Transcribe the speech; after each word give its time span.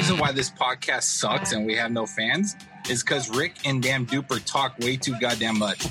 reason 0.00 0.16
why 0.16 0.32
this 0.32 0.50
podcast 0.50 1.02
sucks 1.02 1.52
and 1.52 1.66
we 1.66 1.74
have 1.76 1.92
no 1.92 2.06
fans 2.06 2.56
is 2.88 3.02
because 3.02 3.28
Rick 3.28 3.56
and 3.66 3.82
Damn 3.82 4.06
Duper 4.06 4.42
talk 4.46 4.78
way 4.78 4.96
too 4.96 5.14
goddamn 5.20 5.58
much. 5.58 5.86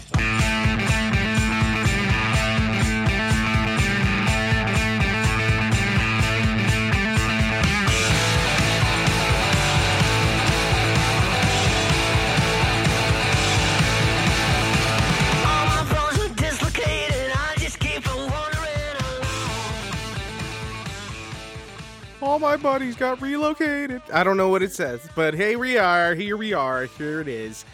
Buddies 22.61 22.95
got 22.95 23.21
relocated. 23.21 24.01
I 24.13 24.23
don't 24.23 24.37
know 24.37 24.49
what 24.49 24.61
it 24.61 24.71
says, 24.71 25.07
but 25.15 25.33
hey, 25.33 25.55
we 25.55 25.77
are. 25.77 26.13
Here 26.13 26.37
we 26.37 26.53
are. 26.53 26.85
Here 26.85 27.21
it 27.21 27.27
is. 27.27 27.65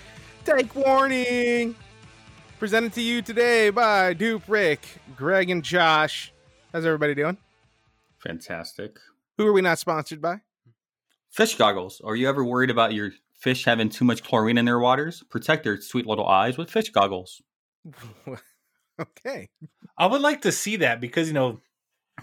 Take 0.46 0.76
warning. 0.76 1.76
Presented 2.60 2.94
to 2.94 3.02
you 3.02 3.22
today 3.22 3.70
by 3.70 4.13
Dupe, 4.13 4.44
Rick, 4.48 4.82
Greg, 5.16 5.50
and 5.50 5.63
Josh. 5.63 6.32
How's 6.72 6.86
everybody 6.86 7.16
doing? 7.16 7.38
Fantastic. 8.20 8.98
Who 9.38 9.48
are 9.48 9.54
we 9.54 9.62
not 9.62 9.80
sponsored 9.80 10.22
by? 10.22 10.41
Fish 11.30 11.55
goggles. 11.55 12.02
Are 12.04 12.16
you 12.16 12.30
ever 12.30 12.44
worried 12.44 12.70
about 12.70 12.94
your 12.94 13.12
fish 13.34 13.66
having 13.66 13.90
too 13.90 14.05
much 14.05 14.24
chlorine 14.24 14.58
in 14.58 14.66
their 14.66 14.80
waters? 14.80 15.24
Protect 15.30 15.63
their 15.63 15.82
sweet 15.82 16.05
little 16.05 16.27
eyes 16.27 16.58
with 16.58 16.72
fish 16.72 16.90
goggles. 16.91 17.41
okay. 18.99 19.49
I 19.98 20.05
would 20.08 20.22
like 20.22 20.41
to 20.44 20.52
see 20.52 20.77
that 20.77 21.02
because 21.02 21.27
you 21.27 21.34
know, 21.34 21.60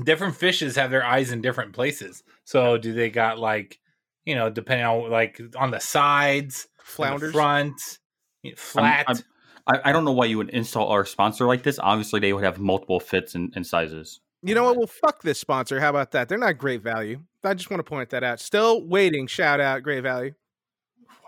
different 0.04 0.36
fishes 0.36 0.76
have 0.76 0.90
their 0.90 1.04
eyes 1.04 1.32
in 1.32 1.40
different 1.42 1.72
places. 1.72 2.22
So 2.44 2.78
do 2.78 2.92
they 2.92 3.10
got 3.10 3.38
like, 3.38 3.78
you 4.24 4.34
know, 4.34 4.50
depending 4.50 4.86
on 4.86 5.10
like 5.10 5.40
on 5.56 5.70
the 5.70 5.80
sides, 5.80 6.68
on 6.78 6.84
Flounders. 6.84 7.32
front, 7.32 7.74
I'm- 8.44 8.54
flat. 8.56 9.04
I'm- 9.08 9.18
I, 9.68 9.90
I 9.90 9.92
don't 9.92 10.04
know 10.04 10.10
why 10.12 10.24
you 10.24 10.38
would 10.38 10.50
install 10.50 10.88
our 10.88 11.04
sponsor 11.04 11.46
like 11.46 11.62
this. 11.62 11.78
Obviously, 11.80 12.18
they 12.18 12.32
would 12.32 12.42
have 12.42 12.58
multiple 12.58 12.98
fits 12.98 13.36
and, 13.36 13.52
and 13.54 13.64
sizes. 13.64 14.18
You 14.42 14.56
know 14.56 14.64
what? 14.64 14.76
Well, 14.76 14.88
fuck 14.88 15.22
this 15.22 15.38
sponsor. 15.38 15.78
How 15.78 15.88
about 15.90 16.10
that? 16.10 16.28
They're 16.28 16.36
not 16.36 16.58
great 16.58 16.82
value. 16.82 17.20
I 17.44 17.54
just 17.54 17.70
want 17.70 17.78
to 17.78 17.84
point 17.84 18.10
that 18.10 18.24
out. 18.24 18.40
Still 18.40 18.84
waiting. 18.84 19.28
Shout 19.28 19.60
out, 19.60 19.84
great 19.84 20.00
value. 20.02 20.32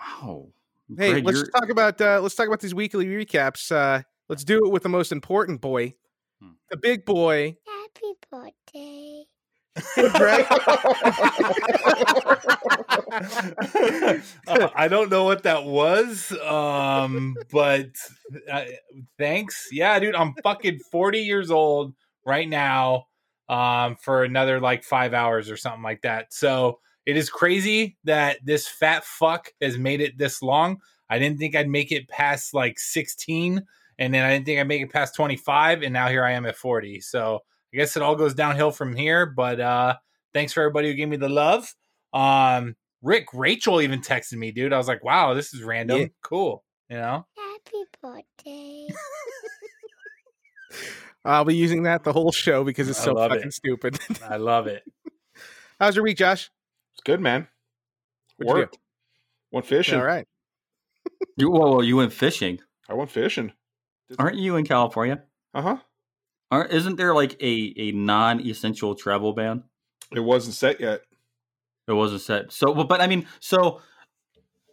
Wow. 0.01 0.48
Hey, 0.98 1.12
Greg, 1.12 1.25
let's 1.25 1.39
you're- 1.39 1.51
talk 1.53 1.69
about 1.70 2.01
uh, 2.01 2.20
let's 2.20 2.35
talk 2.35 2.48
about 2.48 2.59
these 2.59 2.75
weekly 2.75 3.07
recaps. 3.07 3.70
Uh, 3.70 4.03
let's 4.29 4.42
do 4.42 4.57
it 4.67 4.73
with 4.73 4.83
the 4.83 4.89
most 4.89 5.12
important 5.12 5.61
boy, 5.61 5.95
Hmm. 6.42 6.51
the 6.70 6.77
big 6.77 7.05
boy. 7.05 7.57
Happy 7.95 8.14
birthday. 8.31 9.25
Greg. 10.17 10.47
Uh, 14.47 14.69
I 14.75 14.89
don't 14.89 15.11
know 15.11 15.25
what 15.25 15.45
that 15.45 15.64
was, 15.64 16.33
um, 16.42 17.36
but 17.53 17.91
uh, 18.51 18.64
thanks. 19.19 19.69
Yeah, 19.70 19.98
dude, 20.01 20.17
I'm 20.17 20.34
fucking 20.42 20.81
40 20.91 21.20
years 21.20 21.51
old 21.51 21.95
right 22.27 22.48
now 22.48 23.06
um, 23.48 23.97
for 23.97 24.25
another 24.25 24.61
like 24.61 24.83
five 24.83 25.14
hours 25.14 25.48
or 25.48 25.56
something 25.56 25.83
like 25.83 26.03
that. 26.03 26.33
So 26.33 26.81
it 27.06 27.17
is 27.17 27.31
crazy 27.31 27.97
that 28.05 28.39
this 28.45 28.67
fat 28.67 29.05
fuck 29.05 29.53
has 29.61 29.79
made 29.79 30.01
it 30.01 30.19
this 30.19 30.42
long. 30.42 30.79
I 31.08 31.19
didn't 31.19 31.39
think 31.39 31.55
I'd 31.55 31.69
make 31.69 31.92
it 31.92 32.08
past 32.08 32.53
like 32.55 32.79
16, 32.79 33.62
and 33.98 34.14
then 34.14 34.25
I 34.25 34.33
didn't 34.33 34.47
think 34.47 34.61
I'd 34.61 34.69
make 34.69 34.83
it 34.83 34.92
past 34.92 35.14
25, 35.14 35.83
and 35.83 35.92
now 35.92 36.08
here 36.08 36.25
I 36.25 36.33
am 36.33 36.47
at 36.47 36.56
40. 36.56 37.01
So 37.01 37.41
I 37.75 37.77
guess 37.77 37.97
it 37.97 38.03
all 38.03 38.14
goes 38.14 38.34
downhill 38.34 38.70
from 38.70 38.94
here. 38.94 39.27
But 39.27 39.58
uh, 39.58 39.97
thanks 40.33 40.53
for 40.53 40.61
everybody 40.61 40.89
who 40.89 40.94
gave 40.94 41.08
me 41.08 41.17
the 41.17 41.28
love. 41.28 41.75
Um, 42.12 42.77
Rick, 43.03 43.27
Rachel 43.34 43.80
even 43.80 44.00
texted 44.00 44.34
me, 44.34 44.53
dude. 44.53 44.72
I 44.72 44.78
was 44.78 44.86
like, 44.86 45.03
wow, 45.03 45.34
this 45.34 45.53
is 45.53 45.62
random. 45.62 46.00
Yeah. 46.00 46.06
Cool. 46.22 46.62
You 46.89 46.98
know? 46.98 47.27
Happy 47.36 47.84
birthday. 48.01 48.86
I'll 51.24 51.45
be 51.45 51.57
using 51.57 51.83
that 51.84 52.05
the 52.05 52.13
whole 52.13 52.30
show 52.30 52.63
because 52.63 52.89
it's 52.89 53.01
I 53.01 53.05
so 53.05 53.17
fucking 53.17 53.48
it. 53.48 53.52
stupid. 53.52 53.98
I 54.29 54.36
love 54.36 54.68
it. 54.68 54.84
How's 55.80 55.96
your 55.96 56.05
week, 56.05 56.18
Josh? 56.18 56.51
It's 56.92 57.02
good, 57.02 57.20
man. 57.20 57.48
What'd 58.36 58.51
you 58.51 58.55
do? 58.55 58.61
Worked. 58.61 58.79
Went 59.51 59.67
fishing. 59.67 59.98
All 59.98 60.07
right. 60.07 60.27
You, 61.36 61.51
whoa, 61.51 61.73
whoa, 61.73 61.80
you 61.80 61.96
went 61.96 62.13
fishing. 62.13 62.61
I 62.89 62.95
went 62.95 63.11
fishing. 63.11 63.52
Aren't 64.18 64.36
you 64.36 64.57
in 64.57 64.64
California? 64.64 65.24
Uh 65.52 65.63
huh. 65.63 65.77
Aren't, 66.51 66.73
isn't 66.73 66.97
there 66.97 67.15
like 67.15 67.41
a, 67.43 67.75
a 67.77 67.93
non 67.93 68.41
essential 68.41 68.95
travel 68.95 69.33
ban? 69.33 69.65
It 70.13 70.21
wasn't 70.21 70.55
set 70.55 70.81
yet. 70.81 71.03
It 71.89 71.93
wasn't 71.93 72.23
set. 72.23 72.53
So, 72.53 72.73
but, 72.75 72.89
but 72.89 73.01
I 73.01 73.07
mean, 73.07 73.27
so 73.41 73.81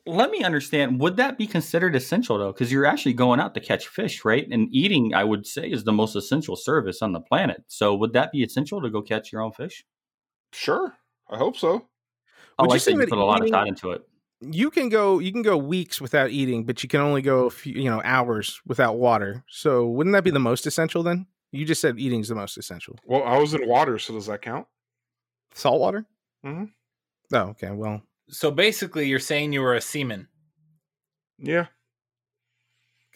let 0.06 0.32
me 0.32 0.44
understand. 0.44 1.00
Would 1.00 1.18
that 1.18 1.38
be 1.38 1.48
considered 1.48 1.96
essential 1.96 2.38
though? 2.38 2.52
Because 2.52 2.72
you're 2.72 2.86
actually 2.86 3.14
going 3.14 3.40
out 3.40 3.54
to 3.56 3.60
catch 3.60 3.88
fish, 3.88 4.26
right? 4.26 4.48
And 4.50 4.68
eating, 4.72 5.14
I 5.14 5.24
would 5.24 5.46
say, 5.46 5.70
is 5.70 5.84
the 5.84 5.92
most 5.92 6.16
essential 6.16 6.56
service 6.56 7.02
on 7.02 7.12
the 7.14 7.20
planet. 7.20 7.64
So, 7.68 7.96
would 7.96 8.14
that 8.14 8.32
be 8.32 8.44
essential 8.44 8.82
to 8.82 8.90
go 8.90 9.02
catch 9.02 9.32
your 9.32 9.42
own 9.42 9.52
fish? 9.52 9.86
Sure. 10.54 10.94
I 11.30 11.38
hope 11.38 11.58
so. 11.58 11.88
I 12.58 12.64
Would 12.64 12.70
you 12.70 12.74
like 12.74 12.82
say 12.82 12.94
that 12.94 13.02
you 13.02 13.08
put 13.08 13.18
a 13.18 13.24
lot 13.24 13.40
of 13.40 13.48
eating- 13.48 13.54
thought 13.54 13.68
into 13.68 13.92
it. 13.92 14.02
You 14.44 14.72
can 14.72 14.90
go 14.90 15.20
you 15.20 15.32
can 15.32 15.44
go 15.44 15.56
weeks 15.56 16.02
without 16.02 16.32
eating, 16.32 16.66
but 16.66 16.82
you 16.82 16.90
can 16.90 17.00
only 17.00 17.22
go 17.22 17.46
a 17.46 17.52
few, 17.52 17.74
you 17.74 17.90
know, 17.90 18.02
hours 18.04 18.60
without 18.66 18.98
water. 18.98 19.44
So 19.48 19.86
wouldn't 19.88 20.14
that 20.14 20.24
be 20.24 20.32
the 20.32 20.40
most 20.40 20.66
essential 20.66 21.04
then? 21.04 21.28
You 21.52 21.66
just 21.66 21.82
said 21.82 22.00
eating's 22.00 22.30
the 22.30 22.36
most 22.36 22.58
essential. 22.58 22.98
Well, 23.06 23.24
I 23.24 23.38
was 23.38 23.54
in 23.54 23.68
water, 23.68 24.00
so 24.00 24.14
does 24.14 24.28
that 24.28 24.42
count? 24.42 24.68
Salt 25.54 25.82
water? 25.82 26.06
Mhm. 26.46 26.72
Oh, 27.34 27.38
okay. 27.50 27.72
Well, 27.72 28.02
So 28.30 28.50
basically, 28.52 29.08
you're 29.10 29.20
saying 29.20 29.52
you 29.52 29.62
were 29.62 29.76
a 29.76 29.82
seaman. 29.82 30.30
Yeah. 31.38 31.68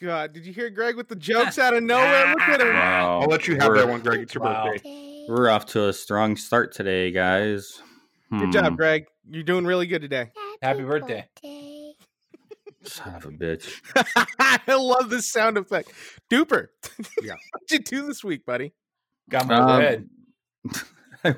God, 0.02 0.34
did 0.34 0.46
you 0.46 0.52
hear 0.52 0.70
Greg 0.70 0.98
with 0.98 1.08
the 1.08 1.16
jokes 1.16 1.58
out 1.58 1.74
of 1.74 1.82
nowhere? 1.82 2.28
Look 2.32 2.42
at 2.42 2.60
him. 2.60 2.74
Wow. 2.74 3.22
I'll 3.22 3.28
let 3.30 3.48
you 3.48 3.56
have 3.56 3.70
we're, 3.70 3.78
that 3.78 3.88
one, 3.88 4.02
Greg. 4.02 4.20
It's 4.20 4.34
your 4.34 4.44
Wow. 4.44 4.66
birthday. 4.66 5.26
We're 5.30 5.50
off 5.50 5.66
to 5.68 5.88
a 5.88 5.94
strong 5.94 6.36
start 6.36 6.74
today, 6.74 7.12
guys. 7.12 7.82
Good 8.30 8.46
Hmm, 8.48 8.52
job, 8.52 8.78
Greg. 8.78 9.06
You're 9.30 9.44
doing 9.44 9.66
really 9.66 9.88
good 9.88 10.02
today. 10.02 10.32
Happy 10.62 10.84
birthday. 10.84 11.30
Son 12.88 13.16
of 13.16 13.26
a 13.26 13.30
bitch. 13.30 13.70
I 14.68 14.76
love 14.76 15.10
this 15.10 15.32
sound 15.32 15.58
effect. 15.58 15.92
Duper. 16.32 16.68
Yeah. 17.22 17.36
What'd 17.52 17.72
you 17.72 17.80
do 17.80 18.08
this 18.08 18.24
week, 18.24 18.46
buddy? 18.46 18.74
Got 19.30 19.48
my 19.48 19.56
Um, 19.56 19.80
red. 19.80 20.10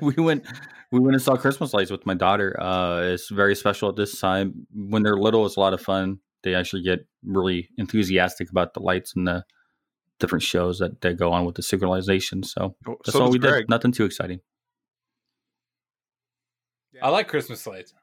we 0.02 0.14
went 0.14 0.44
we 0.92 0.98
went 1.00 1.14
and 1.14 1.22
saw 1.22 1.36
Christmas 1.36 1.72
lights 1.74 1.90
with 1.90 2.04
my 2.06 2.14
daughter. 2.14 2.56
Uh, 2.60 3.00
it's 3.02 3.28
very 3.30 3.54
special 3.54 3.88
at 3.88 3.96
this 3.96 4.18
time. 4.20 4.66
When 4.74 5.02
they're 5.02 5.16
little, 5.16 5.44
it's 5.46 5.56
a 5.56 5.60
lot 5.60 5.72
of 5.74 5.80
fun. 5.80 6.18
They 6.44 6.54
actually 6.54 6.82
get 6.82 7.00
really 7.24 7.68
enthusiastic 7.78 8.50
about 8.50 8.74
the 8.74 8.80
lights 8.80 9.14
and 9.16 9.26
the 9.26 9.44
different 10.20 10.42
shows 10.42 10.78
that, 10.78 11.00
that 11.00 11.16
go 11.16 11.32
on 11.32 11.44
with 11.44 11.54
the 11.56 11.62
synchronization. 11.62 12.44
So 12.44 12.76
Oh, 12.86 12.96
that's 13.04 13.12
so 13.16 13.22
all 13.24 13.30
we 13.30 13.38
Greg. 13.38 13.62
did. 13.64 13.70
Nothing 13.70 13.92
too 13.92 14.04
exciting. 14.04 14.40
I 17.02 17.10
like 17.10 17.28
Christmas 17.28 17.66
lights. 17.66 17.94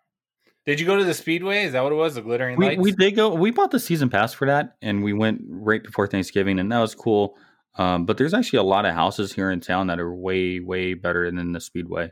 Did 0.66 0.80
you 0.80 0.86
go 0.86 0.98
to 0.98 1.04
the 1.04 1.14
Speedway? 1.14 1.64
Is 1.66 1.74
that 1.74 1.84
what 1.84 1.92
it 1.92 1.96
was? 1.96 2.16
The 2.16 2.22
glittering 2.22 2.58
We, 2.58 2.66
lights? 2.68 2.82
we 2.82 2.92
did 2.92 3.12
go. 3.16 3.34
We 3.34 3.52
bought 3.52 3.72
the 3.72 3.80
season 3.80 4.10
pass 4.10 4.34
for 4.34 4.48
that, 4.48 4.78
and 4.82 5.04
we 5.04 5.14
went 5.14 5.42
right 5.48 5.84
before 5.84 6.08
Thanksgiving, 6.08 6.58
and 6.60 6.72
that 6.72 6.80
was 6.80 6.96
cool. 6.96 7.38
Um, 7.76 8.06
but 8.06 8.18
there's 8.18 8.34
actually 8.34 8.60
a 8.60 8.64
lot 8.64 8.86
of 8.86 8.96
houses 8.96 9.32
here 9.34 9.52
in 9.52 9.60
town 9.60 9.88
that 9.88 10.00
are 10.00 10.14
way 10.14 10.60
way 10.60 10.94
better 10.94 11.30
than 11.30 11.52
the 11.52 11.60
Speedway. 11.60 12.12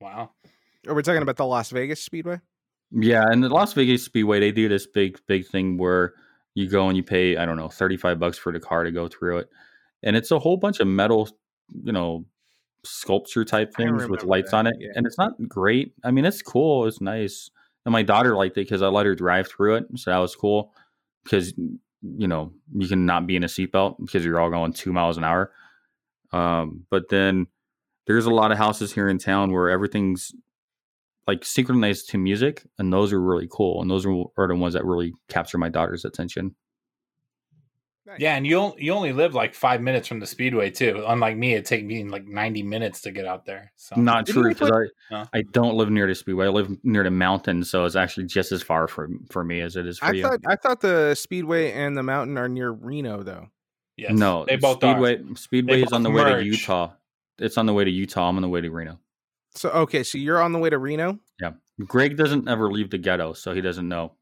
wow. 0.00 0.30
Are 0.86 0.94
we 0.94 1.02
talking 1.02 1.22
about 1.22 1.36
the 1.36 1.46
Las 1.46 1.70
Vegas 1.70 2.02
Speedway? 2.02 2.40
Yeah, 2.90 3.24
and 3.28 3.42
the 3.42 3.48
Las 3.48 3.72
Vegas 3.72 4.04
Speedway, 4.04 4.40
they 4.40 4.50
do 4.52 4.68
this 4.68 4.86
big, 4.86 5.18
big 5.26 5.46
thing 5.46 5.78
where 5.78 6.12
you 6.54 6.68
go 6.68 6.88
and 6.88 6.96
you 6.96 7.02
pay, 7.04 7.36
I 7.36 7.46
don't 7.46 7.56
know, 7.56 7.68
35 7.68 8.18
bucks 8.18 8.36
for 8.36 8.52
the 8.52 8.58
car 8.60 8.82
to 8.84 8.90
go 8.90 9.06
through 9.08 9.38
it. 9.38 9.48
And 10.02 10.16
it's 10.16 10.30
a 10.32 10.38
whole 10.40 10.56
bunch 10.56 10.80
of 10.80 10.88
metal, 10.88 11.28
you 11.84 11.92
know, 11.92 12.26
sculpture 12.84 13.44
type 13.44 13.74
things 13.74 14.06
with 14.08 14.24
lights 14.24 14.50
that, 14.50 14.58
on 14.58 14.66
it. 14.66 14.74
yeah. 14.78 14.90
And 14.94 15.06
it's 15.06 15.18
not 15.18 15.32
great. 15.48 15.92
I 16.04 16.10
mean, 16.10 16.24
it's 16.24 16.42
cool. 16.42 16.86
It's 16.86 17.00
nice. 17.00 17.50
And 17.84 17.92
my 17.92 18.02
daughter 18.02 18.36
liked 18.36 18.56
it 18.56 18.66
because 18.66 18.82
I 18.82 18.88
let 18.88 19.06
her 19.06 19.14
drive 19.14 19.48
through 19.48 19.76
it. 19.76 19.86
So 19.96 20.10
that 20.10 20.18
was 20.18 20.36
cool 20.36 20.72
because, 21.24 21.52
you 21.56 22.28
know, 22.28 22.52
you 22.74 22.88
can 22.88 23.06
not 23.06 23.26
be 23.26 23.36
in 23.36 23.44
a 23.44 23.48
seatbelt 23.48 23.96
because 24.00 24.24
you're 24.24 24.40
all 24.40 24.50
going 24.50 24.72
two 24.72 24.92
miles 24.92 25.16
an 25.16 25.24
hour. 25.24 25.52
Um, 26.32 26.86
but 26.90 27.08
then 27.08 27.46
there's 28.06 28.26
a 28.26 28.30
lot 28.30 28.52
of 28.52 28.58
houses 28.58 28.92
here 28.92 29.08
in 29.08 29.18
town 29.18 29.52
where 29.52 29.70
everything's 29.70 30.32
like 31.26 31.44
synchronized 31.44 32.08
to 32.10 32.18
music, 32.18 32.66
and 32.78 32.92
those 32.92 33.12
are 33.12 33.20
really 33.20 33.48
cool. 33.50 33.80
And 33.80 33.90
those 33.90 34.04
are, 34.04 34.24
are 34.36 34.48
the 34.48 34.56
ones 34.56 34.74
that 34.74 34.84
really 34.84 35.12
capture 35.28 35.58
my 35.58 35.68
daughter's 35.68 36.04
attention. 36.04 36.54
Nice. 38.04 38.18
Yeah, 38.18 38.34
and 38.34 38.44
you 38.44 38.58
on- 38.58 38.74
you 38.78 38.92
only 38.92 39.12
live 39.12 39.32
like 39.32 39.54
five 39.54 39.80
minutes 39.80 40.08
from 40.08 40.18
the 40.18 40.26
Speedway 40.26 40.70
too. 40.70 41.04
Unlike 41.06 41.36
me, 41.36 41.54
it 41.54 41.64
takes 41.66 41.84
me 41.84 42.02
like 42.02 42.26
ninety 42.26 42.62
minutes 42.64 43.00
to 43.02 43.12
get 43.12 43.26
out 43.26 43.44
there. 43.46 43.72
So 43.76 43.94
Not 43.94 44.26
Didn't 44.26 44.42
true 44.42 44.48
because 44.52 44.70
put- 44.70 44.90
I, 45.12 45.16
Huh? 45.18 45.26
I 45.32 45.42
don't 45.52 45.76
live 45.76 45.88
near 45.90 46.08
the 46.08 46.14
speedway. 46.16 46.46
I 46.46 46.48
live 46.48 46.68
near 46.82 47.04
the 47.04 47.12
mountain, 47.12 47.62
so 47.62 47.84
it's 47.84 47.94
actually 47.94 48.26
just 48.26 48.50
as 48.50 48.60
far 48.62 48.88
for 48.88 49.08
for 49.30 49.44
me 49.44 49.60
as 49.60 49.76
it 49.76 49.86
is 49.86 50.00
for 50.00 50.06
I 50.06 50.10
you. 50.12 50.22
thought 50.22 50.40
I 50.48 50.56
thought 50.56 50.80
the 50.80 51.14
Speedway 51.14 51.70
and 51.70 51.96
the 51.96 52.02
mountain 52.02 52.36
are 52.38 52.48
near 52.48 52.70
Reno 52.72 53.22
though. 53.22 53.48
yes, 53.96 54.10
no, 54.12 54.44
they 54.46 54.56
both 54.56 54.82
are. 54.82 54.94
speedway 54.94 55.34
speedway 55.36 55.76
They 55.76 55.82
is 55.84 55.92
on 55.92 56.02
the 56.02 56.10
both 56.10 56.24
way 56.26 56.34
to. 56.40 56.44
Utah. 56.44 56.92
It's 57.38 57.56
on 57.56 57.66
the 57.66 57.72
way 57.72 57.84
to 57.84 57.90
Utah. 57.90 58.28
I'm 58.28 58.34
on 58.36 58.42
the 58.42 58.48
way 58.48 58.60
to 58.62 58.70
Reno. 58.70 58.98
So 59.54 59.70
okay, 59.70 60.02
so 60.02 60.18
you're 60.18 60.42
on 60.42 60.50
the 60.52 60.58
way 60.58 60.70
to 60.70 60.78
Reno. 60.78 61.20
Yeah, 61.40 61.52
Greg 61.86 62.16
doesn't 62.16 62.48
ever 62.48 62.68
leave 62.72 62.90
the 62.90 62.98
ghetto, 62.98 63.32
so 63.32 63.52
he 63.54 63.60
doesn't 63.60 63.86
know. 63.88 64.14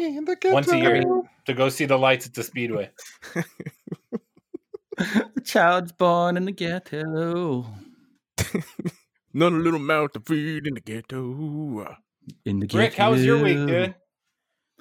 In 0.00 0.24
the 0.24 0.36
Once 0.46 0.72
a 0.72 0.78
year. 0.78 1.04
to 1.46 1.54
go 1.54 1.68
see 1.68 1.84
the 1.84 1.98
lights 1.98 2.26
at 2.26 2.32
the 2.34 2.42
Speedway. 2.42 2.90
the 4.96 5.40
child's 5.44 5.92
born 5.92 6.36
in 6.36 6.44
the 6.46 6.52
ghetto. 6.52 7.66
None 9.32 9.54
a 9.54 9.58
little 9.58 9.78
mouth 9.78 10.12
to 10.12 10.20
feed 10.20 10.66
in 10.66 10.74
the 10.74 10.80
ghetto. 10.80 11.96
In 12.44 12.60
the 12.60 12.66
ghetto. 12.66 12.78
Rick, 12.78 12.94
how 12.94 13.10
was 13.12 13.24
your 13.24 13.42
week, 13.42 13.56
dude? 13.56 13.94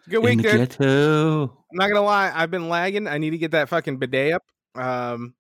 Good 0.07 0.15
In 0.17 0.21
week, 0.23 0.37
the 0.37 0.43
dude. 0.43 0.57
ghetto. 0.69 1.43
I'm 1.43 1.77
not 1.77 1.87
gonna 1.89 2.01
lie, 2.01 2.31
I've 2.33 2.49
been 2.51 2.69
lagging. 2.69 3.07
I 3.07 3.17
need 3.17 3.31
to 3.31 3.37
get 3.37 3.51
that 3.51 3.69
fucking 3.69 3.97
bidet 3.97 4.33
up. 4.33 4.43
Um, 4.75 5.35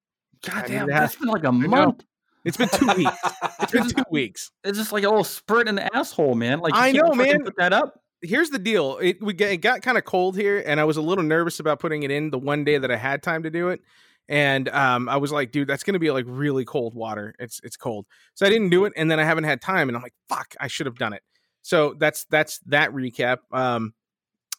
God 0.45 0.65
damn, 0.67 0.87
to 0.87 0.93
have- 0.93 1.01
that's 1.03 1.15
been 1.15 1.29
like 1.29 1.43
a 1.43 1.51
know. 1.51 1.67
month. 1.67 2.03
it's 2.45 2.57
been 2.57 2.69
two 2.69 2.87
weeks. 2.97 3.17
It's 3.61 3.71
been 3.73 3.89
two 3.89 4.03
weeks. 4.09 4.51
It's 4.63 4.77
just 4.77 4.91
like 4.93 5.03
a 5.03 5.09
little 5.09 5.23
spurt 5.23 5.67
in 5.67 5.75
the 5.75 5.95
asshole, 5.95 6.33
man. 6.35 6.59
Like 6.59 6.73
you 6.73 6.79
I 6.79 6.91
can't 6.91 7.07
know, 7.07 7.13
man. 7.13 7.43
Put 7.43 7.55
that 7.57 7.73
up. 7.73 7.99
Here's 8.21 8.49
the 8.49 8.59
deal. 8.59 8.97
It 9.01 9.21
we 9.21 9.33
get, 9.33 9.51
it 9.51 9.57
got 9.57 9.81
kind 9.81 9.97
of 9.97 10.05
cold 10.05 10.35
here, 10.35 10.61
and 10.65 10.79
I 10.79 10.83
was 10.83 10.97
a 10.97 11.01
little 11.01 11.23
nervous 11.23 11.59
about 11.59 11.79
putting 11.79 12.03
it 12.03 12.11
in 12.11 12.31
the 12.31 12.39
one 12.39 12.63
day 12.63 12.77
that 12.77 12.91
I 12.91 12.97
had 12.97 13.23
time 13.23 13.43
to 13.43 13.49
do 13.49 13.69
it. 13.69 13.81
And 14.27 14.69
um, 14.69 15.09
I 15.09 15.17
was 15.17 15.31
like, 15.31 15.51
dude, 15.51 15.67
that's 15.67 15.83
gonna 15.83 15.99
be 15.99 16.11
like 16.11 16.25
really 16.27 16.65
cold 16.65 16.93
water. 16.93 17.33
It's 17.39 17.59
it's 17.63 17.77
cold, 17.77 18.05
so 18.35 18.45
I 18.45 18.49
didn't 18.49 18.69
do 18.69 18.85
it, 18.85 18.93
and 18.95 19.09
then 19.09 19.19
I 19.19 19.23
haven't 19.23 19.45
had 19.45 19.61
time, 19.61 19.89
and 19.89 19.97
I'm 19.97 20.03
like, 20.03 20.13
fuck, 20.27 20.55
I 20.59 20.67
should 20.67 20.85
have 20.85 20.97
done 20.97 21.13
it. 21.13 21.23
So 21.61 21.95
that's 21.97 22.25
that's 22.25 22.59
that 22.67 22.91
recap. 22.91 23.37
Um, 23.51 23.93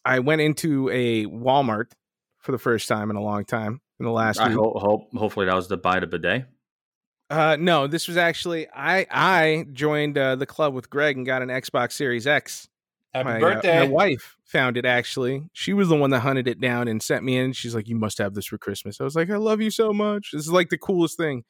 I 0.04 0.20
went 0.20 0.40
into 0.40 0.88
a 0.90 1.26
Walmart 1.26 1.92
for 2.38 2.52
the 2.52 2.58
first 2.58 2.88
time 2.88 3.10
in 3.10 3.16
a 3.16 3.22
long 3.22 3.44
time 3.44 3.80
in 3.98 4.06
the 4.06 4.12
last 4.12 4.40
I 4.40 4.50
hope, 4.50 4.76
hope, 4.76 5.08
hopefully 5.14 5.46
that 5.46 5.54
was 5.54 5.68
the 5.68 5.76
buy 5.76 6.00
the 6.00 6.06
bidet. 6.06 6.46
Uh, 7.28 7.56
no, 7.60 7.86
this 7.86 8.08
was 8.08 8.16
actually 8.16 8.66
I 8.74 9.06
I 9.10 9.66
joined 9.72 10.18
uh, 10.18 10.36
the 10.36 10.46
club 10.46 10.74
with 10.74 10.90
Greg 10.90 11.16
and 11.16 11.24
got 11.24 11.42
an 11.42 11.48
Xbox 11.48 11.92
Series 11.92 12.26
X. 12.26 12.68
Happy 13.12 13.40
my, 13.40 13.54
uh, 13.54 13.62
my 13.64 13.88
wife 13.88 14.36
found 14.44 14.76
it 14.76 14.84
actually. 14.86 15.42
She 15.52 15.72
was 15.72 15.88
the 15.88 15.96
one 15.96 16.10
that 16.10 16.20
hunted 16.20 16.46
it 16.46 16.60
down 16.60 16.86
and 16.86 17.02
sent 17.02 17.24
me 17.24 17.36
in. 17.38 17.52
She's 17.52 17.74
like, 17.74 17.88
"You 17.88 17.96
must 17.96 18.18
have 18.18 18.34
this 18.34 18.46
for 18.46 18.56
Christmas." 18.58 19.00
I 19.00 19.04
was 19.04 19.16
like, 19.16 19.30
"I 19.30 19.36
love 19.36 19.60
you 19.60 19.70
so 19.70 19.92
much. 19.92 20.30
This 20.32 20.42
is 20.42 20.52
like 20.52 20.68
the 20.68 20.78
coolest 20.78 21.16
thing. 21.16 21.42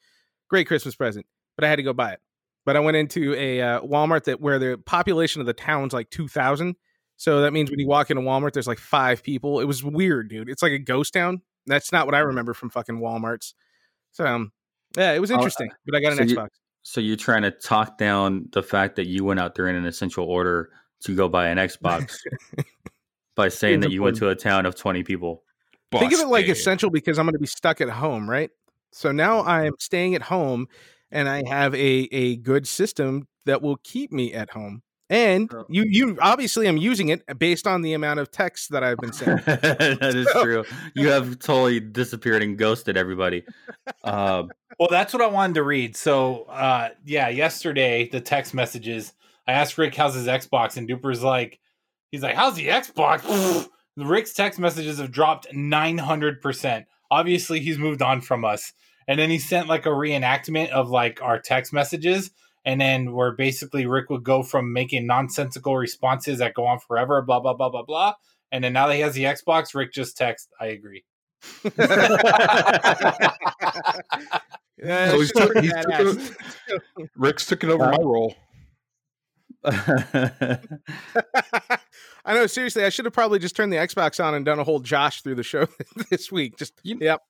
Great 0.49 0.67
Christmas 0.67 0.95
present." 0.95 1.25
But 1.55 1.65
I 1.65 1.69
had 1.69 1.75
to 1.75 1.83
go 1.83 1.93
buy 1.93 2.13
it. 2.13 2.19
But 2.65 2.75
I 2.77 2.79
went 2.79 2.97
into 2.97 3.35
a 3.35 3.61
uh, 3.61 3.81
Walmart 3.81 4.23
that 4.23 4.41
where 4.41 4.57
the 4.57 4.77
population 4.85 5.39
of 5.41 5.47
the 5.47 5.53
town's 5.53 5.93
like 5.93 6.09
two 6.09 6.27
thousand. 6.27 6.75
So 7.17 7.41
that 7.41 7.53
means 7.53 7.69
when 7.69 7.79
you 7.79 7.87
walk 7.87 8.09
into 8.09 8.23
Walmart, 8.23 8.53
there's 8.53 8.67
like 8.67 8.79
five 8.79 9.21
people. 9.21 9.59
It 9.59 9.65
was 9.65 9.83
weird, 9.83 10.29
dude. 10.29 10.49
It's 10.49 10.63
like 10.63 10.71
a 10.71 10.79
ghost 10.79 11.13
town. 11.13 11.41
That's 11.67 11.91
not 11.91 12.07
what 12.07 12.15
I 12.15 12.19
remember 12.19 12.55
from 12.55 12.71
fucking 12.71 12.99
WalMarts. 12.99 13.53
So 14.13 14.25
um, 14.25 14.51
yeah, 14.97 15.11
it 15.13 15.19
was 15.19 15.29
Oh, 15.29 15.35
interesting. 15.35 15.69
but 15.85 15.95
I 15.95 16.01
got 16.01 16.13
an 16.13 16.17
so 16.17 16.23
you- 16.23 16.35
Xbox. 16.35 16.47
So 16.83 16.99
you're 16.99 17.15
trying 17.17 17.43
to 17.43 17.51
talk 17.51 17.99
down 17.99 18.47
the 18.53 18.63
fact 18.63 18.95
that 18.95 19.05
you 19.05 19.23
went 19.23 19.39
out 19.39 19.53
there 19.53 19.67
in 19.67 19.75
an 19.75 19.85
essential 19.85 20.25
order 20.25 20.71
to 21.01 21.15
go 21.15 21.27
buy 21.29 21.47
an 21.47 21.57
Xbox 21.57 22.17
by 23.35 23.49
saying 23.49 23.79
that 23.81 23.91
you 23.91 24.01
went 24.01 24.17
to 24.17 24.29
a 24.29 24.35
town 24.35 24.65
of 24.65 24.75
20 24.75 25.03
people. 25.03 25.43
Think 25.91 26.13
of 26.13 26.19
it 26.19 26.27
like 26.27 26.45
Busted. 26.47 26.57
essential 26.57 26.89
because 26.89 27.19
I'm 27.19 27.25
going 27.25 27.33
to 27.33 27.39
be 27.39 27.45
stuck 27.47 27.81
at 27.81 27.89
home, 27.89 28.29
right? 28.29 28.49
So 28.93 29.11
now 29.11 29.43
I'm 29.43 29.73
staying 29.79 30.15
at 30.15 30.21
home 30.21 30.67
and 31.11 31.27
I 31.27 31.43
have 31.47 31.73
a 31.75 32.07
a 32.11 32.37
good 32.37 32.67
system 32.67 33.27
that 33.45 33.61
will 33.61 33.77
keep 33.83 34.11
me 34.11 34.33
at 34.33 34.49
home. 34.51 34.81
And 35.09 35.51
you 35.67 35.83
you 35.89 36.17
obviously 36.21 36.67
I'm 36.67 36.77
using 36.77 37.09
it 37.09 37.21
based 37.37 37.67
on 37.67 37.81
the 37.81 37.91
amount 37.91 38.21
of 38.21 38.31
texts 38.31 38.69
that 38.69 38.81
I've 38.83 38.97
been 38.99 39.11
sending. 39.11 39.43
that 39.45 39.99
is 40.15 40.31
So- 40.31 40.43
true. 40.43 40.63
You 40.95 41.09
have 41.09 41.39
totally 41.39 41.81
disappeared 41.81 42.41
and 42.43 42.57
ghosted 42.57 42.95
everybody. 42.95 43.43
Um, 44.05 44.49
Well, 44.79 44.87
that's 44.89 45.11
what 45.13 45.21
I 45.21 45.27
wanted 45.27 45.55
to 45.55 45.63
read. 45.63 45.97
So, 45.97 46.43
uh, 46.43 46.89
yeah, 47.05 47.27
yesterday 47.27 48.07
the 48.09 48.21
text 48.21 48.53
messages. 48.53 49.11
I 49.47 49.53
asked 49.53 49.77
Rick 49.77 49.95
how's 49.95 50.15
his 50.15 50.27
Xbox, 50.27 50.77
and 50.77 50.87
Duper's 50.87 51.23
like, 51.23 51.59
he's 52.11 52.23
like, 52.23 52.35
"How's 52.35 52.55
the 52.55 52.67
Xbox?" 52.67 53.67
Rick's 53.97 54.33
text 54.33 54.59
messages 54.59 54.99
have 54.99 55.11
dropped 55.11 55.53
nine 55.53 55.97
hundred 55.97 56.41
percent. 56.41 56.85
Obviously, 57.09 57.59
he's 57.59 57.77
moved 57.77 58.01
on 58.01 58.21
from 58.21 58.45
us. 58.45 58.71
And 59.07 59.19
then 59.19 59.29
he 59.29 59.39
sent 59.39 59.67
like 59.67 59.85
a 59.85 59.89
reenactment 59.89 60.69
of 60.69 60.89
like 60.89 61.21
our 61.21 61.39
text 61.39 61.73
messages, 61.73 62.31
and 62.63 62.79
then 62.79 63.13
where 63.13 63.35
basically 63.35 63.85
Rick 63.85 64.09
would 64.09 64.23
go 64.23 64.43
from 64.43 64.71
making 64.71 65.07
nonsensical 65.07 65.75
responses 65.75 66.39
that 66.39 66.53
go 66.53 66.65
on 66.65 66.79
forever, 66.79 67.21
blah 67.21 67.39
blah 67.39 67.55
blah 67.55 67.69
blah 67.69 67.83
blah. 67.83 68.13
And 68.51 68.63
then 68.63 68.73
now 68.73 68.87
that 68.87 68.95
he 68.95 69.01
has 69.01 69.15
the 69.15 69.23
Xbox, 69.23 69.73
Rick 69.75 69.91
just 69.91 70.15
text, 70.15 70.49
"I 70.59 70.67
agree." 70.67 71.03
Yeah, 71.63 71.67
So 75.11 75.19
he's 75.19 75.31
it's 75.31 75.39
took- 75.39 75.57
he's 75.57 75.73
badass. 75.73 76.35
Rick's 77.15 77.45
taking 77.47 77.71
over 77.71 77.91
my 77.91 77.97
role. 77.97 78.35
I 82.25 82.33
know. 82.33 82.47
Seriously, 82.47 82.83
I 82.83 82.89
should 82.89 83.05
have 83.05 83.13
probably 83.13 83.39
just 83.39 83.55
turned 83.55 83.71
the 83.71 83.77
Xbox 83.77 84.23
on 84.23 84.33
and 84.33 84.45
done 84.45 84.59
a 84.59 84.63
whole 84.63 84.79
Josh 84.79 85.21
through 85.21 85.35
the 85.35 85.43
show 85.43 85.67
this 86.09 86.31
week. 86.31 86.57
Just 86.57 86.73
You- 86.83 86.97
yep. 87.01 87.21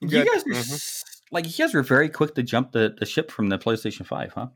you 0.00 0.08
Good. 0.08 0.26
guys 0.32 0.44
were 0.44 0.52
Mhm. 0.52 0.72
s- 0.72 1.02
like 1.32 1.44
you 1.46 1.64
guys 1.64 1.74
were 1.74 1.82
very 1.82 2.08
quick 2.08 2.34
to 2.36 2.42
jump 2.42 2.72
the, 2.72 2.94
the 2.98 3.06
ship 3.06 3.30
from 3.30 3.48
the 3.48 3.58
PlayStation 3.58 4.06
5, 4.06 4.32
huh? 4.34 4.46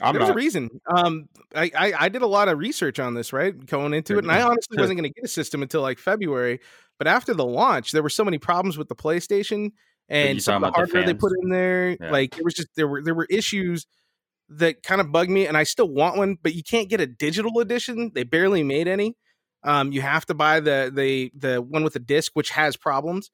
I'm 0.00 0.12
there 0.12 0.20
was 0.20 0.30
a 0.30 0.34
reason. 0.34 0.68
Um, 0.86 1.28
I, 1.56 1.72
I 1.76 1.92
I 2.04 2.08
did 2.08 2.22
a 2.22 2.26
lot 2.26 2.46
of 2.48 2.56
research 2.58 3.00
on 3.00 3.14
this, 3.14 3.32
right, 3.32 3.54
going 3.66 3.92
into 3.94 4.14
it, 4.16 4.18
and 4.24 4.30
I 4.30 4.42
honestly 4.42 4.76
wasn't 4.78 4.96
going 5.00 5.10
to 5.12 5.14
get 5.14 5.24
a 5.24 5.28
system 5.28 5.60
until 5.60 5.82
like 5.82 5.98
February. 5.98 6.60
But 6.98 7.08
after 7.08 7.34
the 7.34 7.44
launch, 7.44 7.90
there 7.90 8.02
were 8.04 8.08
so 8.10 8.24
many 8.24 8.38
problems 8.38 8.78
with 8.78 8.86
the 8.88 8.94
PlayStation 8.94 9.72
and 10.08 10.40
some 10.40 10.62
of 10.62 10.72
the 10.72 10.78
talking 10.78 10.82
about 10.82 10.92
the 10.92 10.98
hardware 10.98 11.02
they 11.04 11.14
put 11.18 11.32
in 11.42 11.48
there. 11.48 11.96
Yeah. 12.00 12.10
Like 12.12 12.38
it 12.38 12.44
was 12.44 12.54
just 12.54 12.68
there 12.76 12.86
were 12.86 13.02
there 13.02 13.14
were 13.14 13.26
issues 13.28 13.86
that 14.50 14.82
kind 14.82 15.00
of 15.00 15.12
bugged 15.12 15.30
me, 15.30 15.46
and 15.46 15.56
I 15.56 15.64
still 15.64 15.88
want 15.88 16.16
one, 16.16 16.36
but 16.42 16.54
you 16.54 16.62
can't 16.62 16.88
get 16.88 17.00
a 17.00 17.06
digital 17.06 17.60
edition. 17.60 18.12
They 18.14 18.24
barely 18.24 18.62
made 18.62 18.88
any. 18.88 19.16
Um, 19.64 19.92
you 19.92 20.00
have 20.00 20.24
to 20.26 20.34
buy 20.34 20.60
the 20.60 20.90
the 20.94 21.32
the 21.36 21.60
one 21.62 21.84
with 21.84 21.94
the 21.94 21.98
disc, 22.00 22.32
which 22.34 22.50
has 22.50 22.76
problems. 22.76 23.30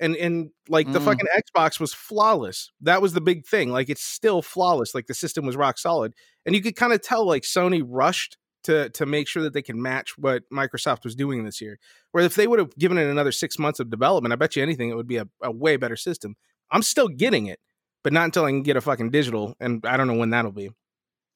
And 0.00 0.14
and 0.16 0.50
like 0.68 0.92
the 0.92 1.00
Mm. 1.00 1.04
fucking 1.04 1.26
Xbox 1.36 1.80
was 1.80 1.92
flawless. 1.92 2.70
That 2.80 3.02
was 3.02 3.14
the 3.14 3.20
big 3.20 3.46
thing. 3.46 3.70
Like 3.70 3.88
it's 3.88 4.02
still 4.02 4.42
flawless. 4.42 4.94
Like 4.94 5.06
the 5.06 5.14
system 5.14 5.44
was 5.44 5.56
rock 5.56 5.78
solid 5.78 6.14
and 6.46 6.54
you 6.54 6.62
could 6.62 6.76
kind 6.76 6.92
of 6.92 7.02
tell 7.02 7.26
like 7.26 7.42
Sony 7.42 7.82
rushed 7.84 8.36
to 8.64 8.90
to 8.90 9.06
make 9.06 9.28
sure 9.28 9.42
that 9.42 9.52
they 9.54 9.62
can 9.62 9.80
match 9.82 10.16
what 10.16 10.44
Microsoft 10.52 11.04
was 11.04 11.14
doing 11.16 11.44
this 11.44 11.60
year. 11.60 11.78
Where 12.12 12.24
if 12.24 12.34
they 12.36 12.46
would 12.46 12.58
have 12.58 12.76
given 12.76 12.96
it 12.98 13.08
another 13.08 13.32
six 13.32 13.58
months 13.58 13.80
of 13.80 13.90
development, 13.90 14.32
I 14.32 14.36
bet 14.36 14.56
you 14.56 14.62
anything 14.62 14.88
it 14.88 14.96
would 14.96 15.08
be 15.08 15.16
a, 15.18 15.26
a 15.42 15.50
way 15.50 15.76
better 15.76 15.96
system. 15.96 16.36
I'm 16.70 16.82
still 16.82 17.08
getting 17.08 17.46
it, 17.46 17.58
but 18.02 18.12
not 18.12 18.24
until 18.24 18.44
I 18.44 18.50
can 18.50 18.62
get 18.62 18.76
a 18.76 18.80
fucking 18.80 19.10
digital, 19.10 19.54
and 19.60 19.84
I 19.84 19.96
don't 19.96 20.06
know 20.06 20.16
when 20.16 20.30
that'll 20.30 20.52
be. 20.52 20.70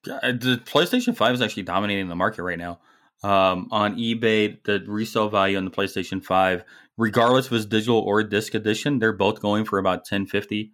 Yeah, 0.06 0.18
uh, 0.22 0.32
the 0.32 0.60
PlayStation 0.64 1.16
5 1.16 1.34
is 1.34 1.42
actually 1.42 1.62
dominating 1.64 2.08
the 2.08 2.16
market 2.16 2.42
right 2.42 2.58
now. 2.58 2.80
Um, 3.22 3.68
on 3.70 3.96
eBay, 3.96 4.62
the 4.64 4.82
resale 4.86 5.28
value 5.28 5.56
on 5.56 5.64
the 5.64 5.70
PlayStation 5.70 6.22
5, 6.22 6.64
regardless 6.96 7.46
if 7.46 7.52
it's 7.52 7.66
digital 7.66 7.98
or 7.98 8.24
disc 8.24 8.54
edition, 8.54 8.98
they're 8.98 9.12
both 9.12 9.40
going 9.40 9.64
for 9.64 9.78
about 9.78 9.98
1050. 9.98 10.72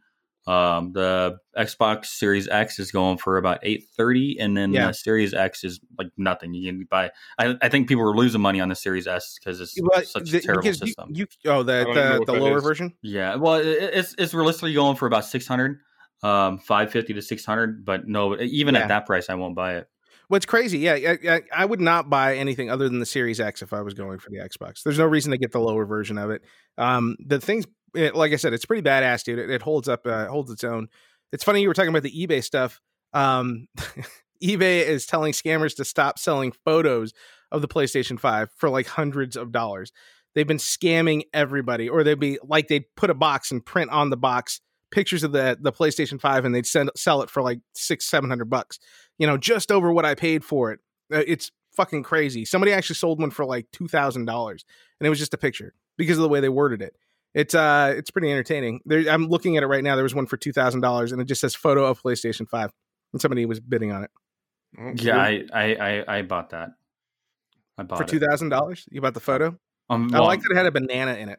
Um, 0.49 0.93
the 0.95 1.37
Xbox 1.59 2.07
Series 2.07 2.49
X 2.49 2.79
is 2.79 2.91
going 2.91 3.19
for 3.19 3.37
about 3.37 3.59
830, 3.63 4.39
and 4.41 4.57
then 4.57 4.73
Yeah. 4.73 4.87
the 4.87 4.95
Series 4.95 5.35
X 5.35 5.63
is 5.63 5.79
like 5.99 6.09
nothing. 6.17 6.55
You 6.55 6.73
can 6.73 6.87
buy. 6.91 7.11
I, 7.39 7.57
I 7.61 7.69
think 7.69 7.87
people 7.87 8.03
are 8.05 8.17
losing 8.17 8.41
money 8.41 8.59
on 8.61 8.71
the 8.71 8.75
Series 8.75 9.07
S 9.07 9.39
because 9.39 9.61
it's 9.61 9.79
But 9.93 10.07
such 10.09 10.31
the- 10.31 10.39
a 10.39 10.41
terrible 10.41 10.63
because 10.63 10.81
you- 10.81 10.87
system. 10.87 11.11
You, 11.13 11.27
oh 11.47 11.63
the 11.63 11.73
I 11.81 11.85
don't 11.85 11.91
even 11.99 12.09
know 12.11 12.19
the, 12.25 12.33
the 12.33 12.41
lower 12.41 12.59
is. 12.59 12.65
version. 12.65 12.95
Yeah, 13.03 13.35
well, 13.35 13.57
it, 13.57 13.67
it's 13.67 14.15
it's 14.17 14.33
realistically 14.33 14.73
going 14.73 14.97
for 14.97 15.07
about 15.07 15.27
600, 15.27 15.81
um, 16.23 16.59
550 16.59 17.13
to 17.15 17.21
600, 17.23 17.85
but 17.85 18.09
no, 18.09 18.39
even 18.41 18.75
Yeah. 18.75 18.81
at 18.83 18.89
that 18.89 19.05
price, 19.07 19.29
I 19.29 19.35
won't 19.35 19.55
buy 19.55 19.77
it. 19.77 19.87
What's 20.29 20.45
crazy? 20.47 20.79
Yeah, 20.79 20.93
I, 20.95 21.19
I, 21.37 21.43
I 21.57 21.65
would 21.65 21.81
not 21.81 22.11
buy 22.11 22.37
anything 22.37 22.71
other 22.71 22.87
than 22.89 22.99
the 23.01 23.07
Series 23.07 23.41
X 23.41 23.63
if 23.63 23.73
I 23.73 23.81
was 23.81 23.95
going 23.95 24.19
for 24.19 24.29
the 24.31 24.37
Xbox. 24.39 24.83
There's 24.83 24.99
no 24.99 25.07
reason 25.07 25.31
to 25.33 25.39
get 25.39 25.53
the 25.53 25.61
lower 25.61 25.87
version 25.87 26.19
of 26.19 26.29
it. 26.31 26.43
Um, 26.77 27.17
the 27.19 27.41
things, 27.41 27.65
it, 27.95 28.15
like 28.15 28.33
I 28.33 28.37
said, 28.37 28.53
it's 28.53 28.65
pretty 28.65 28.83
badass, 28.83 29.25
dude. 29.25 29.39
It, 29.39 29.51
it 29.51 29.63
holds 29.63 29.89
up, 29.89 30.07
uh, 30.07 30.27
holds 30.27 30.51
its 30.51 30.65
own. 30.65 30.89
It's 31.33 31.45
funny 31.45 31.61
you 31.63 31.69
were 31.69 31.75
talking 31.75 31.91
about 31.91 32.03
the 32.03 32.27
eBay 32.27 32.43
stuff. 32.43 32.81
Um, 33.13 33.69
eBay 34.43 34.87
is 34.87 35.07
telling 35.07 35.33
scammers 35.33 35.77
to 35.77 35.85
stop 35.85 36.19
selling 36.19 36.53
photos 36.65 37.13
of 37.51 37.63
the 37.63 37.69
PlayStation 37.69 38.19
5 38.19 38.51
for 38.57 38.71
like 38.71 38.87
hundreds 38.87 39.37
of 39.37 39.53
dollars. 39.53 39.93
They've 40.35 40.47
been 40.47 40.59
scamming 40.59 41.23
everybody, 41.33 41.89
or 41.89 42.05
they'd 42.05 42.21
be 42.21 42.39
like 42.45 42.69
they'd 42.69 42.85
put 42.97 43.11
a 43.11 43.15
box 43.15 43.51
and 43.51 43.65
print 43.65 43.91
on 43.91 44.11
the 44.11 44.17
box 44.17 44.61
pictures 44.91 45.23
of 45.23 45.33
the 45.33 45.59
the 45.61 45.73
PlayStation 45.73 46.21
5 46.21 46.45
and 46.47 46.55
they'd 46.55 46.67
send 46.67 46.91
sell 46.97 47.23
it 47.23 47.31
for 47.31 47.43
like 47.43 47.61
six, 47.75 48.07
seven 48.07 48.31
hundred 48.31 48.49
bucks 48.49 48.79
you 49.19 49.27
know, 49.27 49.37
just 49.37 49.71
over 49.71 49.93
what 49.93 50.05
I 50.05 50.15
paid 50.15 50.45
for 50.45 50.73
it. 50.73 50.81
Uh, 51.13 51.23
It's 51.27 51.51
fucking 51.73 52.05
crazy. 52.05 52.45
Somebody 52.45 52.73
actually 52.73 52.97
sold 52.97 53.21
one 53.21 53.31
for 53.31 53.45
like 53.45 53.67
two 53.73 53.89
thousand 53.89 54.25
dollars, 54.25 54.65
and 54.99 55.07
it 55.07 55.11
was 55.11 55.19
just 55.19 55.35
a 55.35 55.39
picture 55.39 55.75
because 55.97 56.17
of 56.17 56.23
the 56.23 56.29
way 56.29 56.41
they 56.41 56.49
worded 56.49 56.81
it. 56.81 56.97
It's 57.39 57.55
uh, 57.55 57.95
it's 57.97 58.11
pretty 58.11 58.31
entertaining. 58.33 58.81
There, 58.85 59.09
I'm 59.09 59.29
looking 59.29 59.57
at 59.57 59.63
it 59.63 59.67
right 59.67 59.85
now. 59.85 59.95
There 59.95 60.03
was 60.03 60.15
one 60.15 60.27
for 60.27 60.37
two 60.37 60.53
thousand 60.53 60.81
dollars, 60.81 61.13
and 61.13 61.21
it 61.23 61.27
just 61.27 61.41
says 61.41 61.55
photo 61.55 61.85
of 61.87 62.03
PlayStation 62.03 62.49
Five, 62.49 62.71
and 63.13 63.23
somebody 63.23 63.47
was 63.47 63.61
bidding 63.61 63.93
on 63.93 64.03
it 64.05 64.11
Yeah. 65.05 65.17
I, 65.19 65.45
I, 65.55 65.75
I, 65.75 66.19
I 66.19 66.23
bought 66.23 66.51
that. 66.51 66.71
I 67.79 67.85
bought 67.85 67.99
for 67.99 68.05
two 68.05 68.19
thousand 68.19 68.49
dollars. 68.49 68.87
You 68.91 69.01
bought 69.01 69.15
the 69.15 69.21
photo? 69.21 69.57
I'm, 69.89 70.13
I 70.15 70.19
like 70.19 70.43
that 70.43 70.51
it 70.51 70.57
had 70.57 70.67
a 70.67 70.73
banana 70.73 71.15
in 71.15 71.29
it. 71.29 71.39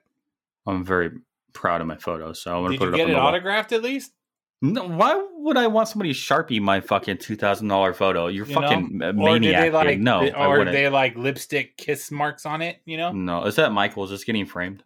I'm 0.65 0.86
very 0.86 1.12
proud 1.53 1.82
of 1.82 1.88
my 1.88 1.98
photo, 1.98 2.32
so 2.34 2.56
I'm 2.56 2.63
gonna 2.63 2.72
Did 2.75 2.79
put 2.79 2.88
you 2.89 2.94
it 2.94 2.98
get 2.98 3.03
up 3.03 3.10
it 3.10 3.12
on 3.12 3.18
the 3.18 3.20
wall. 3.20 3.27
autographed 3.27 3.72
at 3.74 3.82
least? 3.84 4.13
No, 4.62 4.88
why 4.88 5.22
would 5.36 5.58
I 5.58 5.68
want 5.68 5.88
somebody 5.89 6.13
to 6.13 6.20
sharpie 6.20 6.62
my 6.62 6.79
fucking 6.79 7.18
two 7.18 7.36
thousand 7.36 7.68
dollar 7.68 7.94
photo? 7.94 8.27
You're 8.27 8.46
You 8.46 8.56
know? 8.56 8.62
fucking 8.62 9.00
a 9.03 9.10
Or 9.10 9.13
maniac. 9.13 9.62
they 9.62 9.70
like 9.72 10.00
no, 10.00 10.22
I 10.22 10.46
or 10.46 10.60
wouldn't. 10.60 10.72
they 10.74 10.88
like 10.89 11.15
lipstick 11.18 11.75
kiss 11.77 12.10
marks 12.10 12.46
on 12.46 12.62
it, 12.62 12.82
you 12.86 12.96
know? 12.98 13.12
No, 13.12 13.44
is 13.46 13.56
that 13.58 13.72
Michael? 13.74 14.06
Is 14.06 14.10
this 14.12 14.24
getting 14.24 14.46
framed? 14.46 14.84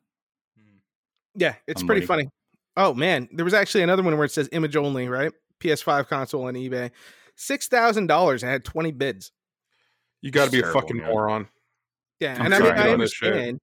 Yeah, 1.36 1.56
it's 1.68 1.82
I'm 1.82 1.88
pretty 1.88 2.02
waiting. 2.02 2.08
funny. 2.08 2.30
Oh 2.76 2.94
man, 2.94 3.30
there 3.32 3.46
was 3.46 3.54
actually 3.54 3.84
another 3.84 4.04
one 4.04 4.16
where 4.16 4.26
it 4.26 4.32
says 4.32 4.50
image 4.52 4.76
only, 4.76 5.08
right? 5.08 5.32
PS5 5.60 6.08
console 6.08 6.48
on 6.48 6.56
eBay, 6.56 6.92
six 7.36 7.68
thousand 7.68 8.08
dollars. 8.08 8.44
I 8.44 8.50
had 8.50 8.66
twenty 8.66 8.92
bids. 8.92 9.32
You 10.22 10.32
got 10.32 10.46
to 10.46 10.52
be 10.52 10.62
a 10.62 10.72
fucking 10.72 10.98
man. 10.98 11.08
moron. 11.10 11.48
Yeah, 12.20 12.36
I'm 12.40 12.46
and 12.48 12.56
I 12.56 12.60
mean 12.60 12.68
sorry 12.68 12.80
I 12.80 12.84
on 12.88 12.94
understand. 12.94 13.60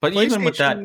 But 0.00 0.14
even 0.14 0.44
with 0.44 0.58
that, 0.58 0.78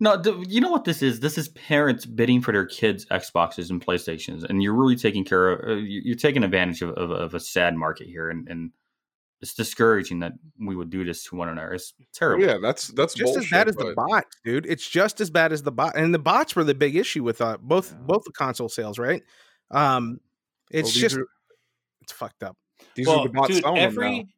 no, 0.00 0.20
th- 0.22 0.46
you 0.48 0.60
know 0.60 0.70
what 0.70 0.84
this 0.84 1.02
is? 1.02 1.20
This 1.20 1.36
is 1.38 1.48
parents 1.48 2.06
bidding 2.06 2.40
for 2.40 2.52
their 2.52 2.66
kids' 2.66 3.04
Xboxes 3.06 3.70
and 3.70 3.84
PlayStations, 3.84 4.44
and 4.44 4.62
you're 4.62 4.74
really 4.74 4.96
taking 4.96 5.24
care 5.24 5.50
of. 5.50 5.68
Uh, 5.68 5.72
you- 5.74 6.02
you're 6.04 6.16
taking 6.16 6.42
advantage 6.44 6.82
of, 6.82 6.90
of, 6.90 7.10
of 7.10 7.34
a 7.34 7.40
sad 7.40 7.74
market 7.76 8.06
here, 8.06 8.30
and, 8.30 8.48
and 8.48 8.70
it's 9.40 9.54
discouraging 9.54 10.20
that 10.20 10.32
we 10.58 10.74
would 10.76 10.90
do 10.90 11.04
this 11.04 11.24
to 11.24 11.36
one 11.36 11.48
another. 11.48 11.72
It's 11.74 11.92
terrible. 12.14 12.44
yeah, 12.46 12.56
that's 12.62 12.88
that's 12.88 13.14
just 13.14 13.34
bullshit, 13.34 13.44
as 13.44 13.50
bad 13.50 13.68
as 13.68 13.76
but 13.76 13.86
the 13.88 13.94
bots, 13.94 14.36
dude. 14.44 14.66
It's 14.66 14.88
just 14.88 15.20
as 15.20 15.30
bad 15.30 15.52
as 15.52 15.62
the 15.62 15.72
bot, 15.72 15.96
and 15.96 16.14
the 16.14 16.18
bots 16.18 16.56
were 16.56 16.64
the 16.64 16.74
big 16.74 16.96
issue 16.96 17.22
with 17.22 17.40
uh, 17.40 17.58
both 17.60 17.92
Yeah. 17.92 17.98
both 18.06 18.24
the 18.24 18.32
console 18.32 18.68
sales, 18.68 18.98
right? 18.98 19.22
Um, 19.70 20.20
it's 20.70 20.94
well, 20.94 21.00
just 21.00 21.16
are, 21.16 21.26
it's 22.02 22.12
fucked 22.12 22.42
up. 22.42 22.56
these 22.94 23.06
well, 23.06 23.20
are 23.20 23.26
the 23.28 23.32
bots 23.32 23.48
dude, 23.54 23.62
selling 23.62 23.80
them 23.82 23.94
now. 23.94 24.06
every 24.06 24.28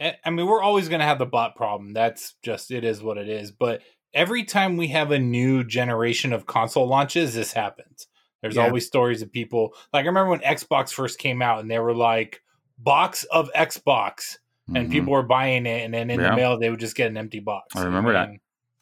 I 0.00 0.16
I 0.24 0.30
mean, 0.30 0.46
we're 0.46 0.62
always 0.62 0.88
going 0.88 1.00
to 1.00 1.06
have 1.06 1.18
the 1.18 1.26
bot 1.26 1.56
problem. 1.56 1.92
That's 1.92 2.34
just 2.42 2.70
it 2.70 2.84
is 2.84 3.02
what 3.02 3.18
it 3.18 3.28
is. 3.28 3.52
But 3.52 3.82
every 4.12 4.44
time 4.44 4.76
we 4.76 4.88
have 4.88 5.10
a 5.10 5.18
new 5.18 5.62
generation 5.64 6.32
of 6.32 6.46
console 6.46 6.86
launches, 6.86 7.34
this 7.34 7.52
happens. 7.52 8.08
There's 8.42 8.56
Yeah. 8.56 8.64
always 8.64 8.86
stories 8.86 9.22
of 9.22 9.32
people 9.32 9.74
like 9.92 10.04
I 10.04 10.08
remember 10.08 10.30
when 10.30 10.40
Xbox 10.40 10.92
first 10.92 11.18
came 11.18 11.42
out 11.42 11.60
and 11.60 11.70
they 11.70 11.78
were 11.78 11.94
like 11.94 12.42
box 12.78 13.24
of 13.24 13.50
Xbox 13.54 14.38
and 14.74 14.88
Mhm. 14.88 14.92
people 14.92 15.12
were 15.12 15.22
buying 15.22 15.66
it 15.66 15.84
and 15.84 15.94
then 15.94 16.10
in 16.10 16.20
Yeah. 16.20 16.30
the 16.30 16.36
mail 16.36 16.58
they 16.58 16.70
would 16.70 16.80
just 16.80 16.96
get 16.96 17.08
an 17.10 17.16
empty 17.16 17.40
box. 17.40 17.74
I 17.76 17.84
remember 17.84 18.12
that. 18.12 18.30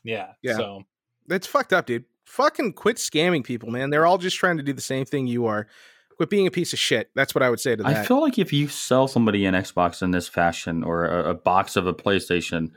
Yeah. 0.03 0.33
Yeah. 0.43 0.57
So 0.57 0.83
It's 1.29 1.47
fucked 1.47 1.73
up, 1.73 1.87
dude. 1.87 2.05
Fucking 2.27 2.73
quit 2.75 2.97
scamming 2.97 3.45
people, 3.45 3.71
man. 3.71 3.91
They're 3.91 4.07
all 4.07 4.19
just 4.19 4.37
trying 4.37 4.57
to 4.57 4.63
do 4.63 4.73
the 4.73 4.81
same 4.83 5.05
thing 5.05 5.27
you 5.27 5.47
are. 5.47 5.67
Quit 6.17 6.31
being 6.31 6.47
a 6.47 6.51
piece 6.51 6.73
of 6.73 6.79
shit. 6.79 7.11
That's 7.15 7.35
what 7.35 7.43
I 7.43 7.51
would 7.51 7.61
say 7.61 7.77
to 7.77 7.83
that. 7.83 7.97
I 7.97 8.05
feel 8.05 8.21
like 8.21 8.39
if 8.39 8.53
you 8.53 8.69
sell 8.69 9.09
somebody 9.09 9.45
an 9.47 9.55
Xbox 9.55 10.03
in 10.03 10.11
this 10.11 10.29
fashion 10.29 10.83
or 10.85 11.07
a, 11.07 11.31
a 11.31 11.35
box 11.35 11.77
of 11.77 11.87
a 11.87 11.95
PlayStation, 11.95 12.71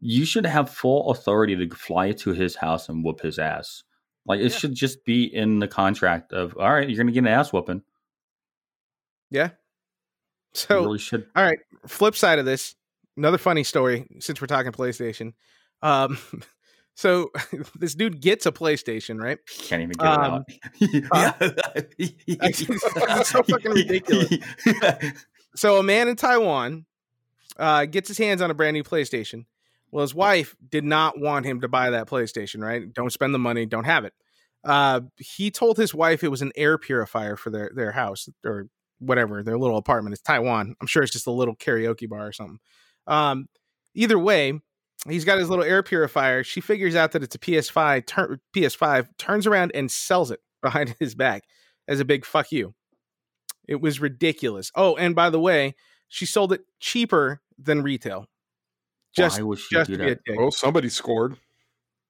you 0.00 0.24
should 0.24 0.44
have 0.46 0.68
full 0.70 1.10
authority 1.10 1.54
to 1.56 1.74
fly 1.76 2.12
to 2.12 2.32
his 2.32 2.56
house 2.56 2.88
and 2.88 3.04
whoop 3.04 3.20
his 3.20 3.38
ass. 3.38 3.84
Like 4.26 4.40
it 4.40 4.50
Yeah. 4.52 4.58
should 4.58 4.74
just 4.74 5.04
be 5.04 5.24
in 5.24 5.58
the 5.60 5.68
contract 5.68 6.32
of 6.32 6.56
all 6.58 6.72
right, 6.72 6.88
you're 6.88 6.98
gonna 6.98 7.12
get 7.12 7.20
an 7.20 7.26
ass 7.28 7.52
whooping. 7.52 7.82
yeah. 9.30 9.50
So 10.54 10.82
really 10.84 10.98
should. 10.98 11.26
All 11.36 11.44
right. 11.44 11.58
Flip 11.86 12.16
side 12.16 12.38
of 12.40 12.44
this, 12.44 12.74
another 13.16 13.38
funny 13.38 13.62
story 13.64 14.06
since 14.18 14.40
we're 14.40 14.48
talking 14.48 14.72
PlayStation. 14.72 15.34
Um, 15.80 16.18
so 16.94 17.30
this 17.78 17.94
dude 17.94 18.20
gets 18.20 18.46
a 18.46 18.52
PlayStation, 18.52 19.20
right? 19.22 19.38
Can't 19.60 19.82
even 19.82 19.92
get 19.92 20.06
Um, 20.06 20.44
it 20.80 21.06
out. 21.14 21.84
It's 21.98 23.28
so 23.30 23.42
fucking 23.42 23.70
ridiculous. 23.72 24.28
So 25.56 25.78
a 25.78 25.82
man 25.82 26.08
in 26.08 26.16
Taiwan 26.16 26.86
uh, 27.58 27.84
gets 27.86 28.08
his 28.08 28.18
hands 28.18 28.42
on 28.42 28.50
a 28.50 28.54
brand 28.54 28.74
new 28.74 28.84
PlayStation. 28.84 29.46
Well, 29.90 30.02
his 30.02 30.14
wife 30.14 30.54
did 30.68 30.84
not 30.84 31.18
want 31.18 31.46
him 31.46 31.60
to 31.62 31.68
buy 31.68 31.90
that 31.90 32.06
PlayStation, 32.08 32.62
right? 32.62 32.92
Don't 32.92 33.12
spend 33.12 33.34
the 33.34 33.38
money, 33.38 33.66
don't 33.66 33.84
have 33.84 34.04
it. 34.04 34.14
Uh, 34.62 35.00
he 35.16 35.50
told 35.50 35.76
his 35.76 35.94
wife 35.94 36.22
it 36.22 36.28
was 36.28 36.42
an 36.42 36.52
air 36.54 36.76
purifier 36.78 37.34
for 37.34 37.50
their 37.50 37.70
their 37.74 37.92
house 37.92 38.28
or 38.44 38.68
whatever 39.00 39.42
their 39.42 39.58
little 39.58 39.76
apartment. 39.76 40.12
It's 40.12 40.22
Taiwan. 40.22 40.76
I'm 40.80 40.86
sure 40.86 41.02
it's 41.02 41.12
just 41.12 41.26
a 41.26 41.32
little 41.32 41.56
karaoke 41.56 42.08
bar 42.08 42.28
or 42.28 42.32
something. 42.32 42.58
Um, 43.06 43.48
either 43.94 44.18
way, 44.18 44.60
he's 45.08 45.24
got 45.24 45.38
his 45.38 45.48
little 45.48 45.64
air 45.64 45.82
purifier. 45.82 46.44
She 46.44 46.60
figures 46.60 46.94
out 46.94 47.12
that 47.12 47.22
it's 47.22 47.34
a 47.34 47.38
PS5. 47.38 48.06
Tur- 48.06 48.40
PS5 48.54 49.08
turns 49.18 49.46
around 49.46 49.72
and 49.74 49.90
sells 49.90 50.30
it 50.30 50.40
behind 50.62 50.94
his 51.00 51.14
back 51.14 51.44
as 51.88 51.98
a 52.00 52.04
big 52.04 52.24
fuck 52.24 52.52
you. 52.52 52.74
It 53.66 53.80
was 53.80 54.00
ridiculous. 54.00 54.70
Oh, 54.74 54.96
and 54.96 55.14
by 55.14 55.30
the 55.30 55.40
way, 55.40 55.74
she 56.08 56.26
sold 56.26 56.52
it 56.52 56.62
cheaper 56.80 57.40
than 57.58 57.82
retail. 57.82 58.26
Just 59.16 59.38
Why 59.38 59.44
would 59.44 59.58
she 59.58 59.74
just 59.74 59.90
do 59.90 59.96
to 59.96 59.98
be 59.98 60.04
a 60.04 60.14
that? 60.14 60.24
dick. 60.24 60.36
Oh, 60.38 60.50
somebody 60.50 60.88
scored. 60.88 61.36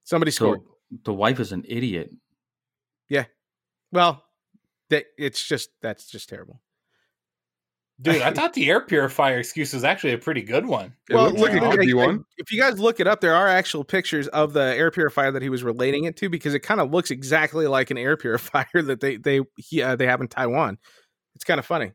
Somebody 0.04 0.30
scored. 0.30 0.60
So 0.60 0.98
the 1.04 1.14
wife 1.14 1.38
is 1.40 1.52
an 1.52 1.64
idiot. 1.68 2.10
Yeah. 3.08 3.24
Well, 3.92 4.22
that 4.90 5.06
it's 5.16 5.46
just 5.46 5.70
that's 5.80 6.06
just 6.06 6.28
terrible. 6.28 6.60
Dude, 8.00 8.22
I 8.22 8.30
thought 8.34 8.54
the 8.54 8.68
air 8.70 8.80
purifier 8.80 9.38
excuse 9.38 9.72
was 9.72 9.84
actually 9.84 10.12
a 10.12 10.18
pretty 10.18 10.42
good 10.42 10.66
one. 10.66 10.94
It 11.08 11.14
looks 11.14 11.40
like 11.40 11.52
it 11.52 11.62
could 11.62 11.80
be 11.80 11.94
one. 11.94 12.24
If 12.36 12.52
you 12.52 12.60
guys 12.60 12.78
look 12.78 13.00
it 13.00 13.06
up, 13.06 13.20
there 13.20 13.34
are 13.34 13.48
actual 13.48 13.84
pictures 13.84 14.28
of 14.28 14.52
the 14.52 14.60
air 14.60 14.90
purifier 14.90 15.32
that 15.32 15.42
he 15.42 15.48
was 15.48 15.62
relating 15.62 16.04
it 16.04 16.16
to 16.18 16.28
because 16.28 16.54
it 16.54 16.60
kind 16.60 16.80
of 16.80 16.90
looks 16.90 17.10
exactly 17.10 17.66
like 17.66 17.90
an 17.90 17.98
air 17.98 18.16
purifier 18.18 18.82
that 18.82 19.00
they 19.00 19.16
they 19.16 19.40
he, 19.56 19.82
uh, 19.82 19.96
they 19.96 20.06
have 20.06 20.20
in 20.20 20.28
Taiwan. 20.28 20.78
It's 21.34 21.44
kind 21.44 21.58
of 21.58 21.66
funny. 21.66 21.92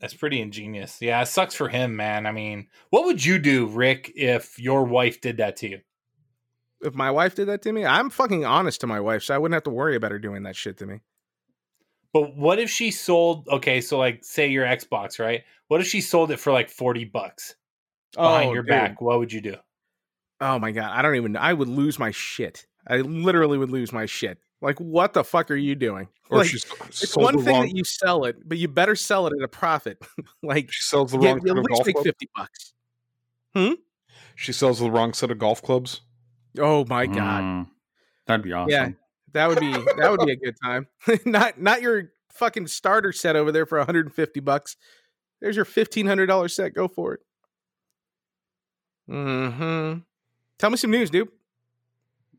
That's 0.00 0.14
pretty 0.14 0.40
ingenious. 0.40 1.00
Yeah, 1.00 1.22
it 1.22 1.26
sucks 1.26 1.54
for 1.54 1.68
him, 1.68 1.96
man. 1.96 2.26
I 2.26 2.32
mean, 2.32 2.68
what 2.90 3.06
would 3.06 3.24
you 3.24 3.38
do, 3.38 3.66
Rick, 3.66 4.12
if 4.14 4.58
your 4.58 4.84
wife 4.84 5.20
did 5.22 5.38
that 5.38 5.56
to 5.58 5.68
you? 5.68 5.80
If 6.82 6.94
my 6.94 7.10
wife 7.10 7.34
did 7.34 7.48
that 7.48 7.62
to 7.62 7.72
me, 7.72 7.86
I'm 7.86 8.10
fucking 8.10 8.44
honest 8.44 8.82
to 8.82 8.86
my 8.86 9.00
wife, 9.00 9.22
so 9.22 9.34
I 9.34 9.38
wouldn't 9.38 9.54
have 9.54 9.62
to 9.64 9.70
worry 9.70 9.96
about 9.96 10.12
her 10.12 10.18
doing 10.18 10.42
that 10.42 10.54
shit 10.54 10.76
to 10.78 10.86
me. 10.86 11.00
But 12.12 12.36
what 12.36 12.58
if 12.58 12.70
she 12.70 12.90
sold? 12.90 13.48
Okay, 13.48 13.80
so 13.80 13.98
like, 13.98 14.24
say 14.24 14.48
your 14.48 14.64
Xbox, 14.64 15.18
right? 15.18 15.42
What 15.68 15.80
if 15.80 15.86
she 15.86 16.00
sold 16.00 16.30
it 16.30 16.38
for 16.38 16.52
like 16.52 16.68
forty 16.70 17.04
bucks 17.04 17.54
behind 18.14 18.52
your 18.52 18.62
dude. 18.62 18.68
back? 18.70 19.00
What 19.00 19.18
would 19.18 19.32
you 19.32 19.40
do? 19.40 19.56
Oh 20.40 20.58
my 20.58 20.70
god, 20.70 20.90
I 20.92 21.02
don't 21.02 21.16
even. 21.16 21.36
I 21.36 21.52
would 21.52 21.68
lose 21.68 21.98
my 21.98 22.10
shit. 22.10 22.66
I 22.86 22.98
literally 22.98 23.58
would 23.58 23.70
lose 23.70 23.92
my 23.92 24.06
shit. 24.06 24.38
Like, 24.62 24.78
what 24.78 25.12
the 25.12 25.22
fuck 25.24 25.50
are 25.50 25.56
you 25.56 25.74
doing? 25.74 26.08
Or 26.28 26.38
like, 26.38 26.48
she 26.48 26.56
s- 26.56 26.64
it's 26.88 27.10
sold 27.12 27.24
one 27.24 27.36
the 27.36 27.42
thing 27.44 27.54
wrong. 27.54 27.62
that 27.68 27.76
you 27.76 27.84
sell 27.84 28.24
it, 28.24 28.36
but 28.48 28.58
you 28.58 28.66
better 28.66 28.96
sell 28.96 29.28
it 29.28 29.32
at 29.38 29.44
a 29.44 29.46
profit. 29.48 29.98
like, 30.42 30.72
she 30.72 30.82
sells 30.82 31.12
the 31.12 31.18
wrong 31.20 31.36
you 31.36 31.42
set 31.46 31.50
at 31.52 31.58
of 31.58 31.64
least 31.64 31.68
golf 31.68 31.86
make 31.86 31.94
clubs. 31.94 32.06
fifty 32.08 32.28
bucks. 32.34 32.72
She 34.34 34.52
sells 34.52 34.80
the 34.80 34.90
wrong 34.90 35.12
set 35.12 35.30
of 35.30 35.38
golf 35.38 35.62
clubs. 35.62 36.00
Oh 36.58 36.84
my 36.88 37.06
god, 37.06 37.42
Mm, 37.44 37.66
that'd 38.26 38.42
be 38.42 38.52
awesome. 38.52 38.70
Yeah. 38.70 38.88
That 39.32 39.48
would 39.48 39.60
be 39.60 39.72
that 39.72 40.10
would 40.10 40.26
be 40.26 40.32
a 40.32 40.36
good 40.36 40.56
time. 40.62 40.86
not 41.24 41.60
not 41.60 41.82
your 41.82 42.12
fucking 42.30 42.66
starter 42.66 43.12
set 43.12 43.36
over 43.36 43.52
there 43.52 43.66
for 43.66 43.78
150 43.78 44.40
bucks. 44.40 44.76
There's 45.40 45.56
your 45.56 45.64
fifteen 45.64 46.06
hundred 46.06 46.26
dollar 46.26 46.48
set. 46.48 46.74
Go 46.74 46.88
for 46.88 47.14
it. 47.14 47.20
Hmm. 49.08 49.98
Tell 50.58 50.70
me 50.70 50.76
some 50.76 50.90
news, 50.90 51.10
dude. 51.10 51.28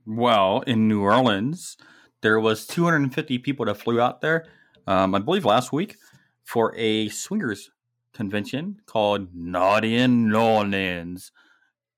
Well, 0.05 0.61
in 0.61 0.87
New 0.87 1.01
Orleans, 1.01 1.77
there 2.21 2.39
was 2.39 2.65
250 2.65 3.37
people 3.39 3.65
that 3.65 3.75
flew 3.75 4.01
out 4.01 4.21
there. 4.21 4.45
Um, 4.87 5.13
I 5.13 5.19
believe 5.19 5.45
last 5.45 5.71
week 5.71 5.97
for 6.43 6.73
a 6.75 7.09
swingers 7.09 7.69
convention 8.13 8.81
called 8.85 9.27
Naughty 9.35 9.95
in 9.95 10.29
New 10.29 10.39
Orleans. 10.39 11.31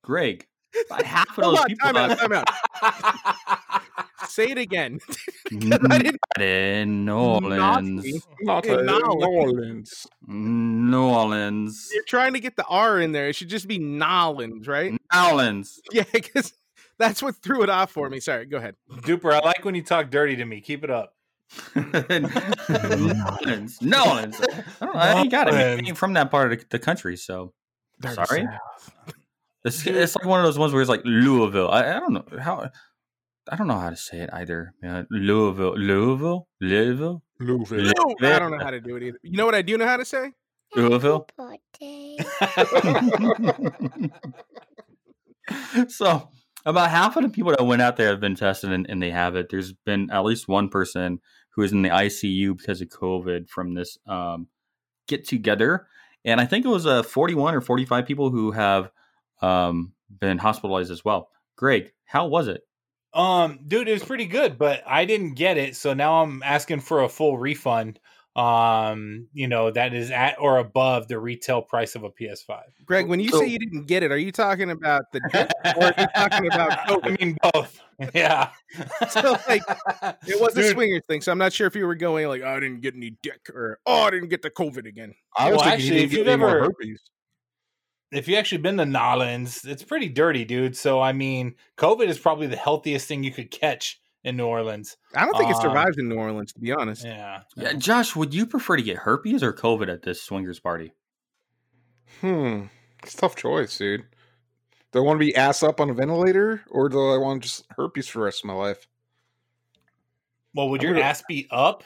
Greg, 0.03 0.47
about 0.87 1.03
half 1.03 1.29
of 1.37 1.43
those 1.43 1.59
on, 1.59 1.67
people. 1.67 1.93
time 1.93 1.95
out, 1.95 2.17
time 2.17 2.33
out. 2.33 3.59
Say 4.29 4.51
it 4.51 4.57
again. 4.57 4.99
I 5.51 5.97
didn't- 5.97 6.19
in 6.39 7.05
New 7.05 7.17
Orleans. 7.17 8.05
Not 8.41 8.65
In 8.65 8.79
in 8.79 8.85
New 8.85 9.25
Orleans. 9.25 10.07
New 10.27 11.03
Orleans. 11.03 11.89
You're 11.93 12.03
trying 12.05 12.33
to 12.33 12.39
get 12.39 12.55
the 12.55 12.65
R 12.65 12.99
in 13.01 13.11
there. 13.11 13.27
It 13.29 13.35
should 13.35 13.49
just 13.49 13.67
be 13.67 13.79
N'awlins, 13.79 14.67
right? 14.67 14.91
New 14.91 14.97
Orleans. 15.13 15.79
Yeah, 15.91 16.03
because 16.13 16.53
that's 16.97 17.21
what 17.23 17.35
threw 17.37 17.63
it 17.63 17.69
off 17.69 17.91
for 17.91 18.09
me. 18.09 18.19
Sorry, 18.19 18.45
go 18.45 18.57
ahead. 18.57 18.75
Duper, 18.89 19.33
I 19.33 19.39
like 19.39 19.65
when 19.65 19.75
you 19.75 19.83
talk 19.83 20.09
dirty 20.11 20.35
to 20.37 20.45
me. 20.45 20.61
Keep 20.61 20.83
it 20.83 20.91
up. 20.91 21.13
N'awlins. 21.75 23.79
N'awlins. 23.81 24.39
I 24.81 24.85
don't 24.85 24.95
know. 24.95 25.01
I 25.01 25.21
ain't 25.21 25.31
got 25.31 25.47
it. 25.47 25.53
I 25.55 25.73
ain't 25.75 25.97
from 25.97 26.13
that 26.13 26.29
part 26.31 26.53
of 26.53 26.59
the, 26.59 26.65
the 26.69 26.79
country, 26.79 27.17
so 27.17 27.53
sorry. 28.13 28.47
It's, 29.65 29.85
it's 29.85 30.15
like 30.15 30.25
one 30.25 30.39
of 30.39 30.45
those 30.45 30.57
ones 30.57 30.71
where 30.71 30.81
it's 30.81 30.89
like 30.89 31.01
Louisville. 31.03 31.69
I, 31.69 31.95
I 31.95 31.99
don't 31.99 32.13
know 32.13 32.23
how. 32.39 32.69
I 33.51 33.55
don't 33.55 33.67
know 33.67 33.79
how 33.79 33.89
to 33.89 33.95
say 33.95 34.19
it 34.19 34.29
either. 34.31 34.73
Yeah, 34.83 35.03
Louisville, 35.09 35.77
Louisville, 35.77 36.47
Louisville, 36.61 37.23
Louisville. 37.39 37.93
No, 37.97 38.29
I 38.29 38.39
don't 38.39 38.51
know 38.51 38.63
how 38.63 38.71
to 38.71 38.79
do 38.79 38.95
it 38.95 39.03
either. 39.03 39.19
You 39.23 39.37
know 39.37 39.45
what 39.45 39.55
I 39.55 39.61
do 39.61 39.77
know 39.77 39.87
how 39.87 39.97
to 39.97 40.05
say? 40.05 40.31
Louisville. 40.75 41.27
so 45.87 46.29
about 46.65 46.91
half 46.91 47.17
of 47.17 47.23
the 47.23 47.29
people 47.29 47.51
that 47.51 47.65
went 47.65 47.81
out 47.81 47.97
there 47.97 48.09
have 48.09 48.19
been 48.19 48.35
tested 48.35 48.71
and, 48.71 48.87
and 48.89 49.01
they 49.01 49.09
have 49.09 49.35
it. 49.35 49.49
There's 49.49 49.73
been 49.73 50.11
at 50.11 50.23
least 50.23 50.47
one 50.47 50.69
person 50.69 51.19
who 51.55 51.63
is 51.63 51.71
in 51.71 51.81
the 51.81 51.89
ICU 51.89 52.57
because 52.57 52.81
of 52.81 52.89
COVID 52.89 53.49
from 53.49 53.73
this 53.73 53.97
um, 54.07 54.47
get 55.07 55.27
together, 55.27 55.87
and 56.23 56.39
I 56.39 56.45
think 56.45 56.65
it 56.65 56.69
was 56.69 56.85
uh, 56.85 57.03
41 57.03 57.55
or 57.55 57.61
45 57.61 58.05
people 58.05 58.29
who 58.29 58.51
have 58.51 58.91
um, 59.41 59.93
been 60.19 60.37
hospitalized 60.37 60.91
as 60.91 61.03
well. 61.03 61.29
Greg, 61.55 61.93
how 62.05 62.27
was 62.27 62.47
it? 62.47 62.61
Um, 63.13 63.59
dude, 63.67 63.87
it 63.87 63.93
was 63.93 64.03
pretty 64.03 64.25
good, 64.25 64.57
but 64.57 64.83
I 64.85 65.05
didn't 65.05 65.33
get 65.33 65.57
it, 65.57 65.75
so 65.75 65.93
now 65.93 66.21
I'm 66.21 66.43
asking 66.43 66.81
for 66.81 67.01
a 67.03 67.09
full 67.09 67.37
refund. 67.37 67.99
Um, 68.35 69.27
you 69.33 69.47
know, 69.47 69.71
that 69.71 69.93
is 69.93 70.11
at 70.11 70.39
or 70.39 70.59
above 70.59 71.07
the 71.07 71.19
retail 71.19 71.61
price 71.61 71.95
of 71.95 72.03
a 72.03 72.09
PS5. 72.11 72.61
Greg, 72.85 73.07
when 73.07 73.19
you 73.19 73.29
So- 73.29 73.39
say 73.39 73.47
you 73.47 73.59
didn't 73.59 73.85
get 73.87 74.03
it, 74.03 74.11
are 74.11 74.17
you 74.17 74.31
talking 74.31 74.69
about 74.71 75.01
the 75.11 75.19
dick 75.33 75.49
or 75.75 75.83
are 75.85 75.93
you 75.97 76.07
talking 76.15 76.45
about 76.47 76.71
COVID? 76.87 76.99
I 77.19 77.23
mean 77.25 77.37
both. 77.53 77.81
Yeah. 78.15 78.51
So, 79.09 79.35
like, 79.49 79.61
It 80.25 80.39
was 80.39 80.55
a 80.55 80.69
swinger 80.71 81.01
thing, 81.09 81.19
so 81.19 81.33
I'm 81.33 81.37
not 81.37 81.51
sure 81.51 81.67
if 81.67 81.75
you 81.75 81.85
were 81.85 81.95
going 81.95 82.27
like, 82.29 82.41
oh, 82.45 82.47
I 82.47 82.59
didn't 82.61 82.79
get 82.79 82.93
any 82.95 83.17
dick 83.21 83.49
or 83.53 83.79
oh, 83.85 84.03
I 84.03 84.11
didn't 84.11 84.29
get 84.29 84.41
the 84.41 84.51
COVID 84.51 84.85
again. 84.87 85.13
I 85.37 85.49
was 85.51 85.57
Well, 85.57 85.69
thinking 85.71 85.79
he 85.81 85.87
actually, 85.87 85.89
didn't 85.89 86.05
if 86.05 86.11
get 86.11 86.17
you've 86.19 86.27
any 86.27 86.43
ever- 86.43 86.59
herpes. 86.65 87.01
If 88.11 88.27
you 88.27 88.37
actually 88.37 88.61
been 88.61 88.77
to 88.77 88.83
N'awlins, 88.85 89.67
it's 89.67 89.83
pretty 89.83 90.09
dirty, 90.09 90.45
dude. 90.45 90.75
So 90.75 90.99
I 91.01 91.13
mean, 91.13 91.55
COVID 91.77 92.07
is 92.07 92.17
probably 92.19 92.47
the 92.47 92.55
healthiest 92.55 93.07
thing 93.07 93.23
you 93.23 93.31
could 93.31 93.51
catch 93.51 93.99
in 94.23 94.35
New 94.35 94.47
Orleans. 94.47 94.97
I 95.15 95.25
don't 95.25 95.37
think 95.37 95.49
it 95.51 95.55
Um, 95.55 95.61
survives 95.61 95.97
in 95.97 96.09
New 96.09 96.15
Orleans, 96.17 96.51
to 96.53 96.59
be 96.59 96.71
honest. 96.73 97.05
Yeah. 97.05 97.41
Yeah, 97.55 97.73
Josh, 97.73 98.15
would 98.15 98.33
you 98.33 98.45
prefer 98.45 98.75
to 98.77 98.83
get 98.83 98.97
herpes 98.97 99.43
or 99.43 99.53
COVID 99.53 99.91
at 99.93 100.01
this 100.01 100.21
swingers 100.21 100.59
party? 100.59 100.91
Hmm. 102.21 102.63
It's 103.03 103.13
a 103.13 103.17
tough 103.17 103.35
choice, 103.35 103.77
dude. 103.77 104.05
Do 104.91 104.99
I 104.99 105.01
want 105.03 105.19
to 105.19 105.25
be 105.25 105.35
ass 105.35 105.61
up 105.63 105.79
on 105.79 105.89
a 105.89 105.93
ventilator 105.93 106.63
or 106.69 106.89
do 106.89 107.13
I 107.13 107.17
want 107.17 107.43
just 107.43 107.65
herpes 107.77 108.07
for 108.07 108.19
the 108.19 108.25
rest 108.25 108.43
of 108.43 108.47
my 108.47 108.53
life? 108.55 108.87
Well, 110.55 110.69
would 110.69 110.81
I'm 110.81 110.85
your 110.87 110.93
gonna- 110.95 111.05
ass 111.05 111.23
be 111.27 111.47
up? 111.51 111.83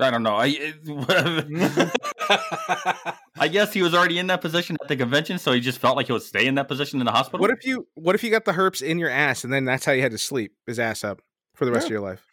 I 0.00 0.10
don't 0.10 0.22
know. 0.22 0.36
I 0.36 0.74
I 3.38 3.48
guess 3.48 3.72
he 3.72 3.82
was 3.82 3.94
already 3.94 4.18
in 4.18 4.28
that 4.28 4.40
position 4.40 4.76
at 4.80 4.88
the 4.88 4.96
convention, 4.96 5.38
so 5.38 5.52
he 5.52 5.60
just 5.60 5.78
felt 5.78 5.96
like 5.96 6.06
he 6.06 6.12
would 6.12 6.22
stay 6.22 6.46
in 6.46 6.54
that 6.56 6.68
position 6.68 7.00
in 7.00 7.06
the 7.06 7.12
hospital. 7.12 7.40
What 7.40 7.50
if 7.50 7.64
you 7.66 7.86
what 7.94 8.14
if 8.14 8.24
you 8.24 8.30
got 8.30 8.44
the 8.44 8.52
herpes 8.54 8.82
in 8.82 8.98
your 8.98 9.10
ass 9.10 9.44
and 9.44 9.52
then 9.52 9.64
that's 9.64 9.84
how 9.84 9.92
you 9.92 10.02
had 10.02 10.12
to 10.12 10.18
sleep, 10.18 10.52
his 10.66 10.78
ass 10.78 11.04
up 11.04 11.20
for 11.54 11.64
the 11.64 11.72
rest 11.72 11.84
Yeah. 11.84 11.86
of 11.88 11.90
your 11.92 12.00
life? 12.00 12.26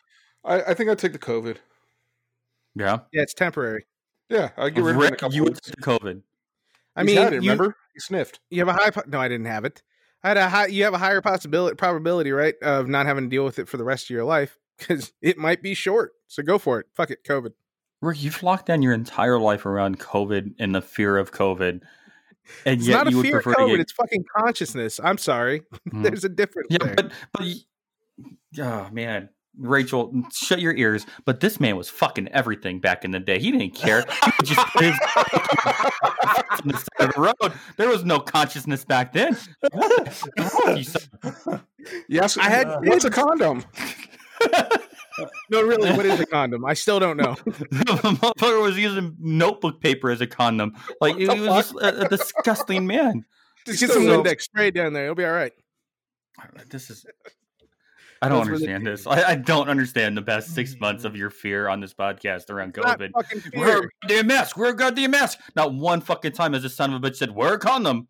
I, 0.46 0.62
I 0.62 0.74
think 0.74 0.90
I'd 0.90 1.00
take 1.00 1.14
the 1.14 1.20
COVID. 1.20 1.58
yeah, 2.76 3.00
Yeah, 3.12 3.22
it's 3.22 3.34
temporary. 3.34 3.86
Yeah, 4.30 4.50
I'd 4.58 4.74
get 4.76 4.84
rid 4.84 4.96
of 4.96 5.02
it 5.02 5.06
in 5.06 5.14
a 5.14 5.28
Rick, 5.28 5.34
you 5.34 5.44
would 5.44 5.56
take 5.62 5.76
the 5.76 5.82
COVID. 5.82 6.22
I 6.96 7.02
He's 7.02 7.08
mean, 7.08 7.18
had 7.18 7.34
it, 7.34 7.44
you, 7.44 7.52
remember? 7.52 7.76
He 7.94 8.00
sniffed. 8.00 8.40
you 8.50 8.60
have 8.60 8.68
a 8.68 8.74
high. 8.74 8.90
Po- 8.90 9.04
no, 9.08 9.20
I 9.20 9.28
didn't 9.28 9.46
have 9.48 9.66
it. 9.66 9.82
I 10.24 10.30
had 10.30 10.38
a 10.38 10.50
high. 10.50 10.68
You 10.68 10.84
have 10.86 10.94
a 10.94 10.98
higher 11.00 11.22
possibility, 11.22 11.76
probability, 11.76 12.32
right, 12.32 12.56
of 12.62 12.88
not 12.88 13.06
having 13.06 13.26
to 13.26 13.30
deal 13.30 13.44
with 13.46 13.60
it 13.60 13.68
for 13.68 13.78
the 13.78 13.84
rest 13.84 14.06
of 14.06 14.10
your 14.12 14.24
life 14.24 14.58
because 14.78 15.12
it 15.22 15.38
might 15.38 15.62
be 15.62 15.74
short. 15.74 16.14
So 16.28 16.44
go 16.44 16.58
for 16.58 16.80
it. 16.80 16.86
Fuck 16.94 17.12
it, 17.12 17.24
COVID. 17.24 17.54
Rick, 18.04 18.22
you've 18.24 18.44
locked 18.44 18.66
down 18.66 18.82
your 18.82 18.94
entire 18.94 19.40
life 19.40 19.66
around 19.66 20.00
COVID 20.00 20.56
and 20.60 20.76
the 20.76 20.82
fear 20.82 21.18
of 21.18 21.32
COVID, 21.32 21.70
and 21.70 21.82
It's 22.66 22.88
yet 22.88 22.96
not 22.96 23.08
a 23.08 23.12
you 23.12 23.18
would 23.18 23.26
fear 23.26 23.38
of 23.38 23.44
prefer 23.44 23.56
to 23.56 23.62
COVID. 23.66 23.72
get. 23.72 23.80
It's 23.80 23.92
fucking 23.94 24.26
consciousness. 24.36 25.00
I'm 25.04 25.18
sorry. 25.18 25.62
Mhm. 25.90 26.04
There's 26.04 26.24
a 26.24 26.30
difference 26.30 26.68
yeah, 26.70 26.80
there. 26.82 26.96
but 26.96 27.12
but 27.34 27.48
oh 28.60 28.90
man, 28.92 29.30
Rachel, 29.58 30.12
shut 30.34 30.60
your 30.60 30.74
ears. 30.76 31.06
But 31.26 31.40
this 31.40 31.60
man 31.60 31.78
was 31.78 31.90
fucking 31.90 32.28
everything 32.30 32.80
back 32.80 33.06
in 33.06 33.12
the 33.12 33.20
day. 33.20 33.40
He 33.40 33.52
didn't 33.52 33.76
care. 33.76 34.04
He 34.40 34.46
just 34.46 34.68
his 34.80 34.98
on 36.52 36.68
the 36.68 36.78
side 36.78 37.10
of 37.10 37.14
the 37.16 37.22
road. 37.42 37.54
There 37.78 37.88
was 37.90 38.04
no 38.04 38.20
consciousness 38.20 38.84
back 38.84 39.14
then. 39.14 39.38
What 39.72 40.06
the 40.06 40.12
fuck 40.44 40.78
you 40.78 40.84
said? 40.84 41.62
Yes, 42.08 42.38
I 42.38 42.50
had 42.50 42.68
what's 42.86 43.04
a 43.04 43.10
condom? 43.10 43.64
no, 45.50 45.62
really, 45.62 45.92
what 45.92 46.06
is 46.06 46.20
a 46.20 46.26
condom? 46.28 46.66
I 46.66 46.74
still 46.74 47.00
don't 47.00 47.18
know. 47.18 47.36
the 47.46 48.18
motherfucker 48.20 48.62
was 48.62 48.78
using 48.78 49.16
notebook 49.20 49.82
paper 49.82 50.10
as 50.10 50.22
a 50.22 50.28
condom. 50.28 50.74
Like 51.02 51.18
he 51.18 51.28
was 51.28 51.40
just 51.40 51.76
a, 51.76 52.06
a 52.06 52.10
disgusting 52.10 52.88
man. 52.88 53.26
Just 53.66 53.80
get 53.80 53.92
some 53.92 54.04
Windex 54.04 54.42
spray 54.42 54.72
down 54.72 54.94
there. 54.94 55.04
It'll 55.04 55.16
be 55.16 55.26
all 55.26 55.32
right. 55.32 55.54
This 56.70 56.90
is. 56.90 57.06
I 58.22 58.30
don't 58.30 58.40
Those 58.40 58.62
were 58.62 58.66
the 58.66 58.74
understand 58.74 58.88
this. 58.88 59.08
I, 59.08 59.32
I 59.32 59.36
don't 59.36 59.70
understand 59.70 60.16
the 60.16 60.22
past 60.22 60.56
six 60.56 60.80
months 60.80 61.04
of 61.04 61.16
your 61.16 61.30
fear 61.30 61.68
on 61.68 61.82
this 61.82 61.94
podcast 61.94 62.50
around 62.50 62.74
COVID. 62.74 63.12
Wear 63.54 63.80
a 63.80 63.90
goddamn 64.02 64.28
mask. 64.28 64.56
Wear 64.56 64.70
a 64.70 64.76
goddamn 64.76 65.12
mask. 65.12 65.40
Not 65.58 65.74
one 65.74 66.00
fucking 66.00 66.32
time 66.32 66.54
has 66.54 66.64
this 66.64 66.74
son 66.74 66.94
of 66.94 67.04
a 67.04 67.10
bitch 67.10 67.18
said, 67.18 67.32
wear 67.32 67.56
a 67.56 67.60
condom. 67.60 68.08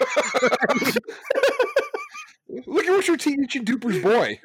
Look 2.48 2.86
at 2.86 2.90
what 2.90 3.06
you're 3.06 3.18
teaching 3.18 3.64
Duper's 3.64 4.02
boy. 4.02 4.40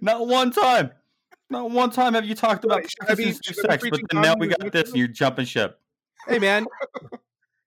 Not 0.00 0.26
one 0.26 0.50
time. 0.50 0.90
Not 1.50 1.70
one 1.70 1.90
time 1.90 2.14
have 2.14 2.24
you 2.24 2.34
talked 2.34 2.64
about 2.64 2.78
I 2.78 3.14
be- 3.14 3.24
conscious 3.24 3.40
should 3.42 3.70
I 3.70 3.76
be 3.76 3.82
sex, 3.82 3.90
but 3.90 4.00
then 4.10 4.22
now 4.22 4.34
we 4.38 4.48
got 4.48 4.72
this 4.72 4.88
and 4.88 4.98
you're 4.98 5.08
jumping 5.08 5.44
ship. 5.44 5.78
Hey, 6.26 6.38
man. 6.38 6.66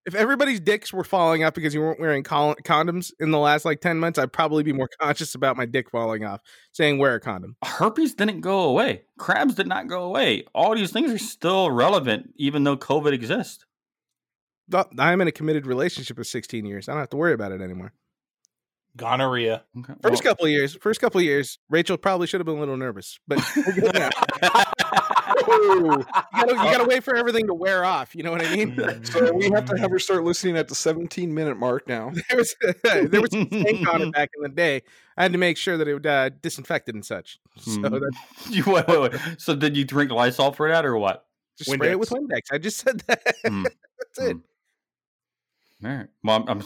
If 0.06 0.16
everybody's 0.16 0.62
dicks 0.62 0.94
were 0.94 1.04
falling 1.04 1.44
off 1.44 1.54
because 1.54 1.74
you 1.74 1.82
weren't 1.82 2.00
wearing 2.00 2.24
condoms 2.24 3.12
in 3.20 3.32
the 3.32 3.38
last 3.38 3.66
like 3.66 3.82
10 3.82 4.00
months, 4.00 4.18
I'd 4.18 4.32
probably 4.32 4.64
be 4.64 4.72
more 4.72 4.90
conscious 5.02 5.36
about 5.36 5.58
my 5.58 5.66
dick 5.66 5.90
falling 5.90 6.24
off, 6.24 6.40
saying 6.72 6.98
wear 6.98 7.16
a 7.16 7.20
condom. 7.20 7.58
Herpes 7.62 8.14
didn't 8.14 8.40
go 8.40 8.62
away. 8.62 9.04
Crabs 9.18 9.56
did 9.56 9.68
not 9.68 9.88
go 9.88 10.04
away. 10.04 10.46
All 10.56 10.74
these 10.74 10.92
things 10.92 11.12
are 11.12 11.18
still 11.18 11.70
relevant, 11.72 12.34
even 12.38 12.64
though 12.64 12.78
COVID 12.78 13.12
exists. 13.12 13.66
I'm 14.98 15.20
in 15.20 15.28
a 15.28 15.32
committed 15.34 15.66
relationship 15.66 16.18
with 16.18 16.28
16 16.28 16.66
years. 16.66 16.88
I 16.88 16.94
don't 16.94 17.02
have 17.02 17.10
to 17.10 17.18
worry 17.18 17.34
about 17.34 17.52
it 17.52 17.60
anymore. 17.62 17.92
Gonorrhea. 18.98 19.64
Okay, 19.80 19.94
First 20.02 20.24
well- 20.24 20.34
couple 20.34 20.46
of 20.46 20.52
years, 20.52 20.76
first 20.82 21.00
couple 21.00 21.20
of 21.20 21.26
years, 21.26 21.60
Rachel 21.70 21.96
probably 21.98 22.28
should 22.28 22.40
have 22.42 22.46
been 22.46 22.58
a 22.58 22.60
little 22.60 22.76
nervous, 22.78 23.20
but 23.28 23.40
we're 23.56 23.74
good 23.74 23.94
now. 23.94 24.10
you, 25.38 26.06
gotta, 26.34 26.52
you 26.52 26.56
gotta 26.56 26.86
wait 26.88 27.04
for 27.04 27.16
everything 27.16 27.48
to 27.48 27.54
wear 27.54 27.86
off. 27.86 28.16
You 28.16 28.24
know 28.24 28.32
what 28.32 28.46
I 28.46 28.56
mean? 28.56 29.04
So 29.06 29.32
we 29.34 29.50
have 29.52 29.66
to 29.66 29.78
have 29.78 29.92
her 29.92 30.00
start 30.00 30.24
listening 30.24 30.58
at 30.58 30.68
the 30.68 30.76
17 30.76 31.34
minute 31.34 31.58
mark 31.58 31.88
now. 31.88 32.12
there 32.30 32.38
was 32.38 32.56
there 32.84 33.22
was 33.22 33.32
some 33.32 33.48
stank 33.48 33.88
on 33.94 34.02
it 34.02 34.12
back 34.14 34.30
in 34.36 34.44
the 34.44 34.50
day. 34.50 34.82
I 35.18 35.24
had 35.24 35.32
to 35.32 35.38
make 35.38 35.58
sure 35.58 35.78
that 35.78 35.88
it 35.88 35.94
would 35.94 36.06
uh, 36.08 36.30
disinfected 36.42 36.96
and 36.96 37.06
such. 37.06 37.40
So 37.58 37.72
Hmm. 37.76 37.82
that, 37.84 38.12
You- 38.50 38.64
wait, 38.66 38.88
wait, 38.88 39.00
wait. 39.14 39.14
So 39.38 39.56
did 39.56 39.78
you 39.78 39.86
drink 39.86 40.12
Lysol 40.12 40.52
for 40.52 40.70
that 40.70 40.86
or 40.86 40.98
what? 40.98 41.26
just 41.58 41.72
spray 41.72 41.92
it 41.92 42.00
with 42.00 42.10
Windex. 42.12 42.42
I 42.52 42.60
just 42.60 42.78
said 42.78 43.00
that. 43.08 43.22
Hmm. 43.46 43.64
That's 43.64 44.30
it. 44.30 44.38
All 45.84 45.90
right. 45.92 46.08
Well, 46.24 46.36
I'm, 46.48 46.48
I'm 46.50 46.64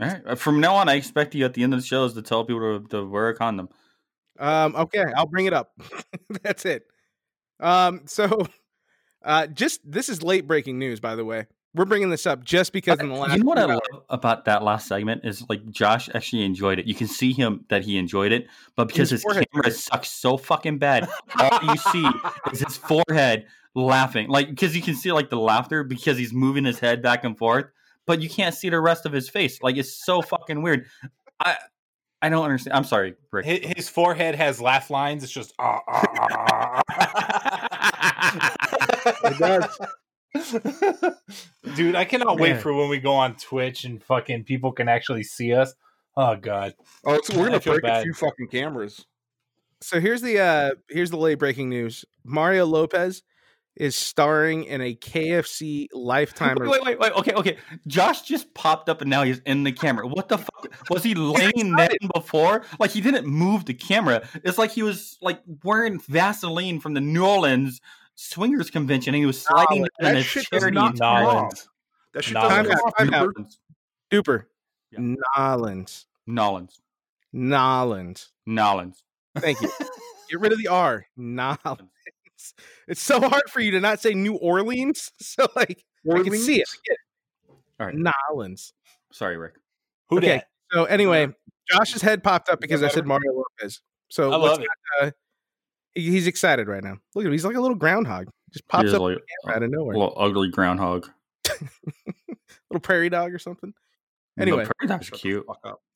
all 0.00 0.08
right. 0.08 0.22
Uh, 0.26 0.34
From 0.34 0.60
now 0.60 0.74
on, 0.76 0.88
I 0.88 0.94
expect 0.94 1.34
you 1.34 1.44
at 1.44 1.54
the 1.54 1.62
end 1.62 1.74
of 1.74 1.80
the 1.80 1.86
shows 1.86 2.14
to 2.14 2.22
tell 2.22 2.44
people 2.44 2.80
to, 2.80 2.88
to 2.88 3.04
wear 3.06 3.28
a 3.28 3.34
condom. 3.34 3.68
Um, 4.38 4.76
okay, 4.76 5.04
I'll 5.16 5.26
bring 5.26 5.46
it 5.46 5.52
up. 5.52 5.72
That's 6.42 6.64
it. 6.64 6.84
Um, 7.60 8.02
so 8.06 8.46
uh, 9.24 9.46
just 9.46 9.80
this 9.84 10.08
is 10.08 10.22
late 10.22 10.46
breaking 10.46 10.78
news, 10.78 11.00
by 11.00 11.16
the 11.16 11.24
way. 11.24 11.46
We're 11.74 11.84
bringing 11.84 12.08
this 12.08 12.26
up 12.26 12.42
just 12.42 12.72
because 12.72 12.98
in 13.00 13.10
the 13.10 13.14
last 13.14 13.36
you 13.36 13.44
know 13.44 13.48
what 13.48 13.58
I 13.58 13.66
love 13.66 13.80
about 14.08 14.46
that 14.46 14.62
last 14.62 14.88
segment 14.88 15.26
is 15.26 15.44
like 15.50 15.68
Josh 15.70 16.08
actually 16.14 16.42
enjoyed 16.42 16.78
it. 16.78 16.86
You 16.86 16.94
can 16.94 17.06
see 17.06 17.34
him 17.34 17.66
that 17.68 17.84
he 17.84 17.98
enjoyed 17.98 18.32
it, 18.32 18.46
but 18.76 18.88
because 18.88 19.10
His 19.10 19.18
his, 19.18 19.22
forehead 19.22 19.46
camera 19.52 19.70
sucks 19.70 20.10
so 20.10 20.38
fucking 20.38 20.78
bad, 20.78 21.06
all 21.38 21.58
you 21.64 21.76
see 21.76 22.08
is 22.52 22.60
his 22.60 22.78
forehead 22.78 23.44
laughing. 23.74 24.28
Like 24.28 24.48
because 24.48 24.74
you 24.74 24.80
can 24.80 24.94
see 24.94 25.12
like 25.12 25.28
the 25.28 25.38
laughter 25.38 25.84
because 25.84 26.16
he's 26.16 26.32
moving 26.32 26.64
his 26.64 26.78
head 26.78 27.02
back 27.02 27.24
and 27.24 27.36
forth, 27.36 27.66
but 28.06 28.20
you 28.22 28.28
can't 28.28 28.54
see 28.54 28.68
the 28.68 28.80
rest 28.80 29.06
of 29.06 29.12
his 29.12 29.28
face. 29.28 29.62
Like 29.62 29.76
it's 29.76 30.04
so 30.04 30.22
fucking 30.22 30.62
weird. 30.62 30.86
I 31.40 31.56
I 32.22 32.28
don't 32.28 32.44
understand. 32.44 32.76
I'm 32.76 32.84
sorry, 32.84 33.14
Rick. 33.30 33.44
His, 33.46 33.72
his 33.76 33.88
forehead 33.88 34.34
has 34.34 34.60
laugh 34.60 34.90
lines. 34.90 35.22
It's 35.22 35.32
just 35.32 35.52
ah 35.58 35.80
ah 35.86 36.82
It 39.24 39.38
does. 39.38 39.78
ah. 39.80 39.86
Dude, 41.74 41.94
I 41.94 42.04
cannot 42.04 42.38
wait 42.38 42.60
for 42.60 42.72
when 42.74 42.88
we 42.88 42.98
go 42.98 43.14
on 43.14 43.36
Twitch 43.36 43.84
and 43.84 44.02
fucking 44.02 44.44
people 44.44 44.72
can 44.72 44.88
actually 44.88 45.22
see 45.22 45.54
us. 45.54 45.74
Oh 46.16 46.36
god. 46.36 46.74
Oh, 47.04 47.14
it's, 47.14 47.30
we're 47.30 47.46
gonna 47.46 47.60
feel 47.60 47.78
break 47.78 47.84
a 47.92 48.02
few 48.02 48.14
fucking 48.14 48.48
cameras. 48.48 49.04
So 49.80 50.00
here's 50.00 50.22
the 50.22 50.38
uh 50.40 50.70
here's 50.88 51.10
the 51.10 51.18
late 51.18 51.38
breaking 51.38 51.68
news. 51.68 52.04
Mario 52.24 52.64
Lopez 52.66 53.22
is 53.76 53.94
starring 53.94 54.64
in 54.64 54.80
a 54.80 54.94
KFC 54.94 55.88
lifetime. 55.92 56.56
Wait, 56.58 56.68
wait, 56.68 56.82
wait, 56.82 56.98
wait. 56.98 57.12
Okay, 57.12 57.32
okay. 57.32 57.56
Josh 57.86 58.22
just 58.22 58.52
popped 58.54 58.88
up 58.88 59.02
and 59.02 59.10
now 59.10 59.22
he's 59.22 59.40
in 59.40 59.64
the 59.64 59.72
camera. 59.72 60.06
What 60.06 60.28
the 60.28 60.38
fuck? 60.38 60.90
Was 60.90 61.02
he 61.02 61.14
laying 61.14 61.76
down 61.76 61.88
before? 62.14 62.64
Like 62.80 62.90
he 62.90 63.00
didn't 63.00 63.26
move 63.26 63.66
the 63.66 63.74
camera. 63.74 64.26
It's 64.44 64.58
like 64.58 64.70
he 64.70 64.82
was 64.82 65.18
like 65.20 65.40
wearing 65.62 66.00
Vaseline 66.00 66.80
from 66.80 66.94
the 66.94 67.00
New 67.00 67.24
Orleans 67.24 67.80
swingers 68.14 68.70
convention 68.70 69.14
and 69.14 69.20
he 69.20 69.26
was 69.26 69.42
sliding 69.42 69.82
like, 69.82 69.90
down 70.00 70.14
that 70.14 70.20
a 70.20 70.24
charity 70.24 70.74
not 70.74 70.92
experience. 70.92 71.00
N'awlins. 71.00 71.68
That 72.14 72.24
shit 72.24 72.34
doesn't 72.34 72.50
Time 72.50 72.66
out, 72.66 72.70
come 72.70 72.80
off, 72.80 72.96
time 72.96 73.14
out. 73.14 73.34
Duper. 74.10 74.44
Yeah. 74.90 75.14
N'awlins. 75.36 76.06
N'awlins. 76.26 76.80
N'awlins. 77.34 78.28
N'awlins. 78.48 79.02
Thank 79.36 79.60
you. 79.60 79.70
Get 80.30 80.40
rid 80.40 80.52
of 80.52 80.58
the 80.58 80.68
R. 80.68 81.06
N'awlins. 81.18 81.90
It's 82.88 83.02
so 83.02 83.20
hard 83.20 83.42
for 83.50 83.60
you 83.60 83.70
to 83.72 83.80
not 83.80 84.00
say 84.00 84.14
New 84.14 84.34
Orleans. 84.36 85.10
So 85.20 85.46
like 85.56 85.84
I 86.10 86.22
can 86.22 86.36
see 86.36 86.60
it. 86.60 86.68
I 86.72 86.78
get 86.86 86.92
it. 86.94 87.54
All 87.80 87.86
right. 87.86 87.94
N'awlins. 87.96 88.72
Sorry, 89.12 89.36
Rick. 89.36 89.54
Who 90.10 90.18
Okay. 90.18 90.28
dat? 90.28 90.48
So 90.72 90.84
anyway, 90.84 91.28
Josh's 91.70 92.00
head 92.02 92.22
popped 92.22 92.48
up 92.48 92.60
because 92.60 92.82
I 92.82 92.88
said 92.88 93.06
Mario 93.06 93.32
Lopez. 93.32 93.80
So 94.08 94.32
I 94.32 94.36
love 94.36 94.60
it. 94.60 94.66
got, 95.00 95.08
uh, 95.08 95.10
he's 95.94 96.26
excited 96.28 96.68
right 96.68 96.82
now. 96.84 96.96
Look 97.14 97.24
at 97.24 97.26
him. 97.26 97.32
He's 97.32 97.44
like 97.44 97.56
a 97.56 97.60
little 97.60 97.76
groundhog. 97.76 98.28
Just 98.52 98.68
pops 98.68 98.92
up 98.92 99.00
like 99.00 99.18
out 99.48 99.56
of 99.56 99.62
a 99.64 99.68
nowhere. 99.68 99.96
little 99.96 100.14
ugly 100.16 100.48
groundhog. 100.48 101.08
little 102.70 102.80
prairie 102.80 103.08
dog 103.10 103.32
or 103.34 103.38
something. 103.38 103.72
No, 104.36 104.42
Anyway. 104.42 104.64
Prairie 104.66 104.88
Dog's 104.88 105.10
cute. 105.10 105.44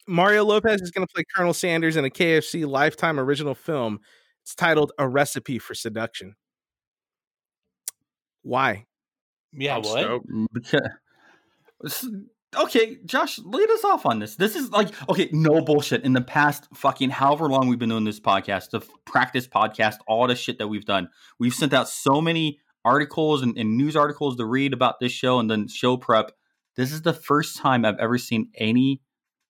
Mario 0.08 0.44
Lopez 0.44 0.80
is 0.80 0.90
going 0.90 1.06
to 1.06 1.12
play 1.14 1.22
Colonel 1.34 1.52
Sanders 1.54 1.96
in 1.96 2.04
a 2.04 2.10
KFC 2.10 2.66
Lifetime 2.66 3.20
original 3.20 3.54
film. 3.54 4.00
It's 4.42 4.54
titled 4.54 4.92
A 4.98 5.06
Recipe 5.06 5.58
for 5.58 5.74
Seduction. 5.74 6.34
Why? 8.42 8.86
Yeah, 9.52 9.76
I'm 9.76 9.82
what? 9.82 10.00
stoked. 10.00 10.26
Because, 10.52 10.80
S- 11.84 12.06
okay, 12.56 12.98
Josh, 13.04 13.38
lead 13.38 13.70
us 13.70 13.84
off 13.84 14.06
on 14.06 14.18
this. 14.18 14.36
This 14.36 14.56
is 14.56 14.70
like 14.70 14.88
okay, 15.08 15.28
no 15.32 15.60
bullshit. 15.60 16.04
In 16.04 16.12
the 16.12 16.20
past 16.20 16.68
fucking 16.74 17.10
however 17.10 17.48
long 17.48 17.68
we've 17.68 17.78
been 17.78 17.88
doing 17.88 18.04
this 18.04 18.20
podcast, 18.20 18.70
the 18.70 18.80
practice 19.04 19.46
podcast, 19.46 19.96
all 20.06 20.26
the 20.26 20.34
shit 20.34 20.58
that 20.58 20.68
we've 20.68 20.84
done, 20.84 21.08
we've 21.38 21.54
sent 21.54 21.72
out 21.74 21.88
so 21.88 22.20
many 22.20 22.60
articles 22.84 23.42
and, 23.42 23.56
and 23.58 23.76
news 23.76 23.96
articles 23.96 24.36
to 24.36 24.44
read 24.44 24.72
about 24.72 25.00
this 25.00 25.12
show 25.12 25.38
and 25.38 25.50
then 25.50 25.68
show 25.68 25.96
prep. 25.96 26.32
This 26.76 26.92
is 26.92 27.02
the 27.02 27.12
first 27.12 27.58
time 27.58 27.84
I've 27.84 27.98
ever 27.98 28.16
seen 28.16 28.50
any 28.56 29.02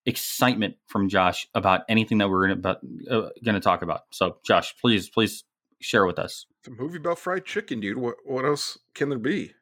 excitement 0.07 0.77
from 0.87 1.09
Josh 1.09 1.47
about 1.55 1.83
anything 1.89 2.19
that 2.19 2.31
we're 2.31 2.49
gonna 2.49 2.59
about 2.59 2.79
uh, 3.11 3.29
gonna 3.45 3.61
talk 3.61 3.83
about. 3.83 4.03
So, 4.13 4.39
Josh, 4.45 4.75
please, 4.81 5.09
please 5.09 5.45
share 5.81 6.07
with 6.07 6.19
us. 6.19 6.47
It's 6.61 6.69
a 6.69 6.71
movie 6.71 6.99
about 6.99 7.19
fried 7.19 7.45
chicken, 7.45 7.81
dude. 7.81 7.99
What 7.99 8.17
what 8.25 8.45
else 8.45 8.79
can 8.95 9.09
there 9.09 9.19
be? 9.19 9.53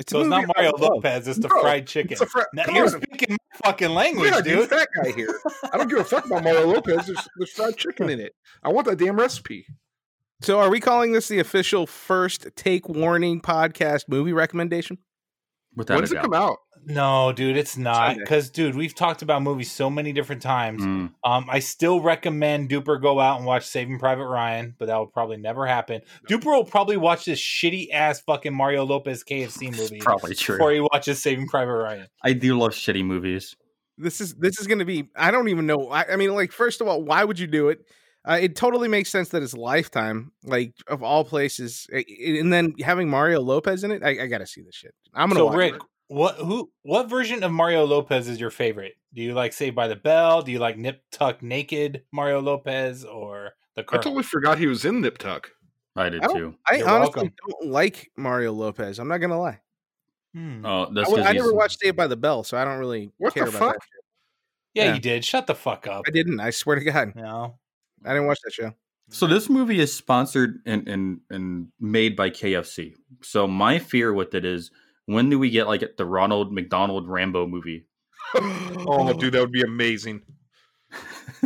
It's 0.00 0.10
So 0.10 0.20
it's 0.20 0.28
not 0.28 0.46
Mario. 0.56 0.72
Lopez. 0.78 1.28
It's 1.28 1.38
the 1.38 1.48
No, 1.48 1.60
fried 1.60 1.86
chicken. 1.86 2.12
It's 2.12 2.20
a 2.22 2.26
fri- 2.26 2.44
Now, 2.54 2.64
come 2.64 2.76
you're 2.76 2.84
on. 2.86 3.02
speaking 3.02 3.30
my 3.30 3.70
fucking 3.70 3.90
language, 3.90 4.30
Yeah, 4.30 4.40
dude. 4.40 4.58
dude, 4.60 4.68
fat 4.70 4.88
guy 5.02 5.12
here. 5.12 5.38
I 5.72 5.76
don't 5.76 5.88
give 5.88 5.98
a 5.98 6.04
fuck 6.04 6.24
about 6.26 6.42
Mario 6.44 6.66
Lopez. 6.66 7.06
There's, 7.06 7.28
there's 7.36 7.50
fried 7.52 7.76
chicken 7.76 8.08
in 8.08 8.18
it. 8.18 8.32
I 8.62 8.70
want 8.70 8.86
that 8.86 8.96
damn 8.98 9.16
recipe. 9.16 9.66
So, 10.40 10.58
are 10.60 10.70
we 10.70 10.80
calling 10.80 11.12
this 11.12 11.28
the 11.28 11.38
official 11.38 11.86
first 11.86 12.48
take 12.56 12.88
warning 12.88 13.40
podcast 13.40 14.04
movie 14.08 14.32
recommendation? 14.32 14.98
Without 15.76 15.94
when 15.96 16.00
does 16.02 16.12
it 16.12 16.16
doubt. 16.16 16.24
come 16.24 16.34
out? 16.34 16.56
No, 16.84 17.32
dude, 17.32 17.56
it's 17.56 17.76
not. 17.76 18.16
Because, 18.16 18.50
dude, 18.50 18.74
we've 18.74 18.94
talked 18.94 19.22
about 19.22 19.42
movies 19.42 19.70
so 19.70 19.88
many 19.88 20.12
different 20.12 20.42
times. 20.42 20.82
Mm. 20.82 21.12
Um, 21.24 21.46
I 21.48 21.60
still 21.60 22.00
recommend 22.00 22.70
Duper 22.70 23.00
go 23.00 23.20
out 23.20 23.36
and 23.38 23.46
watch 23.46 23.66
Saving 23.66 23.98
Private 23.98 24.26
Ryan, 24.26 24.74
but 24.78 24.86
that 24.86 24.96
will 24.96 25.06
probably 25.06 25.36
never 25.36 25.66
happen. 25.66 26.00
Duper 26.28 26.46
will 26.46 26.64
probably 26.64 26.96
watch 26.96 27.24
this 27.24 27.40
shitty 27.40 27.88
ass 27.92 28.20
fucking 28.22 28.54
Mario 28.54 28.84
Lopez 28.84 29.22
KFC 29.22 29.70
movie 29.76 29.98
probably 30.00 30.34
true. 30.34 30.56
before 30.56 30.72
he 30.72 30.80
watches 30.80 31.22
Saving 31.22 31.46
Private 31.46 31.74
Ryan. 31.76 32.06
I 32.24 32.32
do 32.32 32.58
love 32.58 32.72
shitty 32.72 33.04
movies. 33.04 33.54
This 33.98 34.20
is 34.20 34.34
this 34.34 34.58
is 34.58 34.66
going 34.66 34.78
to 34.80 34.84
be. 34.84 35.08
I 35.14 35.30
don't 35.30 35.48
even 35.48 35.66
know. 35.66 35.88
I, 35.90 36.12
I 36.12 36.16
mean, 36.16 36.34
like, 36.34 36.50
first 36.50 36.80
of 36.80 36.88
all, 36.88 37.02
why 37.02 37.22
would 37.24 37.38
you 37.38 37.46
do 37.46 37.68
it? 37.68 37.78
Uh, 38.24 38.38
it 38.40 38.56
totally 38.56 38.88
makes 38.88 39.10
sense 39.10 39.30
that 39.30 39.42
it's 39.42 39.52
Lifetime, 39.54 40.32
like 40.44 40.72
of 40.86 41.02
all 41.02 41.24
places, 41.24 41.86
I- 41.92 41.98
I- 42.08 42.38
and 42.38 42.52
then 42.52 42.74
having 42.80 43.08
Mario 43.10 43.40
Lopez 43.40 43.82
in 43.84 43.90
it. 43.90 44.02
I, 44.04 44.22
I 44.22 44.26
got 44.28 44.38
to 44.38 44.46
see 44.46 44.62
this 44.62 44.74
shit. 44.76 44.94
I'm 45.12 45.28
gonna 45.28 45.40
So, 45.40 45.46
watch 45.46 45.56
Rick, 45.56 45.74
it. 45.74 45.82
What 46.08 46.36
who 46.36 46.70
what 46.82 47.08
version 47.08 47.42
of 47.42 47.52
Mario 47.52 47.84
Lopez 47.84 48.28
is 48.28 48.40
your 48.40 48.50
favorite? 48.50 48.94
Do 49.14 49.22
you 49.22 49.34
like 49.34 49.52
Saved 49.52 49.76
by 49.76 49.88
the 49.88 49.96
Bell? 49.96 50.42
Do 50.42 50.52
you 50.52 50.58
like 50.58 50.76
Nip 50.78 51.02
Tuck 51.10 51.42
Naked 51.42 52.02
Mario 52.12 52.40
Lopez 52.40 53.04
or 53.04 53.52
the 53.76 53.82
I 53.90 53.96
totally 53.96 54.22
forgot 54.22 54.58
he 54.58 54.66
was 54.66 54.84
in 54.84 55.00
Nip 55.00 55.18
Tuck. 55.18 55.50
I 55.96 56.08
did 56.08 56.22
I 56.24 56.26
too. 56.32 56.54
I 56.68 56.76
You're 56.76 56.88
honestly 56.88 57.14
welcome. 57.22 57.34
don't 57.48 57.70
like 57.70 58.10
Mario 58.16 58.52
Lopez. 58.52 58.98
I'm 58.98 59.08
not 59.08 59.18
gonna 59.18 59.38
lie. 59.40 59.60
Hmm. 60.34 60.64
Oh, 60.64 60.84
I, 60.84 60.94
that's 60.94 61.08
w- 61.08 61.16
'cause 61.22 61.26
I 61.26 61.32
never 61.32 61.52
watched 61.54 61.78
Saved 61.80 61.96
by 61.96 62.06
the 62.06 62.16
Bell, 62.16 62.42
so 62.44 62.56
I 62.56 62.64
don't 62.64 62.78
really 62.78 63.10
What 63.18 63.34
care 63.34 63.44
the 63.44 63.50
about 63.50 63.58
fuck? 63.60 63.74
that. 63.74 63.80
Yeah, 64.74 64.84
yeah. 64.86 64.94
you 64.94 65.00
did. 65.00 65.24
Shut 65.24 65.46
the 65.46 65.54
fuck 65.54 65.86
up. 65.86 66.04
I 66.06 66.10
didn't. 66.10 66.40
I 66.40 66.50
swear 66.50 66.76
to 66.78 66.84
God, 66.84 67.12
No. 67.14 67.58
I 68.04 68.08
didn't 68.14 68.26
watch 68.26 68.38
that 68.44 68.52
show. 68.52 68.72
So 69.10 69.26
this 69.26 69.50
movie 69.50 69.78
is 69.78 69.94
sponsored 69.94 70.60
and, 70.64 70.88
and 70.88 71.20
and 71.28 71.68
made 71.78 72.16
by 72.16 72.30
KFC. 72.30 72.94
So 73.22 73.46
my 73.46 73.78
fear 73.78 74.14
with 74.14 74.34
it 74.34 74.44
is 74.46 74.70
when 75.06 75.30
do 75.30 75.38
we 75.38 75.50
get 75.50 75.66
like 75.66 75.96
the 75.96 76.04
Ronald 76.06 76.52
McDonald 76.52 77.08
Rambo 77.08 77.46
movie? 77.46 77.86
oh, 78.34 79.12
dude, 79.12 79.34
that 79.34 79.40
would 79.40 79.52
be 79.52 79.62
amazing. 79.62 80.22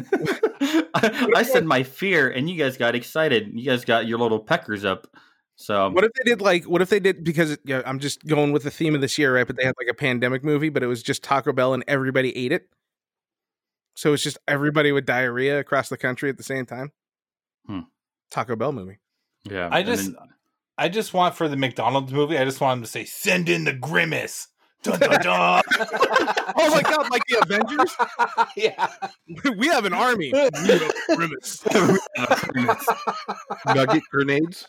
I, 0.95 1.31
I 1.37 1.43
said 1.43 1.65
my 1.65 1.83
fear, 1.83 2.29
and 2.29 2.49
you 2.51 2.57
guys 2.57 2.77
got 2.77 2.95
excited. 2.95 3.51
You 3.55 3.65
guys 3.65 3.85
got 3.85 4.07
your 4.07 4.19
little 4.19 4.41
peckers 4.41 4.85
up. 4.85 5.07
So 5.57 5.89
What 5.91 6.05
if 6.05 6.13
they 6.13 6.31
did 6.31 6.41
like? 6.43 6.65
What 6.65 6.83
if 6.83 6.91
they 6.91 7.01
did 7.01 7.25
because 7.25 7.57
yeah, 7.65 7.83
I'm 7.87 7.99
just 7.99 8.27
going 8.27 8.53
with 8.53 8.63
the 8.63 8.71
theme 8.71 8.95
of 8.95 9.01
this 9.01 9.17
year, 9.19 9.35
right? 9.35 9.47
But 9.47 9.57
they 9.57 9.65
had 9.65 9.75
like 9.79 9.89
a 9.91 9.95
pandemic 9.95 10.45
movie, 10.45 10.69
but 10.69 10.83
it 10.83 10.87
was 10.87 11.03
just 11.03 11.23
Taco 11.25 11.53
Bell 11.53 11.73
and 11.73 11.83
everybody 11.89 12.37
ate 12.37 12.53
it. 12.53 12.69
So 13.95 14.13
it's 14.13 14.23
just 14.23 14.37
everybody 14.47 14.93
with 14.93 15.07
diarrhea 15.07 15.59
across 15.59 15.89
the 15.89 15.97
country 15.97 16.29
at 16.29 16.37
the 16.37 16.43
same 16.43 16.67
time. 16.67 16.93
Hmm. 17.67 17.81
Taco 18.31 18.55
Bell 18.57 18.73
movie. 18.73 18.99
yeah, 19.45 19.69
I 19.73 19.79
and 19.79 19.87
just 19.89 20.05
then- 20.05 20.17
I 20.79 20.89
just 20.89 21.15
want 21.15 21.35
for 21.35 21.49
the 21.49 21.57
McDonald's 21.57 22.13
movie, 22.13 22.37
I 22.39 22.45
just 22.45 22.61
want 22.61 22.79
him 22.79 22.85
to 22.85 22.89
say, 22.91 23.05
send 23.05 23.49
in 23.49 23.65
the 23.65 23.73
grimace. 23.73 24.49
Dun, 24.83 25.01
dun, 25.01 25.21
dun. 25.23 25.63
Oh 26.59 26.71
my 26.71 26.81
god, 26.81 27.11
like 27.11 27.23
the 27.29 27.39
Avengers? 27.43 27.97
yeah. 28.57 28.87
we 29.59 29.67
have 29.69 29.85
an 29.85 29.93
army. 29.93 30.31
We 30.33 30.39
have 30.39 30.53
grimace. 31.15 31.65
Nugget 33.67 34.03
grenades. 34.11 34.69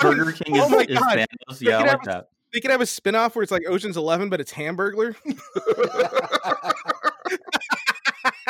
Burger 0.00 0.32
King 0.32 0.56
is, 0.56 0.62
Oh 0.62 0.68
my 0.68 0.84
is 0.88 0.98
God. 0.98 1.18
Thanos. 1.18 1.60
Yeah, 1.60 1.78
I 1.78 1.80
like 1.82 1.90
have- 1.90 2.04
that. 2.04 2.28
They 2.52 2.60
could 2.60 2.70
have 2.70 2.80
a 2.80 2.86
spin-off 2.86 3.34
where 3.36 3.42
it's 3.42 3.52
like 3.52 3.64
Ocean's 3.68 3.96
Eleven, 3.98 4.30
but 4.30 4.40
it's 4.40 4.52
Hamburglar. 4.52 5.14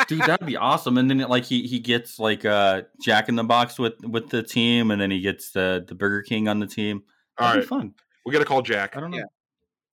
Dude, 0.09 0.21
that'd 0.21 0.45
be 0.45 0.57
awesome. 0.57 0.97
And 0.97 1.09
then 1.09 1.19
like 1.19 1.45
he 1.45 1.67
he 1.67 1.79
gets 1.79 2.19
like 2.19 2.43
uh 2.43 2.81
Jack 3.01 3.29
in 3.29 3.35
the 3.35 3.43
Box 3.43 3.77
with 3.79 3.93
with 4.03 4.29
the 4.29 4.43
team, 4.43 4.91
and 4.91 4.99
then 4.99 5.11
he 5.11 5.21
gets 5.21 5.51
the 5.51 5.85
the 5.87 5.95
Burger 5.95 6.23
King 6.23 6.47
on 6.49 6.59
the 6.59 6.67
team. 6.67 7.03
All 7.37 7.47
That'd 7.47 7.61
right, 7.61 7.63
be 7.63 7.67
fun. 7.67 7.93
we 8.25 8.33
got 8.33 8.39
to 8.39 8.45
call 8.45 8.61
Jack. 8.61 8.97
I 8.97 8.99
don't 8.99 9.11
know. 9.11 9.17
Yeah. 9.17 9.23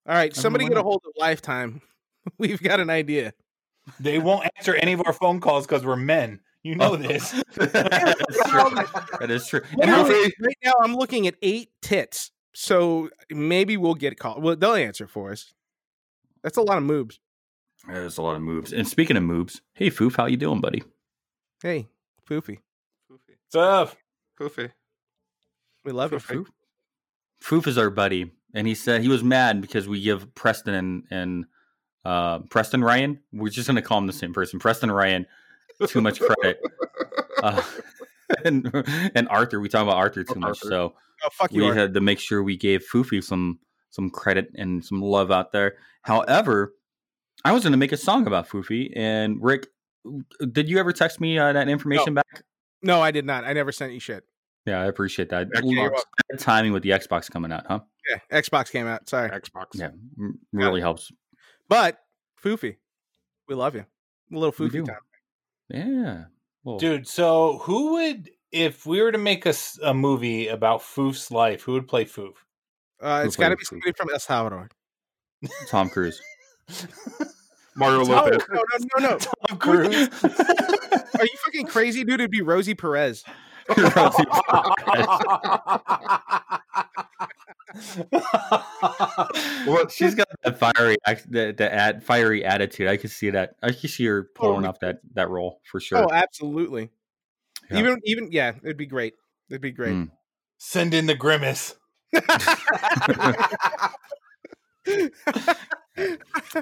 All 0.08 0.14
right, 0.14 0.32
don't 0.32 0.40
somebody 0.42 0.66
get 0.68 0.76
a 0.78 0.82
hold 0.82 1.02
of 1.06 1.12
Lifetime. 1.18 1.80
We've 2.38 2.60
got 2.62 2.80
an 2.80 2.90
idea. 2.90 3.34
They 4.00 4.18
won't 4.18 4.48
answer 4.56 4.74
any 4.74 4.94
of 4.94 5.02
our 5.06 5.12
phone 5.12 5.38
calls 5.40 5.66
because 5.66 5.84
we're 5.84 5.94
men. 5.96 6.40
You 6.64 6.74
know 6.74 6.94
Oh. 6.94 6.96
this. 6.96 7.30
That's 7.54 8.50
true. 8.50 8.70
That 9.20 9.30
is 9.30 9.46
true. 9.46 9.60
And 9.70 9.78
Literally, 9.92 10.32
right 10.40 10.58
now, 10.64 10.72
I'm 10.82 10.96
looking 10.96 11.26
at 11.28 11.34
eight 11.42 11.70
tits. 11.82 12.32
So 12.54 13.10
maybe 13.30 13.76
we'll 13.76 13.94
get 13.94 14.18
called. 14.18 14.42
Well, 14.42 14.56
they'll 14.56 14.74
answer 14.74 15.06
for 15.06 15.30
us. 15.30 15.52
That's 16.42 16.56
a 16.56 16.62
lot 16.62 16.78
of 16.78 16.84
moves. 16.84 17.20
There's 17.88 18.18
a 18.18 18.22
lot 18.22 18.36
of 18.36 18.42
moves. 18.42 18.72
And 18.72 18.86
speaking 18.86 19.16
of 19.16 19.22
moves, 19.22 19.60
hey 19.74 19.90
Foof, 19.90 20.16
how 20.16 20.26
you 20.26 20.36
doing, 20.36 20.60
buddy? 20.60 20.82
Hey, 21.62 21.88
Foofy, 22.28 22.58
What's 23.08 23.54
up? 23.54 23.96
Poofy. 24.38 24.70
we 25.84 25.92
love 25.92 26.12
you. 26.12 26.18
Foofy. 26.18 26.46
Foof 27.42 27.66
is 27.66 27.78
our 27.78 27.90
buddy, 27.90 28.30
and 28.54 28.66
he 28.66 28.74
said 28.74 29.02
he 29.02 29.08
was 29.08 29.22
mad 29.22 29.60
because 29.60 29.86
we 29.88 30.00
give 30.00 30.34
Preston 30.34 30.74
and, 30.74 31.04
and 31.10 31.44
uh, 32.04 32.40
Preston 32.40 32.82
Ryan. 32.82 33.20
We're 33.32 33.50
just 33.50 33.66
gonna 33.68 33.82
call 33.82 33.98
him 33.98 34.06
the 34.06 34.12
same 34.12 34.32
person, 34.32 34.58
Preston 34.58 34.90
Ryan, 34.90 35.26
too 35.86 36.00
much 36.00 36.20
credit. 36.20 36.60
Uh, 37.42 37.62
and 38.46 38.72
and 39.14 39.28
Arthur, 39.28 39.60
we 39.60 39.68
talk 39.68 39.82
about 39.82 39.96
Arthur 39.98 40.24
too 40.24 40.32
Oh, 40.36 40.40
much, 40.40 40.48
Arthur. 40.64 40.68
so 40.70 40.94
Oh, 41.22 41.28
fuck 41.32 41.52
you. 41.52 41.60
we 41.62 41.68
Arthur. 41.68 41.80
had 41.80 41.94
to 41.94 42.00
make 42.00 42.18
sure 42.18 42.42
we 42.42 42.56
gave 42.56 42.82
Foofy 42.90 43.22
some 43.22 43.58
some 43.90 44.08
credit 44.08 44.48
and 44.54 44.82
some 44.82 45.02
love 45.02 45.30
out 45.30 45.52
there. 45.52 45.76
However, 46.00 46.72
I 47.44 47.52
was 47.52 47.62
gonna 47.64 47.76
make 47.76 47.92
a 47.92 47.96
song 47.96 48.26
about 48.26 48.48
Foofy, 48.48 48.92
and 48.96 49.42
Rick, 49.42 49.68
did 50.52 50.68
you 50.68 50.78
ever 50.78 50.92
text 50.92 51.20
me 51.20 51.38
uh, 51.38 51.52
that 51.52 51.68
information 51.68 52.14
back? 52.14 52.42
No, 52.82 53.00
I 53.00 53.10
did 53.10 53.24
not. 53.24 53.44
I 53.44 53.52
never 53.52 53.72
sent 53.72 53.92
you 53.92 54.00
shit. 54.00 54.24
Yeah, 54.66 54.80
I 54.80 54.86
appreciate 54.86 55.28
that. 55.30 55.48
Yeah, 55.54 55.88
you're 56.30 56.38
timing 56.38 56.72
with 56.72 56.82
the 56.82 56.90
Xbox 56.90 57.30
coming 57.30 57.52
out, 57.52 57.66
huh? 57.68 57.80
Yeah, 58.08 58.18
Xbox 58.40 58.70
came 58.70 58.86
out. 58.86 59.08
Sorry, 59.08 59.30
Xbox. 59.30 59.66
Yeah, 59.74 59.90
m- 60.18 60.38
really 60.52 60.80
helps. 60.80 61.12
but 61.68 61.98
Foofy, 62.42 62.76
we 63.48 63.54
love 63.54 63.74
you. 63.74 63.84
A 64.32 64.36
little 64.36 64.52
Foofy 64.52 64.84
time. 64.84 64.96
Yeah. 65.68 66.24
Well, 66.64 66.78
Dude, 66.78 67.06
so 67.06 67.58
who 67.62 67.92
would, 67.92 68.28
if 68.50 68.86
we 68.86 69.00
were 69.00 69.12
to 69.12 69.18
make 69.18 69.46
a 69.46 69.94
movie 69.94 70.48
about 70.48 70.80
Foof's 70.80 71.30
life, 71.30 71.62
who 71.62 71.72
would 71.74 71.86
play 71.86 72.04
Foof? 72.04 72.34
Uh, 73.00 73.22
it's 73.24 73.36
got 73.36 73.50
to 73.50 73.56
be 73.56 73.62
Foof? 73.62 73.68
somebody 73.68 73.92
from 73.92 74.08
El 74.12 74.18
Salvador. 74.18 74.68
Tom 75.68 75.88
Cruise. 75.90 76.20
Mario 77.76 78.04
No, 78.04 78.14
Lopez. 78.14 78.42
no, 78.50 78.56
no, 78.56 78.86
no, 78.98 79.08
no. 79.10 79.18
Tom 79.48 79.58
Cruise. 79.58 80.08
Are 80.24 81.24
you 81.24 81.36
fucking 81.44 81.66
crazy, 81.66 82.04
dude? 82.04 82.20
It'd 82.20 82.30
be 82.30 82.40
Rosie 82.42 82.74
Perez. 82.74 83.24
What? 89.66 89.90
She's 89.90 90.14
got 90.14 90.28
that 90.44 90.58
fiery, 90.58 90.96
act- 91.06 91.30
that, 91.32 91.56
that 91.58 92.02
fiery 92.02 92.44
attitude. 92.44 92.88
I 92.88 92.96
can 92.96 93.10
see 93.10 93.30
that. 93.30 93.56
I 93.62 93.72
can 93.72 93.88
see 93.88 94.06
her 94.06 94.24
pulling 94.34 94.64
Oh, 94.64 94.68
off 94.68 94.80
that 94.80 95.00
that 95.14 95.28
role 95.28 95.60
for 95.64 95.80
sure. 95.80 95.98
Oh, 95.98 96.10
absolutely. 96.12 96.90
Yeah. 97.70 97.78
Even, 97.78 98.00
even, 98.04 98.28
yeah, 98.30 98.52
it'd 98.62 98.76
be 98.76 98.86
great. 98.86 99.14
It'd 99.50 99.60
be 99.60 99.72
great. 99.72 99.94
Mm. 99.94 100.10
Send 100.58 100.94
in 100.94 101.06
the 101.06 101.14
grimace. 101.14 101.74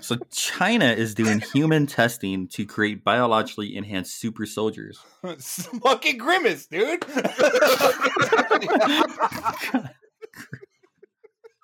So 0.01 0.17
China 0.31 0.87
is 0.87 1.15
doing 1.15 1.41
human 1.41 1.87
testing 1.87 2.47
to 2.49 2.65
create 2.67 3.03
biologically 3.05 3.77
enhanced 3.77 4.19
super 4.21 4.47
soldiers. 4.47 4.99
Fucking 5.83 6.19
grimace, 6.19 6.67
dude. 6.67 7.05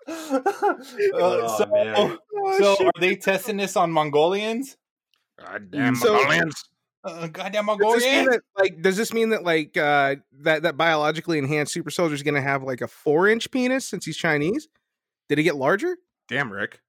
Uh, 0.06 1.48
so, 1.56 1.66
man. 1.72 2.18
so 2.58 2.76
are 2.86 2.92
they 3.00 3.16
testing 3.16 3.56
this 3.56 3.76
on 3.76 3.92
Mongolians? 3.92 4.76
God 5.38 5.70
damn 5.70 5.94
So- 5.94 6.14
Mongolians. 6.14 6.64
Uh, 7.02 7.28
goddamn 7.28 7.64
Does 7.64 7.78
Mongolians! 7.78 8.28
that, 8.28 8.40
like, 8.58 8.82
does 8.82 8.94
this 8.98 9.14
mean 9.14 9.30
that 9.30 9.42
like 9.42 9.74
uh, 9.74 10.16
that 10.40 10.64
that 10.64 10.76
biologically 10.76 11.38
enhanced 11.38 11.72
super 11.72 11.88
soldier 11.90 12.14
is 12.14 12.22
going 12.22 12.34
to 12.34 12.42
have 12.42 12.62
like 12.62 12.82
a 12.82 12.86
four 12.88 13.26
inch 13.26 13.50
penis 13.50 13.88
since 13.88 14.04
he's 14.04 14.18
Chinese? 14.18 14.68
Did 15.30 15.38
he 15.38 15.44
get 15.44 15.56
larger? 15.56 15.96
Damn, 16.28 16.52
Rick. 16.52 16.80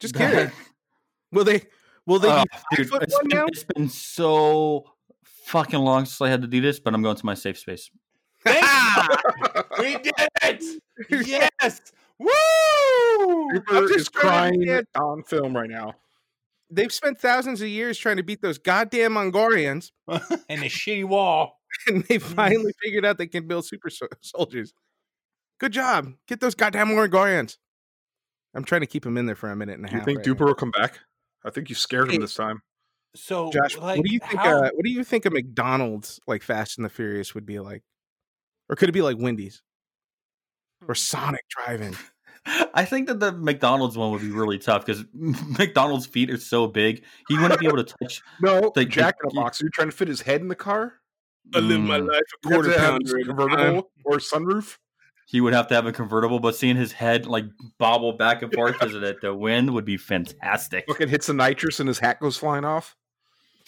Just 0.00 0.14
kidding. 0.14 0.50
Will 1.32 1.44
they? 1.44 1.62
Will 2.06 2.18
they? 2.18 2.28
Oh, 2.30 2.44
be 2.70 2.76
dude, 2.76 2.88
foot 2.88 3.02
it's 3.02 3.14
one 3.14 3.28
been, 3.28 3.38
now? 3.38 3.46
it's 3.46 3.64
been 3.64 3.88
so 3.88 4.84
fucking 5.44 5.78
long 5.80 6.04
since 6.06 6.20
I 6.20 6.28
had 6.30 6.40
to 6.42 6.48
do 6.48 6.60
this, 6.60 6.80
but 6.80 6.94
I'm 6.94 7.02
going 7.02 7.16
to 7.16 7.26
my 7.26 7.34
safe 7.34 7.58
space. 7.58 7.90
we 8.46 9.96
did 9.98 10.12
it! 10.42 10.64
Yes! 11.26 11.80
Woo! 12.18 13.48
Reaper 13.50 13.88
just 13.88 13.94
is 13.94 14.08
trying 14.08 14.08
to 14.08 14.10
crying 14.10 14.60
understand- 14.62 14.86
on 14.96 15.22
film 15.24 15.54
right 15.56 15.70
now. 15.70 15.94
They've 16.70 16.92
spent 16.92 17.18
thousands 17.18 17.62
of 17.62 17.68
years 17.68 17.96
trying 17.98 18.18
to 18.18 18.22
beat 18.22 18.42
those 18.42 18.58
goddamn 18.58 19.12
Mongolians, 19.14 19.90
and 20.06 20.62
the 20.62 20.68
shitty 20.68 21.04
wall. 21.04 21.60
and 21.86 22.04
they 22.04 22.18
finally 22.18 22.72
figured 22.82 23.04
out 23.06 23.16
they 23.18 23.26
can 23.26 23.46
build 23.46 23.66
super 23.66 23.90
so- 23.90 24.08
soldiers. 24.20 24.72
Good 25.58 25.72
job. 25.72 26.12
Get 26.26 26.40
those 26.40 26.54
goddamn 26.54 26.94
Mongolians. 26.94 27.58
I'm 28.54 28.64
trying 28.64 28.80
to 28.82 28.86
keep 28.86 29.04
him 29.04 29.16
in 29.18 29.26
there 29.26 29.34
for 29.36 29.50
a 29.50 29.56
minute 29.56 29.76
and 29.78 29.84
a 29.86 29.88
Do 29.90 29.96
you 29.96 30.02
think 30.04 30.18
right 30.18 30.26
now. 30.26 30.32
Duper 30.34 30.46
will 30.46 30.54
come 30.54 30.70
back? 30.70 30.98
I 31.44 31.50
think 31.50 31.68
you 31.68 31.74
scared 31.74 32.08
Hey. 32.10 32.16
him 32.16 32.22
this 32.22 32.34
time. 32.34 32.62
So, 33.14 33.50
Josh, 33.50 33.76
like, 33.76 33.98
what 33.98 34.06
do 34.06 34.12
you 34.12 34.18
think? 34.20 34.34
how- 34.34 34.64
Uh, 34.64 34.70
what 34.74 34.84
do 34.84 34.90
you 34.90 35.02
think 35.04 35.24
a 35.26 35.30
McDonald's 35.30 36.20
like 36.26 36.42
Fast 36.42 36.78
and 36.78 36.84
the 36.84 36.88
Furious 36.90 37.34
would 37.34 37.46
be 37.46 37.58
like, 37.60 37.82
or 38.68 38.76
could 38.76 38.88
it 38.88 38.92
be 38.92 39.02
like 39.02 39.16
Wendy's 39.18 39.62
or 40.86 40.94
Sonic 40.94 41.44
Drive-In? 41.48 41.96
I 42.74 42.84
think 42.84 43.08
that 43.08 43.20
the 43.20 43.32
McDonald's 43.32 43.96
one 43.98 44.10
would 44.12 44.20
be 44.22 44.30
really 44.30 44.58
tough 44.58 44.84
because 44.86 45.04
McDonald's 45.12 46.06
feet 46.06 46.30
are 46.30 46.36
so 46.38 46.66
big. 46.66 47.02
He 47.28 47.36
wouldn't 47.38 47.60
be 47.60 47.66
able 47.66 47.82
to 47.82 47.94
touch. 48.00 48.22
No, 48.40 48.72
Like, 48.76 48.88
Jack 48.88 49.16
in 49.22 49.30
a 49.30 49.34
you- 49.34 49.40
box. 49.40 49.60
Are 49.60 49.64
you 49.64 49.70
trying 49.70 49.90
to 49.90 49.96
fit 49.96 50.08
his 50.08 50.20
head 50.22 50.40
in 50.40 50.48
the 50.48 50.54
car? 50.54 50.94
I 51.54 51.60
live 51.60 51.80
mm, 51.80 51.88
life 52.08 52.20
You 52.44 52.50
have 52.72 52.98
to 52.98 53.16
a 53.20 53.24
convertible 53.24 53.90
or 54.04 54.16
sunroof. 54.18 54.76
He 55.28 55.42
would 55.42 55.52
have 55.52 55.68
to 55.68 55.74
have 55.74 55.84
a 55.84 55.92
convertible, 55.92 56.40
but 56.40 56.56
seeing 56.56 56.76
his 56.76 56.90
head 56.90 57.26
like 57.26 57.44
bobble 57.78 58.14
back 58.14 58.40
and 58.40 58.50
forth 58.50 58.72
because 58.72 58.94
of 58.94 59.02
the, 59.02 59.14
the 59.20 59.34
wind 59.34 59.74
would 59.74 59.84
be 59.84 59.98
fantastic. 59.98 60.86
Fucking 60.88 61.10
hits 61.10 61.26
the 61.26 61.34
nitrous 61.34 61.80
and 61.80 61.88
his 61.88 61.98
hat 61.98 62.18
goes 62.18 62.38
flying 62.38 62.64
off. 62.64 62.96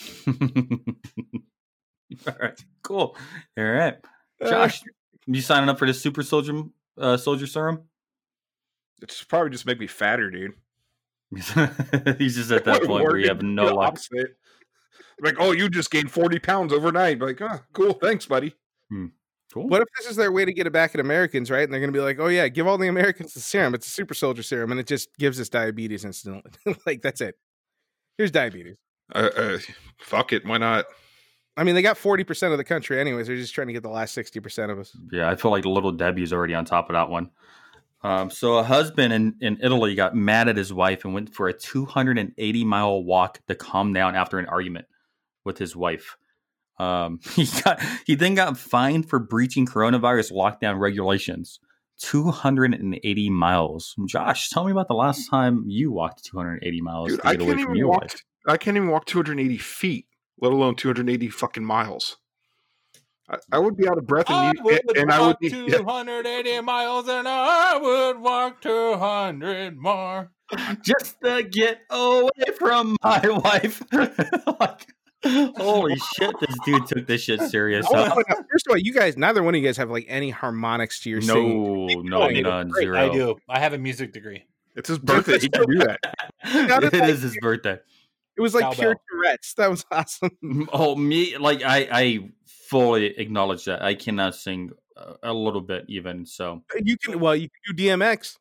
All 0.27 0.35
right, 2.41 2.65
cool. 2.83 3.15
All 3.59 3.65
right, 3.65 3.95
uh, 4.41 4.49
Josh, 4.49 4.83
you 5.27 5.43
signing 5.43 5.69
up 5.69 5.79
for 5.79 5.87
this 5.87 6.01
super 6.01 6.23
soldier 6.23 6.63
uh, 6.97 7.19
soldier 7.19 7.47
serum? 7.47 7.83
It's 9.03 9.23
probably 9.23 9.51
just 9.51 9.67
make 9.67 9.79
me 9.79 9.87
fatter, 9.87 10.31
dude. 10.31 10.53
He's 12.19 12.37
just 12.37 12.51
at 12.51 12.65
that 12.65 12.85
point 12.85 13.05
where 13.05 13.19
you 13.19 13.29
have 13.29 13.43
no 13.43 13.75
luck. 13.75 13.99
Like, 15.21 15.37
oh, 15.39 15.53
you 15.53 15.69
just 15.69 15.91
gained 15.91 16.11
forty 16.11 16.39
pounds 16.39 16.73
overnight. 16.73 17.21
Like, 17.21 17.43
oh, 17.43 17.61
cool, 17.75 17.93
thanks, 17.93 18.25
buddy. 18.25 18.55
Hmm. 18.89 19.09
Cool. 19.53 19.67
What 19.69 19.83
if 19.83 19.89
this 19.99 20.09
is 20.09 20.17
their 20.17 20.31
way 20.31 20.45
to 20.45 20.53
get 20.53 20.67
it 20.67 20.73
back 20.73 20.95
at 20.95 21.01
Americans, 21.01 21.51
right? 21.51 21.65
And 21.65 21.73
they're 21.73 21.81
going 21.81 21.93
to 21.93 21.97
be 21.97 22.03
like, 22.03 22.21
"Oh 22.21 22.29
yeah, 22.29 22.47
give 22.49 22.67
all 22.69 22.79
the 22.79 22.87
Americans 22.87 23.35
the 23.35 23.41
serum. 23.41 23.75
It's 23.75 23.87
a 23.87 23.91
super 23.91 24.15
soldier 24.15 24.45
serum, 24.45 24.71
and 24.71 24.79
it 24.79 24.87
just 24.87 25.09
gives 25.19 25.41
us 25.41 25.49
diabetes 25.49 26.05
instantly. 26.05 26.53
like 26.87 27.03
that's 27.03 27.21
it. 27.21 27.37
Here's 28.17 28.31
diabetes. 28.31 28.77
Uh, 29.13 29.31
uh, 29.37 29.59
fuck 29.99 30.33
it, 30.33 30.47
why 30.47 30.59
not? 30.59 30.85
I 31.57 31.65
mean, 31.65 31.75
they 31.75 31.83
got 31.83 31.99
forty 31.99 32.23
percent 32.23 32.53
of 32.53 32.59
the 32.59 32.65
country, 32.65 33.01
anyways. 33.01 33.27
They're 33.27 33.37
just 33.37 33.55
trying 33.55 33.67
to 33.67 33.73
get 33.73 33.83
the 33.83 33.89
last 33.89 34.15
sixty 34.15 34.39
percent 34.39 34.71
of 34.71 34.79
us. 34.79 34.97
Yeah, 35.11 35.29
I 35.29 35.35
feel 35.35 35.51
like 35.51 35.65
little 35.65 35.93
Debbie's 35.93 36.33
already 36.33 36.55
on 36.55 36.65
top 36.65 36.89
of 36.89 36.95
that 36.95 37.09
one. 37.09 37.31
Um, 38.03 38.31
so 38.31 38.59
a 38.59 38.63
husband 38.63 39.13
in, 39.13 39.35
in 39.41 39.59
Italy 39.63 39.95
got 39.95 40.15
mad 40.15 40.49
at 40.49 40.57
his 40.57 40.73
wife 40.73 41.05
and 41.05 41.13
went 41.13 41.35
for 41.35 41.49
a 41.49 41.53
280 41.53 42.65
mile 42.65 43.03
walk 43.05 43.41
to 43.47 43.55
calm 43.55 43.93
down 43.93 44.15
after 44.15 44.39
an 44.39 44.47
argument 44.47 44.87
with 45.45 45.59
his 45.59 45.77
wife. 45.77 46.17
Um, 46.81 47.21
he 47.35 47.47
got 47.63 47.81
he 48.07 48.15
then 48.15 48.35
got 48.35 48.57
fined 48.57 49.09
for 49.09 49.19
breaching 49.19 49.67
coronavirus 49.67 50.33
lockdown 50.33 50.79
regulations. 50.79 51.61
280 52.03 53.29
miles. 53.29 53.95
Josh, 54.09 54.49
tell 54.49 54.65
me 54.65 54.73
about 54.73 54.89
the 54.89 54.95
last 54.95 55.29
time 55.29 55.65
you 55.67 55.93
walked 55.93 56.25
280 56.25 56.81
miles 56.81 57.11
Dude, 57.11 57.21
to 57.21 57.29
I 57.29 57.33
get 57.33 57.43
away 57.43 57.49
can't 57.49 57.61
from 57.61 57.71
even 57.73 57.77
your 57.77 57.89
walk. 57.89 58.01
wife. 58.01 58.25
I 58.49 58.57
can't 58.57 58.77
even 58.79 58.89
walk 58.89 59.05
280 59.05 59.59
feet, 59.59 60.07
let 60.41 60.51
alone 60.51 60.77
280 60.77 61.29
fucking 61.29 61.65
miles. 61.65 62.17
I, 63.29 63.37
I 63.53 63.59
would 63.59 63.77
be 63.77 63.87
out 63.87 63.99
of 63.99 64.07
breath, 64.07 64.31
I 64.31 64.49
and, 64.49 64.59
you, 64.59 64.65
would 64.65 64.97
and 64.97 65.13
I 65.13 65.21
would 65.21 65.27
walk 65.27 65.43
need. 65.43 65.53
yeah, 65.53 65.79
280 65.79 66.61
miles 66.63 67.07
and 67.07 67.29
I 67.29 67.77
would 67.77 68.19
walk 68.19 68.63
200 68.63 69.77
more. 69.77 70.31
Just 70.83 71.17
to 71.23 71.43
get 71.43 71.83
away 71.91 72.31
from 72.59 72.97
my 73.03 73.21
wife. 73.29 73.83
like, 73.93 74.87
holy 75.57 75.97
shit, 75.97 76.35
this 76.41 76.57
dude 76.65 76.87
took 76.87 77.07
this 77.07 77.23
shit 77.23 77.41
serious. 77.43 77.87
Oh, 77.91 77.95
huh? 77.95 78.13
but 78.15 78.27
now, 78.29 78.37
First 78.51 78.67
of 78.67 78.71
all, 78.71 78.79
you 78.79 78.93
guys, 78.93 79.17
neither 79.17 79.43
one 79.43 79.55
of 79.55 79.61
you 79.61 79.67
guys 79.67 79.77
have 79.77 79.91
like 79.91 80.07
any 80.09 80.31
harmonics 80.31 81.01
to 81.01 81.11
your 81.11 81.21
singing. 81.21 82.05
No, 82.09 82.27
no, 82.27 82.29
none, 82.29 82.73
zero. 82.73 82.99
I 82.99 83.13
do. 83.13 83.37
I 83.49 83.59
have 83.59 83.75
a 83.75 83.79
music 83.79 84.13
degree. 84.13 84.45
It's 84.77 84.89
his 84.89 84.99
birthday. 84.99 85.39
he 85.39 85.49
can 85.51 85.67
do 85.67 85.79
that. 85.81 86.01
Sounded 86.45 86.95
it 86.95 87.01
like 87.01 87.11
is 87.11 87.23
his 87.23 87.37
birthday. 87.41 87.79
It 88.37 88.41
was 88.41 88.55
like 88.55 88.75
pure 88.75 88.95
Cowbell. 88.95 89.03
Tourette's. 89.11 89.55
That 89.55 89.71
was 89.71 89.85
awesome. 89.91 90.69
Oh, 90.73 90.97
me, 90.97 91.37
like 91.37 91.63
I, 91.63 91.89
I 91.93 92.31
fully 92.47 93.07
acknowledge 93.19 93.67
that 93.67 93.83
I 93.83 93.95
cannot 93.95 94.35
sing 94.35 94.71
a, 94.97 95.17
a 95.25 95.35
little 95.35 95.61
bit, 95.61 95.85
even 95.89 96.25
so. 96.25 96.63
Uh, 96.75 96.81
you 96.83 96.97
can 96.97 97.21
well, 97.21 97.37
you 97.37 97.49
can 97.51 97.77
do 97.77 97.85
DMX. 97.85 98.39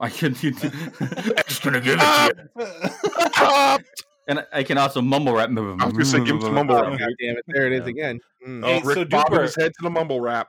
I 0.00 0.08
can 0.08 0.32
do, 0.32 0.50
Just 0.50 1.62
gonna 1.62 1.80
give 1.80 2.00
it 2.00 2.36
to 2.58 3.78
you. 3.78 3.84
And 4.28 4.38
I- 4.40 4.46
I 4.52 4.62
can 4.62 4.78
also 4.78 5.00
mumble 5.02 5.34
rap. 5.34 5.48
I 5.50 5.52
was 5.52 5.92
gonna 5.92 6.04
say, 6.04 6.18
give 6.18 6.36
him 6.36 6.40
some 6.40 6.54
mumble 6.54 6.76
Oh, 6.76 6.82
rap. 6.90 6.98
God 6.98 7.08
damn 7.20 7.36
it! 7.36 7.44
There 7.48 7.66
it 7.66 7.72
is 7.72 7.86
again. 7.86 8.20
Mm. 8.46 8.64
Oh, 8.64 8.80
Rick 8.86 8.94
so 8.96 9.04
Duper- 9.04 9.42
his 9.42 9.56
head 9.56 9.72
to 9.74 9.82
the 9.82 9.90
mumble 9.90 10.20
rap. 10.20 10.48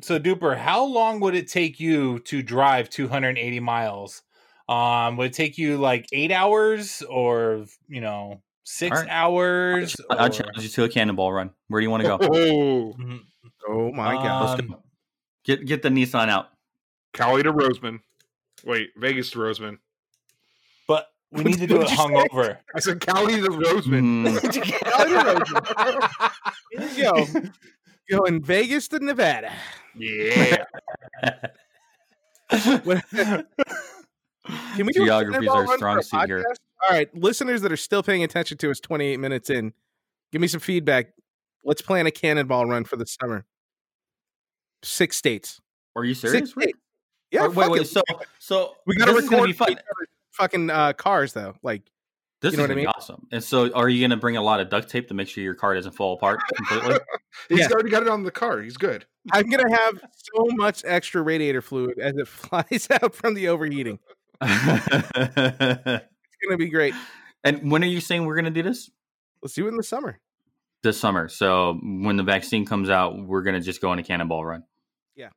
So 0.00 0.18
Duper, 0.18 0.56
how 0.56 0.84
long 0.84 1.18
would 1.20 1.34
it 1.34 1.48
take 1.48 1.80
you 1.80 2.20
to 2.20 2.42
drive 2.42 2.88
280 2.90 3.60
miles? 3.60 4.22
Um, 4.68 5.16
would 5.16 5.28
it 5.28 5.32
take 5.32 5.58
you 5.58 5.76
like 5.78 6.06
eight 6.12 6.30
hours 6.30 7.02
or 7.08 7.64
you 7.88 8.00
know 8.00 8.42
six 8.64 8.96
All 8.96 9.02
right. 9.02 9.10
hours? 9.10 9.96
I'll 10.10 10.26
or- 10.26 10.28
challenge 10.28 10.58
you 10.62 10.68
to 10.68 10.84
a 10.84 10.88
cannonball 10.88 11.32
run. 11.32 11.50
Where 11.68 11.80
do 11.80 11.84
you 11.84 11.90
want 11.90 12.02
to 12.04 12.08
go? 12.08 12.18
Oh, 12.20 12.94
Mhm. 12.98 13.20
Oh 13.68 13.90
my 13.92 14.14
god! 14.14 14.48
let's 14.50 14.60
Um, 14.62 14.68
go. 14.68 14.82
Get 15.44 15.64
get 15.66 15.82
the 15.82 15.88
Nissan 15.88 16.28
out. 16.28 16.48
Cali 17.14 17.42
to 17.42 17.52
Roseman. 17.52 18.00
Wait, 18.64 18.90
Vegas 18.96 19.30
to 19.30 19.38
Roseman. 19.38 19.78
But 21.30 21.44
we 21.44 21.50
need 21.50 21.58
to 21.60 21.66
do 21.66 21.74
it 21.76 21.80
What'd 21.80 21.94
say? 21.96 22.02
hungover. 22.04 22.56
I 22.74 22.80
said 22.80 23.00
Cali 23.00 23.40
to 23.42 23.48
Roseman. 23.48 24.38
Mm, 24.40 26.30
Here 26.70 26.88
you 26.96 27.02
go. 27.02 27.26
Going 28.18 28.42
Vegas 28.42 28.88
to 28.88 28.98
Nevada. 29.00 29.52
Yeah. 29.94 30.64
Can 32.50 33.44
we 34.86 34.92
do 34.94 35.02
a 35.02 35.06
Geography 35.06 35.46
is 35.46 35.52
cannonball 35.52 35.56
our 35.56 35.64
run 35.64 35.68
for 35.68 35.76
strong 35.76 35.98
a 35.98 36.02
suit 36.02 36.26
here. 36.26 36.38
podcast? 36.40 36.56
All 36.88 36.96
right, 36.96 37.14
listeners 37.14 37.60
that 37.62 37.72
are 37.72 37.76
still 37.76 38.02
paying 38.02 38.22
attention 38.24 38.56
to 38.58 38.70
us 38.70 38.80
28 38.80 39.18
minutes 39.18 39.50
in, 39.50 39.72
give 40.32 40.40
me 40.40 40.48
some 40.48 40.60
feedback. 40.60 41.08
Let's 41.64 41.82
plan 41.82 42.06
a 42.06 42.10
cannonball 42.10 42.66
run 42.66 42.84
for 42.84 42.96
the 42.96 43.04
summer. 43.04 43.44
Six 44.82 45.16
states. 45.16 45.60
Are 45.96 46.04
you 46.04 46.14
serious? 46.14 46.56
Rick? 46.56 46.68
states. 46.68 46.78
Yeah, 47.32 47.42
Or- 47.42 47.50
wait, 47.50 47.70
wait. 47.70 47.82
it. 47.82 47.88
So, 47.88 48.00
so 48.38 48.76
we 48.86 48.94
got 48.96 49.06
to 49.06 49.12
this 49.12 49.28
gonna 49.28 49.42
record 49.42 49.46
be 49.48 49.52
fun. 49.52 49.76
Each 50.30 50.40
other's 50.40 50.50
fucking 50.52 50.70
uh, 50.70 50.92
cars 50.94 51.32
though. 51.32 51.54
Like, 51.62 51.82
This 52.40 52.52
You 52.52 52.58
know 52.58 52.64
is 52.64 52.68
gonna 52.68 52.76
be 52.76 52.82
mean? 52.82 52.92
awesome. 52.96 53.26
And 53.32 53.42
so, 53.42 53.72
are 53.72 53.88
you 53.88 54.00
going 54.00 54.10
to 54.10 54.16
bring 54.16 54.36
a 54.36 54.42
lot 54.42 54.60
of 54.60 54.68
duct 54.70 54.88
tape 54.88 55.08
to 55.08 55.14
make 55.14 55.28
sure 55.28 55.42
your 55.42 55.54
car 55.54 55.74
doesn't 55.74 55.92
fall 55.92 56.14
apart 56.14 56.40
completely? 56.56 56.98
He's 57.48 57.58
Yeah. 57.60 57.68
already 57.72 57.90
got 57.90 58.02
it 58.02 58.08
on 58.08 58.22
the 58.22 58.30
car. 58.30 58.60
He's 58.60 58.76
good. 58.76 59.06
I'm 59.32 59.48
gonna 59.50 59.70
have 59.76 60.00
so 60.34 60.46
much 60.56 60.82
extra 60.86 61.20
radiator 61.22 61.60
fluid 61.62 61.98
as 61.98 62.16
it 62.16 62.28
flies 62.28 62.88
out 63.02 63.14
from 63.14 63.34
the 63.34 63.48
overheating. 63.48 63.98
It's 64.40 66.06
gonna 66.46 66.56
be 66.56 66.68
great. 66.68 66.94
and 67.44 67.70
when 67.70 67.82
are 67.82 67.86
you 67.88 68.00
saying 68.00 68.24
we're 68.24 68.34
going 68.36 68.44
to 68.44 68.50
do 68.50 68.62
this? 68.62 68.90
Let's 69.42 69.54
do 69.54 69.66
it 69.66 69.68
in 69.70 69.76
the 69.76 69.82
summer. 69.82 70.18
This 70.82 70.98
summer. 70.98 71.28
So 71.28 71.78
when 71.82 72.16
the 72.16 72.22
vaccine 72.22 72.64
comes 72.64 72.88
out, 72.90 73.18
we're 73.26 73.42
going 73.42 73.54
to 73.54 73.60
just 73.60 73.80
go 73.80 73.90
on 73.90 73.98
a 73.98 74.02
cannonball 74.02 74.44
run. 74.44 74.62
Yeah. 75.16 75.30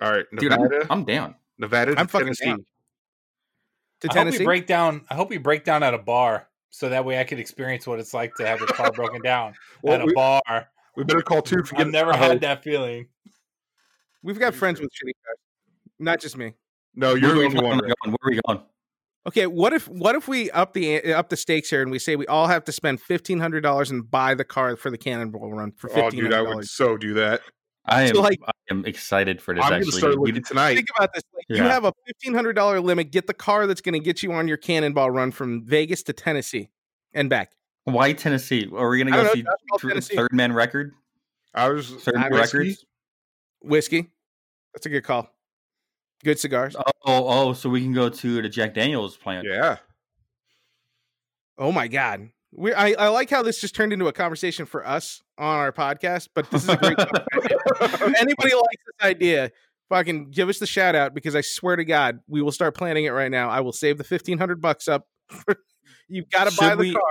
All 0.00 0.10
right, 0.10 0.24
Dude, 0.38 0.52
I'm, 0.52 0.62
Nevada, 0.62 0.86
I'm 0.90 1.04
down. 1.04 1.34
Nevada 1.58 1.94
I'm 1.98 2.06
fucking 2.06 2.26
Tennessee. 2.28 2.44
down. 2.46 2.64
To 4.00 4.08
I 4.10 4.14
hope 4.24 4.30
we 4.38 4.44
break 4.44 4.66
down. 4.66 5.04
I 5.10 5.14
hope 5.14 5.28
we 5.30 5.38
break 5.38 5.64
down 5.64 5.82
at 5.82 5.92
a 5.94 5.98
bar 5.98 6.48
so 6.70 6.88
that 6.88 7.04
way 7.04 7.18
I 7.20 7.24
could 7.24 7.38
experience 7.38 7.86
what 7.86 7.98
it's 7.98 8.14
like 8.14 8.34
to 8.36 8.46
have 8.46 8.58
your 8.60 8.68
car 8.68 8.92
broken 8.92 9.20
down 9.22 9.54
Well, 9.82 9.94
at 9.94 10.02
a 10.02 10.06
we, 10.06 10.12
bar. 10.14 10.42
we 10.96 11.04
better 11.04 11.22
call 11.22 11.42
two. 11.42 11.62
For 11.64 11.74
I've 11.74 11.78
getting 11.78 11.92
never 11.92 12.12
Tahoe. 12.12 12.28
had 12.28 12.40
that 12.42 12.62
feeling. 12.62 13.08
We've 14.22 14.38
got 14.38 14.54
friends 14.54 14.80
with 14.80 14.90
shitty 14.90 15.12
cars. 15.24 15.38
Not 15.98 16.20
just 16.20 16.36
me. 16.36 16.54
No, 16.94 17.14
you're 17.14 17.30
the 17.32 17.36
Where 17.38 17.46
only 17.46 17.58
are 17.58 17.62
one. 17.64 17.78
going? 17.78 17.90
Where 18.04 18.16
are 18.22 18.30
we 18.30 18.40
going? 18.46 18.60
Okay, 19.26 19.46
what 19.46 19.72
if 19.72 19.88
what 19.88 20.14
if 20.14 20.26
we 20.28 20.50
up 20.52 20.72
the 20.72 21.02
uh, 21.12 21.18
up 21.18 21.28
the 21.28 21.36
stakes 21.36 21.68
here 21.70 21.82
and 21.82 21.90
we 21.90 21.98
say 21.98 22.16
we 22.16 22.26
all 22.28 22.46
have 22.46 22.64
to 22.64 22.72
spend 22.72 23.00
fifteen 23.00 23.40
hundred 23.40 23.60
dollars 23.62 23.90
and 23.90 24.08
buy 24.10 24.34
the 24.34 24.44
car 24.44 24.76
for 24.76 24.90
the 24.90 24.96
cannonball 24.98 25.52
run 25.52 25.72
for 25.72 25.90
Oh, 25.90 25.94
fifteen 25.94 26.20
dude, 26.24 26.32
I 26.32 26.36
hundred 26.36 26.48
would 26.48 26.52
dollars? 26.54 26.70
so 26.70 26.96
do 26.96 27.14
that. 27.14 27.42
I 27.88 28.02
am, 28.02 28.14
So, 28.14 28.20
like- 28.20 28.40
I 28.46 28.52
am 28.70 28.84
excited 28.84 29.40
for 29.40 29.54
this. 29.54 29.64
I'm 29.64 29.70
going 29.70 29.82
to 29.82 29.86
actually, 29.86 29.98
start 30.00 30.20
We- 30.20 30.28
looking 30.30 30.44
tonight. 30.44 30.74
Think 30.74 30.88
about 30.96 31.12
this: 31.14 31.22
like 31.34 31.44
You 31.48 31.62
have 31.62 31.84
a 31.84 31.92
fifteen 32.06 32.34
hundred 32.34 32.54
dollar 32.54 32.80
limit. 32.80 33.10
Get 33.10 33.26
the 33.26 33.34
car 33.34 33.66
that's 33.66 33.80
going 33.80 33.94
to 33.94 34.00
get 34.00 34.22
you 34.22 34.32
on 34.32 34.48
your 34.48 34.56
cannonball 34.56 35.10
run 35.10 35.30
from 35.30 35.64
Vegas 35.64 36.02
to 36.04 36.12
Tennessee 36.12 36.68
and 37.12 37.28
back. 37.30 37.52
Why 37.84 38.12
Tennessee? 38.12 38.68
Are 38.74 38.88
we 38.90 38.98
gonna 38.98 39.10
go 39.12 39.32
see 39.32 39.42
Josh 39.42 39.80
Th- 39.80 40.04
Third 40.04 40.32
Man 40.32 40.52
Record? 40.52 40.92
I 41.54 41.68
was 41.70 41.90
Third 41.90 42.16
Man 42.16 42.32
Records? 42.34 42.84
Whiskey. 43.62 44.10
That's 44.74 44.84
a 44.84 44.90
good 44.90 45.04
call. 45.04 45.30
Good 46.22 46.38
cigars. 46.38 46.76
Oh, 46.76 46.82
oh, 47.06 47.48
oh, 47.48 47.52
so 47.54 47.70
we 47.70 47.80
can 47.80 47.94
go 47.94 48.10
to 48.10 48.42
the 48.42 48.48
Jack 48.48 48.74
Daniels 48.74 49.16
plant. 49.16 49.46
yeah. 49.50 49.78
Oh 51.56 51.72
my 51.72 51.88
god. 51.88 52.28
We 52.52 52.72
I, 52.72 52.92
I 52.98 53.08
like 53.08 53.28
how 53.30 53.42
this 53.42 53.60
just 53.60 53.74
turned 53.74 53.92
into 53.92 54.06
a 54.08 54.12
conversation 54.12 54.64
for 54.66 54.86
us 54.86 55.22
on 55.36 55.56
our 55.56 55.72
podcast, 55.72 56.28
but 56.34 56.50
this 56.50 56.64
is 56.64 56.68
a 56.70 56.76
great 56.76 56.96
conversation. 56.96 57.58
If 57.80 58.02
anybody 58.20 58.54
likes 58.54 58.82
this 58.86 59.02
idea, 59.02 59.50
fucking 59.88 60.30
give 60.30 60.48
us 60.48 60.58
the 60.58 60.66
shout 60.66 60.94
out 60.94 61.14
because 61.14 61.36
I 61.36 61.42
swear 61.42 61.76
to 61.76 61.84
God, 61.84 62.20
we 62.26 62.42
will 62.42 62.52
start 62.52 62.74
planning 62.74 63.04
it 63.04 63.10
right 63.10 63.30
now. 63.30 63.48
I 63.50 63.60
will 63.60 63.72
save 63.72 63.98
the 63.98 64.04
fifteen 64.04 64.38
hundred 64.38 64.60
bucks 64.60 64.88
up. 64.88 65.06
You've 66.08 66.30
got 66.30 66.50
to 66.50 66.56
buy 66.56 66.74
the 66.74 66.80
we- 66.80 66.92
car. 66.94 67.02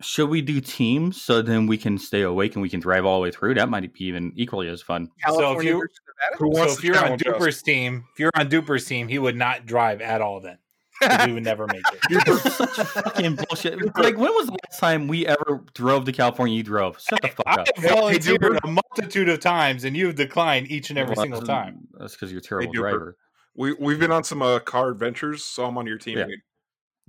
Should 0.00 0.28
we 0.30 0.42
do 0.42 0.60
teams 0.60 1.20
so 1.20 1.42
then 1.42 1.66
we 1.66 1.76
can 1.76 1.98
stay 1.98 2.22
awake 2.22 2.54
and 2.54 2.62
we 2.62 2.68
can 2.68 2.78
drive 2.78 3.04
all 3.04 3.18
the 3.18 3.24
way 3.24 3.30
through? 3.32 3.54
That 3.54 3.68
might 3.68 3.92
be 3.92 4.04
even 4.04 4.32
equally 4.36 4.68
as 4.68 4.80
fun. 4.80 5.08
California 5.24 5.72
you- 5.72 5.78
versus 5.80 6.00
Nevada. 6.06 6.36
Who 6.38 6.54
So 6.54 6.78
if 6.78 6.84
you're 6.84 7.04
on? 7.04 7.18
Duper's 7.18 7.62
team, 7.62 8.04
if 8.12 8.20
you're 8.20 8.30
on 8.36 8.48
Duper's 8.48 8.86
team, 8.86 9.08
he 9.08 9.18
would 9.18 9.36
not 9.36 9.66
drive 9.66 10.00
at 10.00 10.20
all 10.20 10.40
then. 10.40 10.58
'Cause 11.02 11.24
he 11.26 11.32
would 11.32 11.44
never 11.44 11.66
make 11.66 11.82
it. 11.92 12.00
You 12.10 12.20
were 12.26 12.38
such 12.38 12.76
fucking 12.88 13.36
bullshit. 13.36 13.78
Like, 13.96 14.16
when 14.16 14.32
was 14.34 14.46
the 14.46 14.56
last 14.68 14.80
time 14.80 15.06
we 15.08 15.26
ever 15.26 15.64
drove 15.74 16.04
to 16.06 16.12
California? 16.12 16.56
You 16.56 16.62
drove. 16.62 17.00
Shut 17.00 17.22
the 17.22 17.28
fuck 17.28 17.44
I 17.46 17.54
up. 17.60 17.68
have 17.76 17.90
volunteered 17.92 18.58
a 18.64 18.66
multitude 18.66 19.28
of 19.28 19.40
times, 19.40 19.84
and 19.84 19.96
you've 19.96 20.16
declined 20.16 20.70
each 20.70 20.90
and 20.90 20.98
every 20.98 21.14
Well, 21.14 21.24
single 21.24 21.40
that's- 21.40 21.64
time. 21.66 21.88
That's 21.98 22.14
because 22.14 22.32
you're 22.32 22.40
a 22.40 22.42
terrible 22.42 22.72
Duper. 22.72 22.76
driver. 22.78 23.16
We 23.54 23.74
we've 23.74 23.98
been 23.98 24.12
on 24.12 24.24
some 24.24 24.42
uh, 24.42 24.58
car 24.60 24.88
adventures, 24.90 25.44
so 25.44 25.64
I'm 25.66 25.76
on 25.78 25.86
your 25.86 25.98
team. 25.98 26.18
Yeah. 26.18 26.26
dude. 26.26 26.40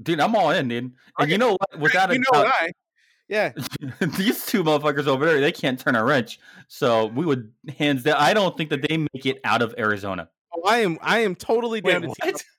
Dude, 0.02 0.20
I'm 0.20 0.36
all 0.36 0.52
in, 0.52 0.68
dude. 0.68 0.84
And 0.86 0.94
Okay. 1.22 1.32
you 1.32 1.38
know 1.38 1.52
what? 1.60 1.80
Without 1.80 2.10
you 2.10 2.16
a 2.16 2.20
know 2.20 2.44
doubt, 2.44 2.46
what 2.46 2.54
I? 2.62 2.70
Yeah. 3.28 3.52
these 4.18 4.46
two 4.46 4.64
motherfuckers 4.64 5.06
over 5.08 5.26
there, 5.26 5.40
they 5.42 5.52
can't 5.52 5.80
turn 5.80 5.96
a 5.96 6.04
wrench. 6.04 6.40
So 6.68 7.08
we 7.08 7.26
would 7.26 7.52
hands 7.78 8.04
down. 8.04 8.16
I 8.18 8.34
don't 8.34 8.56
think 8.58 8.70
that 8.72 8.82
they 8.88 8.98
make 8.98 9.26
it 9.26 9.40
out 9.44 9.62
of 9.62 9.76
Arizona. 9.78 10.30
Oh, 10.56 10.64
I 10.68 10.80
am. 10.80 10.98
I 11.02 11.20
am 11.20 11.36
totally 11.36 11.82
Wait, 11.82 12.00
to 12.02 12.08
what? 12.08 12.18
team 12.22 12.30
up 12.30 12.34
with 12.34 12.44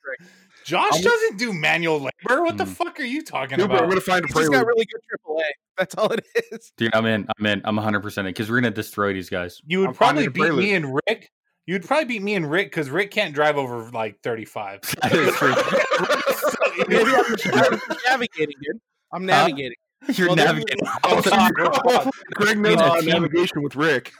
Josh 0.65 0.93
I'm- 0.93 1.03
doesn't 1.03 1.37
do 1.37 1.53
manual 1.53 1.97
labor. 1.99 2.43
What 2.43 2.57
the 2.57 2.65
Mm. 2.65 2.75
fuck 2.75 2.99
are 2.99 3.03
you 3.03 3.23
talking 3.23 3.57
Dude, 3.57 3.67
but 3.69 3.81
I'm 3.83 3.89
gonna 3.89 4.01
find 4.01 4.23
a 4.23 4.27
He's 4.27 4.35
just 4.35 4.45
prelude. 4.49 4.53
got 4.53 4.67
really 4.67 4.85
good 4.85 5.01
AAA. 5.09 5.43
That's 5.77 5.95
all 5.95 6.11
it 6.11 6.25
is. 6.51 6.71
Dude, 6.77 6.93
I'm 6.95 7.05
in. 7.05 7.27
I'm 7.39 7.45
in. 7.45 7.61
I'm 7.65 7.75
100 7.77 8.01
percent 8.01 8.27
in 8.27 8.33
because 8.33 8.49
we're 8.49 8.61
gonna 8.61 8.71
destroy 8.71 9.13
these 9.13 9.29
guys. 9.29 9.61
You 9.65 9.79
would 9.79 9.89
I'm 9.89 9.93
probably 9.95 10.27
beat 10.27 10.53
me 10.53 10.73
and 10.73 10.93
Rick. 11.07 11.31
You'd 11.67 11.85
probably 11.85 12.05
beat 12.05 12.21
me 12.23 12.35
and 12.35 12.49
Rick 12.49 12.67
because 12.71 12.89
Rick 12.89 13.11
can't 13.11 13.33
drive 13.33 13.55
over 13.57 13.89
like 13.91 14.19
35. 14.23 14.81
That 15.01 15.11
is 15.13 15.35
true. 15.35 15.53
Maybe 16.87 17.11
I'm 17.11 17.79
navigating, 18.05 18.55
dude. 18.61 18.81
I'm 19.13 19.25
navigating. 19.25 19.75
You're 20.13 20.27
Well, 20.27 20.35
navigating. 20.35 20.85
Oh, 21.03 21.21
so 21.21 22.11
Greg 22.33 22.57
knows 22.57 22.75
a 22.79 22.83
uh, 22.83 23.01
navigation 23.01 23.61
with 23.61 23.75
Rick. 23.75 24.11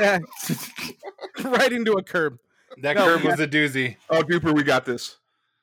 Yeah. 0.00 0.18
right 1.44 1.72
into 1.72 1.92
a 1.94 2.02
curb. 2.02 2.38
that 2.82 2.96
No, 2.96 3.04
curve 3.06 3.24
yeah. 3.24 3.30
was 3.32 3.40
a 3.40 3.46
doozy. 3.48 3.96
Oh, 4.10 4.22
Duper, 4.22 4.54
we 4.54 4.62
got 4.62 4.84
this. 4.84 5.16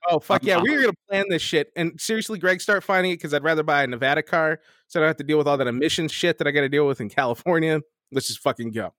Oh 0.10 0.20
fuck 0.20 0.42
I'm- 0.42 0.48
yeah, 0.48 0.56
I'm- 0.56 0.64
we 0.64 0.72
were 0.76 0.82
gonna 0.82 0.94
plan 1.10 1.26
this 1.30 1.42
shit. 1.42 1.72
And 1.76 2.00
seriously, 2.00 2.40
Greg, 2.40 2.62
start 2.62 2.84
finding 2.84 3.12
it 3.12 3.16
because 3.16 3.34
I'd 3.34 3.44
rather 3.44 3.64
buy 3.64 3.84
a 3.84 3.88
Nevada 3.88 4.22
car 4.24 4.60
so 4.88 5.00
I 5.00 5.02
don't 5.02 5.08
have 5.10 5.18
to 5.18 5.24
deal 5.24 5.38
with 5.38 5.48
all 5.48 5.58
that 5.58 5.68
emissions 5.68 6.12
shit 6.12 6.38
that 6.38 6.48
I 6.48 6.52
got 6.52 6.62
to 6.62 6.70
deal 6.70 6.86
with 6.88 7.02
in 7.02 7.10
California. 7.10 7.82
Let's 8.12 8.28
just 8.28 8.40
fucking 8.40 8.72
go. 8.72 8.94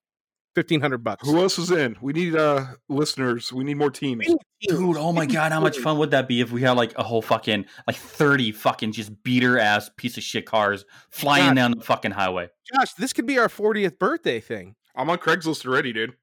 Fifteen 0.55 0.81
hundred 0.81 1.05
bucks. 1.05 1.29
Who 1.29 1.39
else 1.39 1.59
is 1.59 1.71
in? 1.71 1.97
We 2.01 2.15
need 2.15 2.35
uh 2.35 2.65
listeners. 2.89 3.53
We 3.53 3.63
need 3.63 3.75
more 3.77 3.91
teams. 3.91 4.27
Dude, 4.63 4.97
oh 4.97 5.13
my 5.13 5.27
god, 5.27 5.53
how 5.53 5.61
much 5.61 5.77
fun 5.79 5.99
would 5.99 6.13
that 6.13 6.27
be 6.29 6.41
if 6.41 6.51
we 6.51 6.63
had 6.63 6.73
like 6.73 6.97
a 6.97 7.03
whole 7.03 7.21
fucking 7.21 7.67
like 7.87 7.97
30 7.97 8.53
fucking 8.53 8.93
just 8.93 9.23
beater 9.23 9.59
ass 9.59 9.91
piece 9.99 10.17
of 10.17 10.23
shit 10.23 10.47
cars 10.47 10.87
flying 11.11 11.49
God. 11.49 11.57
down 11.57 11.71
the 11.73 11.85
fucking 11.85 12.13
highway. 12.13 12.49
Josh, 12.75 12.95
this 12.95 13.13
could 13.13 13.27
be 13.27 13.39
our 13.39 13.49
40th 13.49 13.99
birthday 13.99 14.41
thing. 14.41 14.77
I'm 14.97 15.11
on 15.11 15.19
Craigslist 15.19 15.67
already, 15.67 15.93
dude. 15.93 16.15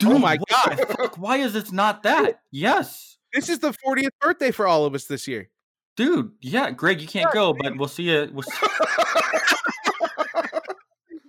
Dude, 0.00 0.10
Oh 0.10 0.18
my 0.18 0.38
what 0.48 0.76
the 0.76 0.86
fuck? 0.86 1.16
Why 1.16 1.36
is 1.36 1.54
it 1.54 1.70
not 1.72 2.02
that? 2.02 2.40
Yes. 2.50 3.07
This 3.34 3.48
is 3.48 3.58
the 3.58 3.72
40th 3.72 4.10
birthday 4.20 4.50
for 4.50 4.66
all 4.66 4.84
of 4.84 4.94
us 4.94 5.04
this 5.04 5.28
year. 5.28 5.48
Dude, 5.96 6.32
yeah, 6.40 6.70
Greg, 6.70 7.00
you 7.00 7.08
can't 7.08 7.32
go, 7.32 7.52
but 7.52 7.76
we'll 7.76 7.88
see 7.88 8.04
you. 8.04 8.30
We'll 8.32 8.44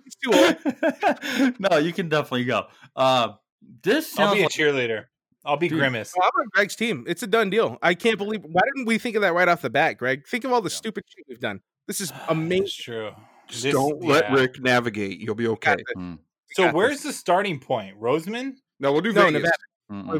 It's 0.06 0.16
too 0.22 0.32
old. 0.32 1.54
no, 1.70 1.78
you 1.78 1.92
can 1.92 2.08
definitely 2.08 2.44
go. 2.44 2.66
Uh, 2.94 3.32
this 3.82 4.18
I'll 4.18 4.32
be 4.34 4.40
a 4.40 4.42
like, 4.44 4.52
cheerleader. 4.52 5.06
I'll 5.44 5.56
be 5.56 5.68
Dude. 5.68 5.78
Grimace. 5.78 6.12
Well, 6.16 6.28
I'm 6.34 6.40
on 6.42 6.48
Greg's 6.52 6.76
team. 6.76 7.04
It's 7.08 7.22
a 7.22 7.26
done 7.26 7.50
deal. 7.50 7.78
I 7.82 7.94
can't 7.94 8.18
believe. 8.18 8.42
Why 8.44 8.60
didn't 8.74 8.86
we 8.86 8.98
think 8.98 9.16
of 9.16 9.22
that 9.22 9.32
right 9.32 9.48
off 9.48 9.62
the 9.62 9.70
bat, 9.70 9.96
Greg? 9.98 10.26
Think 10.26 10.44
of 10.44 10.52
all 10.52 10.60
the 10.60 10.70
stupid 10.70 11.04
shit 11.08 11.24
we've 11.28 11.40
done. 11.40 11.60
This 11.86 12.00
is 12.00 12.12
amazing. 12.28 12.62
That's 12.64 12.74
true. 12.74 13.10
Just 13.48 13.62
This- 13.64 13.72
don't 13.74 14.02
let 14.04 14.24
yeah. 14.30 14.34
Rick 14.34 14.60
navigate. 14.60 15.18
You'll 15.20 15.34
be 15.34 15.48
okay. 15.48 15.76
Mm, 15.96 16.18
So 16.52 16.64
got 16.66 16.74
where's 16.74 17.02
the 17.02 17.12
starting 17.12 17.58
point? 17.58 17.96
Rosamond? 17.98 18.58
No, 18.78 18.92
we'll 18.92 19.00
do 19.02 19.12
No, 19.12 19.26
Vegas. 19.26 19.50
Nevada. 19.90 20.08
mm, 20.08 20.14
Or 20.14 20.18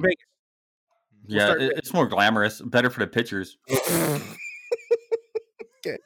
Vegas. 1.27 1.35
yeah, 1.35 1.53
it- 1.67 1.73
it's 1.79 1.93
more 1.93 2.07
glamorous, 2.07 2.61
better 2.61 2.91
for 2.91 3.01
the 3.01 3.07
pictures. 3.07 3.57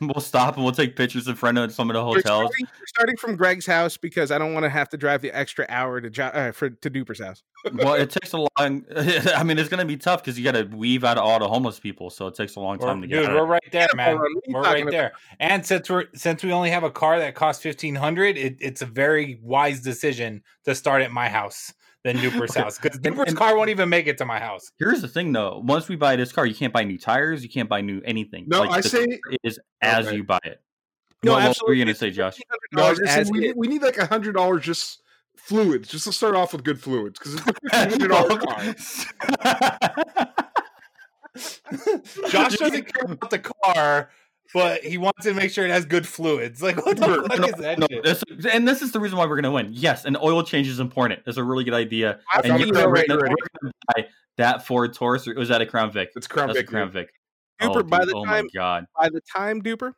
We'll 0.00 0.20
stop 0.20 0.54
and 0.54 0.62
we'll 0.64 0.72
take 0.72 0.94
pictures 0.94 1.26
in 1.26 1.34
front 1.34 1.58
of 1.58 1.72
some 1.72 1.90
of 1.90 1.94
the 1.94 2.00
We're 2.00 2.14
hotels. 2.14 2.22
starting, 2.52 2.66
we're 2.78 2.86
starting 2.86 3.16
from 3.16 3.34
Greg's 3.34 3.66
house 3.66 3.96
because 3.96 4.30
I 4.30 4.38
don't 4.38 4.54
want 4.54 4.62
to 4.62 4.70
have 4.70 4.88
to 4.90 4.96
drive 4.96 5.20
the 5.20 5.32
extra 5.32 5.66
hour 5.68 6.00
to 6.00 6.08
jo- 6.10 6.26
uh, 6.26 6.52
for 6.52 6.70
to 6.70 6.88
Duper's 6.90 7.20
house. 7.20 7.42
well, 7.74 7.94
it 7.94 8.08
takes 8.10 8.32
a 8.34 8.36
long. 8.38 8.48
I 8.96 9.42
mean, 9.42 9.58
it's 9.58 9.68
going 9.68 9.80
to 9.80 9.84
be 9.84 9.96
tough 9.96 10.22
because 10.22 10.38
you 10.38 10.44
got 10.44 10.52
to 10.52 10.62
weave 10.76 11.02
out 11.02 11.18
of 11.18 11.24
all 11.24 11.40
the 11.40 11.48
homeless 11.48 11.80
people, 11.80 12.08
so 12.10 12.28
it 12.28 12.36
takes 12.36 12.54
a 12.54 12.60
long 12.60 12.78
We're- 12.78 12.92
time 12.92 13.02
to 13.02 13.08
get. 13.08 13.16
dude, 13.22 13.30
out. 13.30 13.34
we're 13.34 13.46
right 13.46 13.60
there, 13.72 13.88
Cannonball 13.88 14.14
man. 14.14 14.22
Run, 14.22 14.34
what 14.46 14.58
are 14.58 14.62
We're 14.62 14.84
right 14.84 14.90
there. 14.92 15.12
And 15.40 15.66
since 15.66 15.90
we're 15.90 16.04
since 16.14 16.44
we 16.44 16.52
only 16.52 16.70
have 16.70 16.84
a 16.84 16.90
car 16.90 17.18
that 17.18 17.34
costs 17.34 17.60
fifteen 17.60 17.96
hundred, 17.96 18.38
it, 18.38 18.56
it's 18.60 18.80
a 18.80 18.86
very 18.86 19.40
wise 19.42 19.80
decision 19.80 20.44
to 20.66 20.76
start 20.76 21.02
at 21.02 21.10
my 21.10 21.28
house 21.28 21.74
than 22.04 22.16
Duper's 22.18 22.50
Okay. 22.50 22.60
house 22.60 22.78
because 22.78 22.96
And- 22.96 23.04
Duper's 23.04 23.28
and- 23.30 23.36
car 23.36 23.56
won't 23.56 23.70
even 23.70 23.88
make 23.88 24.06
it 24.06 24.18
to 24.18 24.24
my 24.24 24.38
house. 24.38 24.70
Here's 24.78 25.00
the 25.02 25.08
thing, 25.08 25.32
though. 25.32 25.62
Once 25.64 25.88
we 25.88 25.96
buy 25.96 26.16
this 26.16 26.30
car, 26.32 26.46
you 26.46 26.54
can't 26.54 26.72
buy 26.72 26.84
new 26.84 26.98
tires. 26.98 27.42
You 27.42 27.48
can't 27.48 27.68
buy 27.68 27.80
new 27.80 28.00
anything. 28.04 28.44
No, 28.46 28.62
I 28.62 28.80
the 28.82 28.88
say- 28.88 29.06
car 29.06 29.32
is 29.42 29.58
oh, 29.58 29.64
as 29.82 30.06
Okay. 30.06 30.16
you 30.16 30.24
buy 30.24 30.38
it. 30.44 30.60
No, 31.22 31.32
what, 31.32 31.42
what 31.48 31.66
were 31.68 31.72
you 31.74 31.82
going 31.84 31.94
to 31.94 31.98
say, 31.98 32.10
Josh? 32.10 32.36
No, 32.72 32.84
I 32.84 32.90
was 32.90 32.98
$1,500 33.00 33.06
just 33.06 33.18
as 33.18 33.26
saying 33.26 33.32
we, 33.32 33.40
need, 33.40 33.56
we 33.56 33.66
need 33.66 33.82
like 33.82 33.96
a 33.96 34.04
hundred 34.04 34.32
dollars 34.34 34.62
just 34.62 35.00
fluids, 35.36 35.88
just 35.88 36.04
to 36.04 36.12
start 36.12 36.34
off 36.34 36.52
with 36.52 36.62
good 36.64 36.78
fluids 36.78 37.18
because 37.18 37.34
it's 37.34 37.42
a 37.42 37.54
fifteen 37.70 37.90
hundred 37.90 38.08
dollar 38.08 38.38
car. 38.38 38.74
Josh 42.28 42.56
doesn't 42.58 42.84
care 42.94 43.04
about 43.12 43.30
the 43.30 43.38
car, 43.38 44.10
but 44.52 44.82
he 44.84 44.98
wants 44.98 45.24
to 45.24 45.34
make 45.34 45.50
sure 45.50 45.64
it 45.64 45.70
has 45.70 45.84
good 45.86 46.06
fluids. 46.06 46.62
Like 46.62 46.84
what 46.84 46.96
the 46.96 47.06
No, 47.06 47.26
fuck 47.26 47.38
No, 47.38 47.46
is 47.46 47.54
that 47.54 47.78
no, 47.78 47.86
shit? 47.90 48.04
this- 48.04 48.22
and 48.52 48.66
this 48.68 48.82
is 48.82 48.92
the 48.92 49.00
reason 49.00 49.16
why 49.18 49.24
we're 49.26 49.40
going 49.40 49.44
to 49.44 49.50
win. 49.50 49.70
Yes, 49.72 50.04
an 50.04 50.16
oil 50.22 50.42
change 50.42 50.68
is 50.68 50.80
important. 50.80 51.20
It's 51.26 51.38
a 51.38 51.44
really 51.44 51.64
good 51.64 51.74
idea. 51.74 52.20
I 52.32 52.40
And 52.44 52.58
you're 52.58 52.66
the 52.66 52.72
gonna, 52.72 52.88
right 52.88 53.08
gonna 53.08 53.72
buy 53.94 54.06
that 54.36 54.66
Ford 54.66 54.92
Taurus, 54.94 55.26
or 55.28 55.34
was 55.34 55.48
that 55.48 55.60
a 55.60 55.66
Crown 55.66 55.92
Vic? 55.92 56.10
It's 56.16 56.26
Crown 56.26 56.48
That's 56.48 56.58
Vic. 56.58 56.68
a 56.68 56.70
Crown. 56.70 56.90
Vic. 56.90 57.08
Duper, 57.60 57.76
Oh, 57.76 57.82
by 57.84 58.00
dude, 58.00 58.08
the 58.08 58.14
oh 58.16 58.24
time 58.24 58.44
my 58.44 58.50
god! 58.52 58.86
by 59.00 59.08
the 59.08 59.20
time 59.20 59.62
Duper, 59.62 59.92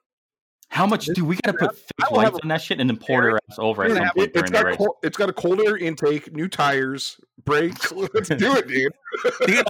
How 0.69 0.85
much 0.87 1.07
do 1.07 1.25
we 1.25 1.37
got 1.37 1.53
to 1.53 1.59
put 1.59 1.71
I 1.71 1.73
fake 1.73 2.11
will 2.11 2.17
lights 2.19 2.39
on 2.43 2.49
that 2.49 2.61
shit 2.61 2.81
and 2.81 2.91
then 2.91 2.99
pour 2.99 3.23
their 3.23 3.39
ass 3.51 3.59
over 3.59 3.85
at 3.85 3.93
some 3.93 3.99
point 4.15 4.17
It, 4.17 4.33
during 4.35 4.45
has 4.45 4.51
the 4.51 4.53
got 4.53 4.65
race? 4.67 4.77
cold, 4.77 4.91
it's 5.03 5.17
got 5.17 5.31
a 5.31 5.33
cold 5.33 5.61
air 5.67 5.77
intake, 5.79 6.33
new 6.35 6.49
tires, 6.49 7.19
brakes. 7.47 7.91
Let's 8.15 8.29
do 8.29 8.57
it, 8.57 8.69
dude. 8.69 8.93
Dude, 9.47 9.67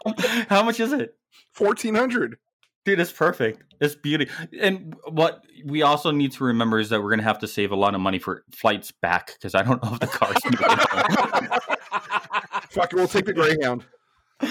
how 0.49 0.65
much 0.65 0.81
is 0.81 0.93
it? 0.93 1.15
Fourteen 1.53 1.95
hundred. 1.95 2.39
Dude, 2.87 3.01
it's 3.01 3.11
perfect. 3.13 3.63
It's 3.81 3.95
beauty. 3.97 4.29
And 4.59 4.95
what 5.09 5.45
we 5.65 5.83
also 5.83 6.11
need 6.13 6.33
to 6.33 6.45
remember 6.45 6.79
is 6.79 6.89
that 6.91 7.03
we're 7.03 7.11
going 7.11 7.19
to 7.19 7.25
have 7.25 7.41
to 7.41 7.49
save 7.49 7.73
a 7.73 7.77
lot 7.77 7.95
of 7.95 8.01
money 8.01 8.19
for 8.19 8.45
flights 8.55 8.93
back 8.93 9.33
because 9.35 9.55
I 9.55 9.63
don't 9.63 9.83
know 9.83 9.93
if 9.95 10.01
the 10.01 10.07
car's 10.07 10.37
Fuck 12.71 12.93
it, 12.93 12.97
we'll 12.97 13.09
take 13.09 13.27
the 13.27 13.33
Greyhound. 13.35 13.85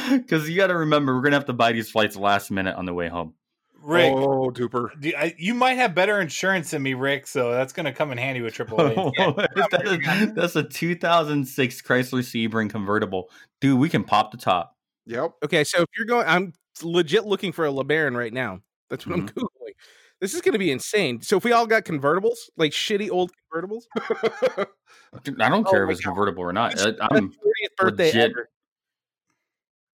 Because 0.10 0.50
you 0.50 0.56
got 0.58 0.68
to 0.68 0.76
remember, 0.76 1.14
we're 1.14 1.22
going 1.22 1.34
to 1.34 1.38
have 1.38 1.46
to 1.46 1.54
buy 1.54 1.72
these 1.72 1.92
flights 1.92 2.16
last 2.16 2.50
minute 2.50 2.76
on 2.76 2.86
the 2.86 2.94
way 2.94 3.08
home. 3.08 3.36
Rick, 3.84 4.14
Oh, 4.16 4.50
duper. 4.50 4.90
do, 5.00 5.14
I, 5.16 5.36
you 5.38 5.54
might 5.54 5.76
have 5.76 5.94
better 5.94 6.20
insurance 6.20 6.72
than 6.72 6.82
me, 6.82 6.96
Rick. 6.96 7.28
So 7.28 7.52
that's 7.52 7.72
going 7.72 7.86
to 7.86 7.92
come 7.94 8.12
in 8.12 8.18
handy 8.18 8.42
with 8.42 8.56
AAA. 8.56 8.96
That 9.70 9.86
is- 9.86 10.34
that's 10.34 10.56
a 10.56 10.64
2006 10.64 11.82
Chrysler 11.84 12.50
Sebring 12.50 12.68
convertible. 12.72 13.30
Dude, 13.62 13.78
we 13.80 13.88
can 13.88 14.04
pop 14.04 14.32
the 14.32 14.38
top. 14.38 14.76
Yep. 15.06 15.34
okay. 15.44 15.64
So 15.64 15.84
if 15.84 15.88
you're 15.96 16.08
going, 16.08 16.26
I'm 16.28 16.54
legit 16.84 17.26
looking 17.26 17.52
for 17.52 17.66
a 17.66 17.70
LeBaron 17.70 18.16
right 18.18 18.34
now. 18.34 18.60
That's 18.90 19.06
what 19.06 19.16
I'm 19.20 19.28
Mm-hmm. 19.28 19.40
googling. 19.40 19.74
This 20.22 20.34
is 20.34 20.42
going 20.42 20.54
to 20.54 20.60
be 20.60 20.72
insane. 20.72 21.22
So 21.22 21.36
if 21.38 21.44
we 21.44 21.52
all 21.52 21.68
got 21.68 21.84
convertibles, 21.84 22.38
like 22.56 22.72
shitty 22.72 23.10
old 23.12 23.32
convertibles, 23.54 23.84
I 24.00 25.50
don't 25.50 25.68
Oh 25.68 25.72
care 25.72 25.84
if 25.84 25.88
my 25.88 25.92
it's 25.92 26.02
convertible 26.02 26.44
or 26.44 26.54
not. 26.54 26.74
It's 26.74 26.84
I, 26.86 26.94
I'm 27.12 27.30
40th 27.30 27.76
birthday 27.78 28.06
legit- 28.08 28.32
ever. 28.32 28.50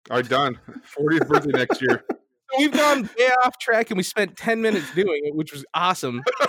All 0.09 0.17
right, 0.17 0.27
done. 0.29 0.59
40th 0.97 1.27
birthday 1.27 1.51
next 1.51 1.81
year. 1.81 2.03
So 2.53 2.59
we've 2.59 2.71
gone 2.73 3.03
way 3.17 3.29
off 3.45 3.57
track 3.59 3.91
and 3.91 3.97
we 3.97 4.03
spent 4.03 4.35
10 4.35 4.61
minutes 4.61 4.93
doing 4.93 5.21
it, 5.23 5.33
which 5.33 5.53
was 5.53 5.63
awesome. 5.73 6.21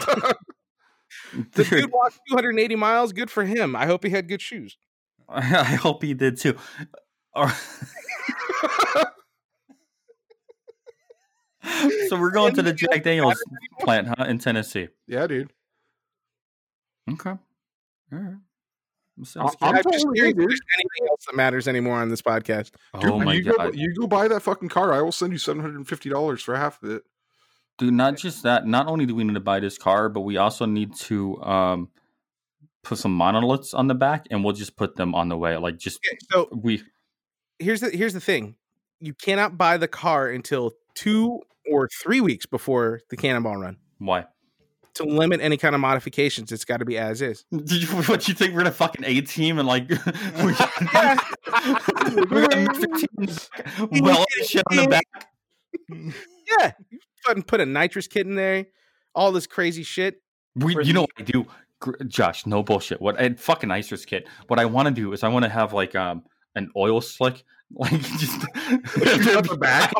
The 1.54 1.62
dude 1.64 1.92
walked 1.92 2.18
280 2.28 2.74
miles. 2.74 3.12
Good 3.12 3.30
for 3.30 3.44
him. 3.44 3.76
I 3.76 3.86
hope 3.86 4.02
he 4.02 4.10
had 4.10 4.26
good 4.28 4.40
shoes. 4.42 4.76
I 5.28 5.42
hope 5.76 6.02
he 6.02 6.12
did 6.14 6.38
too. 6.40 6.56
Or- 7.36 7.52
so 12.08 12.18
we're 12.20 12.30
going 12.30 12.54
to 12.54 12.62
the 12.62 12.72
Jack 12.72 13.02
Daniels 13.02 13.42
plant, 13.80 14.08
huh, 14.08 14.24
in 14.24 14.38
Tennessee. 14.38 14.88
Yeah, 15.06 15.26
dude. 15.26 15.52
Okay. 17.10 17.30
All 17.30 17.38
right. 18.12 18.34
I'm, 19.18 19.24
Sounds 19.24 19.56
I'm 19.60 19.76
I'm 19.76 19.82
totally 19.82 20.14
curious 20.14 20.14
in, 20.14 20.26
if 20.30 20.36
dude. 20.36 20.48
there's 20.50 20.60
anything 20.78 21.08
else 21.10 21.24
that 21.26 21.36
matters 21.36 21.68
anymore 21.68 21.96
on 21.98 22.08
this 22.08 22.22
podcast. 22.22 22.72
good. 22.94 23.00
Dude, 23.02 23.10
oh 23.10 23.18
my 23.20 23.34
you 23.34 23.42
god, 23.42 23.56
go, 23.56 23.70
you 23.72 23.94
go 23.94 24.06
buy 24.06 24.28
that 24.28 24.40
fucking 24.40 24.68
car. 24.70 24.92
I 24.92 25.02
will 25.02 25.12
send 25.12 25.32
you 25.32 25.38
seven 25.38 25.60
hundred 25.60 25.76
and 25.76 25.88
fifty 25.88 26.08
dollars 26.08 26.42
for 26.42 26.56
half 26.56 26.82
of 26.82 26.90
it. 26.90 27.02
dude! 27.78 27.92
Not 27.92 28.16
just 28.16 28.42
that. 28.44 28.66
Not 28.66 28.86
only 28.86 29.04
do 29.06 29.14
we 29.14 29.24
need 29.24 29.34
to 29.34 29.40
buy 29.40 29.60
this 29.60 29.76
car, 29.76 30.08
but 30.08 30.20
we 30.20 30.38
also 30.38 30.64
need 30.64 30.94
to 30.96 31.42
um 31.42 31.88
put 32.82 32.98
some 32.98 33.14
monoliths 33.14 33.74
on 33.74 33.86
the 33.86 33.94
back, 33.94 34.26
and 34.30 34.42
we'll 34.42 34.54
just 34.54 34.76
put 34.76 34.96
them 34.96 35.14
on 35.14 35.28
the 35.28 35.36
way. 35.36 35.56
Like 35.58 35.76
just 35.78 35.98
Okay, 36.08 36.16
so 36.30 36.48
we. 36.50 36.82
here's 37.58 37.80
the 37.80 37.90
here's 37.90 38.14
the 38.14 38.20
thing: 38.20 38.56
you 38.98 39.12
cannot 39.12 39.58
buy 39.58 39.76
the 39.76 39.88
car 39.88 40.28
until 40.28 40.72
two 40.94 41.40
or 41.70 41.88
three 42.02 42.20
weeks 42.20 42.46
before 42.46 43.00
the 43.10 43.16
Cannonball 43.16 43.56
Run 43.56 43.76
Why? 43.98 44.26
to 44.94 45.04
limit 45.04 45.40
any 45.40 45.56
kind 45.56 45.74
of 45.74 45.80
modifications. 45.80 46.52
It's 46.52 46.64
got 46.66 46.78
to 46.78 46.84
be 46.84 46.98
as 46.98 47.22
is. 47.22 47.44
Did 47.50 47.70
you, 47.82 47.88
what 48.02 48.28
you 48.28 48.34
think 48.34 48.52
we're 48.52 48.60
gonna 48.60 48.72
fucking 48.72 49.04
A 49.06 49.20
team 49.22 49.58
and 49.58 49.66
like 49.66 49.88
we 49.88 49.96
Yeah. 50.92 51.18
we're 52.30 52.46
gonna 52.46 52.68
Mr. 52.68 52.98
Team 52.98 53.08
in 53.18 53.26
the 53.26 54.02
back, 54.02 54.02
well 54.02 54.24
shit 54.44 54.62
on 54.70 54.76
the 54.76 54.88
back. 54.88 55.06
Yeah, 56.60 56.72
you 56.90 56.98
fucking 57.26 57.44
put 57.44 57.60
a 57.60 57.66
nitrous 57.66 58.06
kit 58.06 58.26
in 58.26 58.34
there, 58.34 58.66
all 59.14 59.32
this 59.32 59.46
crazy 59.46 59.84
shit. 59.84 60.16
We, 60.54 60.74
For 60.74 60.82
you 60.82 60.92
know 60.92 61.02
what 61.02 61.10
I 61.18 61.22
do, 61.22 61.46
Josh? 62.06 62.44
No 62.44 62.62
bullshit. 62.62 63.00
What 63.00 63.18
and 63.18 63.40
fucking 63.40 63.70
icer's 63.70 64.04
kit. 64.04 64.28
What 64.48 64.58
I 64.58 64.66
want 64.66 64.88
to 64.88 64.92
do 64.94 65.12
is 65.14 65.22
I 65.22 65.28
want 65.28 65.44
to 65.44 65.48
have 65.48 65.72
like 65.72 65.94
um 65.94 66.24
an 66.54 66.70
oil 66.76 67.00
slick, 67.00 67.44
like 67.74 68.00
just 68.00 68.44
oh, 68.56 68.78
Shoot 68.94 69.36
out 69.36 69.48
the 69.48 69.56
back. 69.58 69.92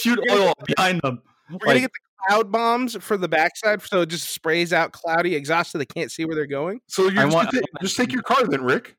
Shoot 0.00 0.18
oil 0.30 0.52
behind 0.66 1.00
them. 1.02 1.22
We're 1.50 1.58
gonna 1.58 1.80
get 1.80 1.90
the 1.92 2.26
cloud 2.28 2.52
bombs 2.52 2.96
for 3.00 3.16
the 3.16 3.28
backside, 3.28 3.82
so 3.82 4.02
it 4.02 4.06
just 4.06 4.30
sprays 4.30 4.72
out 4.72 4.92
cloudy 4.92 5.34
exhaust, 5.34 5.72
so 5.72 5.78
they 5.78 5.86
can't 5.86 6.10
see 6.12 6.24
where 6.24 6.34
they're 6.34 6.46
going. 6.46 6.80
So 6.86 7.08
you're 7.08 7.20
I 7.22 7.24
just, 7.24 7.34
want- 7.34 7.50
gonna 7.52 7.60
take, 7.62 7.80
just 7.82 7.96
take 7.96 8.12
your 8.12 8.22
car 8.22 8.44
then, 8.46 8.62
Rick. 8.62 8.96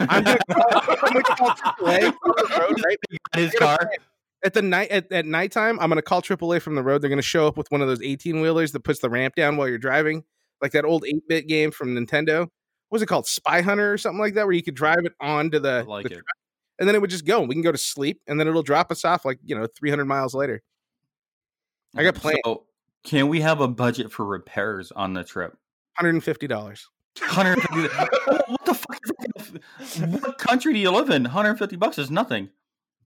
I'm 0.00 0.22
gonna 0.24 0.38
call, 0.50 0.64
I'm 0.74 1.12
gonna 1.12 1.22
call 1.22 1.48
AAA 1.50 2.00
from 2.12 2.32
the 2.36 2.58
road, 2.60 2.84
right? 2.84 2.98
his 3.36 3.54
car. 3.54 3.78
play- 3.78 3.96
At 4.44 4.52
the 4.54 4.60
night 4.62 4.90
at, 4.90 5.10
at 5.10 5.24
nighttime, 5.24 5.80
I'm 5.80 5.88
gonna 5.88 6.02
call 6.02 6.20
AAA 6.20 6.60
from 6.60 6.74
the 6.74 6.82
road. 6.82 7.00
They're 7.00 7.08
gonna 7.10 7.22
show 7.22 7.46
up 7.46 7.56
with 7.56 7.70
one 7.70 7.80
of 7.80 7.88
those 7.88 8.02
18 8.02 8.40
wheelers 8.42 8.72
that 8.72 8.80
puts 8.80 9.00
the 9.00 9.08
ramp 9.08 9.34
down 9.34 9.56
while 9.56 9.66
you're 9.68 9.78
driving, 9.78 10.24
like 10.60 10.72
that 10.72 10.84
old 10.84 11.06
8 11.06 11.26
bit 11.26 11.46
game 11.48 11.70
from 11.70 11.94
Nintendo. 11.94 12.48
What 12.88 12.96
was 12.96 13.02
it 13.02 13.06
called? 13.06 13.26
Spy 13.26 13.60
Hunter 13.60 13.92
or 13.92 13.98
something 13.98 14.18
like 14.20 14.34
that, 14.34 14.46
where 14.46 14.54
you 14.54 14.62
could 14.62 14.74
drive 14.74 15.04
it 15.04 15.12
onto 15.20 15.58
I 15.58 15.60
the, 15.60 15.84
like 15.86 16.04
the 16.04 16.12
it. 16.12 16.14
truck, 16.14 16.24
and 16.78 16.88
then 16.88 16.94
it 16.94 17.00
would 17.00 17.10
just 17.10 17.26
go. 17.26 17.42
We 17.42 17.54
can 17.54 17.62
go 17.62 17.72
to 17.72 17.78
sleep, 17.78 18.20
and 18.26 18.38
then 18.40 18.48
it'll 18.48 18.62
drop 18.62 18.90
us 18.90 19.04
off 19.04 19.24
like 19.24 19.38
you 19.44 19.54
know 19.58 19.66
300 19.78 20.04
miles 20.06 20.34
later. 20.34 20.62
I 21.96 22.02
got 22.02 22.14
plans. 22.14 22.38
So, 22.44 22.64
can 23.04 23.28
we 23.28 23.40
have 23.40 23.60
a 23.60 23.68
budget 23.68 24.10
for 24.12 24.24
repairs 24.24 24.92
on 24.92 25.12
the 25.14 25.24
trip? 25.24 25.52
150 25.98 26.46
dollars. 26.46 26.88
150. 27.18 27.88
what 28.52 28.64
the 28.64 28.74
fuck? 28.74 28.98
Is 29.80 29.94
that? 29.94 30.08
What 30.22 30.38
country 30.38 30.72
do 30.72 30.78
you 30.78 30.90
live 30.90 31.10
in? 31.10 31.24
150 31.24 31.76
bucks 31.76 31.98
is 31.98 32.10
nothing. 32.10 32.48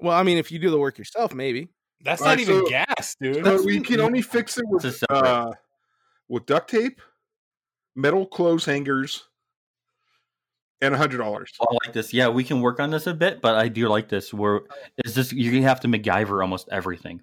Well, 0.00 0.16
I 0.16 0.22
mean, 0.22 0.38
if 0.38 0.50
you 0.52 0.58
do 0.58 0.70
the 0.70 0.78
work 0.78 0.98
yourself, 0.98 1.32
maybe. 1.34 1.68
That's 2.04 2.20
All 2.20 2.28
not 2.28 2.32
right, 2.38 2.40
even 2.40 2.60
so- 2.64 2.68
gas, 2.68 3.16
dude. 3.20 3.44
But 3.44 3.64
we 3.64 3.80
can 3.80 4.00
only 4.00 4.22
fix 4.22 4.58
it 4.58 4.64
with 4.68 4.84
It's 4.84 4.96
a 4.96 4.98
separate- 4.98 5.26
uh, 5.26 5.52
with 6.28 6.46
duct 6.46 6.68
tape, 6.70 7.00
metal 7.94 8.26
clothes 8.26 8.64
hangers, 8.64 9.24
and 10.82 10.94
a 10.94 10.98
hundred 10.98 11.18
dollars. 11.18 11.50
Oh, 11.60 11.66
I 11.70 11.86
like 11.86 11.94
this. 11.94 12.12
Yeah, 12.12 12.28
we 12.28 12.44
can 12.44 12.60
work 12.60 12.80
on 12.80 12.90
this 12.90 13.06
a 13.06 13.14
bit, 13.14 13.40
but 13.40 13.54
I 13.54 13.68
do 13.68 13.88
like 13.88 14.08
this. 14.08 14.34
Where 14.34 14.62
is 15.04 15.14
this? 15.14 15.32
You're 15.32 15.52
gonna 15.52 15.66
have 15.66 15.80
to 15.80 15.88
MacGyver 15.88 16.42
almost 16.42 16.68
everything. 16.70 17.22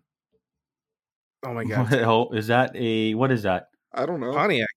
Oh 1.45 1.53
my 1.53 1.63
god, 1.65 1.93
Oh, 1.93 2.29
is 2.31 2.47
that 2.47 2.75
a 2.75 3.13
what 3.13 3.31
is 3.31 3.43
that? 3.43 3.69
I 3.93 4.05
don't 4.05 4.19
know. 4.19 4.33
Pontiac. 4.33 4.68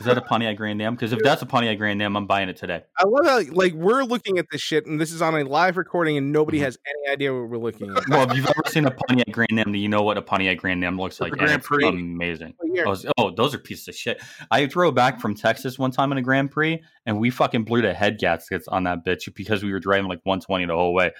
Is 0.00 0.06
that 0.06 0.16
a 0.16 0.22
Pontiac 0.22 0.56
Grand 0.56 0.80
Am? 0.80 0.94
Because 0.94 1.12
if 1.12 1.18
that's 1.22 1.42
a 1.42 1.46
Pontiac 1.46 1.76
Grand 1.78 2.00
Am, 2.02 2.16
I'm 2.16 2.26
buying 2.26 2.48
it 2.48 2.56
today. 2.56 2.82
I 2.98 3.04
love 3.04 3.26
how 3.26 3.40
like 3.52 3.74
we're 3.74 4.02
looking 4.02 4.38
at 4.38 4.46
this 4.50 4.60
shit, 4.62 4.86
and 4.86 5.00
this 5.00 5.12
is 5.12 5.20
on 5.20 5.34
a 5.34 5.42
live 5.44 5.76
recording, 5.76 6.16
and 6.16 6.32
nobody 6.32 6.58
Mhm. 6.58 6.62
has 6.62 6.78
any 6.86 7.12
idea 7.12 7.32
what 7.34 7.48
we're 7.50 7.58
looking 7.58 7.90
at. 7.90 8.08
Well, 8.08 8.30
if 8.30 8.36
you've 8.36 8.46
ever 8.46 8.62
seen 8.66 8.86
a 8.86 8.90
Pontiac 8.90 9.30
Grand 9.30 9.58
Am, 9.58 9.72
do 9.72 9.78
you 9.78 9.88
know 9.88 10.02
what 10.02 10.16
a 10.16 10.22
Pontiac 10.22 10.58
Grand 10.58 10.84
Am 10.84 10.96
looks 10.96 11.20
like? 11.20 11.32
And 11.32 11.40
Grand 11.40 11.58
it's 11.58 11.66
Prix. 11.66 11.86
amazing. 11.86 12.54
Oh, 12.86 12.96
oh, 13.18 13.30
those 13.34 13.54
are 13.54 13.58
pieces 13.58 13.88
of 13.88 13.94
shit. 13.94 14.22
I 14.50 14.64
drove 14.66 14.94
back 14.94 15.20
from 15.20 15.34
Texas 15.34 15.78
one 15.78 15.90
time 15.90 16.12
in 16.12 16.18
a 16.18 16.22
Grand 16.22 16.50
Prix, 16.50 16.82
and 17.06 17.18
we 17.20 17.30
fucking 17.30 17.64
blew 17.64 17.82
the 17.82 17.92
head 17.94 18.18
gaskets 18.18 18.66
on 18.68 18.84
that 18.84 19.04
bitch 19.04 19.34
because 19.34 19.62
we 19.62 19.72
were 19.72 19.80
driving 19.80 20.08
like 20.08 20.20
120 20.24 20.64
the 20.66 20.74
whole 20.74 20.94
way. 20.94 21.12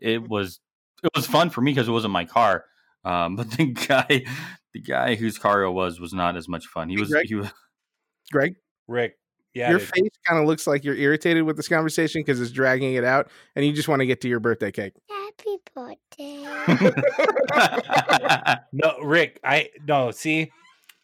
It 0.00 0.28
was 0.28 0.60
it 1.02 1.10
was 1.14 1.26
fun 1.26 1.48
for 1.50 1.62
me 1.62 1.72
because 1.72 1.88
it 1.88 1.92
wasn't 1.92 2.12
my 2.12 2.26
car. 2.26 2.64
Um, 3.04 3.36
but 3.36 3.50
the 3.52 3.66
guy, 3.72 4.24
the 4.74 4.80
guy 4.80 5.14
whose 5.14 5.38
car 5.38 5.62
it 5.62 5.70
was, 5.72 5.98
was 5.98 6.12
not 6.12 6.36
as 6.36 6.48
much 6.48 6.66
fun. 6.66 6.90
He 6.90 6.98
was 7.00 7.08
Greg? 7.10 7.26
he 7.26 7.34
was 7.36 7.50
Rick, 8.32 8.56
Rick. 8.88 9.16
Yeah, 9.52 9.70
your 9.70 9.80
face 9.80 10.10
kind 10.26 10.40
of 10.40 10.46
looks 10.46 10.66
like 10.68 10.84
you're 10.84 10.94
irritated 10.94 11.42
with 11.42 11.56
this 11.56 11.66
conversation 11.66 12.20
because 12.20 12.40
it's 12.40 12.52
dragging 12.52 12.94
it 12.94 13.02
out, 13.04 13.30
and 13.56 13.64
you 13.66 13.72
just 13.72 13.88
want 13.88 13.98
to 14.00 14.06
get 14.06 14.20
to 14.20 14.28
your 14.28 14.38
birthday 14.38 14.70
cake. 14.70 14.92
Happy 15.08 15.58
birthday. 15.74 16.46
No, 18.72 18.98
Rick, 19.02 19.40
I 19.44 19.70
no, 19.86 20.10
see, 20.12 20.52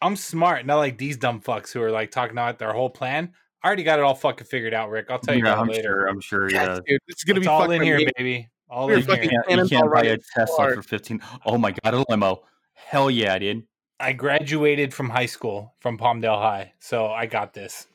I'm 0.01 0.15
smart, 0.15 0.65
not 0.65 0.77
like 0.77 0.97
these 0.97 1.17
dumb 1.17 1.41
fucks 1.41 1.71
who 1.73 1.81
are 1.81 1.91
like 1.91 2.11
talking 2.11 2.31
about 2.31 2.59
their 2.59 2.71
whole 2.71 2.89
plan. 2.89 3.33
I 3.63 3.67
already 3.67 3.83
got 3.83 3.99
it 3.99 4.03
all 4.03 4.15
fucking 4.15 4.47
figured 4.47 4.73
out, 4.73 4.89
Rick. 4.89 5.07
I'll 5.09 5.19
tell 5.19 5.35
you 5.35 5.43
yeah, 5.43 5.51
about 5.53 5.63
I'm 5.63 5.69
it 5.69 5.73
later. 5.77 5.83
sure. 5.89 6.07
I'm 6.07 6.21
sure. 6.21 6.49
Yes, 6.49 6.67
Yeah. 6.67 6.79
dude, 6.87 7.01
it's 7.07 7.23
gonna 7.25 7.39
it's 7.39 7.45
be 7.47 7.49
all 7.49 7.69
in 7.71 7.81
here, 7.81 7.95
amazing. 7.95 8.13
baby. 8.17 8.49
All 8.69 8.87
We're 8.87 8.97
in 8.97 9.01
here. 9.03 9.23
You 9.23 9.29
can't, 9.47 9.61
you 9.69 9.77
can't 9.77 9.91
buy 9.93 10.03
a 10.03 10.17
Tesla 10.35 10.73
for 10.75 10.81
15. 10.81 11.21
Oh 11.45 11.57
my 11.57 11.73
god, 11.83 11.93
a 11.93 12.05
limo. 12.09 12.43
Hell 12.73 13.09
yeah, 13.11 13.37
dude. 13.39 13.63
I 13.99 14.13
graduated 14.13 14.93
from 14.93 15.09
high 15.09 15.25
school 15.25 15.73
from 15.79 15.97
Palmdale 15.97 16.39
High, 16.39 16.73
so 16.79 17.07
I 17.07 17.25
got 17.25 17.53
this. 17.53 17.87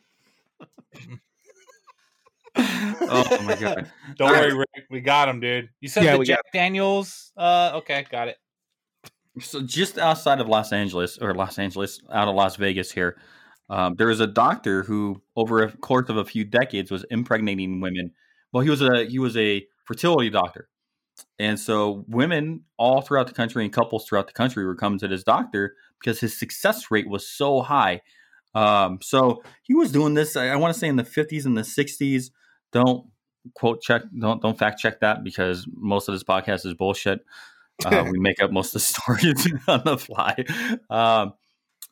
Oh 2.57 3.43
my 3.45 3.57
god. 3.57 3.91
Don't 4.17 4.29
All 4.29 4.41
worry, 4.41 4.55
Rick. 4.55 4.87
We 4.91 5.01
got 5.01 5.29
him, 5.29 5.41
dude. 5.41 5.71
You 5.81 5.89
said 5.89 6.05
Yeah, 6.05 6.17
the 6.17 6.25
Jack 6.25 6.53
Daniels. 6.53 7.33
Uh, 7.37 7.73
okay, 7.77 8.05
got 8.11 8.29
it. 8.29 8.37
So 9.41 9.63
just 9.63 9.99
outside 9.99 10.41
of 10.41 10.49
Los 10.49 10.73
Angeles, 10.73 11.19
or 11.19 11.35
Los 11.35 11.59
Angeles, 11.59 12.01
out 12.13 12.29
of 12.29 12.35
Las 12.35 12.57
Vegas 12.57 12.93
here, 12.93 13.17
um, 13.71 13.95
there 13.97 14.09
was 14.09 14.21
a 14.21 14.27
doctor 14.27 14.83
who, 14.83 15.23
over 15.37 15.63
a 15.63 15.73
course 15.73 16.11
of 16.11 16.19
a 16.19 16.25
few 16.25 16.45
decades, 16.45 16.91
was 16.91 17.05
impregnating 17.11 17.81
women. 17.81 18.13
Well, 18.53 18.63
he 18.63 18.69
was 18.69 18.83
a 18.83 19.07
he 19.07 19.19
was 19.19 19.37
a 19.37 19.67
fertility 19.85 20.29
doctor, 20.29 20.69
and 21.43 21.59
so 21.59 22.05
women 22.09 22.63
all 22.77 23.01
throughout 23.01 23.27
the 23.27 23.35
country 23.35 23.65
and 23.65 23.73
couples 23.73 24.07
throughout 24.07 24.29
the 24.29 24.33
country 24.33 24.65
were 24.65 24.77
coming 24.77 24.99
to 25.01 25.09
this 25.09 25.25
doctor 25.25 25.75
because 26.01 26.21
his 26.21 26.39
success 26.39 26.91
rate 26.91 27.09
was 27.09 27.27
so 27.27 27.63
high. 27.63 28.01
Um, 28.55 28.99
so 29.03 29.43
he 29.63 29.75
was 29.75 29.91
doing 29.91 30.15
this. 30.15 30.37
I, 30.37 30.49
I 30.49 30.57
want 30.57 30.73
to 30.73 30.79
say 30.79 30.89
in 30.89 30.97
the 30.97 31.05
fifties 31.05 31.45
and 31.45 31.57
the 31.57 31.65
sixties. 31.65 32.31
Don't 32.71 33.09
quote 33.55 33.83
check. 33.83 34.03
Don't 34.17 34.41
don't 34.41 34.59
fact 34.59 34.79
check 34.79 35.01
that 35.01 35.25
because 35.25 35.67
most 35.75 36.09
of 36.09 36.15
this 36.15 36.23
podcast 36.23 36.65
is 36.65 36.75
bullshit. 36.75 37.21
Uh, 37.85 38.07
we 38.11 38.21
make 38.21 38.41
up 38.41 38.53
most 38.53 38.69
of 38.69 38.75
the 38.75 38.81
stories 38.81 39.53
on 39.67 39.83
the 39.85 39.99
fly. 39.99 40.45
Um, 40.91 41.35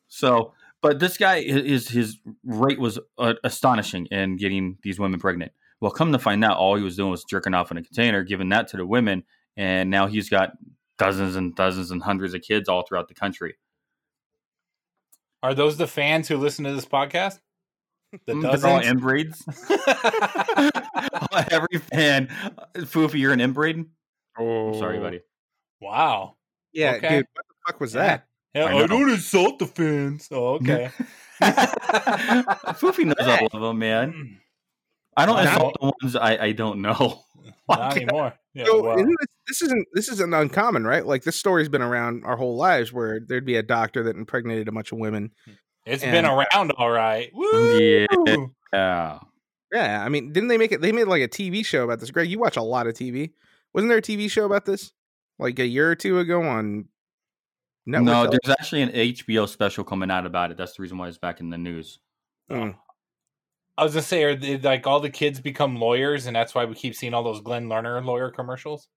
so, 0.07 0.53
but 0.81 0.99
this 0.99 1.17
guy 1.17 1.37
is 1.37 1.89
his 1.89 2.17
rate 2.45 2.79
was 2.79 2.99
uh, 3.17 3.33
astonishing 3.43 4.05
in 4.07 4.37
getting 4.37 4.77
these 4.83 4.99
women 4.99 5.19
pregnant. 5.19 5.51
Well, 5.81 5.91
come 5.91 6.11
to 6.11 6.19
find 6.19 6.45
out, 6.45 6.57
all 6.57 6.75
he 6.75 6.83
was 6.83 6.95
doing 6.95 7.09
was 7.09 7.23
jerking 7.23 7.55
off 7.55 7.71
in 7.71 7.77
a 7.77 7.83
container, 7.83 8.23
giving 8.23 8.49
that 8.49 8.67
to 8.69 8.77
the 8.77 8.85
women, 8.85 9.23
and 9.61 9.91
now 9.91 10.07
he's 10.07 10.27
got 10.27 10.53
dozens 10.97 11.35
and 11.35 11.55
dozens 11.55 11.91
and 11.91 12.01
hundreds 12.01 12.33
of 12.33 12.41
kids 12.41 12.67
all 12.67 12.81
throughout 12.81 13.07
the 13.07 13.13
country. 13.13 13.55
Are 15.43 15.53
those 15.53 15.77
the 15.77 15.87
fans 15.87 16.27
who 16.27 16.37
listen 16.37 16.65
to 16.65 16.73
this 16.73 16.85
podcast? 16.85 17.39
The 18.25 18.33
Mm, 18.33 18.41
They're 18.41 18.69
all 18.69 18.81
inbreeds. 18.81 19.37
Every 21.51 21.79
fan, 21.79 22.27
Foofy, 22.75 23.19
you're 23.19 23.31
an 23.31 23.39
inbreed. 23.39 23.85
Oh, 24.37 24.73
I'm 24.73 24.79
sorry, 24.79 24.99
buddy. 24.99 25.21
wow. 25.79 26.35
Yeah, 26.73 26.95
Okay. 26.95 27.07
dude, 27.09 27.27
what 27.33 27.45
the 27.47 27.53
fuck 27.71 27.79
was 27.79 27.93
that? 27.93 28.27
Yeah, 28.53 28.65
I 28.65 28.79
I, 28.83 28.87
don't 28.87 29.09
insult 29.09 29.59
the 29.59 29.67
fans. 29.67 30.27
Oh, 30.29 30.55
okay. 30.55 30.89
Foofy 31.41 33.05
knows 33.05 33.27
all 33.27 33.47
of 33.53 33.61
them, 33.61 33.79
man. 33.79 34.39
I 35.21 35.25
don't 35.25 35.35
Not- 35.43 35.53
insult 35.53 35.75
the 35.79 35.93
ones 36.01 36.15
I, 36.15 36.37
I 36.37 36.51
don't 36.51 36.81
know. 36.81 37.21
Not 37.69 37.95
anymore. 37.95 38.33
Yeah, 38.53 38.65
So 38.65 38.83
wow. 38.83 38.95
isn't 38.95 39.15
this, 39.19 39.27
this 39.47 39.61
isn't 39.61 39.87
this 39.93 40.09
isn't 40.09 40.33
uncommon, 40.33 40.83
right? 40.85 41.05
Like 41.05 41.23
this 41.23 41.35
story's 41.37 41.69
been 41.69 41.81
around 41.81 42.23
our 42.25 42.35
whole 42.35 42.57
lives, 42.57 42.91
where 42.91 43.19
there'd 43.19 43.45
be 43.45 43.55
a 43.55 43.63
doctor 43.63 44.03
that 44.03 44.15
impregnated 44.15 44.67
a 44.67 44.71
bunch 44.71 44.91
of 44.91 44.97
women. 44.97 45.31
It's 45.85 46.03
and- 46.03 46.11
been 46.11 46.25
around, 46.25 46.71
all 46.77 46.91
right. 46.91 47.31
Woo! 47.33 47.79
Yeah. 47.79 48.07
Yeah. 48.73 49.19
Yeah, 49.73 50.03
I 50.03 50.09
mean, 50.09 50.33
didn't 50.33 50.49
they 50.49 50.57
make 50.57 50.73
it? 50.73 50.81
They 50.81 50.91
made 50.91 51.05
like 51.05 51.21
a 51.21 51.29
TV 51.29 51.65
show 51.65 51.85
about 51.85 52.01
this. 52.01 52.11
Greg, 52.11 52.29
you 52.29 52.39
watch 52.39 52.57
a 52.57 52.61
lot 52.61 52.87
of 52.87 52.93
TV. 52.93 53.31
Wasn't 53.73 53.89
there 53.89 53.99
a 53.99 54.01
TV 54.01 54.29
show 54.29 54.45
about 54.45 54.65
this 54.65 54.91
like 55.39 55.57
a 55.59 55.65
year 55.65 55.89
or 55.89 55.95
two 55.95 56.19
ago 56.19 56.43
on? 56.43 56.89
Network 57.85 58.05
no, 58.05 58.11
Television? 58.13 58.39
there's 58.43 58.55
actually 58.59 58.81
an 58.83 58.89
HBO 58.91 59.47
special 59.49 59.83
coming 59.83 60.11
out 60.11 60.25
about 60.25 60.51
it. 60.51 60.57
That's 60.57 60.75
the 60.75 60.81
reason 60.83 60.97
why 60.97 61.07
it's 61.07 61.17
back 61.17 61.39
in 61.39 61.49
the 61.49 61.57
news. 61.57 61.99
Mm. 62.51 62.75
I 63.81 63.83
was 63.83 63.93
gonna 63.93 64.03
say, 64.03 64.23
are 64.23 64.35
they, 64.35 64.57
like 64.59 64.85
all 64.85 64.99
the 64.99 65.09
kids 65.09 65.41
become 65.41 65.75
lawyers, 65.75 66.27
and 66.27 66.35
that's 66.35 66.53
why 66.53 66.65
we 66.65 66.75
keep 66.75 66.93
seeing 66.95 67.15
all 67.15 67.23
those 67.23 67.41
Glen 67.41 67.67
Lerner 67.67 68.03
lawyer 68.05 68.29
commercials? 68.29 68.87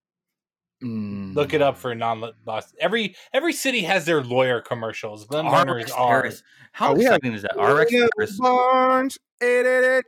Look 0.82 1.54
it 1.54 1.62
up 1.62 1.78
for 1.78 1.94
non 1.94 2.22
Boston. 2.44 2.76
Every 2.80 3.16
every 3.32 3.54
city 3.54 3.80
has 3.82 4.04
their 4.04 4.22
lawyer 4.22 4.60
commercials. 4.60 5.24
Glenn 5.24 5.46
RX 5.46 5.52
Warner's 5.54 5.90
are. 5.92 6.20
Paris. 6.20 6.42
How 6.72 6.90
Oh, 6.90 6.94
we 6.96 7.04
have- 7.04 7.14
exciting 7.16 7.32
is 7.34 7.42
that? 7.42 7.56
RX 7.58 7.90
William 7.92 8.08
Paris. 8.18 8.38
Barnes. 8.38 9.18
eight, 9.40 9.64
eight, 9.66 10.04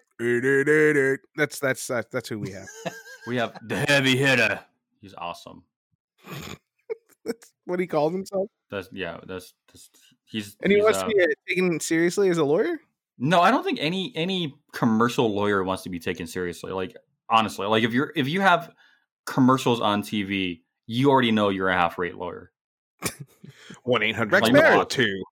eight. 0.99 1.21
That's 1.37 1.59
that's 1.59 1.89
uh, 1.89 2.03
that's 2.13 2.29
who 2.29 2.39
we 2.39 2.51
have. 2.51 2.69
We 3.27 3.37
have 3.37 3.59
the 3.67 3.77
heavy 3.89 4.17
hitter. 4.17 4.61
He's 5.01 5.15
awesome. 5.17 5.63
that's 7.25 7.53
what 7.65 7.81
he 7.81 7.87
calls 7.87 8.13
himself. 8.13 8.49
That's 8.71 8.89
yeah. 8.93 9.19
That's, 9.27 9.55
that's 9.69 9.91
he's. 10.27 10.57
And 10.63 10.71
he 10.71 10.77
he's, 10.79 10.85
wants 10.85 10.99
uh, 10.99 11.09
to 11.09 11.15
be 11.15 11.23
uh, 11.23 11.27
taken 11.49 11.81
seriously 11.81 12.29
as 12.29 12.39
a 12.39 12.45
lawyer. 12.45 12.79
No, 13.19 13.41
I 13.41 13.51
don't 13.51 13.65
think 13.65 13.79
any 13.81 14.13
any 14.15 14.55
commercial 14.73 15.33
lawyer 15.35 15.65
wants 15.65 15.83
to 15.85 15.91
be 15.91 15.99
taken 15.99 16.27
seriously. 16.27 16.73
Like 16.73 16.97
honestly, 17.31 17.67
like 17.67 17.83
if 17.85 17.93
you're 17.93 18.13
if 18.17 18.29
you 18.29 18.41
have 18.43 18.71
commercials 19.25 19.81
on 19.81 20.03
TV, 20.03 20.61
you 20.87 21.11
already 21.11 21.33
know 21.33 21.49
you're 21.49 21.69
a 21.71 21.75
half 21.77 21.99
rate 21.99 22.17
lawyer. 22.17 22.53
One 23.85 24.03
eight 24.03 24.15
hundred 24.17 24.33
Rex 24.43 24.51
Barrett. 24.51 24.91
two. 24.91 25.23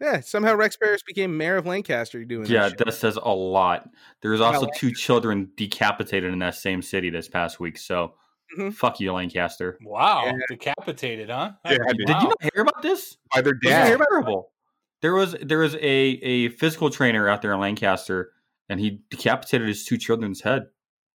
Yeah, 0.00 0.20
somehow 0.20 0.54
Rex 0.56 0.76
Paris 0.76 1.02
became 1.06 1.36
mayor 1.36 1.56
of 1.56 1.66
Lancaster 1.66 2.24
doing 2.24 2.46
Yeah, 2.46 2.62
that. 2.64 2.68
shit. 2.70 2.78
that 2.86 2.92
says 2.94 3.16
a 3.16 3.28
lot. 3.32 3.88
There's 4.20 4.40
Yeah, 4.40 4.46
also 4.46 4.62
like- 4.66 4.74
two 4.74 4.92
children 4.92 5.50
decapitated 5.56 6.32
in 6.32 6.40
that 6.40 6.56
same 6.56 6.82
city 6.82 7.10
this 7.10 7.28
past 7.28 7.60
week. 7.60 7.78
So 7.78 8.14
Mhm. 8.58 8.74
fuck 8.74 8.98
you, 9.00 9.12
Lancaster. 9.12 9.78
Wow, 9.82 10.24
Yeah. 10.26 10.32
decapitated, 10.48 11.30
huh? 11.30 11.52
Yeah, 11.64 11.78
Wow. 11.80 11.92
dude. 11.92 12.06
Did 12.06 12.22
you 12.22 12.28
not 12.28 12.42
hear 12.42 12.62
about 12.62 12.82
this? 12.82 13.16
By 13.32 13.40
their 13.40 13.52
It 13.52 13.60
was 13.64 13.70
dad. 13.70 13.98
terrible. 13.98 14.52
There 15.04 15.12
was 15.12 15.36
there 15.42 15.58
was 15.58 15.74
a 15.74 15.82
a 15.82 16.48
physical 16.48 16.88
trainer 16.88 17.28
out 17.28 17.42
there 17.42 17.52
in 17.52 17.60
Lancaster, 17.60 18.32
and 18.70 18.80
he 18.80 19.02
decapitated 19.10 19.68
his 19.68 19.84
two 19.84 19.98
children's 19.98 20.40
head. 20.40 20.68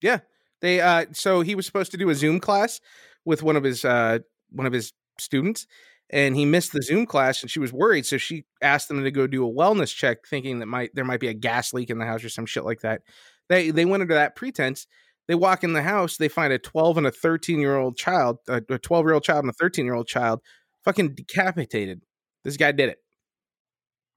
Yeah, 0.01 0.21
they 0.59 0.81
uh 0.81 1.05
so 1.11 1.41
he 1.41 1.53
was 1.53 1.67
supposed 1.67 1.91
to 1.91 1.97
do 1.97 2.09
a 2.09 2.15
Zoom 2.15 2.39
class 2.39 2.81
with 3.25 3.43
one 3.43 3.55
of 3.55 3.63
his 3.63 3.85
uh 3.85 4.19
one 4.49 4.65
of 4.65 4.73
his 4.73 4.91
students 5.19 5.67
and 6.09 6.35
he 6.35 6.45
missed 6.45 6.73
the 6.73 6.81
Zoom 6.81 7.05
class 7.05 7.43
and 7.43 7.51
she 7.51 7.59
was 7.59 7.71
worried 7.71 8.07
so 8.07 8.17
she 8.17 8.45
asked 8.59 8.87
them 8.87 9.03
to 9.03 9.11
go 9.11 9.27
do 9.27 9.47
a 9.47 9.53
wellness 9.53 9.95
check 9.95 10.25
thinking 10.27 10.57
that 10.59 10.65
might 10.65 10.89
there 10.95 11.05
might 11.05 11.19
be 11.19 11.27
a 11.27 11.33
gas 11.35 11.71
leak 11.71 11.91
in 11.91 11.99
the 11.99 12.05
house 12.05 12.23
or 12.23 12.29
some 12.29 12.47
shit 12.47 12.65
like 12.65 12.81
that. 12.81 13.03
They 13.49 13.69
they 13.69 13.85
went 13.85 14.01
under 14.01 14.15
that 14.15 14.35
pretense. 14.35 14.87
They 15.27 15.35
walk 15.35 15.63
in 15.63 15.73
the 15.73 15.83
house, 15.83 16.17
they 16.17 16.27
find 16.27 16.51
a 16.51 16.57
12 16.57 16.97
and 16.97 17.05
a 17.05 17.11
13 17.11 17.59
year 17.59 17.77
old 17.77 17.97
child, 17.97 18.39
a 18.47 18.61
12 18.61 19.05
year 19.05 19.13
old 19.13 19.23
child 19.23 19.43
and 19.43 19.51
a 19.51 19.53
13 19.53 19.85
year 19.85 19.93
old 19.93 20.07
child 20.07 20.39
fucking 20.83 21.13
decapitated. 21.13 22.01
This 22.43 22.57
guy 22.57 22.71
did 22.71 22.89
it. 22.89 22.97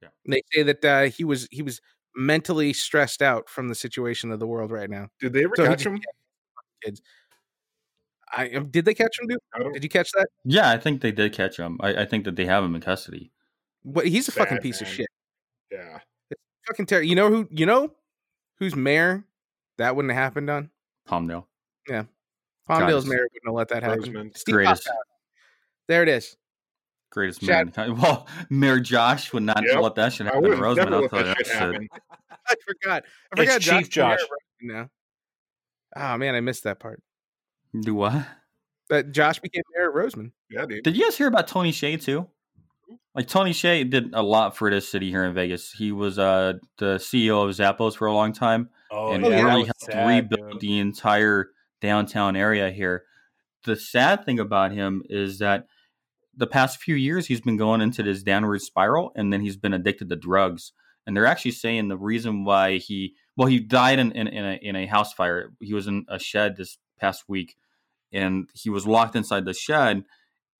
Yeah. 0.03 0.09
They 0.27 0.43
say 0.53 0.63
that 0.63 0.85
uh, 0.85 1.03
he 1.05 1.25
was 1.25 1.49
he 1.51 1.63
was 1.63 1.81
mentally 2.15 2.73
stressed 2.73 3.23
out 3.23 3.49
from 3.49 3.69
the 3.69 3.75
situation 3.75 4.31
of 4.33 4.41
the 4.41 4.47
world 4.47 4.71
right 4.71 4.91
now. 4.91 5.09
Did 5.21 5.33
they 5.33 5.45
ever 5.45 5.55
So 5.57 5.67
catch 5.67 5.85
him? 5.85 6.01
I 8.37 8.51
um, 8.51 8.69
did 8.69 8.85
they 8.85 8.95
catch 8.95 9.19
him, 9.19 9.27
dude? 9.27 9.73
Did 9.73 9.83
you 9.83 9.89
catch 9.89 10.13
that? 10.13 10.29
Yeah, 10.45 10.71
I 10.71 10.79
think 10.79 11.01
they 11.01 11.13
did 11.13 11.33
catch 11.33 11.57
him. 11.57 11.79
I, 11.81 12.03
I 12.03 12.05
think 12.05 12.25
that 12.25 12.37
they 12.37 12.45
have 12.45 12.63
him 12.63 12.75
in 12.75 12.81
custody. 12.81 13.33
But 13.85 14.07
he's 14.07 14.29
a 14.29 14.33
fucking 14.33 14.57
Bad 14.57 14.63
piece 14.63 14.81
of 14.83 14.89
shit. 14.89 15.07
Yeah. 15.73 16.01
It's 16.31 16.41
fucking 16.67 16.87
terrible. 16.87 17.09
You 17.09 17.17
know 17.17 17.31
who? 17.31 17.49
You 17.51 17.67
know 17.67 17.93
who's 18.59 18.77
mayor? 18.77 19.25
That 19.79 19.97
wouldn't 19.97 20.13
have 20.13 20.23
happened 20.23 20.51
on 20.51 20.71
Palmdale. 21.09 21.45
Yeah, 21.89 22.05
Palmdale's 22.69 23.07
mayor 23.07 23.29
wouldn't 23.33 23.47
have 23.47 23.55
let 23.55 23.69
that 23.69 23.83
happen. 23.83 24.33
Steve 24.35 24.79
There 25.87 26.03
it 26.03 26.09
is. 26.09 26.37
Greatest 27.11 27.43
Shout- 27.43 27.77
man. 27.77 27.91
in. 27.91 27.97
Well, 28.01 28.27
Mayor 28.51 28.81
Josh 28.81 29.33
would 29.33 29.43
not 29.43 29.63
Yep. 29.67 29.81
let 29.81 29.95
that 29.97 30.13
shit 30.13 30.27
happen. 30.27 30.45
in 30.45 30.51
would 30.51 30.59
Rosamond, 30.59 30.91
never 30.91 31.03
I'll 31.05 31.09
tell 31.09 31.19
you 31.21 31.25
that 31.27 31.37
shit 31.39 31.47
that 31.47 31.73
shit. 31.81 31.91
I 32.49 32.55
forgot. 32.67 33.05
I 33.37 33.43
It's 33.43 33.53
forgot. 33.55 33.61
Chief 33.61 33.83
is 33.83 33.89
Josh. 33.89 34.21
of 34.23 34.29
Rosamond 34.31 34.91
Now. 35.97 36.13
Oh 36.15 36.17
man, 36.19 36.35
I 36.35 36.41
missed 36.41 36.65
that 36.65 36.81
part. 36.81 37.03
Do 37.81 37.95
what? 37.95 38.27
That 38.91 39.13
Josh 39.13 39.39
became 39.39 39.63
mayor 39.75 39.89
of 39.91 39.95
Rosamond. 39.95 40.33
Yeah, 40.51 40.65
dude. 40.67 40.83
Did 40.85 40.97
you 40.97 41.05
guys 41.05 41.17
hear 41.17 41.29
about 41.29 41.49
Tony 41.49 41.73
Hsieh 41.73 42.03
too? 42.03 42.27
Like 43.15 43.27
Tony 43.27 43.51
Hsieh 43.53 43.89
did 43.91 44.15
a 44.15 44.23
lot 44.23 44.57
for 44.57 44.71
this 44.71 44.89
city 44.89 45.11
here 45.11 45.25
in 45.25 45.35
Vegas. 45.35 45.73
He 45.73 45.93
was 45.93 46.19
uh 46.19 46.55
the 46.79 46.97
CEO 46.97 47.47
of 47.49 47.55
Zappos 47.55 47.97
for 47.97 48.07
a 48.07 48.13
long 48.13 48.33
time 48.33 48.71
Oh, 48.91 49.13
and 49.13 49.25
yeah, 49.25 49.43
really 49.43 49.59
was 49.63 49.67
helped 49.67 49.83
sad, 49.93 50.07
rebuild 50.09 50.53
dude. 50.53 50.61
the 50.61 50.79
entire 50.79 51.51
downtown 51.83 52.37
area 52.37 52.71
here. 52.71 53.05
The 53.65 53.77
sad 53.77 54.25
thing 54.25 54.39
about 54.39 54.73
him 54.73 55.03
is 55.11 55.39
that 55.41 55.67
the 56.39 56.47
past 56.47 56.80
few 56.80 56.95
years 56.95 57.26
he's 57.26 57.41
been 57.41 57.57
going 57.57 57.80
into 57.80 58.03
this 58.03 58.22
downward 58.22 58.62
spiral 58.62 59.12
and 59.14 59.32
then 59.32 59.41
he's 59.41 59.57
been 59.57 59.74
addicted 59.74 60.09
to 60.09 60.16
drugs. 60.16 60.72
And 61.07 61.16
they're 61.16 61.26
actually 61.26 61.53
saying 61.53 61.89
the 61.89 61.97
reason 61.97 62.45
why 62.45 62.78
he 62.78 63.14
well 63.36 63.49
he 63.49 63.61
died 63.61 63.99
in, 63.99 64.12
in, 64.12 64.28
in 64.28 64.45
a 64.45 64.59
in 64.62 64.76
a 64.76 64.86
house 64.86 65.12
fire. 65.12 65.53
He 65.61 65.74
was 65.74 65.86
in 65.86 66.07
a 66.09 66.18
shed 66.18 66.57
this 66.57 66.78
past 66.99 67.24
week 67.28 67.57
and 68.12 68.49
he 68.55 68.70
was 68.70 68.86
locked 68.86 69.16
inside 69.16 69.45
the 69.45 69.55
shed 69.55 70.05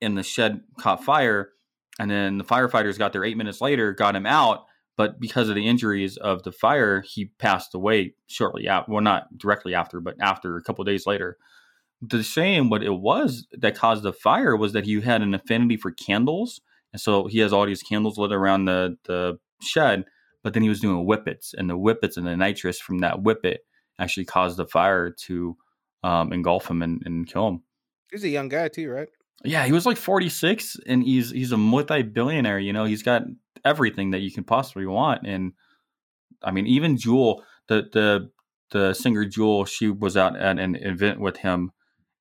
and 0.01 0.17
the 0.17 0.23
shed 0.23 0.61
caught 0.79 1.03
fire 1.03 1.51
and 1.99 2.11
then 2.11 2.39
the 2.39 2.45
firefighters 2.45 2.99
got 2.99 3.13
there 3.13 3.25
eight 3.25 3.37
minutes 3.37 3.61
later 3.61 3.93
got 3.93 4.15
him 4.15 4.27
out 4.27 4.67
but 4.97 5.21
because 5.21 5.49
of 5.49 5.55
the 5.55 5.67
injuries 5.67 6.17
of 6.17 6.43
the 6.43 6.53
fire 6.53 7.01
he 7.01 7.27
passed 7.39 7.75
away 7.75 8.15
shortly 8.27 8.69
after 8.69 8.93
well 8.93 9.03
not 9.03 9.37
directly 9.37 9.75
after 9.75 10.01
but 10.01 10.15
after 10.21 10.57
a 10.57 10.63
couple 10.63 10.85
days 10.85 11.07
later 11.07 11.37
the 12.01 12.23
saying 12.23 12.69
what 12.69 12.83
it 12.83 12.95
was 12.95 13.47
that 13.53 13.75
caused 13.75 14.03
the 14.03 14.13
fire 14.13 14.57
was 14.57 14.73
that 14.73 14.85
he 14.85 15.01
had 15.01 15.23
an 15.23 15.35
affinity 15.35 15.77
for 15.77 15.91
candles 15.91 16.61
and 16.93 17.01
so 17.01 17.27
he 17.27 17.39
has 17.41 17.53
all 17.53 17.67
these 17.67 17.83
candles 17.83 18.19
lit 18.19 18.33
around 18.33 18.67
the 18.67 18.97
the 19.05 19.39
shed 19.61 20.05
but 20.43 20.55
then 20.55 20.63
he 20.63 20.69
was 20.69 20.81
doing 20.81 21.05
whippets 21.05 21.55
and 21.57 21.69
the 21.69 21.77
whippets 21.77 22.17
and 22.17 22.27
the 22.27 22.37
nitrous 22.37 22.79
from 22.79 22.99
that 22.99 23.23
whippet 23.23 23.59
actually 23.99 24.25
caused 24.25 24.57
the 24.57 24.67
fire 24.67 25.11
to 25.11 25.57
um, 26.05 26.33
engulf 26.33 26.71
him 26.71 26.83
and, 26.83 27.03
and 27.05 27.27
kill 27.27 27.49
him 27.49 27.63
He's 28.11 28.25
a 28.25 28.29
young 28.29 28.49
guy 28.49 28.69
too, 28.69 28.91
right? 28.91 29.09
yeah, 29.45 29.67
he 29.67 29.73
was 29.73 29.87
like 29.87 29.97
46 29.97 30.79
and 30.87 31.03
he's 31.03 31.31
he's 31.31 31.53
a 31.53 31.57
multi-billionaire, 31.57 32.59
you 32.59 32.73
know, 32.73 32.85
he's 32.85 33.03
got 33.03 33.23
everything 33.65 34.11
that 34.11 34.21
you 34.21 34.33
can 34.33 34.45
possibly 34.45 34.87
want 34.87 35.27
and 35.27 35.53
I 36.43 36.53
mean 36.53 36.67
even 36.67 36.97
Jewel, 36.97 37.45
the 37.69 37.89
the 37.93 38.31
the 38.71 38.95
singer 38.95 39.25
Jewel, 39.25 39.65
she 39.65 39.91
was 39.91 40.17
out 40.17 40.37
at 40.37 40.59
an 40.59 40.77
event 40.77 41.21
with 41.21 41.39
him 41.39 41.73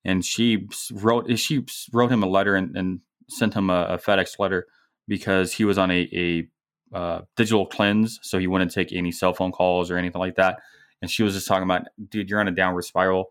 and 0.08 0.24
she 0.24 0.66
wrote 0.92 1.24
she 1.38 1.64
wrote 1.92 2.10
him 2.10 2.22
a 2.22 2.26
letter 2.28 2.54
and, 2.56 2.76
and 2.76 3.00
sent 3.28 3.54
him 3.54 3.68
a, 3.70 3.80
a 3.94 3.98
FedEx 3.98 4.38
letter 4.38 4.66
because 5.06 5.52
he 5.52 5.64
was 5.64 5.78
on 5.78 5.90
a, 5.90 6.08
a 6.12 6.96
uh, 6.96 7.20
digital 7.36 7.66
cleanse, 7.66 8.18
so 8.22 8.38
he 8.38 8.46
wouldn't 8.46 8.72
take 8.72 8.92
any 8.92 9.12
cell 9.12 9.34
phone 9.34 9.52
calls 9.52 9.90
or 9.90 9.96
anything 9.98 10.18
like 10.20 10.36
that. 10.36 10.58
And 11.00 11.10
she 11.10 11.22
was 11.22 11.34
just 11.34 11.46
talking 11.46 11.62
about, 11.64 11.82
dude, 12.10 12.28
you're 12.28 12.40
on 12.40 12.48
a 12.48 12.52
downward 12.62 12.82
spiral. 12.82 13.30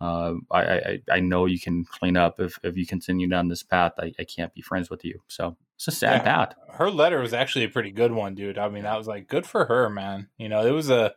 Uh, 0.00 0.34
I, 0.52 0.60
I 0.62 0.98
I 1.16 1.20
know 1.20 1.46
you 1.46 1.58
can 1.58 1.84
clean 1.84 2.16
up 2.16 2.38
if, 2.38 2.58
if 2.62 2.76
you 2.76 2.86
continue 2.86 3.28
down 3.28 3.48
this 3.48 3.62
path. 3.64 3.92
I, 3.98 4.12
I 4.18 4.24
can't 4.24 4.54
be 4.54 4.62
friends 4.62 4.90
with 4.90 5.04
you. 5.04 5.20
So 5.28 5.56
it's 5.76 5.88
a 5.88 5.90
sad 5.90 6.18
Yeah. 6.18 6.22
path. 6.22 6.54
her 6.74 6.90
letter 6.90 7.20
was 7.20 7.34
actually 7.34 7.64
a 7.64 7.68
pretty 7.68 7.90
good 7.90 8.12
one, 8.12 8.34
dude. 8.36 8.58
I 8.58 8.68
mean, 8.68 8.86
I 8.86 8.96
was 8.96 9.08
like, 9.08 9.26
good 9.26 9.46
for 9.46 9.64
her, 9.64 9.88
man. 9.90 10.28
You 10.38 10.48
know, 10.48 10.64
it 10.64 10.70
was 10.70 10.88
a 10.90 11.14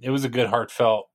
it 0.00 0.10
was 0.10 0.24
a 0.24 0.28
good 0.28 0.48
heartfelt 0.48 1.08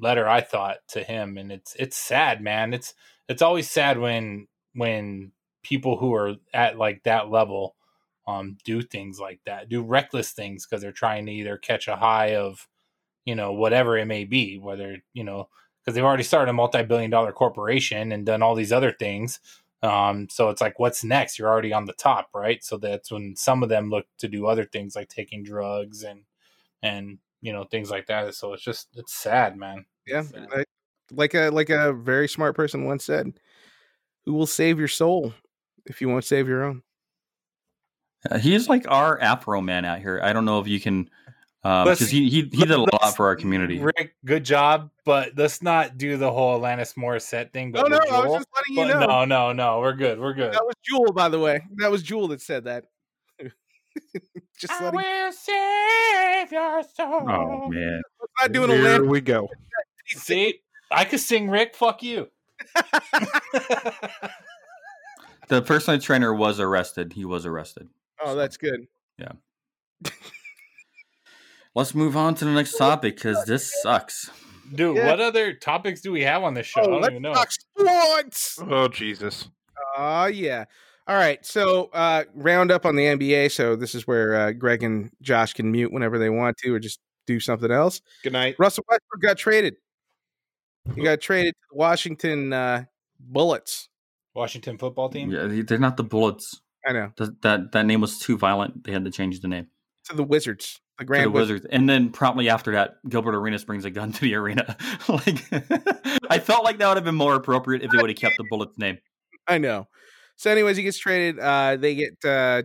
letter, 0.00 0.28
I 0.28 0.40
thought, 0.40 0.78
to 0.88 1.02
him. 1.02 1.38
And 1.38 1.52
it's 1.52 1.74
it's 1.76 1.96
sad, 1.96 2.40
man. 2.42 2.74
It's 2.74 2.94
it's 3.28 3.42
always 3.42 3.70
sad 3.70 3.98
when 3.98 4.48
when 4.74 5.32
people 5.62 5.96
who 5.98 6.14
are 6.14 6.34
at 6.54 6.78
like 6.78 7.02
that 7.04 7.30
level 7.30 7.76
um 8.26 8.56
do 8.64 8.82
things 8.82 9.20
like 9.20 9.40
that, 9.46 9.68
do 9.68 9.82
reckless 9.82 10.32
things 10.32 10.66
because 10.66 10.82
they're 10.82 10.92
trying 10.92 11.26
to 11.26 11.32
either 11.32 11.56
catch 11.58 11.88
a 11.88 11.96
high 11.96 12.36
of, 12.36 12.68
you 13.24 13.34
know, 13.34 13.52
whatever 13.52 13.98
it 13.98 14.06
may 14.06 14.24
be, 14.24 14.58
whether, 14.58 14.98
you 15.14 15.24
know, 15.24 15.48
because 15.80 15.94
they've 15.94 16.04
already 16.04 16.22
started 16.24 16.50
a 16.50 16.54
multi-billion 16.54 17.10
dollar 17.10 17.32
corporation 17.32 18.12
and 18.12 18.26
done 18.26 18.42
all 18.42 18.54
these 18.54 18.72
other 18.72 18.92
things 18.92 19.40
um, 19.82 20.28
so 20.30 20.48
it's 20.50 20.60
like, 20.60 20.78
what's 20.78 21.02
next? 21.04 21.38
You're 21.38 21.48
already 21.48 21.72
on 21.72 21.86
the 21.86 21.92
top, 21.92 22.28
right? 22.34 22.62
So 22.64 22.76
that's 22.78 23.10
when 23.10 23.34
some 23.36 23.62
of 23.62 23.68
them 23.68 23.90
look 23.90 24.06
to 24.18 24.28
do 24.28 24.46
other 24.46 24.64
things 24.64 24.94
like 24.96 25.08
taking 25.08 25.42
drugs 25.42 26.04
and 26.04 26.22
and 26.82 27.18
you 27.42 27.52
know 27.52 27.64
things 27.64 27.90
like 27.90 28.06
that. 28.06 28.34
So 28.34 28.54
it's 28.54 28.62
just 28.62 28.88
it's 28.94 29.12
sad, 29.12 29.56
man. 29.56 29.84
Yeah, 30.06 30.22
Sad. 30.22 30.48
like, 30.50 30.66
like 31.10 31.34
a 31.34 31.50
like 31.50 31.68
a 31.70 31.92
very 31.92 32.28
smart 32.28 32.56
person 32.56 32.84
once 32.84 33.04
said, 33.04 33.34
"Who 34.24 34.32
will 34.32 34.46
save 34.46 34.78
your 34.78 34.88
soul 34.88 35.34
if 35.84 36.00
you 36.00 36.08
won't 36.08 36.24
save 36.24 36.48
your 36.48 36.64
own?" 36.64 36.82
Uh, 38.30 38.38
he's 38.38 38.68
like 38.68 38.88
our 38.88 39.20
Afro 39.20 39.60
man 39.60 39.84
out 39.84 39.98
here. 39.98 40.20
I 40.22 40.32
don't 40.32 40.44
know 40.44 40.60
if 40.60 40.68
you 40.68 40.80
can, 40.80 41.10
because 41.62 42.08
he, 42.10 42.28
he 42.28 42.42
he 42.42 42.64
did 42.64 42.70
a 42.70 42.78
lot 42.78 43.16
for 43.16 43.26
our 43.26 43.36
community. 43.36 43.80
Rick, 43.80 44.14
good 44.24 44.44
job, 44.44 44.90
but 45.04 45.32
let's 45.36 45.62
not 45.62 45.98
do 45.98 46.16
the 46.16 46.30
whole 46.30 46.60
Alanis 46.60 46.94
Morissette 46.94 47.52
thing. 47.52 47.72
But 47.72 47.84
Oh 47.84 47.88
no, 47.88 47.98
with 47.98 48.10
I 48.10 48.20
was 48.20 48.32
just 48.38 48.48
letting 48.54 48.74
you 48.74 48.94
But 48.94 49.00
know. 49.00 49.06
no, 49.06 49.24
no, 49.24 49.52
no, 49.52 49.80
we're 49.80 49.92
good, 49.94 50.20
we're 50.20 50.34
good. 50.34 50.52
That 50.52 50.64
was 50.64 50.74
Jewel, 50.84 51.12
by 51.12 51.28
the 51.28 51.38
way. 51.38 51.62
That 51.76 51.90
was 51.90 52.02
Jewel 52.02 52.28
that 52.28 52.40
said 52.40 52.64
that. 52.64 52.86
just 54.62 54.80
letting, 54.80 55.00
will 55.00 55.32
save 55.32 56.52
your 56.52 56.78
oh, 56.78 56.82
soul. 56.94 57.30
Oh 57.30 57.68
man, 57.68 58.00
not 58.40 58.52
doing 58.52 58.70
a 58.70 58.74
Here 58.74 58.84
land. 58.84 59.08
we 59.08 59.20
go. 59.20 59.48
See, 60.06 60.60
I 60.90 61.04
could 61.04 61.20
sing 61.20 61.50
Rick. 61.50 61.74
Fuck 61.74 62.02
you. 62.02 62.28
the 65.48 65.62
personal 65.62 66.00
trainer 66.00 66.32
was 66.32 66.60
arrested. 66.60 67.12
He 67.14 67.24
was 67.24 67.44
arrested. 67.44 67.88
Oh, 68.24 68.34
that's 68.36 68.56
good. 68.56 68.86
Yeah. 69.18 69.32
Let's 71.74 71.94
move 71.94 72.16
on 72.16 72.34
to 72.36 72.44
the 72.44 72.52
next 72.52 72.76
topic 72.76 73.16
because 73.16 73.44
this 73.46 73.72
sucks. 73.82 74.30
Dude, 74.74 74.96
Yeah. 74.96 75.06
what 75.06 75.20
other 75.20 75.54
topics 75.54 76.00
do 76.02 76.12
we 76.12 76.22
have 76.22 76.42
on 76.44 76.54
this 76.54 76.66
show? 76.66 76.82
Oh, 76.82 76.84
I 76.84 76.86
Oh, 76.86 76.90
don't 76.90 77.00
let's 77.00 77.10
even 77.12 77.22
know. 77.22 77.34
talk 77.34 77.50
sports. 77.50 78.58
Oh 78.62 78.88
Jesus! 78.88 79.48
Oh 79.96 80.26
yeah. 80.26 80.66
All 81.08 81.16
right. 81.16 81.44
So 81.44 81.90
uh 81.92 82.24
round 82.34 82.70
up 82.70 82.86
on 82.86 82.96
the 82.96 83.04
NBA. 83.04 83.50
So 83.52 83.76
this 83.76 83.94
is 83.94 84.06
where 84.06 84.34
uh, 84.34 84.52
Greg 84.52 84.82
and 84.82 85.10
Josh 85.20 85.52
can 85.52 85.70
mute 85.72 85.92
whenever 85.92 86.18
they 86.18 86.30
want 86.30 86.56
to, 86.58 86.72
or 86.74 86.78
just 86.78 87.00
do 87.26 87.40
something 87.40 87.70
else. 87.70 88.00
Good 88.22 88.32
night. 88.32 88.56
Russell 88.58 88.84
Westbrook 88.88 89.20
got 89.22 89.36
traded. 89.38 89.74
He 90.94 91.02
got 91.02 91.20
traded 91.20 91.54
to 91.54 91.60
the 91.72 91.76
Washington 91.78 92.52
uh, 92.52 92.84
Bullets. 93.20 93.88
Washington 94.34 94.78
football 94.78 95.08
team. 95.10 95.30
Yeah, 95.30 95.44
they- 95.46 95.60
they're 95.62 95.78
not 95.78 95.96
the 95.96 96.04
Bullets. 96.04 96.60
I 96.86 96.92
know 96.92 97.12
Th- 97.16 97.30
That 97.42 97.72
that 97.72 97.86
name 97.86 98.00
was 98.00 98.18
too 98.18 98.36
violent. 98.36 98.82
They 98.84 98.92
had 98.92 99.04
to 99.04 99.10
change 99.10 99.40
the 99.40 99.46
name 99.48 99.68
to 100.08 100.16
the 100.16 100.24
Wizards, 100.24 100.80
the 100.98 101.04
Grand 101.04 101.26
the 101.26 101.30
Wizards. 101.30 101.62
Wizards. 101.62 101.66
And 101.72 101.88
then 101.88 102.10
promptly 102.10 102.48
after 102.48 102.72
that, 102.72 102.94
Gilbert 103.08 103.36
Arenas 103.36 103.64
brings 103.64 103.84
a 103.84 103.90
gun 103.90 104.10
to 104.12 104.20
the 104.20 104.34
arena. 104.34 104.76
like 105.08 105.44
I 106.30 106.40
felt 106.40 106.64
like 106.64 106.78
that 106.78 106.88
would 106.88 106.96
have 106.96 107.04
been 107.04 107.14
more 107.14 107.34
appropriate 107.36 107.82
if 107.82 107.90
they 107.92 107.98
would 107.98 108.10
have 108.10 108.18
kept 108.18 108.36
the 108.36 108.44
Bullets 108.50 108.76
name. 108.78 108.98
I 109.46 109.58
know. 109.58 109.86
So, 110.42 110.50
anyways, 110.50 110.76
he 110.76 110.82
gets 110.82 110.98
traded. 110.98 111.38
Uh, 111.38 111.76
they 111.76 111.94
get 111.94 112.24
uh, 112.24 112.64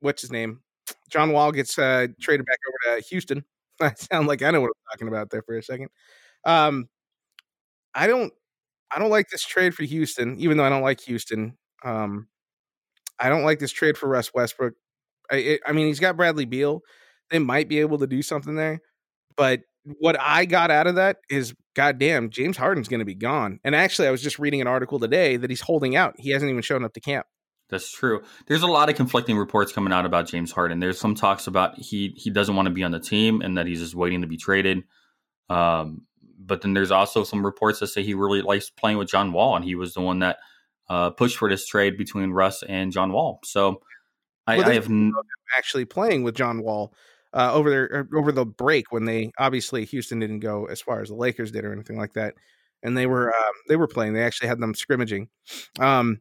what's 0.00 0.22
his 0.22 0.32
name? 0.32 0.60
John 1.10 1.32
Wall 1.32 1.52
gets 1.52 1.78
uh, 1.78 2.06
traded 2.18 2.46
back 2.46 2.56
over 2.66 2.96
to 2.96 3.06
Houston. 3.08 3.44
I 3.82 3.92
sound 3.92 4.26
like 4.26 4.40
I 4.40 4.50
know 4.50 4.62
what 4.62 4.68
I'm 4.70 4.90
talking 4.90 5.08
about 5.08 5.28
there 5.28 5.42
for 5.42 5.58
a 5.58 5.62
second. 5.62 5.90
Um, 6.46 6.88
I 7.94 8.06
don't, 8.06 8.32
I 8.90 8.98
don't 8.98 9.10
like 9.10 9.28
this 9.28 9.44
trade 9.44 9.74
for 9.74 9.82
Houston, 9.82 10.40
even 10.40 10.56
though 10.56 10.64
I 10.64 10.70
don't 10.70 10.80
like 10.80 10.98
Houston. 11.02 11.58
Um, 11.84 12.28
I 13.18 13.28
don't 13.28 13.44
like 13.44 13.58
this 13.58 13.72
trade 13.72 13.98
for 13.98 14.08
Russ 14.08 14.32
Westbrook. 14.32 14.72
I, 15.30 15.36
it, 15.36 15.60
I 15.66 15.72
mean, 15.72 15.88
he's 15.88 16.00
got 16.00 16.16
Bradley 16.16 16.46
Beal. 16.46 16.80
They 17.28 17.38
might 17.38 17.68
be 17.68 17.80
able 17.80 17.98
to 17.98 18.06
do 18.06 18.22
something 18.22 18.54
there, 18.54 18.80
but 19.36 19.60
what 19.84 20.16
I 20.20 20.44
got 20.44 20.70
out 20.70 20.86
of 20.86 20.96
that 20.96 21.18
is, 21.28 21.54
goddamn, 21.74 22.30
James 22.30 22.56
Harden's 22.56 22.88
going 22.88 23.00
to 23.00 23.04
be 23.06 23.14
gone. 23.14 23.60
And 23.64 23.74
actually, 23.74 24.08
I 24.08 24.10
was 24.10 24.22
just 24.22 24.38
reading 24.38 24.60
an 24.60 24.66
article 24.66 24.98
today 24.98 25.36
that 25.36 25.50
he's 25.50 25.60
holding 25.60 25.96
out. 25.96 26.14
He 26.18 26.30
hasn't 26.30 26.50
even 26.50 26.62
shown 26.62 26.84
up 26.84 26.92
to 26.94 27.00
camp. 27.00 27.26
That's 27.70 27.90
true. 27.90 28.22
There's 28.46 28.62
a 28.62 28.66
lot 28.66 28.88
of 28.88 28.96
conflicting 28.96 29.36
reports 29.36 29.72
coming 29.72 29.92
out 29.92 30.04
about 30.04 30.26
James 30.26 30.50
Harden. 30.50 30.80
There's 30.80 30.98
some 30.98 31.14
talks 31.14 31.46
about 31.46 31.78
he 31.78 32.12
he 32.16 32.28
doesn't 32.28 32.56
want 32.56 32.66
to 32.66 32.74
be 32.74 32.82
on 32.82 32.90
the 32.90 32.98
team 32.98 33.42
and 33.42 33.56
that 33.56 33.66
he's 33.66 33.78
just 33.78 33.94
waiting 33.94 34.22
to 34.22 34.26
be 34.26 34.36
traded. 34.36 34.82
Um, 35.48 36.02
but 36.38 36.62
then 36.62 36.74
there's 36.74 36.90
also 36.90 37.22
some 37.22 37.44
reports 37.44 37.78
that 37.78 37.88
say 37.88 38.02
he 38.02 38.14
really 38.14 38.42
likes 38.42 38.70
playing 38.70 38.98
with 38.98 39.08
John 39.08 39.32
Wall, 39.32 39.54
and 39.54 39.64
he 39.64 39.76
was 39.76 39.94
the 39.94 40.00
one 40.00 40.18
that 40.18 40.38
uh, 40.88 41.10
pushed 41.10 41.36
for 41.36 41.48
this 41.48 41.64
trade 41.66 41.96
between 41.96 42.30
Russ 42.30 42.64
and 42.64 42.90
John 42.90 43.12
Wall. 43.12 43.38
So 43.44 43.82
I, 44.46 44.58
Well, 44.58 44.70
I 44.70 44.74
have 44.74 44.86
n- 44.86 45.12
Actually, 45.56 45.84
playing 45.84 46.24
with 46.24 46.34
John 46.34 46.62
Wall 46.62 46.92
uh, 47.32 47.52
over 47.52 47.70
there 47.70 47.84
er, 47.84 48.08
over 48.16 48.32
the 48.32 48.44
break 48.44 48.90
when 48.90 49.04
they 49.04 49.32
obviously 49.38 49.84
Houston 49.84 50.18
didn't 50.18 50.40
go 50.40 50.66
as 50.66 50.80
far 50.80 51.00
as 51.00 51.08
the 51.08 51.14
Lakers 51.14 51.50
did 51.50 51.64
or 51.64 51.72
anything 51.72 51.96
like 51.96 52.14
that, 52.14 52.34
and 52.82 52.96
they 52.96 53.06
were 53.06 53.28
um, 53.28 53.52
they 53.68 53.76
were 53.76 53.86
playing. 53.86 54.14
They 54.14 54.24
actually 54.24 54.48
had 54.48 54.60
them 54.60 54.74
scrimmaging. 54.74 55.28
Um, 55.78 56.20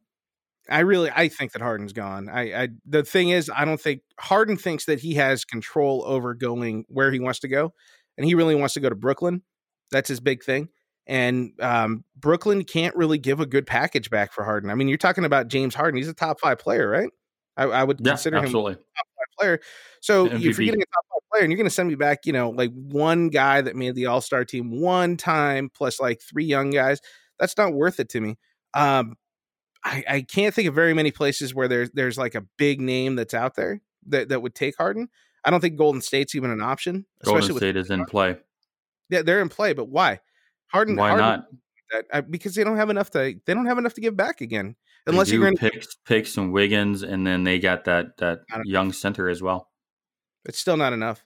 I 0.69 0.79
really 0.79 1.09
I 1.13 1.27
think 1.29 1.53
that 1.53 1.61
Harden's 1.61 1.93
gone. 1.93 2.29
I, 2.29 2.63
I 2.63 2.67
the 2.85 3.03
thing 3.03 3.29
is 3.29 3.49
I 3.55 3.65
don't 3.65 3.81
think 3.81 4.01
Harden 4.19 4.57
thinks 4.57 4.85
that 4.85 4.99
he 4.99 5.15
has 5.15 5.45
control 5.45 6.03
over 6.05 6.33
going 6.33 6.85
where 6.89 7.11
he 7.11 7.19
wants 7.19 7.39
to 7.39 7.47
go, 7.47 7.73
and 8.17 8.25
he 8.25 8.35
really 8.35 8.55
wants 8.55 8.75
to 8.75 8.79
go 8.79 8.89
to 8.89 8.95
Brooklyn. 8.95 9.41
That's 9.91 10.09
his 10.09 10.19
big 10.19 10.43
thing. 10.43 10.69
And 11.07 11.53
um, 11.59 12.03
Brooklyn 12.15 12.63
can't 12.63 12.95
really 12.95 13.17
give 13.17 13.39
a 13.39 13.47
good 13.47 13.65
package 13.65 14.11
back 14.11 14.31
for 14.31 14.43
Harden. 14.43 14.69
I 14.69 14.75
mean, 14.75 14.87
you're 14.87 14.99
talking 14.99 15.25
about 15.25 15.47
James 15.47 15.73
Harden. 15.73 15.97
He's 15.97 16.07
a 16.07 16.13
top 16.13 16.39
five 16.39 16.59
player, 16.59 16.87
right? 16.87 17.09
I, 17.57 17.63
I 17.63 17.83
would 17.83 17.99
yeah, 17.99 18.11
consider 18.11 18.37
him 18.37 18.45
absolutely. 18.45 18.77
Player. 19.39 19.59
So 20.01 20.27
MVP. 20.27 20.35
if 20.35 20.41
you're 20.43 20.65
getting 20.65 20.81
a 20.81 20.85
top 20.85 21.05
five 21.11 21.29
player 21.31 21.43
and 21.43 21.51
you're 21.51 21.57
going 21.57 21.65
to 21.65 21.73
send 21.73 21.89
me 21.89 21.95
back, 21.95 22.25
you 22.25 22.33
know, 22.33 22.49
like 22.49 22.71
one 22.73 23.29
guy 23.29 23.61
that 23.61 23.75
made 23.75 23.95
the 23.95 24.07
All 24.07 24.21
Star 24.21 24.45
team 24.45 24.81
one 24.81 25.17
time 25.17 25.69
plus 25.73 25.99
like 25.99 26.21
three 26.21 26.45
young 26.45 26.69
guys, 26.69 26.99
that's 27.39 27.57
not 27.57 27.73
worth 27.73 27.99
it 27.99 28.09
to 28.09 28.21
me. 28.21 28.37
Um, 28.73 29.15
I, 29.83 30.03
I 30.07 30.21
can't 30.21 30.53
think 30.53 30.67
of 30.67 30.75
very 30.75 30.93
many 30.93 31.11
places 31.11 31.55
where 31.55 31.67
there's 31.67 31.89
there's 31.91 32.17
like 32.17 32.35
a 32.35 32.45
big 32.57 32.81
name 32.81 33.15
that's 33.15 33.33
out 33.33 33.55
there 33.55 33.81
that, 34.07 34.29
that 34.29 34.41
would 34.41 34.55
take 34.55 34.75
Harden. 34.77 35.07
I 35.45 35.51
don't 35.51 35.61
think 35.61 35.77
Golden 35.77 36.01
State's 36.01 36.35
even 36.35 36.51
an 36.51 36.61
option, 36.61 37.05
Golden 37.23 37.39
especially 37.39 37.53
with 37.53 37.61
State 37.61 37.77
is 37.77 37.89
in 37.89 38.05
play. 38.05 38.37
yeah, 39.09 39.21
they're 39.21 39.41
in 39.41 39.49
play, 39.49 39.73
but 39.73 39.87
why? 39.87 40.19
Harden, 40.67 40.95
Why 40.95 41.09
Harden 41.09 41.25
not? 41.25 41.45
That, 41.91 42.05
uh, 42.11 42.21
because 42.21 42.53
they 42.53 42.63
don't 42.63 42.77
have 42.77 42.89
enough 42.89 43.09
to 43.11 43.35
they 43.45 43.53
don't 43.53 43.65
have 43.65 43.79
enough 43.79 43.95
to 43.95 44.01
give 44.01 44.15
back 44.15 44.41
again, 44.41 44.75
unless 45.09 45.29
you're 45.31 45.41
going. 45.41 45.57
to 45.57 45.69
picks 45.69 45.95
picks 46.05 46.37
and 46.37 46.51
Wiggins, 46.53 47.03
and 47.03 47.25
then 47.25 47.43
they 47.43 47.59
got 47.59 47.85
that 47.85 48.17
that 48.17 48.39
young 48.65 48.91
center 48.93 49.29
as 49.29 49.41
well. 49.41 49.69
It's 50.45 50.57
still 50.59 50.77
not 50.77 50.93
enough. 50.93 51.23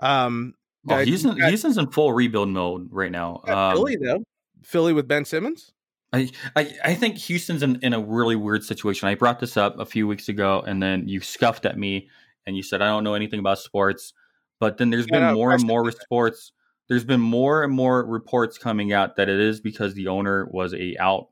Um, 0.00 0.54
Oh, 0.88 0.98
in, 0.98 1.20
got- 1.36 1.48
Houston's 1.48 1.78
in 1.78 1.88
full 1.90 2.12
rebuild 2.12 2.48
mode 2.48 2.88
right 2.92 3.10
now. 3.10 3.42
Um, 3.48 3.74
Philly 3.76 3.96
though, 3.96 4.22
Philly 4.62 4.92
with 4.92 5.08
Ben 5.08 5.24
Simmons. 5.24 5.72
I, 6.12 6.30
I, 6.54 6.72
I 6.84 6.94
think 6.94 7.18
Houston's 7.18 7.64
in, 7.64 7.80
in 7.82 7.92
a 7.92 7.98
really 8.00 8.36
weird 8.36 8.62
situation. 8.62 9.08
I 9.08 9.16
brought 9.16 9.40
this 9.40 9.56
up 9.56 9.80
a 9.80 9.84
few 9.84 10.06
weeks 10.06 10.28
ago, 10.28 10.62
and 10.64 10.80
then 10.80 11.08
you 11.08 11.20
scuffed 11.20 11.66
at 11.66 11.76
me 11.76 12.08
and 12.46 12.56
you 12.56 12.62
said 12.62 12.82
I 12.82 12.86
don't 12.86 13.02
know 13.02 13.14
anything 13.14 13.40
about 13.40 13.58
sports. 13.58 14.12
But 14.60 14.78
then 14.78 14.90
there's 14.90 15.06
Yeah, 15.10 15.18
been 15.18 15.28
no, 15.28 15.34
more 15.34 15.52
and 15.52 15.64
more 15.64 15.82
reports. 15.84 16.52
There's 16.88 17.04
been 17.04 17.20
more 17.20 17.64
and 17.64 17.72
more 17.72 18.06
reports 18.06 18.56
coming 18.56 18.92
out 18.92 19.16
that 19.16 19.28
it 19.28 19.40
is 19.40 19.60
because 19.60 19.94
the 19.94 20.06
owner 20.06 20.46
was 20.52 20.72
a 20.72 20.96
out 21.00 21.30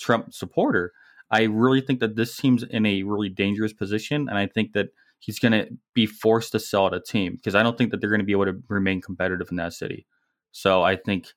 Trump 0.00 0.32
supporter. 0.32 0.92
I 1.30 1.44
really 1.44 1.80
think 1.80 2.00
that 2.00 2.16
this 2.16 2.36
team's 2.36 2.62
in 2.62 2.86
a 2.86 3.02
really 3.02 3.28
dangerous 3.28 3.72
position, 3.72 4.28
and 4.28 4.38
I 4.38 4.46
think 4.46 4.72
that 4.72 4.88
he's 5.18 5.38
going 5.38 5.52
to 5.52 5.68
be 5.94 6.06
forced 6.06 6.52
to 6.52 6.60
sell 6.60 6.86
at 6.86 6.94
a 6.94 7.00
team 7.00 7.36
because 7.36 7.54
I 7.54 7.62
don't 7.62 7.78
think 7.78 7.90
that 7.90 8.00
they're 8.00 8.10
going 8.10 8.20
to 8.20 8.26
be 8.26 8.32
able 8.32 8.46
to 8.46 8.60
remain 8.68 9.00
competitive 9.00 9.48
in 9.50 9.56
that 9.56 9.72
city. 9.72 10.06
So 10.52 10.82
I 10.82 10.96
think 10.96 11.28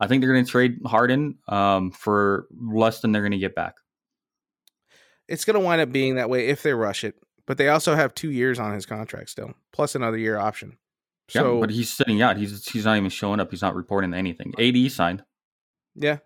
I 0.00 0.06
think 0.06 0.22
they're 0.22 0.32
going 0.32 0.44
to 0.44 0.50
trade 0.50 0.78
Harden 0.84 1.38
um, 1.48 1.90
for 1.90 2.46
less 2.50 3.00
than 3.00 3.12
they're 3.12 3.22
going 3.22 3.32
to 3.32 3.38
get 3.38 3.54
back. 3.54 3.76
It's 5.26 5.44
going 5.44 5.54
to 5.54 5.60
wind 5.60 5.80
up 5.80 5.92
being 5.92 6.16
that 6.16 6.30
way 6.30 6.48
if 6.48 6.62
they 6.62 6.72
rush 6.72 7.04
it. 7.04 7.16
But 7.46 7.56
they 7.56 7.68
also 7.68 7.94
have 7.94 8.14
two 8.14 8.30
years 8.30 8.58
on 8.58 8.74
his 8.74 8.84
contract 8.84 9.30
still, 9.30 9.54
plus 9.72 9.94
another 9.94 10.18
year 10.18 10.36
option. 10.36 10.76
So 11.30 11.54
yeah, 11.54 11.60
but 11.60 11.70
he's 11.70 11.90
sitting 11.90 12.20
out. 12.20 12.36
He's 12.36 12.66
he's 12.68 12.84
not 12.84 12.96
even 12.98 13.08
showing 13.08 13.40
up. 13.40 13.50
He's 13.50 13.62
not 13.62 13.74
reporting 13.74 14.12
anything. 14.12 14.52
AD 14.58 14.92
signed. 14.92 15.22
yeah, 15.94 16.18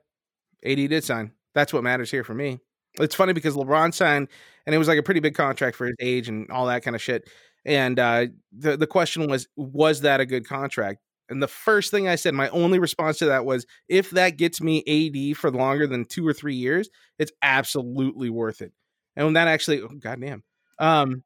AD 0.64 0.76
did 0.76 1.04
sign. 1.04 1.32
That's 1.54 1.72
what 1.72 1.84
matters 1.84 2.10
here 2.10 2.24
for 2.24 2.34
me. 2.34 2.58
It's 2.98 3.14
funny 3.14 3.32
because 3.32 3.54
LeBron 3.54 3.94
signed, 3.94 4.28
and 4.66 4.74
it 4.74 4.78
was 4.78 4.88
like 4.88 4.98
a 4.98 5.02
pretty 5.02 5.20
big 5.20 5.34
contract 5.34 5.76
for 5.76 5.86
his 5.86 5.96
age 6.00 6.28
and 6.28 6.50
all 6.50 6.66
that 6.66 6.82
kind 6.82 6.94
of 6.94 7.02
shit. 7.02 7.28
And 7.64 7.98
uh, 7.98 8.26
the 8.56 8.76
the 8.76 8.86
question 8.86 9.28
was, 9.28 9.48
was 9.56 10.00
that 10.02 10.20
a 10.20 10.26
good 10.26 10.46
contract? 10.46 11.00
And 11.28 11.42
the 11.42 11.48
first 11.48 11.90
thing 11.90 12.08
I 12.08 12.16
said, 12.16 12.34
my 12.34 12.48
only 12.50 12.78
response 12.78 13.18
to 13.18 13.26
that 13.26 13.46
was, 13.46 13.64
if 13.88 14.10
that 14.10 14.36
gets 14.36 14.60
me 14.60 14.82
AD 14.86 15.36
for 15.36 15.50
longer 15.50 15.86
than 15.86 16.04
two 16.04 16.26
or 16.26 16.34
three 16.34 16.56
years, 16.56 16.90
it's 17.18 17.32
absolutely 17.40 18.28
worth 18.28 18.60
it. 18.60 18.72
And 19.16 19.26
when 19.26 19.34
that 19.34 19.48
actually, 19.48 19.80
oh, 19.80 19.88
goddamn, 19.98 20.42
um, 20.78 21.22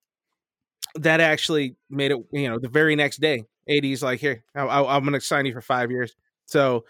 that 0.97 1.21
actually 1.21 1.77
made 1.91 2.11
it. 2.13 2.19
You 2.33 2.49
know, 2.49 2.59
the 2.59 2.69
very 2.69 2.97
next 2.97 3.19
day, 3.21 3.45
AD's 3.69 4.03
like, 4.03 4.21
here, 4.21 4.45
I, 4.55 4.65
I'm 4.65 5.03
going 5.03 5.13
to 5.15 5.21
sign 5.21 5.47
you 5.47 5.53
for 5.53 5.61
five 5.61 5.91
years. 5.91 6.15
So, 6.47 6.85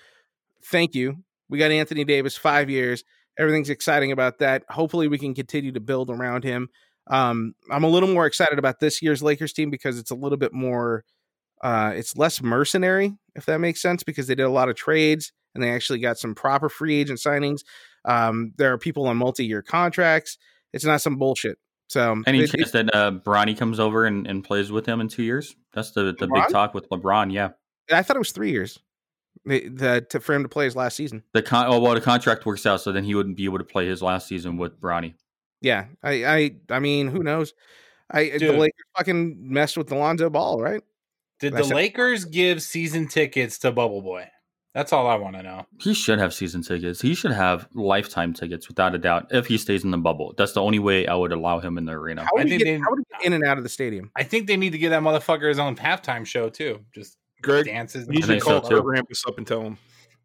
thank 0.67 0.95
you. 0.95 1.19
We 1.49 1.59
got 1.59 1.71
Anthony 1.71 2.05
Davis 2.05 2.37
five 2.37 2.71
years. 2.71 3.05
Everything's 3.39 3.71
exciting 3.71 4.13
about 4.13 4.39
that. 4.39 4.63
Hopefully, 4.69 5.09
we 5.09 5.19
can 5.19 5.35
continue 5.35 5.73
to 5.73 5.81
build 5.81 6.11
around 6.11 6.45
him. 6.45 6.69
Um, 7.09 7.55
I'm 7.71 7.85
a 7.85 7.89
little 7.89 8.09
more 8.13 8.27
excited 8.27 8.59
about 8.59 8.81
this 8.81 9.01
year's 9.03 9.23
Lakers 9.23 9.53
team 9.53 9.71
because 9.71 9.99
it's 9.99 10.11
a 10.11 10.15
little 10.17 10.39
bit 10.39 10.53
more, 10.53 11.05
uh, 11.63 11.93
it's 11.95 12.17
less 12.17 12.43
mercenary, 12.43 13.13
if 13.35 13.47
that 13.47 13.59
makes 13.61 13.81
sense, 13.81 14.03
because 14.03 14.27
they 14.27 14.35
did 14.35 14.43
a 14.45 14.51
lot 14.51 14.69
of 14.69 14.75
trades 14.77 15.33
and 15.55 15.63
they 15.63 15.71
actually 15.71 16.01
got 16.01 16.19
some 16.19 16.35
proper 16.35 16.69
free 16.69 16.97
agent 17.01 17.19
signings. 17.21 17.61
Um, 18.05 18.53
there 18.57 18.73
are 18.73 18.79
people 18.79 19.07
on 19.07 19.17
multi-year 19.17 19.63
contracts. 19.63 20.37
It's 20.73 20.85
not 20.85 21.01
some 21.01 21.17
bullshit. 21.17 21.59
So 21.89 22.21
Any 22.27 22.41
it- 22.41 22.51
chance 22.51 22.73
that 22.73 22.93
uh, 22.95 23.13
Bronny 23.13 23.57
comes 23.57 23.79
over 23.79 24.05
and, 24.07 24.27
and 24.27 24.43
plays 24.43 24.73
with 24.73 24.87
him 24.87 25.01
in 25.01 25.07
two 25.09 25.23
years? 25.23 25.55
That's 25.73 25.93
the 25.93 26.13
the 26.19 26.27
LeBron? 26.27 26.35
big 26.35 26.49
talk 26.53 26.75
with 26.75 26.89
LeBron. 26.91 27.33
Yeah, 27.33 27.51
I 27.93 28.03
thought 28.03 28.17
it 28.17 28.21
was 28.21 28.33
three 28.33 28.51
years. 28.51 28.79
The, 29.47 29.69
the, 29.69 30.07
to, 30.11 30.21
for 30.21 30.35
him 30.35 30.43
to 30.43 30.49
play 30.49 30.65
his 30.65 30.75
last 30.75 30.97
season. 30.97 31.23
the 31.33 31.41
con- 31.43 31.67
oh 31.69 31.79
well, 31.81 31.95
the 31.95 32.01
contract 32.01 32.45
works 32.45 32.67
out, 32.67 32.81
so 32.81 32.91
then 32.91 33.05
he 33.05 33.15
wouldn't 33.15 33.37
be 33.37 33.45
able 33.45 33.59
to 33.59 33.65
play 33.65 33.87
his 33.87 34.03
last 34.03 34.27
season 34.27 34.57
with 34.57 34.81
Bronny. 34.81 35.15
Yeah, 35.63 35.87
I, 36.03 36.25
I, 36.25 36.51
I 36.71 36.79
mean, 36.81 37.09
who 37.09 37.23
knows? 37.23 37.55
I 38.11 38.37
the 38.39 38.53
Lakers 38.53 38.85
fucking 38.97 39.37
messed 39.41 39.77
with 39.77 39.87
the 39.87 39.95
Lonzo 39.95 40.31
Ball, 40.31 40.61
right? 40.61 40.83
Did 41.41 41.55
I 41.55 41.59
the 41.59 41.65
said- 41.65 41.77
Lakers 41.77 42.25
give 42.25 42.61
season 42.63 43.09
tickets 43.09 43.59
to 43.61 43.71
Bubble 43.73 44.03
Boy? 44.03 44.29
That's 44.75 44.93
all 44.93 45.07
I 45.07 45.15
want 45.15 45.37
to 45.37 45.43
know. 45.43 45.65
He 45.81 45.95
should 45.95 46.19
have 46.19 46.35
season 46.35 46.61
tickets. 46.63 47.01
He 47.01 47.15
should 47.15 47.33
have 47.33 47.67
lifetime 47.73 48.35
tickets, 48.35 48.69
without 48.69 48.95
a 48.95 48.99
doubt. 48.99 49.29
If 49.31 49.47
he 49.47 49.57
stays 49.57 49.85
in 49.85 49.91
the 49.91 49.97
bubble, 49.97 50.35
that's 50.37 50.53
the 50.53 50.61
only 50.61 50.79
way 50.79 51.07
I 51.07 51.15
would 51.15 51.33
allow 51.33 51.61
him 51.61 51.79
in 51.79 51.87
the 51.87 51.93
arena. 51.93 52.25
How 52.25 52.31
would, 52.35 52.43
I 52.43 52.45
he 52.45 52.51
think 52.51 52.63
get, 52.63 52.65
they- 52.73 52.79
how 52.79 52.91
would 52.91 52.99
he 52.99 53.05
get 53.19 53.27
in 53.27 53.33
and 53.33 53.45
out 53.45 53.57
of 53.57 53.63
the 53.63 53.71
stadium? 53.71 54.11
I 54.17 54.23
think 54.25 54.47
they 54.49 54.57
need 54.59 54.73
to 54.73 54.79
give 54.79 54.91
that 54.91 55.03
motherfucker 55.03 55.49
his 55.49 55.59
own 55.59 55.77
halftime 55.77 56.27
show 56.27 56.51
too. 56.51 56.81
Just 56.95 57.17
Greg, 57.47 57.65
dances. 57.67 58.07
you 58.07 58.13
need 58.15 58.21
to 58.23 58.27
think 58.27 58.43
call 58.43 58.63
so. 58.63 58.69
Kurt 58.69 58.85
Rambis 58.85 59.27
up 59.27 59.39
and 59.39 59.47
tell 59.47 59.63
him. 59.63 59.79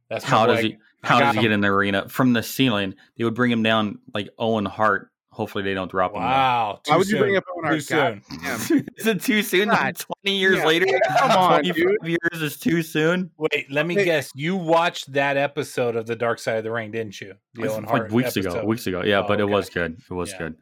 That's 0.10 0.26
How 0.26 0.46
does 0.46 0.60
he? 0.60 0.78
I 1.04 1.08
How 1.08 1.20
does 1.20 1.32
he 1.34 1.38
him. 1.40 1.42
get 1.44 1.52
in 1.54 1.62
the 1.62 1.70
arena 1.70 2.10
from 2.10 2.34
the 2.34 2.44
ceiling? 2.44 2.96
They 3.18 3.24
would 3.24 3.34
bring 3.36 3.50
him 3.52 3.64
down 3.64 4.00
like 4.14 4.30
Owen 4.38 4.66
Hart, 4.66 5.10
hopefully 5.32 5.64
they 5.64 5.74
don't 5.74 5.90
drop 5.90 6.12
him. 6.14 6.22
Wow. 6.22 6.82
Why 6.86 6.94
too 6.94 6.98
would 7.00 7.08
you 7.10 7.18
bring 7.18 7.38
up 7.38 7.46
Owen 7.56 7.64
Hart? 7.66 7.82
Too 7.82 7.96
God 7.96 8.22
soon. 8.28 8.40
damn. 8.78 8.86
is 8.98 9.08
it 9.08 9.22
too 9.22 9.42
soon? 9.42 9.70
God. 9.70 9.96
Twenty 9.98 10.38
years 10.38 10.58
Yeah. 10.58 10.66
later, 10.66 10.86
Come 11.20 11.32
on, 11.32 11.50
25 11.64 11.76
dude. 11.76 11.98
years 12.04 12.42
is 12.42 12.58
too 12.58 12.84
soon. 12.84 13.32
Wait, 13.38 13.72
let 13.72 13.88
me 13.88 13.96
Hey. 13.96 14.04
guess. 14.06 14.32
You 14.36 14.58
watched 14.58 15.14
that 15.14 15.38
episode 15.38 15.96
of 15.96 16.06
The 16.06 16.16
Dark 16.18 16.40
Side 16.40 16.58
of 16.58 16.64
the 16.66 16.72
Ring, 16.72 16.92
didn't 16.92 17.20
you? 17.22 17.36
The 17.54 17.70
Owen 17.70 17.84
like 17.84 17.90
Hart 17.90 18.12
weeks 18.12 18.36
ago, 18.36 18.64
weeks 18.66 18.86
ago. 18.88 19.04
Yeah, 19.06 19.22
Oh, 19.22 19.28
but 19.28 19.40
it 19.40 19.46
was 19.46 19.70
good. 19.70 19.98
It 20.10 20.14
was 20.14 20.32
Yeah. 20.34 20.38
good. 20.40 20.56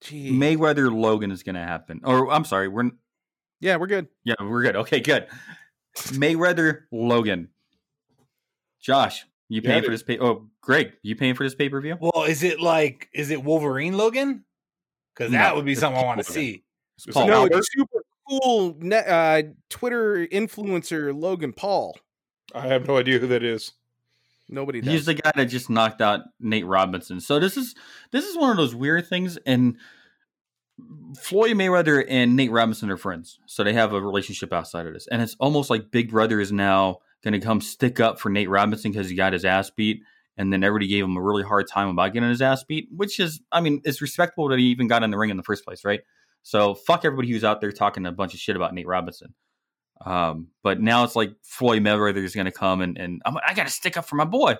Jeez. 0.00 0.32
Mayweather 0.32 0.92
Logan 0.92 1.30
is 1.30 1.42
going 1.42 1.54
to 1.56 1.60
happen. 1.62 2.00
Or 2.04 2.30
I'm 2.32 2.44
sorry, 2.44 2.68
we're 2.68 2.90
Yeah, 3.60 3.76
we're 3.76 3.86
good. 3.86 4.08
yeah, 4.24 4.34
we're 4.40 4.62
good. 4.62 4.76
Okay, 4.76 5.00
good. 5.00 5.26
Mayweather 5.96 6.82
Logan. 6.90 7.48
Josh, 8.80 9.24
you 9.48 9.60
Yeah, 9.62 9.68
paying 9.70 9.80
dude. 9.82 9.86
for 9.86 9.90
this 9.92 10.02
pay? 10.02 10.18
Oh, 10.18 10.48
Greg, 10.60 10.92
you 11.02 11.14
paying 11.16 11.34
for 11.34 11.44
this 11.44 11.54
pay 11.54 11.68
per 11.68 11.80
view? 11.80 11.96
Well, 12.00 12.24
is 12.24 12.42
it 12.42 12.60
like 12.60 13.08
is 13.12 13.30
it 13.30 13.42
Wolverine 13.44 13.96
Logan? 13.96 14.44
Because 15.14 15.30
No, 15.32 15.38
that 15.38 15.54
would 15.56 15.64
be 15.64 15.74
something 15.74 16.00
I 16.02 16.04
want 16.04 16.18
to 16.24 16.32
see. 16.32 16.64
Is 16.98 17.06
it 17.06 17.14
Paul. 17.14 17.26
no, 17.26 17.42
Albert? 17.42 17.58
it's 17.58 17.68
super 17.72 18.02
cool 18.28 18.76
net, 18.80 19.06
uh, 19.08 19.42
Twitter 19.68 20.26
influencer 20.28 21.18
Logan 21.18 21.52
Paul. 21.52 21.96
I 22.54 22.66
have 22.66 22.86
no 22.86 22.96
idea 22.98 23.18
who 23.18 23.26
that 23.28 23.42
is. 23.42 23.72
Nobody 24.48 24.80
does. 24.80 24.92
He's 24.92 25.06
the 25.06 25.14
guy 25.14 25.32
that 25.34 25.46
just 25.46 25.70
knocked 25.70 26.00
out 26.02 26.20
Nate 26.40 26.66
Robinson. 26.66 27.20
So 27.20 27.38
this 27.38 27.56
is 27.56 27.74
this 28.10 28.24
is 28.24 28.36
one 28.36 28.50
of 28.50 28.56
those 28.56 28.74
weird 28.74 29.06
things, 29.06 29.38
and 29.46 29.76
Floyd 31.20 31.52
Mayweather 31.52 32.04
and 32.08 32.36
Nate 32.36 32.50
Robinson 32.50 32.90
are 32.90 32.96
friends, 32.96 33.38
so 33.46 33.62
they 33.62 33.74
have 33.74 33.92
a 33.92 34.00
relationship 34.00 34.52
outside 34.52 34.86
of 34.86 34.94
this, 34.94 35.06
and 35.08 35.22
it's 35.22 35.36
almost 35.38 35.70
like 35.70 35.90
Big 35.90 36.10
Brother 36.10 36.40
is 36.40 36.52
now 36.52 36.98
going 37.22 37.32
to 37.32 37.40
come 37.40 37.60
stick 37.60 38.00
up 38.00 38.18
for 38.18 38.30
Nate 38.30 38.48
Robinson 38.48 38.90
because 38.90 39.08
he 39.08 39.14
got 39.14 39.32
his 39.32 39.44
ass 39.44 39.70
beat, 39.70 40.02
and 40.36 40.52
then 40.52 40.64
everybody 40.64 40.88
gave 40.88 41.04
him 41.04 41.16
a 41.16 41.22
really 41.22 41.42
hard 41.42 41.68
time 41.68 41.88
about 41.88 42.12
getting 42.12 42.28
his 42.28 42.42
ass 42.42 42.64
beat, 42.64 42.88
which 42.90 43.20
is, 43.20 43.40
I 43.52 43.60
mean, 43.60 43.82
it's 43.84 44.00
respectable 44.00 44.48
that 44.48 44.58
he 44.58 44.66
even 44.66 44.88
got 44.88 45.02
in 45.02 45.10
the 45.10 45.18
ring 45.18 45.30
in 45.30 45.36
the 45.36 45.42
first 45.42 45.64
place, 45.64 45.84
right? 45.84 46.00
So 46.42 46.74
fuck 46.74 47.04
everybody 47.04 47.30
who's 47.30 47.44
out 47.44 47.60
there 47.60 47.70
talking 47.70 48.06
a 48.06 48.12
bunch 48.12 48.34
of 48.34 48.40
shit 48.40 48.56
about 48.56 48.74
Nate 48.74 48.86
Robinson. 48.86 49.34
Um, 50.04 50.48
but 50.64 50.80
now 50.80 51.04
it's 51.04 51.14
like 51.14 51.34
Floyd 51.42 51.82
Mayweather 51.82 52.24
is 52.24 52.34
going 52.34 52.46
to 52.46 52.50
come 52.50 52.80
and, 52.80 52.98
and 52.98 53.22
I'm, 53.24 53.36
I 53.46 53.54
got 53.54 53.66
to 53.66 53.72
stick 53.72 53.96
up 53.96 54.04
for 54.04 54.16
my 54.16 54.24
boy. 54.24 54.56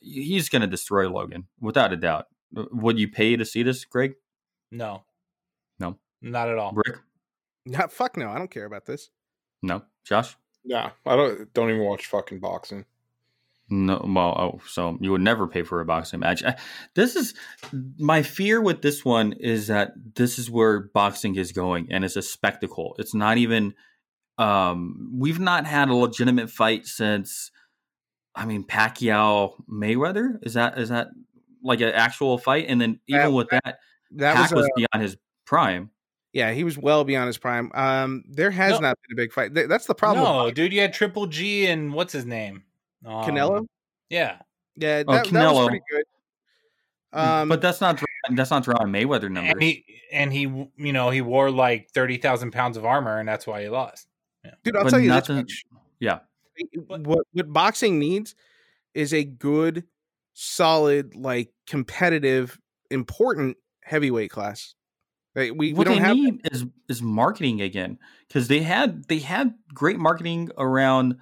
He's 0.00 0.48
going 0.48 0.62
to 0.62 0.68
destroy 0.68 1.10
Logan 1.10 1.48
without 1.60 1.92
a 1.92 1.96
doubt. 1.96 2.26
Would 2.52 3.00
you 3.00 3.08
pay 3.08 3.34
to 3.36 3.44
see 3.44 3.64
this, 3.64 3.84
Greg? 3.84 4.14
No. 4.70 5.02
Not 6.20 6.48
at 6.48 6.58
all. 6.58 6.72
Rick? 6.74 6.98
Not 7.66 7.92
fuck 7.92 8.16
no, 8.16 8.30
I 8.30 8.38
don't 8.38 8.50
care 8.50 8.64
about 8.64 8.86
this. 8.86 9.10
No. 9.62 9.82
Josh? 10.04 10.36
Nah, 10.64 10.90
I 11.06 11.16
don't. 11.16 11.52
Don't 11.54 11.70
even 11.70 11.82
watch 11.82 12.06
fucking 12.06 12.40
boxing. 12.40 12.84
No. 13.70 14.02
Well, 14.04 14.34
oh, 14.38 14.60
so 14.66 14.96
you 15.00 15.10
would 15.10 15.20
never 15.20 15.46
pay 15.46 15.62
for 15.62 15.80
a 15.80 15.84
boxing 15.84 16.20
match. 16.20 16.42
I, 16.42 16.56
this 16.94 17.16
is 17.16 17.34
my 17.98 18.22
fear 18.22 18.60
with 18.60 18.80
this 18.82 19.04
one 19.04 19.34
is 19.34 19.66
that 19.66 19.92
this 20.14 20.38
is 20.38 20.50
where 20.50 20.80
boxing 20.80 21.36
is 21.36 21.52
going, 21.52 21.88
and 21.90 22.04
it's 22.04 22.16
a 22.16 22.22
spectacle. 22.22 22.94
It's 22.98 23.14
not 23.14 23.38
even. 23.38 23.74
Um, 24.38 25.10
we've 25.14 25.40
not 25.40 25.66
had 25.66 25.88
a 25.88 25.94
legitimate 25.94 26.50
fight 26.50 26.86
since. 26.86 27.50
I 28.34 28.46
mean, 28.46 28.64
Pacquiao 28.64 29.54
Mayweather 29.68 30.38
is 30.42 30.54
that 30.54 30.78
is 30.78 30.90
that 30.90 31.08
like 31.62 31.80
an 31.80 31.88
actual 31.88 32.38
fight? 32.38 32.66
And 32.68 32.80
then 32.80 33.00
even 33.08 33.22
That- 33.22 33.32
with 33.32 33.48
that, 33.50 33.78
That 34.12 34.36
Pac 34.36 34.50
was, 34.52 34.62
was, 34.62 34.66
a, 34.66 34.70
beyond 34.76 35.02
his 35.02 35.16
prime. 35.44 35.90
Yeah, 36.32 36.52
he 36.52 36.64
was 36.64 36.76
well 36.78 37.04
beyond 37.04 37.26
his 37.28 37.38
prime. 37.38 37.70
Um, 37.74 38.24
there 38.28 38.50
has 38.50 38.72
No. 38.72 38.80
not 38.88 38.98
been 39.08 39.14
a 39.14 39.20
big 39.20 39.32
fight. 39.32 39.54
Th- 39.54 39.68
That's 39.68 39.86
the 39.86 39.94
problem. 39.94 40.24
no, 40.24 40.50
dude, 40.50 40.72
you 40.72 40.80
had 40.80 40.92
Triple 40.92 41.26
G 41.26 41.66
and 41.66 41.92
what's 41.94 42.12
his 42.12 42.24
name? 42.26 42.64
Um, 43.04 43.24
Canelo. 43.24 43.66
Yeah, 44.10 44.38
Yeah, 44.76 45.02
that, 45.02 45.04
Oh, 45.08 45.12
that 45.12 45.22
was 45.22 45.32
Canelo. 45.32 45.66
pretty 45.68 45.84
good. 45.90 46.04
Um, 47.12 47.48
but 47.48 47.62
that's 47.62 47.80
not 47.80 48.02
that's 48.32 48.50
not 48.50 48.64
drawing 48.64 48.92
Mayweather 48.92 49.30
numbers. 49.30 49.52
and 49.52 49.62
he 49.62 49.84
and 50.12 50.32
he, 50.32 50.40
you 50.42 50.92
know, 50.92 51.08
he 51.10 51.20
wore 51.22 51.50
like 51.50 51.90
thirty 51.92 52.18
thousand 52.18 52.50
pounds 52.50 52.76
of 52.76 52.84
armor, 52.84 53.18
and 53.18 53.26
that's 53.28 53.46
why 53.46 53.62
he 53.62 53.68
lost. 53.68 54.06
dude, 54.62 54.76
I'll 54.76 54.84
but 54.84 54.90
tell 54.90 55.00
you 55.00 55.08
nothing- 55.08 55.36
this 55.36 55.64
much. 55.72 55.82
yeah. 56.00 56.18
what 56.86 57.06
what 57.06 57.52
boxing 57.52 57.98
needs 57.98 58.34
is 58.94 59.14
a 59.14 59.24
good, 59.24 59.84
solid, 60.34 61.14
like 61.14 61.52
competitive, 61.66 62.58
important 62.90 63.56
heavyweight 63.84 64.30
class. 64.30 64.74
We, 65.38 65.50
we 65.52 65.72
what 65.72 65.86
don't 65.86 65.96
they 65.96 66.02
have 66.02 66.16
need 66.16 66.40
is 66.50 66.64
is 66.88 67.02
marketing 67.02 67.60
again 67.60 67.98
because 68.26 68.48
they 68.48 68.60
had 68.60 69.04
they 69.04 69.18
had 69.20 69.54
great 69.72 69.98
marketing 69.98 70.50
around 70.58 71.16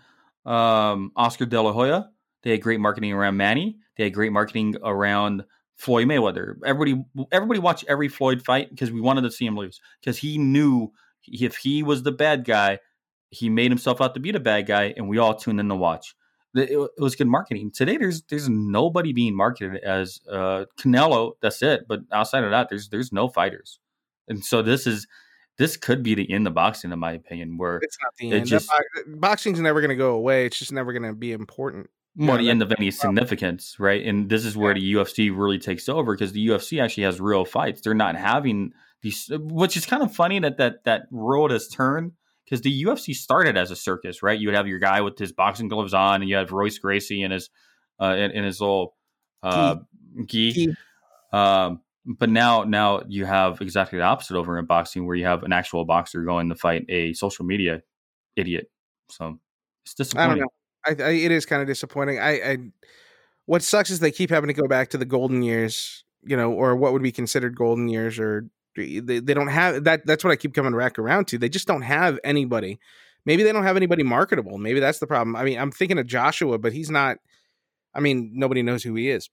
um, 0.44 1.12
Oscar 1.16 1.46
De 1.46 1.60
La 1.60 1.72
Hoya. 1.72 2.10
They 2.42 2.50
had 2.52 2.62
great 2.62 2.80
marketing 2.80 3.12
around 3.12 3.36
Manny. 3.36 3.78
They 3.96 4.04
had 4.04 4.14
great 4.14 4.32
marketing 4.32 4.76
around 4.82 5.44
Floyd 5.76 6.06
Mayweather. 6.06 6.54
Everybody 6.64 7.04
everybody 7.30 7.60
watched 7.60 7.84
every 7.88 8.08
Floyd 8.08 8.42
fight 8.42 8.70
because 8.70 8.90
we 8.90 9.00
wanted 9.00 9.22
to 9.22 9.30
see 9.30 9.46
him 9.46 9.56
lose 9.56 9.80
because 10.00 10.18
he 10.18 10.38
knew 10.38 10.92
if 11.26 11.56
he 11.56 11.82
was 11.82 12.02
the 12.02 12.12
bad 12.12 12.44
guy, 12.44 12.78
he 13.30 13.48
made 13.50 13.70
himself 13.70 14.00
out 14.00 14.14
to 14.14 14.20
be 14.20 14.30
the 14.30 14.40
bad 14.40 14.66
guy, 14.66 14.94
and 14.96 15.08
we 15.08 15.18
all 15.18 15.34
tuned 15.34 15.60
in 15.60 15.68
to 15.68 15.74
watch. 15.74 16.14
It, 16.54 16.70
it 16.70 16.90
was 17.00 17.16
good 17.16 17.26
marketing. 17.26 17.70
Today, 17.70 17.98
there's 17.98 18.22
there's 18.22 18.48
nobody 18.48 19.12
being 19.12 19.36
marketed 19.36 19.82
as 19.82 20.20
uh, 20.30 20.64
Canelo. 20.80 21.32
That's 21.42 21.60
it. 21.62 21.86
But 21.86 22.00
outside 22.12 22.44
of 22.44 22.50
that, 22.50 22.68
there's 22.70 22.88
there's 22.88 23.12
no 23.12 23.28
fighters. 23.28 23.78
And 24.28 24.44
so 24.44 24.62
this 24.62 24.86
is 24.86 25.06
this 25.58 25.76
could 25.76 26.02
be 26.02 26.14
the 26.14 26.30
end 26.30 26.46
of 26.46 26.54
boxing, 26.54 26.92
in 26.92 26.98
my 26.98 27.12
opinion, 27.12 27.56
where 27.56 27.78
It's 27.78 27.96
not 28.02 28.12
the 28.18 28.30
it 28.30 28.34
end. 28.34 28.46
Just- 28.46 28.68
bo- 28.68 29.16
boxing's 29.16 29.60
never 29.60 29.80
going 29.80 29.90
to 29.90 29.96
go 29.96 30.14
away. 30.14 30.46
It's 30.46 30.58
just 30.58 30.72
never 30.72 30.92
going 30.92 31.02
to 31.04 31.14
be 31.14 31.32
important. 31.32 31.88
more 32.14 32.36
Yeah, 32.36 32.42
the 32.42 32.50
end 32.50 32.62
of 32.62 32.72
any 32.72 32.90
significance, 32.90 33.76
right? 33.78 34.04
And 34.04 34.28
this 34.28 34.44
is 34.44 34.56
where 34.56 34.74
the 34.74 34.94
UFC 34.94 35.30
really 35.34 35.58
takes 35.58 35.88
over 35.88 36.14
because 36.14 36.32
the 36.32 36.46
UFC 36.48 36.82
actually 36.82 37.04
has 37.04 37.20
real 37.20 37.44
fights. 37.44 37.80
They're 37.80 37.94
not 37.94 38.16
having 38.16 38.72
these, 39.02 39.30
which 39.30 39.76
is 39.76 39.86
kind 39.86 40.02
of 40.02 40.14
funny 40.14 40.38
that 40.40 40.58
that 40.58 40.84
that 40.84 41.02
road 41.10 41.50
has 41.50 41.68
turned 41.68 42.12
because 42.44 42.60
the 42.62 42.84
UFC 42.84 43.14
started 43.14 43.56
as 43.56 43.70
a 43.70 43.76
circus, 43.76 44.22
right? 44.22 44.38
You 44.38 44.48
would 44.48 44.56
have 44.56 44.68
your 44.68 44.78
guy 44.78 45.00
with 45.00 45.18
his 45.18 45.32
boxing 45.32 45.68
gloves 45.68 45.94
on, 45.94 46.22
and 46.22 46.28
you 46.28 46.36
have 46.36 46.52
Royce 46.52 46.78
Gracie 46.78 47.22
and 47.22 47.32
his 47.32 47.50
uh, 48.00 48.14
in, 48.16 48.44
his 48.44 48.60
little 48.60 48.94
uh. 49.42 49.76
Gi. 50.24 50.74
Um, 51.32 51.80
but 52.07 52.30
now, 52.30 52.62
now 52.62 53.02
you 53.09 53.24
have 53.24 53.61
exactly 53.61 53.98
the 53.98 54.04
opposite 54.04 54.36
over 54.36 54.59
in 54.59 54.64
boxing, 54.64 55.07
where 55.07 55.16
you 55.16 55.24
have 55.24 55.42
an 55.42 55.52
actual 55.52 55.84
boxer 55.84 56.22
going 56.22 56.48
to 56.48 56.54
fight 56.54 56.84
a 56.88 57.12
social 57.14 57.44
media 57.44 57.82
idiot. 58.36 58.70
So 59.09 59.38
it's 59.84 59.94
disappointing. 59.94 60.30
I 60.30 60.34
don't 60.34 60.98
know. 60.98 61.04
I, 61.04 61.09
I 61.09 61.12
it 61.12 61.32
is 61.32 61.46
kind 61.46 61.62
of 61.62 61.68
disappointing. 61.68 62.20
I, 62.20 62.30
I 62.30 62.59
what 63.46 63.62
sucks 63.62 63.90
is 63.90 64.00
they 64.00 64.11
keep 64.11 64.30
having 64.30 64.48
to 64.48 64.54
go 64.54 64.68
back 64.68 64.90
to 64.90 64.98
the 64.98 65.04
golden 65.04 65.42
years, 65.42 66.04
you 66.24 66.36
know, 66.36 66.52
or 66.52 66.76
what 66.76 66.92
would 66.92 67.02
be 67.02 67.12
considered 67.12 67.57
golden 67.57 67.88
years, 67.88 68.18
or 68.18 68.48
they, 68.76 69.00
they 69.00 69.34
don't 69.34 69.48
have 69.48 69.84
that. 69.84 70.07
That's 70.07 70.22
what 70.22 70.32
I 70.32 70.36
keep 70.36 70.54
coming 70.54 70.76
back 70.76 70.98
around 70.98 71.26
to. 71.28 71.38
They 71.38 71.48
just 71.48 71.66
don't 71.66 71.82
have 71.82 72.18
anybody. 72.22 72.78
Maybe 73.24 73.42
they 73.42 73.52
don't 73.52 73.64
have 73.64 73.76
anybody 73.76 74.04
marketable. 74.04 74.59
Maybe 74.59 74.78
that's 74.78 75.00
the 75.00 75.07
problem. 75.07 75.34
I 75.34 75.42
mean, 75.42 75.59
I'm 75.59 75.72
thinking 75.72 75.98
of 75.98 76.07
Joshua, 76.07 76.59
but 76.59 76.72
he's 76.72 76.90
not. 76.90 77.18
I 77.94 78.00
mean, 78.00 78.32
nobody 78.34 78.62
knows 78.62 78.82
who 78.82 78.94
he 78.94 79.11
is. 79.11 79.30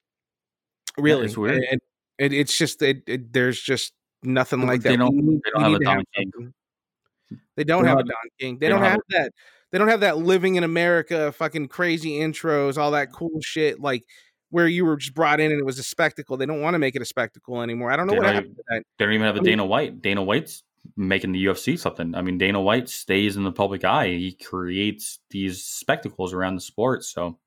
Really, 0.97 1.25
it's 1.25 1.37
weird. 1.37 1.63
And 1.69 1.81
it, 2.17 2.33
it's 2.33 2.57
just 2.57 2.81
it, 2.81 3.03
it, 3.07 3.33
there's 3.33 3.61
just 3.61 3.93
nothing 4.23 4.61
They 4.61 4.67
like 4.67 4.81
that. 4.83 4.97
don't- 4.97 5.15
need- 5.15 5.41
they 5.43 5.49
don't 5.51 5.63
have 5.63 5.73
a 5.73 5.83
Don 5.83 6.03
King. 6.15 6.31
something. 6.33 6.53
They 7.55 7.63
don't 7.63 7.83
They 7.83 7.89
have 7.89 7.99
a 7.99 8.03
Don 8.03 8.15
King. 8.39 8.59
They, 8.59 8.65
they 8.67 8.69
don't, 8.69 8.81
don't 8.81 8.89
have 8.89 8.99
have 9.11 9.23
that. 9.25 9.31
They 9.71 9.77
don't 9.79 9.87
have 9.87 10.01
that 10.01 10.17
living 10.19 10.55
in 10.55 10.63
America, 10.63 11.31
fucking 11.31 11.67
crazy 11.69 12.11
intros, 12.19 12.77
all 12.77 12.91
that 12.91 13.11
cool 13.11 13.41
shit, 13.41 13.79
like 13.81 14.03
where 14.51 14.67
you 14.67 14.85
were 14.85 14.97
just 14.97 15.15
brought 15.15 15.39
in 15.39 15.49
and 15.51 15.59
it 15.59 15.65
was 15.65 15.79
a 15.79 15.83
spectacle. 15.83 16.37
They 16.37 16.45
don't 16.45 16.61
want 16.61 16.75
to 16.75 16.79
make 16.79 16.95
it 16.95 17.01
a 17.01 17.05
spectacle 17.05 17.61
anymore. 17.63 17.91
I 17.91 17.95
don't 17.95 18.05
know 18.05 18.13
They 18.13 18.19
what 18.19 18.25
don't 18.25 18.35
happened 18.35 18.55
to 18.57 18.63
that. 18.69 18.83
They 18.99 19.05
don't 19.05 19.13
even 19.15 19.25
have 19.25 19.35
a 19.35 19.39
I 19.39 19.41
mean- 19.41 19.49
Dana 19.51 19.65
White. 19.65 20.01
Dana 20.01 20.21
White's 20.23 20.63
making 20.95 21.31
the 21.31 21.43
UFC 21.45 21.79
something. 21.79 22.13
I 22.13 22.21
mean, 22.21 22.37
Dana 22.37 22.61
White 22.61 22.87
stays 22.89 23.35
in 23.35 23.43
the 23.43 23.51
public 23.51 23.83
eye. 23.83 24.09
He 24.09 24.33
creates 24.33 25.19
these 25.31 25.63
spectacles 25.63 26.33
around 26.33 26.55
the 26.55 26.61
sport. 26.61 27.03
So 27.03 27.39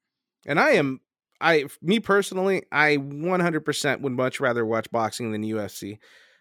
And 0.46 0.58
I 0.58 0.70
am, 0.70 1.00
I, 1.40 1.66
me 1.82 2.00
personally, 2.00 2.62
I 2.72 2.96
100% 2.96 4.00
would 4.00 4.12
much 4.12 4.40
rather 4.40 4.64
watch 4.64 4.90
boxing 4.90 5.32
than 5.32 5.42
UFC. 5.42 5.98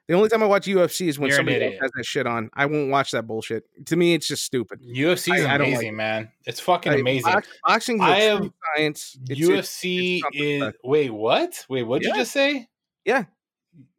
The 0.08 0.14
only 0.14 0.30
time 0.30 0.44
I 0.44 0.46
watch 0.46 0.68
UFC 0.68 1.08
is 1.08 1.18
when 1.18 1.30
You're 1.30 1.38
somebody 1.38 1.60
has 1.82 1.92
that 1.96 2.06
shit 2.06 2.28
on. 2.28 2.52
I 2.54 2.68
won't 2.68 2.92
watch 2.92 3.10
that 3.12 3.26
bullshit. 3.26 3.64
To 3.88 3.96
me, 3.96 4.14
it's 4.14 4.28
just 4.28 4.44
stupid. 4.44 4.82
UFC 4.84 5.34
is 5.36 5.46
I- 5.46 5.56
I 5.56 5.58
like 5.58 5.68
amazing, 5.68 5.96
man. 5.96 6.32
It's 6.46 6.60
fucking 6.60 6.92
Like, 6.92 7.02
amazing. 7.02 7.34
box- 7.34 7.48
boxing's 7.66 8.02
a 8.02 8.04
I 8.04 8.20
have- 8.20 8.50
science. 8.76 9.18
It's- 9.30 9.40
it's- 9.40 9.48
UFC 9.50 10.16
it's 10.18 10.24
something 10.24 10.44
is 10.44 10.62
special. 10.62 10.80
wait 10.84 11.10
what? 11.12 11.66
Wait, 11.70 11.84
what'd 11.84 12.08
Yeah. 12.08 12.14
you 12.14 12.22
just 12.22 12.32
say? 12.34 12.68
Yeah. 13.04 13.24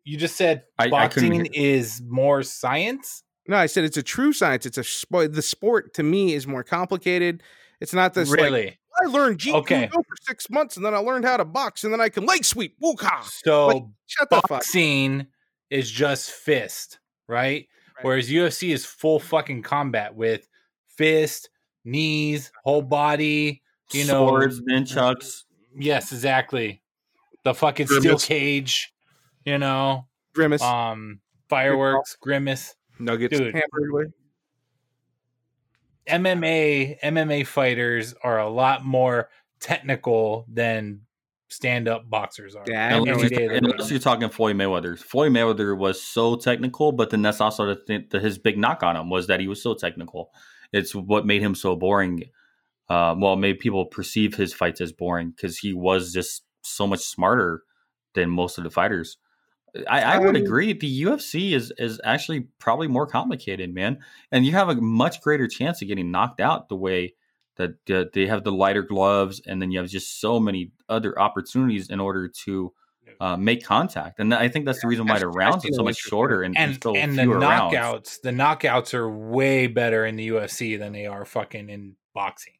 You 0.04 0.16
just 0.16 0.36
said 0.36 0.62
I- 0.78 0.84
I 0.84 0.88
boxing 0.90 1.46
is 1.46 2.00
more 2.06 2.44
science. 2.44 3.24
No, 3.48 3.56
I 3.56 3.66
said 3.66 3.82
it's 3.84 3.96
a 3.96 4.02
true 4.02 4.32
science. 4.32 4.64
It's 4.64 4.78
a 4.78 4.84
sport. 4.84 5.32
The 5.32 5.42
sport 5.42 5.92
to 5.94 6.04
me 6.04 6.34
is 6.34 6.46
more 6.46 6.62
complicated. 6.62 7.42
It's 7.80 7.92
not 7.92 8.14
this 8.14 8.30
like 8.30 8.40
really? 8.40 8.78
I 9.02 9.06
learned 9.06 9.38
Jeet 9.38 9.54
Okay. 9.54 9.80
Kune 9.80 9.90
Do 9.90 10.02
for 10.08 10.16
six 10.22 10.48
months 10.50 10.76
and 10.76 10.84
then 10.86 10.94
I 10.94 10.98
learned 10.98 11.24
how 11.24 11.36
to 11.36 11.44
box 11.44 11.84
and 11.84 11.92
then 11.92 12.00
I 12.00 12.08
can 12.08 12.24
leg 12.24 12.44
sweep. 12.44 12.76
Woo-ka. 12.80 13.22
so 13.44 13.66
like, 13.68 13.82
Shut 14.06 14.30
the 14.30 14.36
fuck. 14.36 14.48
boxing 14.48 15.26
is 15.70 15.90
just 15.90 16.30
fist, 16.30 16.98
right? 17.28 17.66
Right. 17.96 18.04
Whereas 18.04 18.30
UFC 18.30 18.72
is 18.72 18.84
full 18.86 19.18
fucking 19.18 19.62
combat 19.62 20.14
with 20.14 20.48
fist, 20.88 21.50
knees, 21.84 22.52
whole 22.64 22.82
body. 22.82 23.62
You 23.92 24.04
know, 24.06 24.26
swords, 24.28 24.60
nunchucks. 24.62 25.44
Yes, 25.78 26.12
exactly. 26.12 26.82
The 27.44 27.54
fucking 27.54 27.86
Sure, 27.86 28.00
steel 28.00 28.18
cage. 28.18 28.92
You 29.44 29.58
know, 29.58 30.08
Grimace, 30.34 30.60
um, 30.62 31.20
fireworks, 31.48 32.16
grimace, 32.20 32.74
Nuggets. 32.98 33.38
dude. 33.38 33.54
Hamburger. 36.06 36.46
MMA 36.46 37.00
MMA 37.00 37.46
fighters 37.46 38.14
are 38.22 38.38
a 38.38 38.48
lot 38.48 38.84
more 38.84 39.28
technical 39.60 40.46
than 40.48 41.02
stand 41.48 41.88
up 41.88 42.08
boxers 42.08 42.54
are. 42.54 42.64
Yeah, 42.66 42.86
I 42.86 42.92
have 42.92 43.02
Any 43.02 43.10
no 43.10 43.14
Unless, 43.14 43.30
you're, 43.30 43.52
unless 43.52 43.90
you're 43.90 44.00
talking 44.00 44.28
Floyd 44.28 44.56
Mayweather. 44.56 44.98
Floyd 44.98 45.32
Mayweather 45.32 45.76
was 45.76 46.02
so 46.02 46.36
technical, 46.36 46.92
but 46.92 47.10
then 47.10 47.22
that's 47.22 47.40
also 47.40 47.66
the, 47.66 47.76
thing, 47.76 48.06
the 48.10 48.20
his 48.20 48.38
big 48.38 48.58
knock 48.58 48.82
on 48.82 48.96
him 48.96 49.10
was 49.10 49.26
that 49.28 49.40
he 49.40 49.48
was 49.48 49.62
so 49.62 49.74
technical. 49.74 50.30
It's 50.72 50.94
what 50.94 51.26
made 51.26 51.42
him 51.42 51.54
so 51.54 51.76
boring. 51.76 52.24
Uh, 52.88 53.14
well, 53.18 53.36
made 53.36 53.58
people 53.58 53.86
perceive 53.86 54.34
his 54.34 54.52
fights 54.52 54.80
as 54.80 54.92
boring 54.92 55.30
because 55.30 55.58
he 55.58 55.72
was 55.72 56.12
just 56.12 56.44
so 56.62 56.86
much 56.86 57.00
smarter 57.00 57.62
than 58.14 58.30
most 58.30 58.58
of 58.58 58.64
the 58.64 58.70
fighters. 58.70 59.18
I, 59.88 60.00
I 60.02 60.18
would 60.18 60.36
Um, 60.36 60.42
agree. 60.42 60.72
The 60.72 61.02
UFC 61.02 61.52
is 61.52 61.72
is 61.78 62.00
actually 62.04 62.46
probably 62.58 62.88
more 62.88 63.06
complicated, 63.06 63.72
man, 63.74 63.98
and 64.32 64.44
you 64.46 64.52
have 64.52 64.68
a 64.68 64.74
much 64.76 65.20
greater 65.20 65.46
chance 65.48 65.82
of 65.82 65.88
getting 65.88 66.10
knocked 66.10 66.40
out 66.40 66.68
the 66.68 66.76
way 66.76 67.14
that 67.56 67.90
uh, 67.90 68.04
they 68.12 68.26
have 68.26 68.44
the 68.44 68.52
lighter 68.52 68.82
gloves, 68.82 69.40
and 69.46 69.60
then 69.62 69.70
you 69.70 69.78
have 69.78 69.88
just 69.88 70.20
so 70.20 70.38
many 70.38 70.72
other 70.88 71.18
opportunities 71.18 71.88
in 71.90 72.00
order 72.00 72.28
to 72.44 72.72
uh, 73.20 73.36
make 73.36 73.64
contact. 73.64 74.18
And 74.20 74.34
I 74.34 74.48
think 74.48 74.66
that's 74.66 74.82
the 74.82 74.88
reason 74.88 75.06
why 75.06 75.18
the 75.18 75.26
I've- 75.26 75.30
I've 75.30 75.34
rounds 75.34 75.64
are 75.64 75.72
so 75.72 75.82
much 75.82 75.96
shorter 75.96 76.42
and, 76.42 76.54
and 76.58 76.78
and 76.84 76.96
and 76.96 77.18
the 77.18 77.22
fewer 77.22 77.38
rounds. 77.38 77.74
knockouts, 77.74 78.20
the 78.20 78.30
knockouts 78.30 78.92
are 78.92 79.10
way 79.10 79.68
better 79.68 80.04
in 80.04 80.16
the 80.16 80.28
UFC 80.28 80.78
than 80.78 80.92
they 80.92 81.06
are 81.06 81.24
fucking 81.24 81.70
in 81.70 81.96
boxing. 82.14 82.52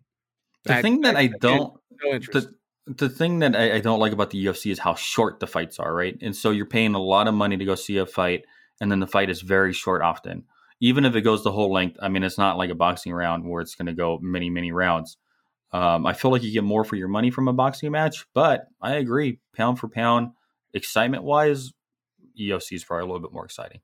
The 0.65 0.77
I- 0.79 0.83
thing 0.83 1.03
that 1.03 1.15
I, 1.17 1.21
I- 1.21 1.27
don't 1.41 1.75
No 2.03 2.13
interest. 2.15 2.49
the 2.49 2.55
the 2.87 3.09
thing 3.09 3.41
that 3.41 3.57
I, 3.57 3.77
I 3.77 3.81
don't 3.81 3.99
like 3.99 4.13
about 4.13 4.31
the 4.31 4.45
UFC 4.45 4.71
is 4.71 4.79
how 4.79 4.95
short 4.95 5.41
the 5.41 5.47
fights 5.47 5.79
are, 5.79 5.93
right? 5.93 6.17
And 6.21 6.35
so 6.35 6.51
you're 6.51 6.67
paying 6.67 6.95
a 6.95 7.03
lot 7.03 7.29
of 7.29 7.35
money 7.35 7.57
to 7.57 7.65
go 7.65 7.75
see 7.75 7.97
a 7.99 8.07
fight, 8.07 8.45
and 8.81 8.91
then 8.91 9.01
the 9.01 9.07
fight 9.07 9.31
is 9.31 9.43
very 9.43 9.73
short 9.73 10.03
often. 10.03 10.45
Even 10.81 11.05
if 11.05 11.17
it 11.17 11.23
goes 11.23 11.43
the 11.43 11.53
whole 11.53 11.73
length, 11.73 11.97
I 12.01 12.09
mean, 12.09 12.23
it's 12.23 12.39
not 12.39 12.59
like 12.59 12.71
a 12.71 12.75
boxing 12.75 13.13
round 13.13 13.49
where 13.49 13.63
it's 13.63 13.75
going 13.75 13.87
to 13.87 13.95
go 13.95 14.19
many, 14.21 14.51
many 14.51 14.73
rounds. 14.73 15.17
Um, 15.73 16.07
I 16.07 16.13
feel 16.13 16.31
like 16.31 16.43
you 16.43 16.53
get 16.53 16.65
more 16.65 16.85
for 16.85 16.97
your 16.97 17.09
money 17.09 17.31
from 17.31 17.49
a 17.49 17.53
boxing 17.53 17.91
match, 17.91 18.25
but 18.35 18.69
I 18.81 18.95
agree, 18.95 19.41
pound 19.55 19.79
for 19.79 19.89
pound, 19.89 20.31
excitement 20.73 21.25
wise, 21.25 21.73
UFC 22.39 22.73
is 22.73 22.85
probably 22.85 23.05
a 23.05 23.07
little 23.07 23.21
bit 23.21 23.33
more 23.33 23.45
exciting. 23.45 23.81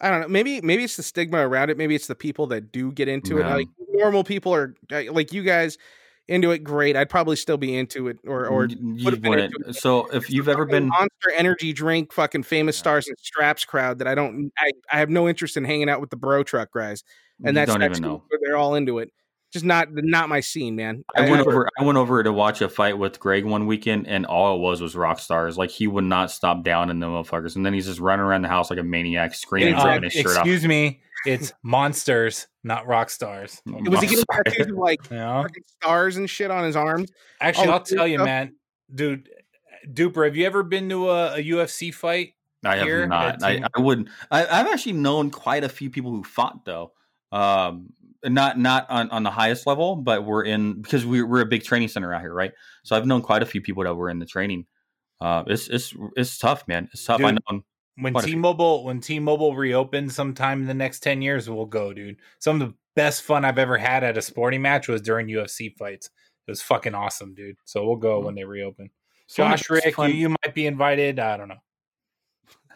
I 0.00 0.10
don't 0.10 0.20
know. 0.20 0.28
Maybe 0.28 0.60
maybe 0.60 0.84
it's 0.84 0.96
the 0.96 1.02
stigma 1.02 1.38
around 1.38 1.70
it. 1.70 1.78
Maybe 1.78 1.94
it's 1.94 2.08
the 2.08 2.14
people 2.14 2.46
that 2.48 2.72
do 2.72 2.92
get 2.92 3.08
into 3.08 3.38
it. 3.38 3.46
Like 3.46 3.68
normal 3.90 4.24
people 4.24 4.54
are 4.54 4.74
like 4.90 5.32
you 5.32 5.42
guys 5.42 5.78
into 6.28 6.50
it. 6.52 6.58
Great. 6.64 6.96
I'd 6.96 7.10
probably 7.10 7.36
still 7.36 7.56
be 7.58 7.76
into 7.76 8.08
it, 8.08 8.18
or 8.26 8.46
or 8.46 8.66
You- 8.66 8.76
you 8.96 9.04
would've 9.04 9.20
been 9.20 9.30
wouldn't- 9.30 9.54
it. 9.68 9.74
so 9.76 10.06
if 10.12 10.30
you've 10.30 10.48
ever 10.48 10.64
been 10.64 10.88
Monster 10.88 11.30
Energy 11.36 11.72
drink, 11.72 12.12
fucking 12.12 12.42
famous 12.44 12.76
Yeah. 12.76 12.80
stars 12.80 13.08
and 13.08 13.18
straps 13.18 13.64
crowd 13.64 13.98
that 13.98 14.08
I 14.08 14.14
don't. 14.14 14.50
I, 14.58 14.70
I 14.92 14.98
have 14.98 15.10
no 15.10 15.28
interest 15.28 15.56
in 15.56 15.64
hanging 15.64 15.88
out 15.88 16.00
with 16.00 16.10
the 16.10 16.16
bro 16.16 16.42
truck 16.42 16.72
guys, 16.72 17.04
and 17.44 17.56
that's 17.56 17.70
don't 17.70 17.80
that's 17.80 17.98
even 17.98 18.08
know. 18.10 18.22
where 18.28 18.40
they're 18.42 18.56
all 18.56 18.74
into 18.74 18.98
it. 18.98 19.10
Just 19.52 19.64
not 19.64 19.86
not 19.92 20.28
my 20.28 20.40
scene, 20.40 20.74
man. 20.74 21.04
I 21.14 21.30
went 21.30 21.46
over. 21.46 21.68
I 21.78 21.84
went 21.84 21.96
over 21.96 22.20
to 22.24 22.32
watch 22.32 22.60
a 22.60 22.68
fight 22.68 22.98
with 22.98 23.20
Greg 23.20 23.44
one 23.44 23.66
weekend, 23.66 24.08
and 24.08 24.26
all 24.26 24.56
it 24.56 24.60
was 24.60 24.80
was 24.80 24.96
rock 24.96 25.20
stars. 25.20 25.56
Like 25.56 25.70
he 25.70 25.86
would 25.86 26.02
not 26.02 26.32
stop 26.32 26.64
down 26.64 26.90
in 26.90 26.98
the 26.98 27.06
motherfuckers, 27.06 27.54
and 27.54 27.64
then 27.64 27.72
he's 27.72 27.86
just 27.86 28.00
running 28.00 28.24
around 28.24 28.42
the 28.42 28.48
house 28.48 28.68
like 28.68 28.80
a 28.80 28.82
maniac, 28.82 29.32
screaming, 29.34 29.74
Exactly. 29.74 29.92
ripping 29.92 30.10
his 30.10 30.12
shirt 30.14 30.26
off. 30.32 30.38
Um, 30.38 30.48
excuse 30.48 30.66
me, 30.66 31.00
it's 31.24 31.52
monsters, 31.62 32.48
not 32.64 32.86
rock 32.86 33.10
stars. 33.10 33.62
Was 33.66 34.00
he 34.00 34.06
getting 34.08 34.24
sorry. 34.32 34.42
tattoos 34.46 34.66
of 34.72 34.76
like 34.78 35.00
You 35.10 35.16
know? 35.18 35.42
fucking 35.42 35.62
stars 35.80 36.16
and 36.16 36.28
shit 36.28 36.50
on 36.50 36.64
his 36.64 36.74
arms? 36.76 37.10
Actually, 37.40 37.68
Oh, 37.68 37.72
I'll 37.72 37.80
tell 37.80 38.06
you, 38.08 38.16
stuff. 38.16 38.24
man, 38.26 38.54
dude, 38.92 39.28
Duper, 39.86 40.24
have 40.24 40.34
you 40.36 40.46
ever 40.46 40.62
been 40.62 40.88
to 40.88 41.10
a, 41.10 41.34
a 41.34 41.38
UFC 41.42 41.92
fight? 41.92 42.32
I 42.64 42.76
have 42.76 42.86
here 42.86 43.06
not. 43.06 43.42
I, 43.42 43.62
I 43.76 43.80
wouldn't. 43.80 44.08
I, 44.30 44.46
I've 44.46 44.66
actually 44.68 44.94
known 44.94 45.30
quite 45.30 45.64
a 45.64 45.68
few 45.68 45.90
people 45.90 46.10
who 46.10 46.24
fought 46.24 46.64
though. 46.64 46.92
Um, 47.30 47.92
not 48.24 48.58
not 48.58 48.88
on, 48.88 49.10
on 49.10 49.22
the 49.22 49.30
highest 49.30 49.66
level, 49.66 49.96
but 49.96 50.24
we're 50.24 50.44
in 50.44 50.80
because 50.80 51.04
we, 51.04 51.22
we're 51.22 51.42
a 51.42 51.46
big 51.46 51.62
training 51.62 51.88
center 51.88 52.14
out 52.14 52.22
here, 52.22 52.32
right? 52.32 52.52
So 52.82 52.96
I've 52.96 53.04
known 53.06 53.20
quite 53.20 53.42
a 53.42 53.46
few 53.46 53.60
people 53.60 53.84
that 53.84 53.94
were 53.94 54.08
in 54.08 54.18
the 54.18 54.24
training. 54.24 54.64
Uh, 55.20 55.44
it's 55.46 55.68
it's 55.68 55.94
it's 56.16 56.38
tough, 56.38 56.66
man. 56.66 56.88
It's 56.94 57.04
tough. 57.04 57.20
I 57.22 57.32
Dude. 57.32 57.40
know. 57.50 57.60
When 57.96 58.12
Quite. 58.12 58.24
T-Mobile 58.24 58.84
when 58.84 59.00
T-Mobile 59.00 59.54
reopens 59.54 60.14
sometime 60.16 60.60
in 60.62 60.66
the 60.66 60.74
next 60.74 61.00
10 61.00 61.22
years, 61.22 61.48
we'll 61.48 61.64
go, 61.66 61.92
dude. 61.92 62.16
Some 62.40 62.60
of 62.60 62.68
the 62.68 62.74
best 62.96 63.22
fun 63.22 63.44
I've 63.44 63.58
ever 63.58 63.76
had 63.78 64.02
at 64.02 64.18
a 64.18 64.22
sporting 64.22 64.62
match 64.62 64.88
was 64.88 65.00
during 65.00 65.28
UFC 65.28 65.76
fights. 65.76 66.10
It 66.46 66.50
was 66.50 66.60
fucking 66.60 66.94
awesome, 66.94 67.34
dude. 67.34 67.56
So 67.64 67.86
we'll 67.86 67.96
go 67.96 68.20
when 68.20 68.34
they 68.34 68.44
reopen. 68.44 68.90
Some 69.26 69.46
of 69.52 69.52
the 69.52 69.56
Josh, 69.58 69.70
Rick, 69.70 69.96
you, 69.98 70.04
you 70.06 70.28
might 70.28 70.54
be 70.54 70.66
invited. 70.66 71.18
I 71.18 71.36
don't 71.36 71.48
know. 71.48 71.56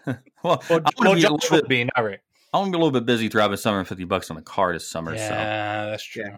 Well, 0.43 0.63
Well, 0.71 0.81
I'm 0.87 0.93
gonna 0.97 1.11
well 1.11 1.15
be 1.15 1.19
a 1.21 1.23
Josh 1.23 1.31
little 1.33 1.39
will 1.51 1.63
bit. 1.63 1.69
be, 1.69 1.85
not 1.85 2.03
Rick. 2.05 2.23
I'm 2.55 2.61
gonna 2.63 2.71
be 2.71 2.77
a 2.77 2.79
little 2.79 2.93
bit 2.93 3.05
busy 3.05 3.29
driving 3.29 3.57
750 3.59 4.05
bucks 4.05 4.31
on 4.31 4.37
the 4.37 4.43
car 4.43 4.73
this 4.73 4.89
summer. 4.89 5.15
Yeah, 5.15 5.87
that's 5.87 6.03
true. 6.05 6.23
Yeah. 6.25 6.37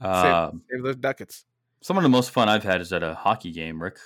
So, 0.00 0.08
uh, 0.08 0.50
Save 0.70 0.82
those 0.82 0.96
ducats. 0.96 1.44
some 1.82 1.96
of 1.98 2.02
the 2.04 2.08
most 2.08 2.30
fun 2.30 2.48
I've 2.48 2.62
had 2.62 2.80
is 2.80 2.92
at 2.92 3.02
a 3.02 3.14
hockey 3.14 3.50
game, 3.52 3.82
Rick. 3.82 3.98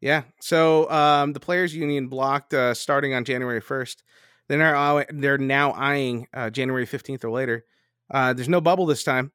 Yeah. 0.00 0.22
So 0.40 0.90
um, 0.90 1.32
the 1.32 1.40
players' 1.40 1.74
union 1.74 2.08
blocked 2.08 2.54
uh, 2.54 2.74
starting 2.74 3.14
on 3.14 3.24
January 3.24 3.60
first. 3.60 4.02
They're 4.48 4.58
now 4.58 5.02
they're 5.10 5.38
now 5.38 5.72
eyeing 5.72 6.28
uh, 6.32 6.50
January 6.50 6.86
fifteenth 6.86 7.24
or 7.24 7.30
later. 7.30 7.64
Uh, 8.10 8.32
there's 8.32 8.48
no 8.48 8.60
bubble 8.60 8.86
this 8.86 9.02
time. 9.02 9.32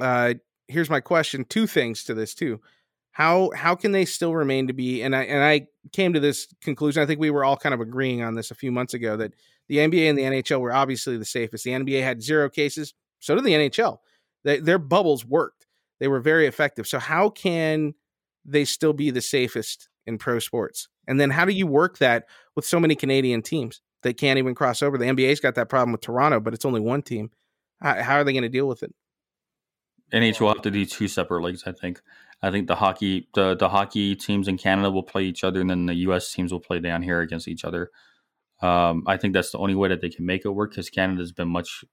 Uh, 0.00 0.34
here's 0.68 0.88
my 0.88 1.00
question: 1.00 1.44
two 1.44 1.66
things 1.66 2.04
to 2.04 2.14
this 2.14 2.34
too. 2.34 2.60
How 3.10 3.50
how 3.54 3.74
can 3.74 3.92
they 3.92 4.04
still 4.04 4.34
remain 4.34 4.68
to 4.68 4.72
be? 4.72 5.02
And 5.02 5.14
I 5.14 5.24
and 5.24 5.42
I 5.42 5.66
came 5.92 6.12
to 6.14 6.20
this 6.20 6.46
conclusion. 6.62 7.02
I 7.02 7.06
think 7.06 7.20
we 7.20 7.30
were 7.30 7.44
all 7.44 7.56
kind 7.56 7.74
of 7.74 7.80
agreeing 7.80 8.22
on 8.22 8.34
this 8.34 8.50
a 8.50 8.54
few 8.54 8.72
months 8.72 8.94
ago 8.94 9.16
that 9.16 9.34
the 9.68 9.78
NBA 9.78 10.08
and 10.08 10.16
the 10.16 10.22
NHL 10.22 10.60
were 10.60 10.72
obviously 10.72 11.16
the 11.16 11.24
safest. 11.24 11.64
The 11.64 11.72
NBA 11.72 12.02
had 12.02 12.22
zero 12.22 12.48
cases. 12.48 12.94
So 13.18 13.34
did 13.34 13.44
the 13.44 13.52
NHL. 13.52 13.98
They, 14.44 14.60
their 14.60 14.78
bubbles 14.78 15.24
worked. 15.24 15.66
They 15.98 16.08
were 16.08 16.20
very 16.20 16.46
effective. 16.46 16.86
So 16.86 16.98
how 16.98 17.28
can 17.28 17.94
they 18.50 18.64
still 18.64 18.92
be 18.92 19.10
the 19.10 19.20
safest 19.20 19.88
in 20.06 20.18
pro 20.18 20.38
sports? 20.38 20.88
And 21.06 21.20
then 21.20 21.30
how 21.30 21.44
do 21.44 21.52
you 21.52 21.66
work 21.66 21.98
that 21.98 22.26
with 22.54 22.64
so 22.64 22.80
many 22.80 22.94
Canadian 22.94 23.42
teams 23.42 23.80
that 24.02 24.16
can't 24.16 24.38
even 24.38 24.54
cross 24.54 24.82
over? 24.82 24.98
The 24.98 25.06
NBA's 25.06 25.40
got 25.40 25.54
that 25.56 25.68
problem 25.68 25.92
with 25.92 26.00
Toronto, 26.00 26.40
but 26.40 26.54
it's 26.54 26.64
only 26.64 26.80
one 26.80 27.02
team. 27.02 27.30
How, 27.80 28.02
how 28.02 28.14
are 28.16 28.24
they 28.24 28.32
going 28.32 28.42
to 28.42 28.48
deal 28.48 28.68
with 28.68 28.82
it? 28.82 28.94
NHL 30.12 30.40
will 30.40 30.48
have 30.48 30.62
to 30.62 30.70
do 30.70 30.84
two 30.84 31.08
separate 31.08 31.42
leagues. 31.42 31.64
I 31.66 31.72
think. 31.72 32.00
I 32.40 32.50
think 32.50 32.68
the 32.68 32.76
hockey 32.76 33.28
the 33.34 33.56
the 33.56 33.68
hockey 33.68 34.14
teams 34.14 34.48
in 34.48 34.58
Canada 34.58 34.90
will 34.90 35.02
play 35.02 35.24
each 35.24 35.44
other, 35.44 35.60
and 35.60 35.68
then 35.68 35.86
the 35.86 35.94
U.S. 35.94 36.32
teams 36.32 36.52
will 36.52 36.60
play 36.60 36.78
down 36.78 37.02
here 37.02 37.20
against 37.20 37.48
each 37.48 37.64
other. 37.64 37.90
Um, 38.62 39.04
I 39.06 39.16
think 39.16 39.34
that's 39.34 39.50
the 39.50 39.58
only 39.58 39.74
way 39.74 39.88
that 39.88 40.00
they 40.00 40.08
can 40.08 40.24
make 40.24 40.44
it 40.44 40.50
work 40.50 40.70
because 40.70 40.88
Canada's 40.88 41.32
been 41.32 41.48
much 41.48 41.84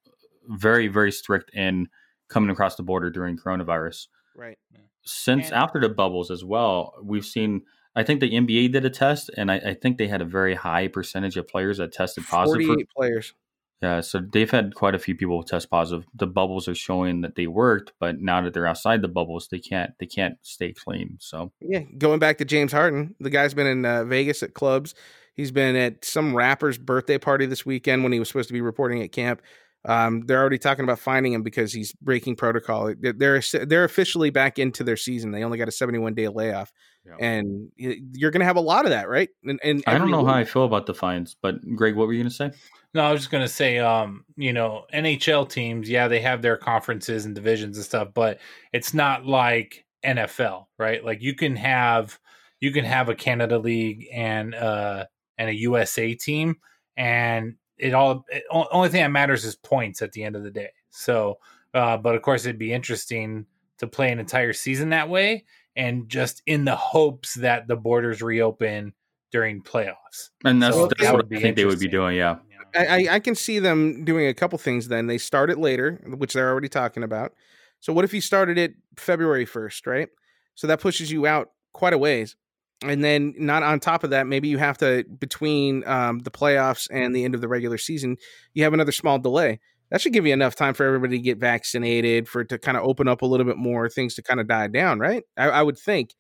very 0.48 0.88
very 0.88 1.12
strict 1.12 1.52
in 1.54 1.90
coming 2.30 2.50
across 2.50 2.76
the 2.76 2.84
border 2.84 3.10
during 3.10 3.38
coronavirus. 3.38 4.08
Right. 4.36 4.58
Since 5.06 5.48
And- 5.48 5.56
after 5.56 5.80
the 5.80 5.90
bubbles 5.90 6.32
as 6.32 6.44
well, 6.44 6.94
we've 7.02 7.26
seen. 7.26 7.62
I 7.98 8.04
think 8.04 8.20
the 8.20 8.32
NBA 8.32 8.74
did 8.74 8.84
a 8.84 8.90
test, 8.90 9.30
and 9.38 9.50
I, 9.50 9.56
I 9.56 9.74
think 9.74 9.98
they 9.98 10.08
had 10.08 10.22
a 10.22 10.26
very 10.26 10.54
high 10.54 10.90
percentage 10.90 11.38
of 11.38 11.48
players 11.48 11.78
that 11.78 11.94
tested 11.94 12.26
positive. 12.26 12.68
For, 12.68 12.78
players. 12.94 13.34
yeah, 13.82 14.02
so 14.02 14.20
they've 14.20 14.52
had 14.52 14.76
quite 14.76 14.96
a 14.96 15.00
few 15.00 15.16
people 15.16 15.42
test 15.44 15.70
positive. 15.70 16.06
The 16.14 16.28
bubbles 16.28 16.68
are 16.68 16.76
showing 16.76 17.22
that 17.22 17.36
they 17.36 17.48
worked, 17.48 17.94
but 18.00 18.20
now 18.20 18.42
that 18.42 18.54
they're 18.54 18.68
outside 18.68 19.02
the 19.02 19.08
bubbles, 19.08 19.48
they 19.50 19.60
can't 19.60 19.92
they 20.00 20.08
can't 20.08 20.36
stay 20.42 20.74
clean. 20.74 21.16
So 21.22 21.54
Yeah, 21.62 21.84
going 21.98 22.20
back 22.20 22.38
to 22.40 22.46
James 22.46 22.74
Harden, 22.74 23.16
the 23.22 23.30
guy's 23.30 23.54
been 23.54 23.68
in 23.68 23.86
uh, 23.86 24.04
Vegas 24.04 24.44
at 24.44 24.54
clubs. 24.54 24.94
He's 25.34 25.52
been 25.52 25.76
at 25.78 26.04
some 26.04 26.36
rapper's 26.36 26.78
birthday 26.78 27.18
party 27.18 27.46
this 27.46 27.66
weekend 27.66 28.04
when 28.04 28.12
he 28.12 28.20
was 28.20 28.28
supposed 28.28 28.48
to 28.50 28.54
be 28.54 28.62
reporting 28.62 29.02
at 29.04 29.12
camp. 29.14 29.42
Um, 29.88 30.22
they're 30.26 30.40
already 30.40 30.58
talking 30.58 30.84
about 30.84 31.00
finding 31.00 31.34
him 31.34 31.44
because 31.44 31.72
he's 31.72 31.94
breaking 31.94 32.36
protocol. 32.36 32.94
They're 33.00 33.14
they're, 33.14 33.42
they're 33.66 33.84
officially 33.84 34.30
back 34.32 34.58
into 34.60 34.84
their 34.84 34.98
season. 34.98 35.32
They 35.32 35.44
only 35.44 35.58
got 35.58 35.68
a 35.68 35.72
71 35.72 36.16
day 36.16 36.28
layoff, 36.28 36.74
Yeah. 37.06 37.16
and 37.20 37.72
you're 37.78 38.32
going 38.32 38.40
to 38.40 38.46
have 38.46 38.58
a 38.58 38.62
lot 38.62 38.86
of 38.86 38.92
that, 38.92 39.08
right? 39.08 39.30
And, 39.44 39.60
and 39.64 39.84
I 39.86 39.92
don't 39.94 40.02
every 40.04 40.12
know 40.12 40.26
how 40.26 40.34
I 40.34 40.44
feel 40.46 40.66
about 40.66 40.88
the 40.88 40.94
fines, 40.96 41.36
but 41.42 41.56
Greg, 41.76 41.96
what 41.96 42.08
were 42.08 42.14
you 42.14 42.24
going 42.24 42.30
to 42.30 42.36
say? 42.36 42.52
No, 42.96 43.04
I 43.04 43.12
was 43.12 43.20
just 43.22 43.30
gonna 43.32 43.50
say, 43.50 43.78
um, 43.80 44.24
you 44.38 44.54
know, 44.54 44.86
NHL 44.94 45.50
teams, 45.50 45.90
yeah, 45.90 46.08
they 46.08 46.22
have 46.22 46.42
their 46.42 46.56
conferences 46.56 47.26
and 47.26 47.36
divisions 47.36 47.76
and 47.76 47.86
stuff, 47.86 48.08
but 48.14 48.40
it's 48.72 48.94
not 48.94 49.26
like 49.26 49.84
NFL, 50.06 50.68
right? 50.80 51.04
Like 51.04 51.22
you 51.22 51.36
can 51.36 51.58
have 51.58 52.18
you 52.62 52.72
can 52.72 52.86
have 52.86 53.10
a 53.10 53.16
Canada 53.16 53.60
League 53.60 54.08
and 54.14 54.56
uh 54.56 55.08
and 55.38 55.50
a 55.50 55.56
USA 55.56 56.14
team, 56.14 56.56
and 56.96 57.56
it 57.78 57.94
all 57.94 58.26
it, 58.30 58.44
only 58.52 58.90
thing 58.90 59.02
that 59.02 59.12
matters 59.12 59.46
is 59.46 59.56
points 59.56 60.02
at 60.02 60.12
the 60.12 60.24
end 60.24 60.36
of 60.36 60.44
the 60.44 60.52
day. 60.52 60.72
So, 60.90 61.40
uh, 61.74 61.98
but 61.98 62.16
of 62.16 62.22
course, 62.22 62.46
it'd 62.46 62.60
be 62.60 62.74
interesting 62.74 63.46
to 63.80 63.88
play 63.88 64.12
an 64.12 64.20
entire 64.20 64.54
season 64.54 64.90
that 64.90 65.10
way, 65.10 65.46
and 65.76 66.08
just 66.08 66.42
in 66.46 66.66
the 66.66 66.76
hopes 66.76 67.36
that 67.36 67.68
the 67.68 67.76
borders 67.76 68.22
reopen 68.22 68.94
during 69.32 69.62
playoffs. 69.62 70.30
And 70.46 70.64
that's, 70.64 70.76
So 70.76 70.88
that's 70.88 71.02
that 71.02 71.14
what 71.14 71.30
would 71.30 71.38
I 71.38 71.42
think 71.42 71.58
they 71.58 71.66
would 71.66 71.80
be 71.80 71.90
doing. 71.90 72.16
Yeah, 72.16 72.38
I, 72.74 72.86
I, 72.86 73.08
I 73.16 73.20
can 73.20 73.36
see 73.36 73.60
them 73.60 74.06
doing 74.06 74.28
a 74.28 74.34
couple 74.34 74.58
things. 74.58 74.88
Then 74.88 75.08
they 75.08 75.18
start 75.18 75.50
it 75.50 75.58
later, 75.58 76.02
which 76.06 76.34
they're 76.34 76.50
already 76.50 76.70
talking 76.70 77.04
about. 77.04 77.34
So 77.82 77.92
what 77.94 78.06
if 78.06 78.14
you 78.14 78.22
started 78.22 78.58
it 78.58 78.76
February 78.98 79.46
first, 79.46 79.86
right? 79.86 80.08
So 80.56 80.68
that 80.68 80.80
pushes 80.80 81.12
you 81.12 81.28
out 81.28 81.50
quite 81.74 81.94
a 81.94 81.98
ways. 81.98 82.38
And 82.84 83.04
then 83.04 83.34
not 83.38 83.64
on 83.64 83.80
top 83.80 84.04
of 84.04 84.10
that, 84.12 84.28
maybe 84.28 84.48
you 84.48 84.58
have 84.58 84.78
to 84.80 85.06
between 85.20 85.88
um, 85.88 86.20
the 86.20 86.32
playoffs 86.32 86.88
and 86.92 87.16
the 87.16 87.24
end 87.24 87.36
of 87.36 87.42
the 87.42 87.48
regular 87.48 87.78
season, 87.78 88.18
you 88.54 88.64
have 88.64 88.74
another 88.74 88.92
small 88.92 89.20
delay. 89.20 89.60
That 89.92 90.02
should 90.02 90.14
give 90.14 90.26
you 90.26 90.34
enough 90.34 90.56
time 90.56 90.74
for 90.74 90.86
everybody 90.86 91.18
to 91.18 91.24
get 91.24 91.38
vaccinated, 91.38 92.28
for 92.28 92.42
it 92.42 92.50
to 92.50 92.58
kind 92.58 92.76
of 92.76 92.84
open 92.84 93.08
up 93.08 93.22
a 93.22 93.26
little 93.26 93.46
bit 93.46 93.58
more, 93.58 93.88
things 93.88 94.16
to 94.16 94.24
kind 94.24 94.40
of 94.40 94.48
die 94.48 94.68
down, 94.68 95.00
right? 95.00 95.24
I, 95.38 95.50
I 95.50 95.62
would 95.62 95.78
think 95.78 96.16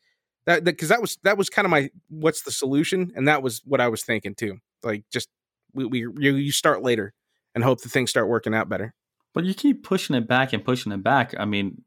that 0.46 0.64
because 0.64 0.90
that 0.90 1.02
was 1.02 1.18
that 1.24 1.38
was 1.38 1.50
kind 1.50 1.66
of 1.66 1.72
my 1.72 1.90
what's 2.10 2.44
the 2.44 2.52
solution, 2.52 3.12
and 3.16 3.28
that 3.28 3.42
was 3.42 3.62
what 3.66 3.82
I 3.82 3.88
was 3.88 4.04
thinking 4.04 4.36
too. 4.36 4.58
Like 4.84 5.04
just 5.12 5.30
we, 5.74 5.86
we 5.86 6.00
you, 6.00 6.36
you 6.36 6.52
start 6.52 6.84
later 6.84 7.14
and 7.54 7.64
hope 7.64 7.82
that 7.82 7.90
things 7.90 8.10
start 8.10 8.28
working 8.28 8.54
out 8.54 8.70
better. 8.70 8.94
But 9.34 9.44
you 9.44 9.54
keep 9.54 9.84
pushing 9.84 10.16
it 10.16 10.28
back 10.28 10.54
and 10.54 10.64
pushing 10.64 10.92
it 10.92 11.04
back. 11.04 11.34
I 11.38 11.46
mean, 11.46 11.82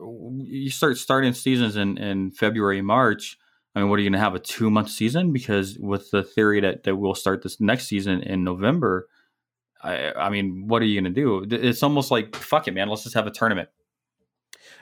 you 0.00 0.70
start 0.70 0.96
starting 0.96 1.32
seasons 1.32 1.76
in, 1.76 1.98
in 1.98 2.32
February, 2.32 2.82
March. 2.82 3.38
I 3.74 3.80
mean, 3.80 3.88
what 3.88 3.98
are 3.98 4.02
you 4.02 4.10
going 4.10 4.18
to 4.18 4.24
have 4.24 4.34
a 4.34 4.38
two 4.38 4.70
month 4.70 4.90
season? 4.90 5.32
Because 5.32 5.78
with 5.78 6.10
the 6.10 6.22
theory 6.22 6.60
that, 6.60 6.84
that 6.84 6.96
we'll 6.96 7.14
start 7.14 7.42
this 7.42 7.60
next 7.60 7.86
season 7.88 8.22
in 8.22 8.44
November, 8.44 9.08
I, 9.82 10.12
I 10.12 10.30
mean, 10.30 10.68
what 10.68 10.80
are 10.80 10.84
you 10.84 11.00
going 11.00 11.12
to 11.12 11.20
do? 11.20 11.44
It's 11.56 11.82
almost 11.82 12.10
like, 12.10 12.36
fuck 12.36 12.68
it, 12.68 12.72
man. 12.74 12.88
Let's 12.88 13.02
just 13.02 13.14
have 13.14 13.26
a 13.26 13.30
tournament. 13.32 13.68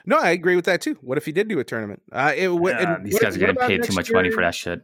No, 0.05 0.17
I 0.17 0.29
agree 0.31 0.55
with 0.55 0.65
that 0.65 0.81
too. 0.81 0.97
What 1.01 1.17
if 1.17 1.27
you 1.27 1.33
did 1.33 1.47
do 1.47 1.59
a 1.59 1.63
tournament? 1.63 2.01
Uh, 2.11 2.33
it, 2.35 2.45
w- 2.47 2.69
Yeah, 2.69 2.97
these 3.03 3.13
what- 3.13 3.21
guys 3.23 3.35
are 3.35 3.39
getting 3.39 3.55
paid 3.55 3.77
too 3.77 3.81
next 3.81 3.95
much 3.95 4.11
money 4.11 4.29
for 4.31 4.41
that 4.41 4.53
shit. 4.53 4.81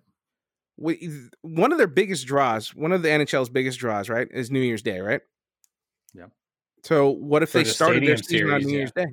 we, 0.77 1.09
one 1.41 1.71
of 1.71 1.77
their 1.77 1.87
biggest 1.87 2.25
draws, 2.25 2.73
one 2.73 2.91
of 2.91 3.01
the 3.01 3.09
NHL's 3.09 3.49
biggest 3.49 3.79
draws, 3.79 4.09
right, 4.09 4.27
is 4.31 4.49
New 4.49 4.61
Year's 4.61 4.81
Day, 4.81 4.99
right? 4.99 5.21
Yeah. 6.13 6.25
So 6.83 7.09
what 7.09 7.43
if 7.43 7.49
For 7.51 7.59
they 7.59 7.63
the 7.65 7.69
started 7.69 8.03
their 8.03 8.17
stadium 8.17 8.47
season 8.47 8.53
on 8.55 8.61
New 8.61 8.71
yeah. 8.71 8.77
Year's 8.77 8.91
Day? 8.93 9.05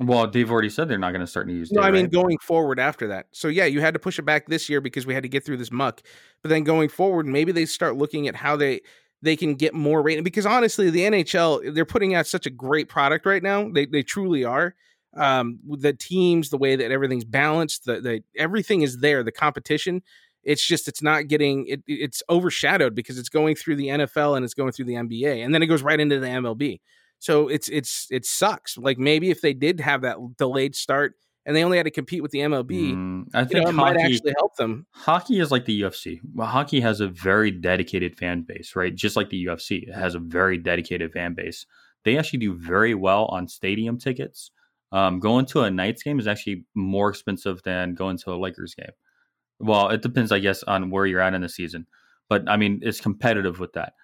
Well, 0.00 0.28
they've 0.28 0.50
already 0.50 0.70
said 0.70 0.88
they're 0.88 0.98
not 0.98 1.12
going 1.12 1.20
to 1.20 1.26
start 1.26 1.46
New 1.46 1.54
Year's 1.54 1.70
No, 1.70 1.80
Day. 1.80 1.86
I 1.86 1.90
mean 1.92 2.04
right? 2.04 2.12
going 2.12 2.38
forward 2.38 2.80
after 2.80 3.06
that. 3.08 3.26
So 3.32 3.48
yeah, 3.48 3.64
you 3.64 3.80
had 3.80 3.94
to 3.94 4.00
push 4.00 4.18
it 4.18 4.22
back 4.22 4.48
this 4.48 4.68
year 4.68 4.80
because 4.80 5.06
we 5.06 5.14
had 5.14 5.22
to 5.22 5.28
get 5.28 5.44
through 5.44 5.58
this 5.58 5.70
muck. 5.70 6.02
But 6.42 6.48
then 6.48 6.64
going 6.64 6.88
forward, 6.88 7.26
maybe 7.26 7.52
they 7.52 7.64
start 7.64 7.96
looking 7.96 8.26
at 8.26 8.34
how 8.34 8.56
they 8.56 8.80
they 9.22 9.36
can 9.36 9.54
get 9.54 9.72
more 9.72 10.02
rating 10.02 10.24
because 10.24 10.46
honestly, 10.46 10.90
the 10.90 11.00
NHL 11.00 11.74
they're 11.74 11.84
putting 11.84 12.14
out 12.14 12.26
such 12.26 12.46
a 12.46 12.50
great 12.50 12.88
product 12.88 13.24
right 13.24 13.42
now. 13.42 13.68
They 13.70 13.86
they 13.86 14.02
truly 14.02 14.44
are. 14.44 14.74
Um, 15.16 15.60
the 15.68 15.92
teams, 15.92 16.50
the 16.50 16.58
way 16.58 16.74
that 16.74 16.90
everything's 16.90 17.24
balanced, 17.24 17.84
the, 17.84 18.00
the 18.00 18.24
everything 18.36 18.82
is 18.82 18.98
there. 18.98 19.22
The 19.22 19.30
competition, 19.30 20.02
it's 20.42 20.66
just 20.66 20.88
it's 20.88 21.02
not 21.02 21.28
getting 21.28 21.66
it. 21.68 21.82
It's 21.86 22.20
overshadowed 22.28 22.96
because 22.96 23.16
it's 23.16 23.28
going 23.28 23.54
through 23.54 23.76
the 23.76 23.88
NFL 23.88 24.36
and 24.36 24.44
it's 24.44 24.54
going 24.54 24.72
through 24.72 24.86
the 24.86 24.94
NBA, 24.94 25.44
and 25.44 25.54
then 25.54 25.62
it 25.62 25.66
goes 25.66 25.82
right 25.82 26.00
into 26.00 26.18
the 26.18 26.26
MLB. 26.26 26.80
So 27.18 27.48
it's 27.48 27.68
it's 27.68 28.06
it 28.10 28.24
sucks. 28.26 28.76
Like 28.76 28.98
maybe 28.98 29.30
if 29.30 29.40
they 29.40 29.54
did 29.54 29.80
have 29.80 30.02
that 30.02 30.16
delayed 30.36 30.74
start 30.76 31.14
and 31.46 31.54
they 31.54 31.62
only 31.64 31.76
had 31.76 31.84
to 31.84 31.90
compete 31.90 32.22
with 32.22 32.30
the 32.32 32.38
MLB, 32.40 32.94
Mm, 32.94 33.24
I 33.34 33.44
think 33.44 33.64
know, 33.64 33.70
it 33.70 33.72
might 33.74 33.96
actually 33.96 34.32
help 34.38 34.56
them. 34.56 34.86
hockey 34.92 35.40
is 35.40 35.50
like 35.50 35.64
the 35.64 35.82
UFC. 35.82 36.20
Well, 36.34 36.46
hockey 36.48 36.80
has 36.80 37.00
a 37.00 37.08
very 37.08 37.50
dedicated 37.50 38.16
fan 38.16 38.42
base, 38.42 38.74
right? 38.76 38.94
Just 38.94 39.16
like 39.16 39.30
the 39.30 39.44
UFC, 39.46 39.88
it 39.88 39.94
has 39.94 40.14
a 40.14 40.18
very 40.18 40.58
dedicated 40.58 41.12
fan 41.12 41.34
base. 41.34 41.66
They 42.04 42.18
actually 42.18 42.40
do 42.40 42.54
very 42.54 42.94
well 42.94 43.26
on 43.26 43.48
stadium 43.48 43.98
tickets. 43.98 44.50
Um, 44.92 45.18
going 45.18 45.44
to 45.46 45.60
a 45.62 45.70
Knights 45.70 46.02
game 46.02 46.20
is 46.20 46.26
actually 46.26 46.64
more 46.74 47.08
expensive 47.10 47.62
than 47.64 47.94
going 47.94 48.16
to 48.18 48.32
a 48.32 48.36
Lakers 48.36 48.74
game. 48.74 48.92
Well, 49.58 49.88
it 49.88 50.02
depends, 50.02 50.30
I 50.30 50.38
guess, 50.38 50.62
on 50.62 50.90
where 50.90 51.04
you're 51.06 51.20
at 51.20 51.34
in 51.34 51.40
the 51.40 51.48
season. 51.48 51.86
But 52.28 52.48
I 52.48 52.56
mean, 52.56 52.80
it's 52.82 53.00
competitive 53.00 53.58
with 53.60 53.72
that. 53.72 53.94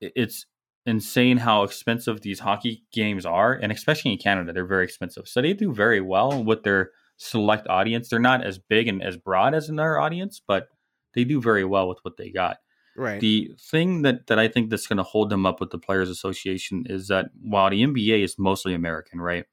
It's 0.00 0.46
insane 0.86 1.38
how 1.38 1.62
expensive 1.62 2.20
these 2.20 2.40
hockey 2.40 2.84
games 2.92 3.24
are, 3.24 3.54
and 3.54 3.72
especially 3.72 4.12
in 4.12 4.18
Canada, 4.18 4.52
they're 4.52 4.66
very 4.66 4.84
expensive. 4.84 5.26
So 5.26 5.40
they 5.40 5.52
do 5.52 5.72
very 5.72 6.00
well 6.00 6.42
with 6.42 6.62
their 6.62 6.90
select 7.16 7.66
audience. 7.68 8.08
They're 8.08 8.18
not 8.18 8.44
as 8.44 8.58
big 8.58 8.88
and 8.88 9.02
as 9.02 9.16
broad 9.16 9.54
as 9.54 9.68
another 9.68 9.98
audience, 9.98 10.40
but 10.46 10.68
they 11.14 11.24
do 11.24 11.40
very 11.40 11.64
well 11.64 11.88
with 11.88 11.98
what 12.02 12.16
they 12.16 12.30
got. 12.30 12.58
Right. 12.96 13.20
The 13.20 13.52
thing 13.58 14.02
that, 14.02 14.26
that 14.28 14.38
I 14.38 14.48
think 14.48 14.70
that's 14.70 14.86
going 14.86 14.98
to 14.98 15.02
hold 15.02 15.30
them 15.30 15.46
up 15.46 15.60
with 15.60 15.70
the 15.70 15.78
Players 15.78 16.10
Association 16.10 16.84
is 16.88 17.08
that 17.08 17.26
while 17.40 17.70
the 17.70 17.82
NBA 17.82 18.22
is 18.22 18.38
mostly 18.38 18.74
American, 18.74 19.20
right? 19.20 19.46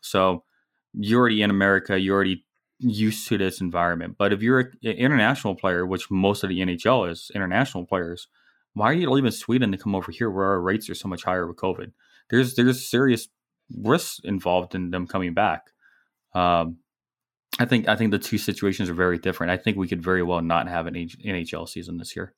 So 0.00 0.44
you're 0.94 1.20
already 1.20 1.42
in 1.42 1.50
America, 1.50 1.98
you're 1.98 2.14
already 2.14 2.44
used 2.78 3.28
to 3.28 3.38
this 3.38 3.60
environment. 3.60 4.16
But 4.18 4.32
if 4.32 4.42
you're 4.42 4.60
an 4.60 4.72
international 4.82 5.54
player, 5.54 5.84
which 5.86 6.10
most 6.10 6.42
of 6.42 6.48
the 6.48 6.60
NHL 6.60 7.10
is 7.10 7.30
international 7.34 7.84
players, 7.84 8.28
why 8.76 8.90
are 8.90 8.94
you 8.94 9.10
leaving 9.10 9.30
Sweden 9.30 9.72
to 9.72 9.78
come 9.78 9.94
over 9.94 10.12
here 10.12 10.30
where 10.30 10.44
our 10.44 10.60
rates 10.60 10.90
are 10.90 10.94
so 10.94 11.08
much 11.08 11.24
higher 11.24 11.46
with 11.46 11.56
COVID? 11.56 11.92
There's 12.28 12.56
there's 12.56 12.86
serious 12.86 13.26
risks 13.74 14.20
involved 14.22 14.74
in 14.74 14.90
them 14.90 15.06
coming 15.06 15.32
back. 15.32 15.70
Um, 16.34 16.76
I 17.58 17.64
think 17.64 17.88
I 17.88 17.96
think 17.96 18.10
the 18.10 18.18
two 18.18 18.36
situations 18.36 18.90
are 18.90 18.94
very 18.94 19.16
different. 19.18 19.50
I 19.50 19.56
think 19.56 19.78
we 19.78 19.88
could 19.88 20.02
very 20.02 20.22
well 20.22 20.42
not 20.42 20.68
have 20.68 20.86
an 20.86 20.92
NHL 20.92 21.66
season 21.66 21.96
this 21.96 22.14
year. 22.14 22.34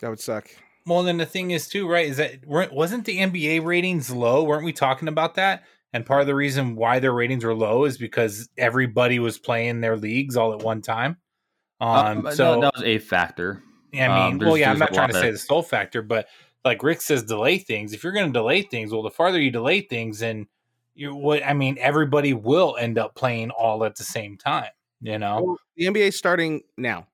that 0.00 0.10
would 0.10 0.20
suck. 0.20 0.50
Well, 0.84 1.02
then 1.02 1.16
the 1.16 1.24
thing 1.24 1.50
is 1.50 1.66
too, 1.66 1.88
right? 1.88 2.06
Is 2.06 2.18
that 2.18 2.46
wasn't 2.46 3.06
the 3.06 3.20
NBA 3.20 3.64
ratings 3.64 4.10
low? 4.10 4.44
Weren't 4.44 4.66
we 4.66 4.74
talking 4.74 5.08
about 5.08 5.36
that? 5.36 5.64
And 5.94 6.04
part 6.04 6.20
of 6.20 6.26
the 6.26 6.34
reason 6.34 6.76
why 6.76 6.98
their 6.98 7.14
ratings 7.14 7.42
were 7.42 7.54
low 7.54 7.86
is 7.86 7.96
because 7.96 8.50
everybody 8.58 9.18
was 9.18 9.38
playing 9.38 9.80
their 9.80 9.96
leagues 9.96 10.36
all 10.36 10.52
at 10.52 10.62
one 10.62 10.82
time. 10.82 11.16
Um, 11.80 12.26
Um, 12.26 12.32
so 12.34 12.52
that, 12.52 12.60
that 12.60 12.74
was 12.74 12.82
a 12.82 12.98
factor. 12.98 13.62
I 13.94 13.96
mean, 13.96 14.32
um, 14.34 14.38
well, 14.38 14.56
yeah, 14.56 14.70
I'm 14.70 14.78
not 14.78 14.94
trying 14.94 15.08
to 15.08 15.14
say 15.14 15.30
the 15.30 15.38
soul 15.38 15.62
factor, 15.62 16.02
but 16.02 16.28
like 16.64 16.82
Rick 16.82 17.00
says, 17.00 17.22
delay 17.22 17.58
things. 17.58 17.92
If 17.92 18.04
you're 18.04 18.12
going 18.12 18.26
to 18.26 18.32
delay 18.32 18.62
things, 18.62 18.92
well, 18.92 19.02
the 19.02 19.10
farther 19.10 19.40
you 19.40 19.50
delay 19.50 19.80
things, 19.80 20.22
and 20.22 20.46
you 20.94 21.14
what 21.14 21.44
I 21.44 21.54
mean, 21.54 21.76
everybody 21.80 22.32
will 22.32 22.76
end 22.78 22.98
up 22.98 23.14
playing 23.14 23.50
all 23.50 23.84
at 23.84 23.96
the 23.96 24.04
same 24.04 24.36
time. 24.36 24.70
You 25.00 25.18
know, 25.18 25.42
Well, 25.42 25.56
the 25.76 25.86
NBA 25.86 26.08
is 26.08 26.16
starting 26.16 26.62
now, 26.76 27.06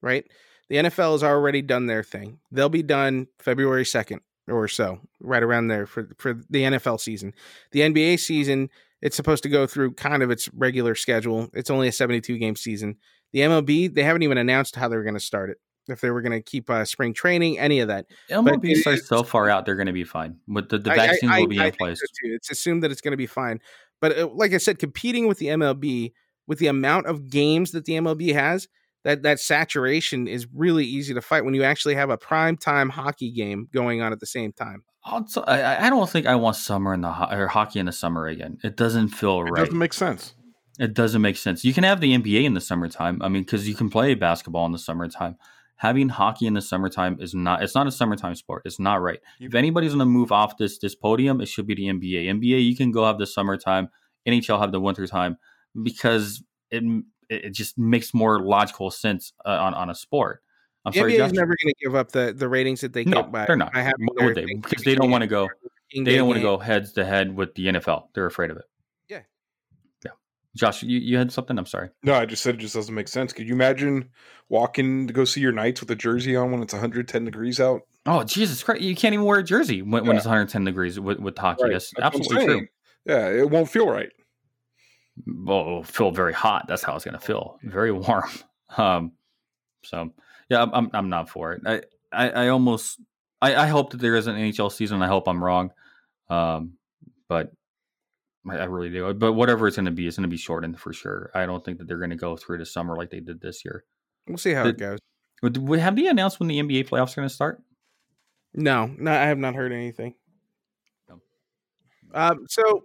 right? 0.00 0.24
The 0.68 0.76
NFL 0.76 1.12
has 1.12 1.24
already 1.24 1.60
done 1.60 1.86
their 1.86 2.04
thing. 2.04 2.38
They'll 2.52 2.68
be 2.68 2.84
done 2.84 3.26
February 3.40 3.84
2nd 3.84 4.20
or 4.48 4.68
so, 4.68 5.00
right 5.20 5.42
around 5.42 5.68
there 5.68 5.86
for 5.86 6.08
for 6.18 6.34
the 6.50 6.62
NFL 6.62 7.00
season. 7.00 7.34
The 7.72 7.80
NBA 7.80 8.20
season, 8.20 8.70
it's 9.00 9.16
supposed 9.16 9.42
to 9.42 9.48
go 9.48 9.66
through 9.66 9.94
kind 9.94 10.22
of 10.22 10.30
its 10.30 10.48
regular 10.54 10.94
schedule. 10.94 11.50
It's 11.52 11.70
only 11.70 11.88
a 11.88 11.92
72 11.92 12.38
game 12.38 12.56
season. 12.56 12.96
The 13.32 13.40
MLB, 13.40 13.92
they 13.92 14.02
haven't 14.04 14.22
even 14.22 14.38
announced 14.38 14.76
how 14.76 14.88
they're 14.88 15.02
going 15.02 15.14
to 15.14 15.20
start 15.20 15.50
it. 15.50 15.58
If 15.88 16.00
they 16.00 16.10
were 16.10 16.22
going 16.22 16.32
to 16.32 16.40
keep 16.42 16.70
uh, 16.70 16.84
spring 16.84 17.12
training, 17.12 17.58
any 17.58 17.80
of 17.80 17.88
that. 17.88 18.06
MLB 18.30 18.70
it 18.70 18.76
starts 18.78 19.02
is- 19.02 19.08
so 19.08 19.22
far 19.22 19.50
out, 19.50 19.66
they're 19.66 19.74
going 19.74 19.86
to 19.86 19.92
be 19.92 20.04
fine. 20.04 20.36
But 20.46 20.68
the, 20.68 20.78
the 20.78 20.92
I- 20.92 21.06
I- 21.06 21.18
I- 21.36 21.40
will 21.40 21.48
be 21.48 21.58
I 21.58 21.66
in 21.66 21.72
place. 21.72 21.98
so. 22.00 22.06
It's 22.24 22.50
assumed 22.50 22.82
that 22.84 22.90
it's 22.92 23.00
going 23.00 23.12
to 23.12 23.16
be 23.16 23.26
fine. 23.26 23.58
But 24.00 24.18
uh, 24.18 24.28
like 24.32 24.52
I 24.52 24.58
said, 24.58 24.78
competing 24.78 25.26
with 25.28 25.38
the 25.38 25.46
MLB 25.46 26.12
with 26.46 26.58
the 26.58 26.66
amount 26.68 27.06
of 27.06 27.30
games 27.30 27.70
that 27.72 27.84
the 27.84 27.94
MLB 27.94 28.32
has, 28.34 28.68
that 29.04 29.22
that 29.22 29.40
saturation 29.40 30.28
is 30.28 30.46
really 30.54 30.84
easy 30.84 31.14
to 31.14 31.20
fight 31.20 31.44
when 31.44 31.54
you 31.54 31.62
actually 31.64 31.94
have 31.96 32.10
a 32.10 32.16
prime 32.18 32.56
time 32.56 32.88
hockey 32.88 33.30
game 33.32 33.68
going 33.72 34.00
on 34.02 34.12
at 34.12 34.20
the 34.20 34.26
same 34.26 34.52
time. 34.52 34.84
Also, 35.04 35.42
I, 35.42 35.86
I 35.86 35.90
don't 35.90 36.08
think 36.08 36.26
I 36.26 36.36
want 36.36 36.54
summer 36.54 36.94
in 36.94 37.00
the 37.00 37.10
ho- 37.12 37.36
or 37.36 37.48
hockey 37.48 37.80
in 37.80 37.86
the 37.86 37.92
summer 37.92 38.26
again. 38.28 38.58
It 38.62 38.76
doesn't 38.76 39.08
feel 39.08 39.40
It 39.40 39.50
right. 39.50 39.64
doesn't 39.64 39.78
make 39.78 39.92
sense. 39.92 40.34
It 40.78 40.94
doesn't 40.94 41.20
make 41.20 41.36
sense. 41.36 41.64
You 41.64 41.74
can 41.74 41.84
have 41.84 42.00
the 42.00 42.16
NBA 42.16 42.44
in 42.44 42.54
the 42.54 42.60
summertime. 42.60 43.20
I 43.20 43.28
mean, 43.28 43.42
because 43.42 43.68
you 43.68 43.74
can 43.74 43.90
play 43.90 44.14
basketball 44.14 44.64
in 44.66 44.72
the 44.72 44.78
summertime. 44.78 45.36
Having 45.82 46.10
hockey 46.10 46.46
in 46.46 46.54
the 46.54 46.62
summertime 46.62 47.18
is 47.20 47.34
not. 47.34 47.60
It's 47.60 47.74
not 47.74 47.88
a 47.88 47.90
summertime 47.90 48.36
sport. 48.36 48.62
It's 48.64 48.78
not 48.78 49.02
right. 49.02 49.18
If 49.40 49.56
anybody's 49.56 49.90
going 49.90 49.98
to 49.98 50.04
move 50.04 50.30
off 50.30 50.56
this 50.56 50.78
this 50.78 50.94
podium, 50.94 51.40
it 51.40 51.46
should 51.46 51.66
be 51.66 51.74
the 51.74 51.86
NBA. 51.86 52.26
NBA, 52.26 52.64
you 52.64 52.76
can 52.76 52.92
go 52.92 53.04
have 53.04 53.18
the 53.18 53.26
summertime. 53.26 53.88
NHL 54.24 54.60
have 54.60 54.70
the 54.70 54.78
wintertime 54.78 55.38
because 55.82 56.40
it 56.70 56.84
it 57.28 57.50
just 57.50 57.76
makes 57.76 58.14
more 58.14 58.40
logical 58.40 58.92
sense 58.92 59.32
uh, 59.44 59.48
on 59.48 59.74
on 59.74 59.90
a 59.90 59.94
sport. 59.96 60.44
I'm 60.84 60.92
sorry, 60.92 61.14
NBA 61.14 61.16
Josh. 61.16 61.26
is 61.26 61.32
never 61.32 61.56
going 61.60 61.74
to 61.74 61.84
give 61.84 61.94
up 61.96 62.12
the, 62.12 62.32
the 62.32 62.48
ratings 62.48 62.82
that 62.82 62.92
they 62.92 63.02
No, 63.02 63.22
get 63.22 63.32
by 63.32 63.46
they're 63.46 63.56
not. 63.56 63.74
Why 63.74 63.90
their 64.16 64.26
would 64.28 64.36
they? 64.36 64.46
Because 64.54 64.84
they 64.84 64.94
don't 64.94 65.10
want 65.10 65.22
to 65.22 65.28
go. 65.28 65.48
They 65.92 66.14
don't 66.16 66.28
want 66.28 66.36
to 66.36 66.42
go 66.42 66.58
heads 66.58 66.92
to 66.92 67.04
head 67.04 67.34
with 67.36 67.56
the 67.56 67.66
NFL. 67.66 68.04
They're 68.14 68.26
afraid 68.26 68.52
of 68.52 68.56
it. 68.56 68.66
Yeah. 70.54 70.66
Yeah. 70.66 70.70
Josh, 70.70 70.82
you, 70.82 70.98
you 70.98 71.18
had 71.18 71.32
something? 71.32 71.58
I'm 71.58 71.66
sorry. 71.66 71.90
No, 72.02 72.14
I 72.14 72.26
just 72.26 72.42
said 72.42 72.56
it 72.56 72.58
just 72.58 72.74
doesn't 72.74 72.94
make 72.94 73.08
sense. 73.08 73.32
Could 73.32 73.48
you 73.48 73.54
imagine 73.54 74.10
walking 74.48 75.06
to 75.06 75.12
go 75.12 75.24
see 75.24 75.40
your 75.40 75.52
Knights 75.52 75.80
with 75.80 75.90
a 75.90 75.96
jersey 75.96 76.36
on 76.36 76.50
when 76.50 76.62
it's 76.62 76.72
110 76.72 77.24
degrees 77.24 77.60
out? 77.60 77.82
Oh, 78.06 78.22
Jesus 78.24 78.62
Christ. 78.62 78.82
You 78.82 78.94
can't 78.94 79.14
even 79.14 79.24
wear 79.26 79.38
a 79.38 79.44
jersey 79.44 79.82
when, 79.82 80.04
when 80.06 80.16
it's 80.16 80.26
110 80.26 80.64
degrees 80.64 80.98
with, 81.00 81.18
with 81.20 81.38
hockey. 81.38 81.64
Right. 81.64 81.72
That's, 81.72 81.92
That's 81.96 82.16
absolutely 82.16 82.46
true. 82.46 82.66
Yeah, 83.04 83.28
it 83.28 83.50
won't 83.50 83.70
feel 83.70 83.88
right. 83.88 84.10
Well, 85.26 85.60
it'll 85.60 85.84
feel 85.84 86.10
very 86.10 86.32
hot. 86.32 86.66
That's 86.68 86.82
how 86.82 86.96
it's 86.96 87.04
going 87.04 87.18
to 87.18 87.24
feel. 87.24 87.58
Very 87.62 87.92
warm. 87.92 88.24
Um, 88.78 89.12
so, 89.84 90.14
yeah, 90.48 90.62
I'm, 90.62 90.70
I'm, 90.72 90.90
I'm 90.94 91.08
not 91.10 91.28
for 91.28 91.52
it. 91.52 91.60
I, 91.66 91.82
I, 92.10 92.30
I 92.30 92.48
almost, 92.48 92.98
I, 93.42 93.54
I 93.54 93.66
hope 93.66 93.90
that 93.90 94.00
there 94.00 94.16
is 94.16 94.28
an 94.28 94.34
NHL 94.34 94.72
season. 94.72 95.02
I 95.02 95.08
hope 95.08 95.28
I'm 95.28 95.44
wrong. 95.44 95.72
Um, 96.30 96.78
but 97.28 97.52
I, 98.48 98.56
I 98.58 98.64
really 98.64 98.90
do. 98.90 99.12
But 99.14 99.32
whatever 99.34 99.66
it's 99.68 99.76
going 99.76 99.86
to 99.86 99.92
be, 99.92 100.06
it's 100.06 100.16
going 100.16 100.22
to 100.24 100.28
be 100.28 100.36
shortened 100.36 100.78
for 100.80 100.92
sure. 100.92 101.30
I 101.34 101.46
don't 101.46 101.64
think 101.64 101.78
that 101.78 101.86
they're 101.88 101.98
going 101.98 102.10
to 102.10 102.16
go 102.16 102.36
through 102.36 102.58
the 102.58 102.66
summer 102.66 102.96
like 102.96 103.10
they 103.10 103.20
did 103.20 103.40
this 103.40 103.64
year. 103.64 103.84
We'll 104.26 104.38
see 104.38 104.52
how 104.52 104.64
The- 104.64 104.70
it 104.70 104.78
goes. 104.78 104.98
Would 105.42 105.80
have 105.80 105.96
they 105.96 106.06
announced 106.06 106.38
when 106.38 106.48
the 106.48 106.60
NBA 106.60 106.88
playoffs 106.88 107.12
are 107.12 107.16
going 107.22 107.28
to 107.28 107.34
start? 107.34 107.60
No, 108.54 108.86
no, 108.98 109.10
I 109.10 109.24
have 109.24 109.38
not 109.38 109.54
heard 109.56 109.72
anything. 109.72 110.14
No. 111.08 111.20
Um, 112.14 112.46
so 112.48 112.84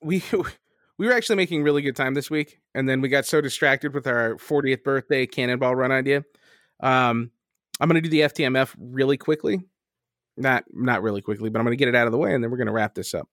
we 0.00 0.22
we 0.98 1.06
were 1.06 1.12
actually 1.12 1.36
making 1.36 1.62
really 1.64 1.82
good 1.82 1.96
time 1.96 2.14
this 2.14 2.30
week, 2.30 2.60
and 2.74 2.88
then 2.88 3.00
we 3.00 3.08
got 3.08 3.26
so 3.26 3.40
distracted 3.40 3.92
with 3.94 4.06
our 4.06 4.36
40th 4.36 4.84
birthday 4.84 5.26
cannonball 5.26 5.74
run 5.74 5.90
idea. 5.90 6.24
Um, 6.80 7.30
I'm 7.80 7.88
gonna 7.88 8.00
do 8.02 8.10
the 8.10 8.20
FTMF 8.20 8.74
really 8.78 9.16
quickly, 9.16 9.62
not 10.36 10.64
not 10.72 11.02
really 11.02 11.22
quickly, 11.22 11.50
but 11.50 11.58
I'm 11.58 11.64
gonna 11.64 11.76
get 11.76 11.88
it 11.88 11.96
out 11.96 12.06
of 12.06 12.12
the 12.12 12.18
way, 12.18 12.34
and 12.34 12.44
then 12.44 12.50
we're 12.52 12.58
gonna 12.58 12.72
wrap 12.72 12.94
this 12.94 13.14
up. 13.14 13.28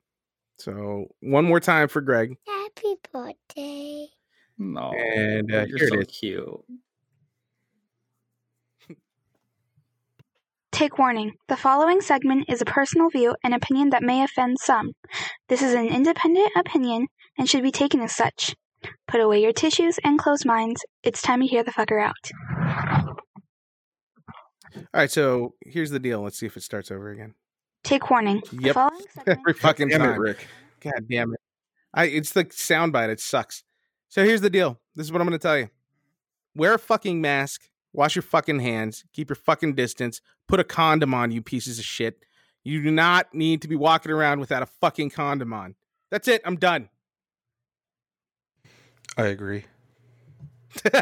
So 0.59 1.05
one 1.21 1.45
more 1.45 1.59
time 1.59 1.87
for 1.87 2.01
Greg, 2.01 2.35
Happy 2.47 2.95
birthday. 3.13 4.07
No, 4.57 4.91
And, 4.91 5.53
uh, 5.53 5.65
you're 5.67 5.77
here 5.77 5.87
so 5.87 5.99
is. 5.99 6.07
cute. 6.07 6.65
Take 10.71 10.97
warning. 10.97 11.33
The 11.47 11.57
following 11.57 11.99
segment 12.01 12.45
is 12.49 12.61
a 12.61 12.65
personal 12.65 13.09
view 13.09 13.35
and 13.43 13.53
opinion 13.53 13.89
that 13.89 14.03
may 14.03 14.23
offend 14.23 14.57
some. 14.59 14.91
This 15.47 15.61
is 15.61 15.73
an 15.73 15.87
independent 15.87 16.51
opinion 16.55 17.07
and 17.37 17.49
should 17.49 17.63
be 17.63 17.71
taken 17.71 18.01
as 18.01 18.15
such. 18.15 18.55
Put 19.07 19.19
away 19.19 19.41
your 19.41 19.51
tissues 19.51 19.97
and 20.03 20.17
closed 20.19 20.45
minds. 20.45 20.85
It's 21.03 21.21
time 21.21 21.41
to 21.41 21.47
hear 21.47 21.63
the 21.63 21.71
fucker 21.71 22.01
out. 22.01 22.15
All 24.75 24.83
right, 24.93 25.11
so 25.11 25.55
here's 25.65 25.89
the 25.89 25.99
deal. 25.99 26.21
Let's 26.21 26.37
see 26.39 26.45
if 26.45 26.55
it 26.55 26.63
starts 26.63 26.91
over 26.91 27.09
again. 27.09 27.33
Take 27.83 28.09
warning. 28.09 28.41
The 28.51 28.57
Yep. 28.61 28.77
Every 29.27 29.53
fucking 29.59 29.89
Damn 29.89 30.01
time. 30.01 30.15
it, 30.15 30.19
Rick. 30.19 30.47
God 30.81 31.07
damn 31.09 31.33
it. 31.33 31.39
I 31.93 32.05
it's 32.05 32.31
the 32.31 32.45
soundbite. 32.45 33.09
It 33.09 33.19
sucks. 33.19 33.63
So 34.09 34.23
here's 34.23 34.41
the 34.41 34.49
deal. 34.49 34.79
This 34.95 35.05
is 35.05 35.11
what 35.11 35.21
I'm 35.21 35.27
gonna 35.27 35.37
tell 35.39 35.57
you. 35.57 35.69
Wear 36.55 36.73
a 36.73 36.79
fucking 36.79 37.21
mask, 37.21 37.69
wash 37.93 38.15
your 38.15 38.23
fucking 38.23 38.59
hands, 38.59 39.05
keep 39.13 39.29
your 39.29 39.35
fucking 39.35 39.75
distance, 39.75 40.21
put 40.47 40.59
a 40.59 40.63
condom 40.63 41.13
on, 41.13 41.31
you 41.31 41.41
pieces 41.41 41.79
of 41.79 41.85
shit. 41.85 42.23
You 42.63 42.83
do 42.83 42.91
not 42.91 43.33
need 43.33 43.61
to 43.61 43.67
be 43.67 43.75
walking 43.75 44.11
around 44.11 44.39
without 44.39 44.61
a 44.61 44.65
fucking 44.65 45.11
condom 45.11 45.53
on. 45.53 45.75
That's 46.11 46.27
it. 46.27 46.41
I'm 46.43 46.55
done. 46.57 46.89
I 49.17 49.27
agree. 49.27 49.65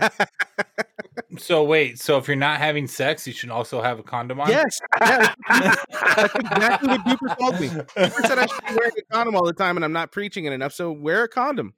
So 1.37 1.63
wait, 1.63 1.99
so 1.99 2.17
if 2.17 2.27
you're 2.27 2.37
not 2.37 2.59
having 2.59 2.87
sex, 2.87 3.27
you 3.27 3.33
should 3.33 3.49
also 3.49 3.81
have 3.81 3.99
a 3.99 4.03
condom 4.03 4.39
on. 4.39 4.49
yes. 4.49 4.79
yes. 5.01 5.35
That's 5.49 6.35
exactly 6.35 6.89
what 6.89 7.01
Duper 7.01 7.37
told 7.37 7.59
me. 7.59 7.67
Duper 7.67 8.27
said 8.27 8.39
I 8.39 8.45
should 8.45 8.65
be 8.65 8.75
wearing 8.75 8.93
a 8.97 9.13
condom 9.13 9.35
all 9.35 9.45
the 9.45 9.53
time 9.53 9.75
and 9.75 9.83
I'm 9.83 9.91
not 9.91 10.11
preaching 10.11 10.45
it 10.45 10.53
enough. 10.53 10.73
So 10.73 10.91
wear 10.91 11.23
a 11.23 11.27
condom. 11.27 11.73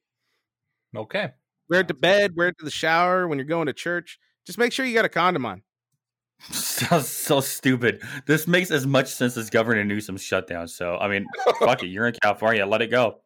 Okay. 0.95 1.31
Wear 1.67 1.81
it 1.81 1.87
to 1.87 1.93
bed, 1.93 2.33
wear 2.35 2.49
it 2.49 2.57
to 2.59 2.65
the 2.65 2.71
shower 2.71 3.27
when 3.27 3.39
you're 3.39 3.45
going 3.45 3.67
to 3.67 3.73
church. 3.73 4.19
Just 4.45 4.59
make 4.59 4.71
sure 4.71 4.85
you 4.85 4.93
got 4.93 5.05
a 5.05 5.09
condom 5.09 5.45
on. 5.45 5.63
Sounds 6.51 7.09
so 7.09 7.41
stupid. 7.41 8.01
This 8.25 8.47
makes 8.47 8.71
as 8.71 8.87
much 8.87 9.07
sense 9.07 9.35
as 9.35 9.49
Governor 9.49 9.83
Newsom's 9.83 10.23
shutdown. 10.23 10.67
So 10.67 10.97
I 10.97 11.07
mean, 11.07 11.25
fuck 11.59 11.83
it. 11.83 11.87
You're 11.87 12.07
in 12.07 12.15
California. 12.21 12.65
Let 12.65 12.81
it 12.81 12.87
go. 12.87 13.21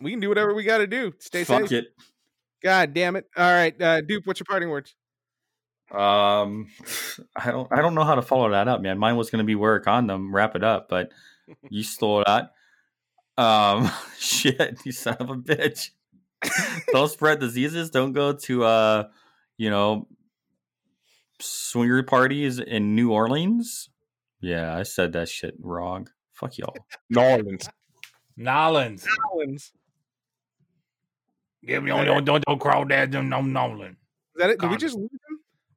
We 0.00 0.10
can 0.10 0.20
do 0.20 0.28
whatever 0.28 0.54
we 0.54 0.64
got 0.64 0.78
to 0.78 0.86
do. 0.86 1.12
Stay 1.18 1.44
fuck 1.44 1.62
safe. 1.62 1.70
Fuck 1.70 1.72
it. 1.72 1.86
God 2.62 2.94
damn 2.94 3.16
it. 3.16 3.26
All 3.36 3.44
right, 3.44 3.80
uh, 3.80 4.00
Dupe, 4.00 4.26
what's 4.26 4.40
your 4.40 4.46
parting 4.48 4.70
words? 4.70 4.94
Um, 5.90 6.68
I 7.36 7.50
don't. 7.50 7.68
I 7.72 7.82
don't 7.82 7.94
know 7.94 8.04
how 8.04 8.14
to 8.14 8.22
follow 8.22 8.50
that 8.50 8.68
up, 8.68 8.80
man. 8.80 8.98
Mine 8.98 9.16
was 9.16 9.30
gonna 9.30 9.44
be 9.44 9.54
wear 9.54 9.74
a 9.74 9.82
condom, 9.82 10.34
wrap 10.34 10.56
it 10.56 10.64
up, 10.64 10.88
but 10.88 11.12
you 11.70 11.82
stole 11.82 12.22
that. 12.26 12.52
Um, 13.36 13.90
shit, 14.18 14.78
you 14.84 14.92
son 14.92 15.16
of 15.20 15.30
a 15.30 15.36
bitch. 15.36 15.90
don't 16.92 17.10
spread 17.10 17.40
diseases. 17.40 17.90
Don't 17.90 18.12
go 18.12 18.32
to 18.32 18.64
uh, 18.64 19.04
you 19.56 19.70
know, 19.70 20.08
swinger 21.40 22.02
parties 22.02 22.58
in 22.58 22.94
New 22.94 23.12
Orleans. 23.12 23.88
Yeah, 24.40 24.76
I 24.76 24.82
said 24.82 25.12
that 25.14 25.28
shit 25.28 25.54
wrong. 25.58 26.08
Fuck 26.32 26.58
y'all. 26.58 26.74
New 27.08 27.20
Orleans. 27.20 27.68
Nolans. 28.36 29.06
Collins. 29.06 29.72
Give 31.64 31.82
me 31.82 31.90
on 31.90 32.04
don't 32.04 32.24
don't 32.24 32.44
don't 32.44 32.60
crawl 32.60 32.86
that 32.86 33.10
no 33.10 33.22
no 33.22 33.40
Nolan. 33.40 33.90
Is 33.90 33.96
that 34.36 34.50
it? 34.50 34.60
Did 34.60 34.70
we 34.70 34.76
just 34.76 34.96
lose 34.96 35.10
him? 35.10 35.33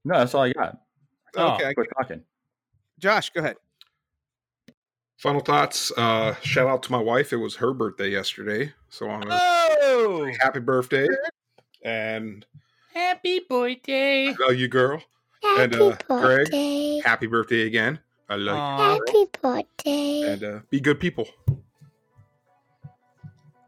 No, 0.08 0.20
that's 0.20 0.34
all 0.34 0.44
I 0.44 0.54
got. 0.54 0.78
Oh, 1.36 1.56
okay. 1.56 1.74
Quit 1.74 1.90
talking. 1.98 2.22
Josh, 2.98 3.30
go 3.32 3.42
ahead. 3.42 3.58
Final 5.18 5.42
thoughts. 5.42 5.92
Uh, 5.98 6.34
shout 6.42 6.66
out 6.68 6.82
to 6.84 6.92
my 6.94 6.98
wife. 6.98 7.34
It 7.34 7.38
was 7.38 7.58
her 7.58 7.74
birthday 7.74 8.08
yesterday, 8.10 8.72
so 8.88 9.10
on. 9.10 9.24
A 9.30 9.38
Oh, 9.82 10.32
happy 10.40 10.62
birthday, 10.62 11.08
and 11.84 12.46
happy 12.94 13.42
birthday. 13.50 14.30
I 14.30 14.36
love 14.40 14.56
you, 14.56 14.70
girl. 14.70 15.02
And, 15.44 15.74
Happy 15.74 15.84
uh, 15.84 15.90
Greg? 15.90 16.38
birthday. 16.46 17.02
Happy 17.04 17.28
birthday 17.28 17.62
again. 17.68 18.00
I 18.30 18.36
love 18.36 18.56
Aw. 18.58 18.94
Happy 18.94 19.26
birthday. 19.42 20.22
and 20.34 20.44
uh, 20.44 20.60
be 20.70 20.80
good 20.80 21.00
people. 21.02 21.28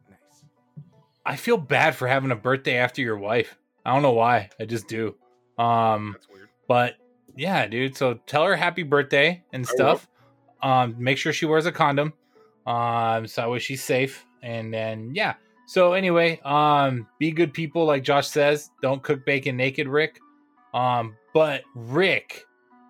Nice. 0.09 0.43
I 1.25 1.35
feel 1.35 1.57
bad 1.57 1.95
for 1.95 2.07
having 2.07 2.31
a 2.31 2.35
birthday 2.35 2.77
after 2.77 3.01
your 3.01 3.17
wife. 3.17 3.57
I 3.85 3.93
don't 3.93 4.01
know 4.03 4.11
why. 4.13 4.49
I 4.59 4.65
just 4.65 4.87
do. 4.87 5.15
Um, 5.57 6.13
That's 6.13 6.27
weird. 6.28 6.28
But 6.69 6.95
yeah, 7.35 7.67
dude. 7.67 7.97
So 7.97 8.13
tell 8.27 8.45
her 8.45 8.55
happy 8.55 8.83
birthday 8.83 9.43
and 9.51 9.67
stuff. 9.67 10.07
Um, 10.61 10.95
make 10.97 11.17
sure 11.17 11.33
she 11.33 11.45
wears 11.45 11.65
a 11.65 11.71
condom. 11.71 12.13
Um, 12.65 13.27
so 13.27 13.43
I 13.43 13.47
wish 13.47 13.63
she's 13.63 13.83
safe. 13.83 14.25
And 14.43 14.73
then 14.73 15.11
yeah. 15.13 15.33
So 15.65 15.93
anyway, 15.93 16.39
um, 16.45 17.07
be 17.17 17.31
good 17.31 17.53
people, 17.53 17.85
like 17.85 18.03
Josh 18.03 18.27
says. 18.27 18.71
Don't 18.81 19.01
cook 19.03 19.25
bacon 19.25 19.57
naked, 19.57 19.87
Rick. 19.87 20.19
Um, 20.73 21.15
but 21.33 21.63
Rick, 21.75 22.45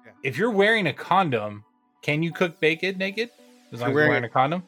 Yeah. 0.05 0.11
if 0.23 0.38
you're 0.38 0.51
wearing 0.51 0.88
a 0.88 0.93
condom, 0.93 1.63
can 2.01 2.21
you 2.23 2.32
cook 2.32 2.59
bacon 2.59 2.97
naked? 2.97 3.30
As 3.71 3.80
long 3.80 3.89
as 3.89 3.93
you're 3.93 3.95
wearing 3.95 4.09
wearing 4.09 4.23
a 4.25 4.30
condom. 4.30 4.63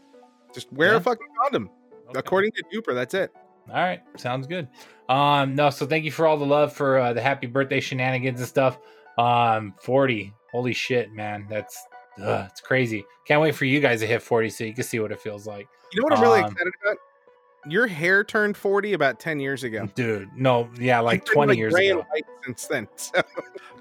Just 0.54 0.72
wear 0.74 0.92
Yeah. 0.92 0.98
a 0.98 1.02
fucking 1.02 1.28
condom. 1.42 1.70
Okay. 2.10 2.20
According 2.20 2.52
to 2.54 2.64
Duper, 2.74 2.94
that's 2.94 3.14
it. 3.14 3.32
All 3.70 3.76
right, 3.76 4.02
sounds 4.18 4.48
good. 4.48 4.68
Um, 5.08 5.56
no, 5.56 5.70
so 5.70 5.86
thank 5.86 6.04
you 6.04 6.12
for 6.12 6.26
all 6.28 6.38
the 6.38 6.46
love 6.46 6.74
for 6.74 6.98
uh, 6.98 7.14
the 7.14 7.22
happy 7.22 7.48
birthday 7.48 7.80
shenanigans 7.80 8.40
and 8.40 8.48
stuff. 8.48 8.80
Um, 9.18 9.74
forty, 9.82 10.34
holy 10.52 10.74
shit, 10.74 11.12
man, 11.12 11.46
that's 11.50 11.78
uh, 12.22 12.48
it's 12.50 12.62
crazy. 12.62 13.06
Can't 13.26 13.42
wait 13.42 13.56
for 13.56 13.66
you 13.66 13.80
guys 13.80 14.00
to 14.02 14.08
hit 14.08 14.22
forty 14.22 14.50
so 14.50 14.64
you 14.64 14.74
can 14.74 14.84
see 14.84 15.00
what 15.00 15.12
it 15.12 15.20
feels 15.22 15.46
like, 15.48 15.68
You 15.94 16.02
know 16.02 16.06
what 16.06 16.14
I'm 16.18 16.22
really 16.22 16.40
Um, 16.42 16.52
excited 16.52 16.74
about? 16.84 16.98
Your 17.68 17.86
hair 17.86 18.24
turned 18.24 18.58
40 18.58 18.94
about 18.94 19.20
10 19.20 19.40
years 19.40 19.64
ago. 19.64 19.88
dude. 19.94 20.30
No, 20.36 20.68
yeah, 20.80 21.00
like 21.00 21.20
You've 21.20 21.26
been, 21.26 21.34
twenty 21.36 21.58
years 21.58 21.74
gray 21.74 21.90
ago. 21.90 22.00
and 22.00 22.08
white 22.10 22.26
since 22.44 22.66
then. 22.66 22.88
So, 22.98 23.22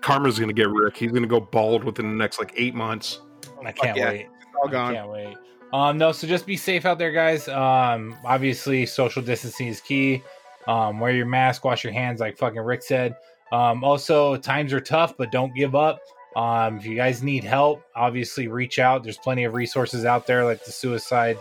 Karma's 0.02 0.38
gonna 0.38 0.52
get 0.52 0.68
Rick. 0.68 0.98
He's 0.98 1.12
gonna 1.12 1.26
go 1.26 1.40
bald 1.40 1.84
within 1.84 2.08
the 2.10 2.14
next 2.14 2.38
like 2.38 2.52
eight 2.56 2.74
months. 2.74 3.20
I 3.64 3.72
can't 3.72 3.96
yeah. 3.96 4.10
wait. 4.10 4.20
it's 4.36 4.46
all 4.62 4.68
I 4.68 4.72
gone. 4.72 4.94
can't 4.94 5.10
wait. 5.10 5.36
Um, 5.72 5.96
no, 5.96 6.12
so 6.12 6.26
just 6.26 6.44
be 6.46 6.56
safe 6.58 6.84
out 6.84 6.98
there, 6.98 7.12
guys. 7.12 7.48
Um, 7.48 8.16
obviously, 8.24 8.84
social 8.86 9.22
distancing 9.22 9.68
is 9.68 9.80
key. 9.80 10.22
Um, 10.68 11.00
wear 11.00 11.12
your 11.12 11.26
mask, 11.26 11.64
wash 11.64 11.82
your 11.84 11.92
hands, 11.94 12.20
like 12.20 12.36
fucking 12.36 12.60
Rick 12.60 12.82
said. 12.82 13.16
Um, 13.52 13.82
also, 13.82 14.36
times 14.36 14.72
are 14.72 14.80
tough, 14.80 15.16
but 15.16 15.32
don't 15.32 15.54
give 15.54 15.74
up. 15.74 16.00
Um, 16.36 16.78
if 16.78 16.86
you 16.86 16.94
guys 16.94 17.22
need 17.22 17.42
help, 17.42 17.82
obviously 17.96 18.46
reach 18.46 18.78
out. 18.78 19.02
There's 19.02 19.18
plenty 19.18 19.44
of 19.44 19.54
resources 19.54 20.04
out 20.04 20.26
there, 20.26 20.44
like 20.44 20.64
the 20.64 20.72
suicide 20.72 21.36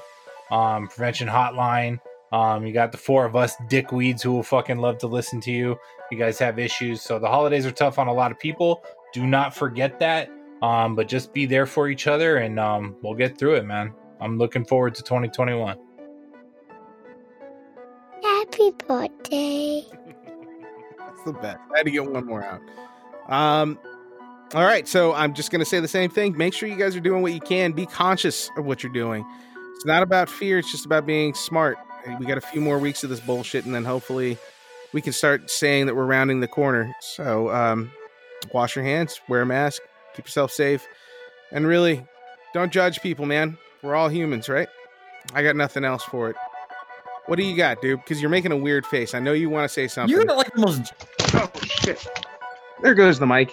um, 0.50 0.88
prevention 0.88 1.28
hotline. 1.28 2.00
Um, 2.32 2.66
you 2.66 2.74
got 2.74 2.92
the 2.92 2.98
four 2.98 3.26
of 3.26 3.36
us 3.36 3.56
dickweeds 3.70 4.22
who 4.22 4.32
will 4.32 4.44
fucking 4.44 4.78
love 4.78 4.98
to 5.00 5.08
listen 5.08 5.42
to 5.42 5.52
you. 5.52 5.78
You 6.12 6.18
guys 6.18 6.40
have 6.40 6.58
issues, 6.60 7.02
so 7.02 7.20
the 7.20 7.28
holidays 7.28 7.66
are 7.66 7.72
tough 7.72 8.00
on 8.00 8.08
a 8.08 8.14
lot 8.14 8.32
of 8.32 8.40
people. 8.40 8.84
Do 9.14 9.26
not 9.26 9.56
forget 9.56 10.00
that. 10.00 10.30
Um, 10.62 10.96
but 10.96 11.08
just 11.08 11.34
be 11.34 11.46
there 11.46 11.66
for 11.66 11.88
each 11.88 12.08
other, 12.08 12.38
and 12.38 12.60
um, 12.60 12.98
we'll 13.02 13.14
get 13.14 13.38
through 13.38 13.56
it, 13.56 13.66
man. 13.66 13.94
I'm 14.20 14.38
looking 14.38 14.66
forward 14.66 14.96
to 14.96 15.04
2021. 15.04 15.78
Happy 18.22 18.72
birthday. 18.86 19.84
The 21.26 21.34
best. 21.34 21.60
I 21.74 21.78
had 21.78 21.86
to 21.86 21.92
get 21.92 22.10
one 22.10 22.26
more 22.26 22.44
out. 22.44 22.62
Um, 23.28 23.78
all 24.54 24.64
right, 24.64 24.88
so 24.88 25.14
I'm 25.14 25.34
just 25.34 25.52
gonna 25.52 25.66
say 25.66 25.80
the 25.80 25.88
same 25.88 26.10
thing. 26.10 26.36
Make 26.36 26.54
sure 26.54 26.68
you 26.68 26.76
guys 26.76 26.96
are 26.96 27.02
doing 27.02 27.22
what 27.22 27.34
you 27.34 27.40
can. 27.40 27.72
Be 27.72 27.86
conscious 27.86 28.50
of 28.58 28.66
what 28.66 28.82
you're 28.82 28.92
doing. 28.92 29.26
It's 29.76 29.86
not 29.86 30.02
about 30.02 30.30
fear. 30.30 30.58
It's 30.58 30.72
just 30.72 30.86
about 30.86 31.06
being 31.06 31.34
smart. 31.34 31.78
We 32.20 32.26
got 32.26 32.38
a 32.38 32.42
few 32.42 32.62
more 32.62 32.80
weeks 32.80 33.04
of 33.04 33.10
this 33.10 33.20
bullshit, 33.20 33.66
and 33.66 33.76
then 33.76 33.86
hopefully 33.86 34.38
we 34.94 35.02
can 35.02 35.14
start 35.14 35.52
saying 35.52 35.86
that 35.86 35.96
we're 35.96 36.06
rounding 36.06 36.40
the 36.40 36.48
corner. 36.48 36.96
So, 37.02 37.50
um, 37.52 37.92
wash 38.54 38.76
your 38.76 38.86
hands, 38.86 39.22
wear 39.28 39.42
a 39.42 39.46
mask, 39.46 39.82
keep 40.16 40.26
yourself 40.26 40.52
safe, 40.52 40.88
and 41.52 41.68
really, 41.68 42.06
don't 42.54 42.72
judge 42.72 43.02
people, 43.02 43.26
man. 43.26 43.58
We're 43.84 43.96
all 43.96 44.10
humans, 44.10 44.50
right? 44.50 44.68
I 45.34 45.44
got 45.44 45.56
nothing 45.56 45.86
else 45.86 46.04
for 46.04 46.30
it. 46.30 46.36
What 47.30 47.38
do 47.38 47.44
you 47.46 47.56
got, 47.56 47.80
dude? 47.80 48.04
Because 48.04 48.20
you're 48.22 48.32
making 48.32 48.52
a 48.52 48.58
weird 48.58 48.88
face. 48.88 49.14
I 49.14 49.20
know 49.20 49.34
you 49.34 49.52
want 49.52 49.66
to 49.66 49.70
say 49.70 49.88
something. 49.88 50.12
You're 50.12 50.26
like 50.26 50.52
the 50.52 50.62
most. 50.62 50.94
Oh 51.36 51.48
shit! 51.64 52.08
There 52.82 52.96
goes 52.96 53.20
the 53.20 53.28
mic. 53.28 53.52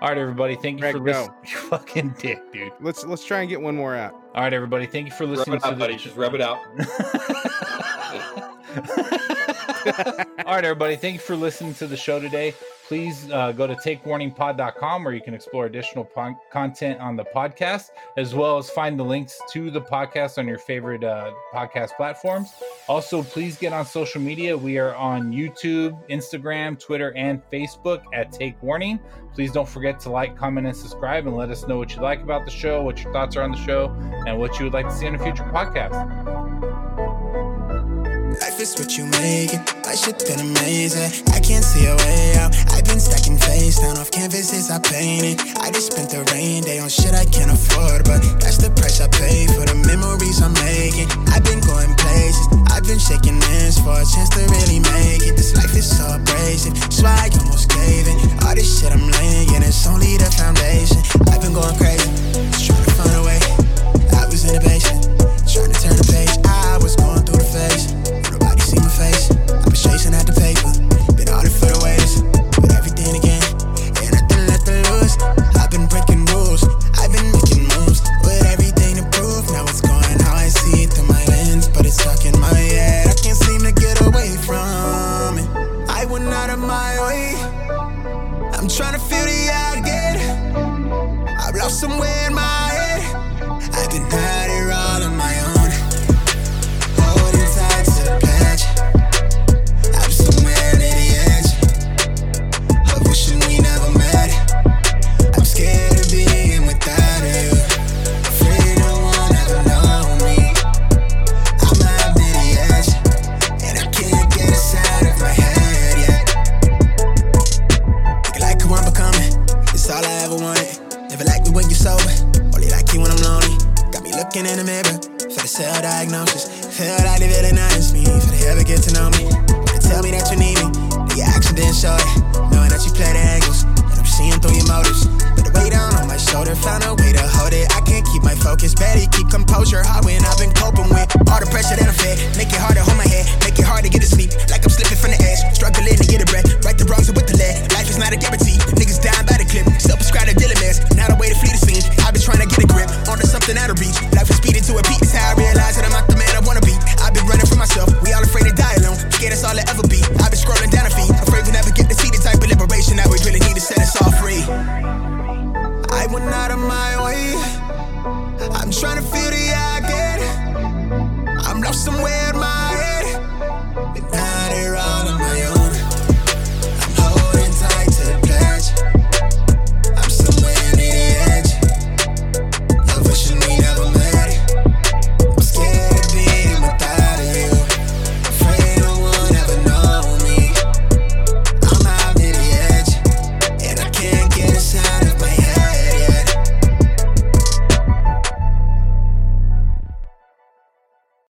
All 0.00 0.08
right, 0.08 0.16
everybody. 0.16 0.54
Thank 0.54 0.76
you 0.76 0.82
Greg, 0.82 0.92
for 0.94 1.00
go. 1.00 1.04
listening. 1.06 1.36
You 1.42 1.56
fucking 1.68 2.14
dick, 2.20 2.52
dude. 2.52 2.70
Let's 2.80 3.04
let's 3.04 3.24
try 3.24 3.40
and 3.40 3.48
get 3.48 3.60
one 3.60 3.74
more 3.74 3.96
out. 3.96 4.12
All 4.36 4.42
right, 4.44 4.52
everybody. 4.52 4.86
Thank 4.86 5.08
you 5.08 5.12
for 5.12 5.24
Rub 5.26 5.38
listening 5.38 5.56
it 5.56 5.64
out, 5.64 5.70
to 5.70 5.76
buddy. 5.76 5.94
the. 5.94 5.98
Just 5.98 6.16
rub 6.16 6.34
it 6.36 6.40
out. 6.40 6.58
All 10.46 10.54
right, 10.54 10.64
everybody. 10.64 10.94
Thank 10.94 11.14
you 11.14 11.20
for 11.20 11.34
listening 11.34 11.74
to 11.74 11.88
the 11.88 11.96
show 11.96 12.20
today. 12.20 12.54
Please 12.92 13.30
uh, 13.30 13.52
go 13.52 13.66
to 13.66 13.74
takewarningpod.com 13.74 15.02
where 15.02 15.14
you 15.14 15.22
can 15.22 15.32
explore 15.32 15.64
additional 15.64 16.04
pon- 16.04 16.36
content 16.50 17.00
on 17.00 17.16
the 17.16 17.24
podcast, 17.24 17.88
as 18.18 18.34
well 18.34 18.58
as 18.58 18.68
find 18.68 18.98
the 18.98 19.02
links 19.02 19.40
to 19.50 19.70
the 19.70 19.80
podcast 19.80 20.36
on 20.36 20.46
your 20.46 20.58
favorite 20.58 21.02
uh, 21.02 21.32
podcast 21.54 21.96
platforms. 21.96 22.52
Also, 22.88 23.22
please 23.22 23.56
get 23.56 23.72
on 23.72 23.86
social 23.86 24.20
media. 24.20 24.54
We 24.54 24.76
are 24.76 24.94
on 24.96 25.32
YouTube, 25.32 25.98
Instagram, 26.10 26.78
Twitter, 26.78 27.14
and 27.16 27.40
Facebook 27.50 28.02
at 28.12 28.30
Take 28.30 28.62
Warning. 28.62 29.00
Please 29.32 29.52
don't 29.52 29.66
forget 29.66 29.98
to 30.00 30.10
like, 30.10 30.36
comment, 30.36 30.66
and 30.66 30.76
subscribe, 30.76 31.26
and 31.26 31.34
let 31.34 31.48
us 31.48 31.66
know 31.66 31.78
what 31.78 31.96
you 31.96 32.02
like 32.02 32.20
about 32.20 32.44
the 32.44 32.50
show, 32.50 32.82
what 32.82 33.02
your 33.02 33.10
thoughts 33.14 33.36
are 33.36 33.42
on 33.42 33.52
the 33.52 33.64
show, 33.64 33.88
and 34.26 34.38
what 34.38 34.58
you 34.58 34.66
would 34.66 34.74
like 34.74 34.88
to 34.88 34.94
see 34.94 35.06
in 35.06 35.14
a 35.14 35.18
future 35.18 35.44
podcast. 35.44 36.41
Life 38.62 38.78
what 38.78 38.94
you 38.96 39.06
make 39.18 39.50
it. 39.50 39.58
My 39.82 39.98
shit 39.98 40.22
been 40.22 40.38
amazing. 40.38 41.10
I 41.34 41.42
can't 41.42 41.66
see 41.66 41.82
a 41.90 41.98
way 42.06 42.38
out. 42.38 42.54
I've 42.70 42.86
been 42.86 43.02
stacking 43.02 43.34
face 43.34 43.82
down 43.82 43.98
off 43.98 44.12
canvases 44.12 44.70
I 44.70 44.78
painted. 44.78 45.42
I 45.58 45.74
just 45.74 45.90
spent 45.90 46.14
the 46.14 46.22
rain 46.30 46.62
day 46.62 46.78
on 46.78 46.86
shit 46.86 47.10
I 47.10 47.26
can't 47.26 47.50
afford, 47.50 48.06
but 48.06 48.22
that's 48.38 48.62
the 48.62 48.70
price 48.70 49.02
I 49.02 49.10
pay 49.10 49.50
for 49.50 49.66
the 49.66 49.74
memories 49.82 50.38
I'm 50.38 50.54
making. 50.62 51.10
I've 51.34 51.42
been 51.42 51.58
going 51.66 51.90
places. 51.98 52.46
I've 52.70 52.86
been 52.86 53.02
shaking 53.02 53.42
hands 53.50 53.82
for 53.82 53.98
a 53.98 54.06
chance 54.06 54.30
to 54.38 54.46
really 54.46 54.78
make 54.94 55.26
it. 55.26 55.34
This 55.34 55.58
life 55.58 55.74
is 55.74 55.90
so 55.90 56.06
abrasive. 56.14 56.78
Swag 56.86 57.34
almost 57.42 57.66
gave 57.66 58.06
it. 58.06 58.14
All 58.46 58.54
this 58.54 58.78
shit 58.78 58.94
I'm 58.94 59.10
laying, 59.18 59.58
it's 59.58 59.82
only 59.90 60.14
the 60.22 60.30
foundation. 60.38 61.02
I've 61.34 61.42
been 61.42 61.50
going 61.50 61.74
crazy. 61.82 62.06
Just 62.54 62.70
trying 62.70 62.86
to 62.86 62.94
find 62.94 63.14
a 63.18 63.22
way. 63.26 63.42
I 64.14 64.30
was 64.30 64.46
in 64.46 64.54
the 64.54 64.62
basement. 64.62 65.10
Trying 65.50 65.74
to 65.74 65.78
turn 65.82 66.01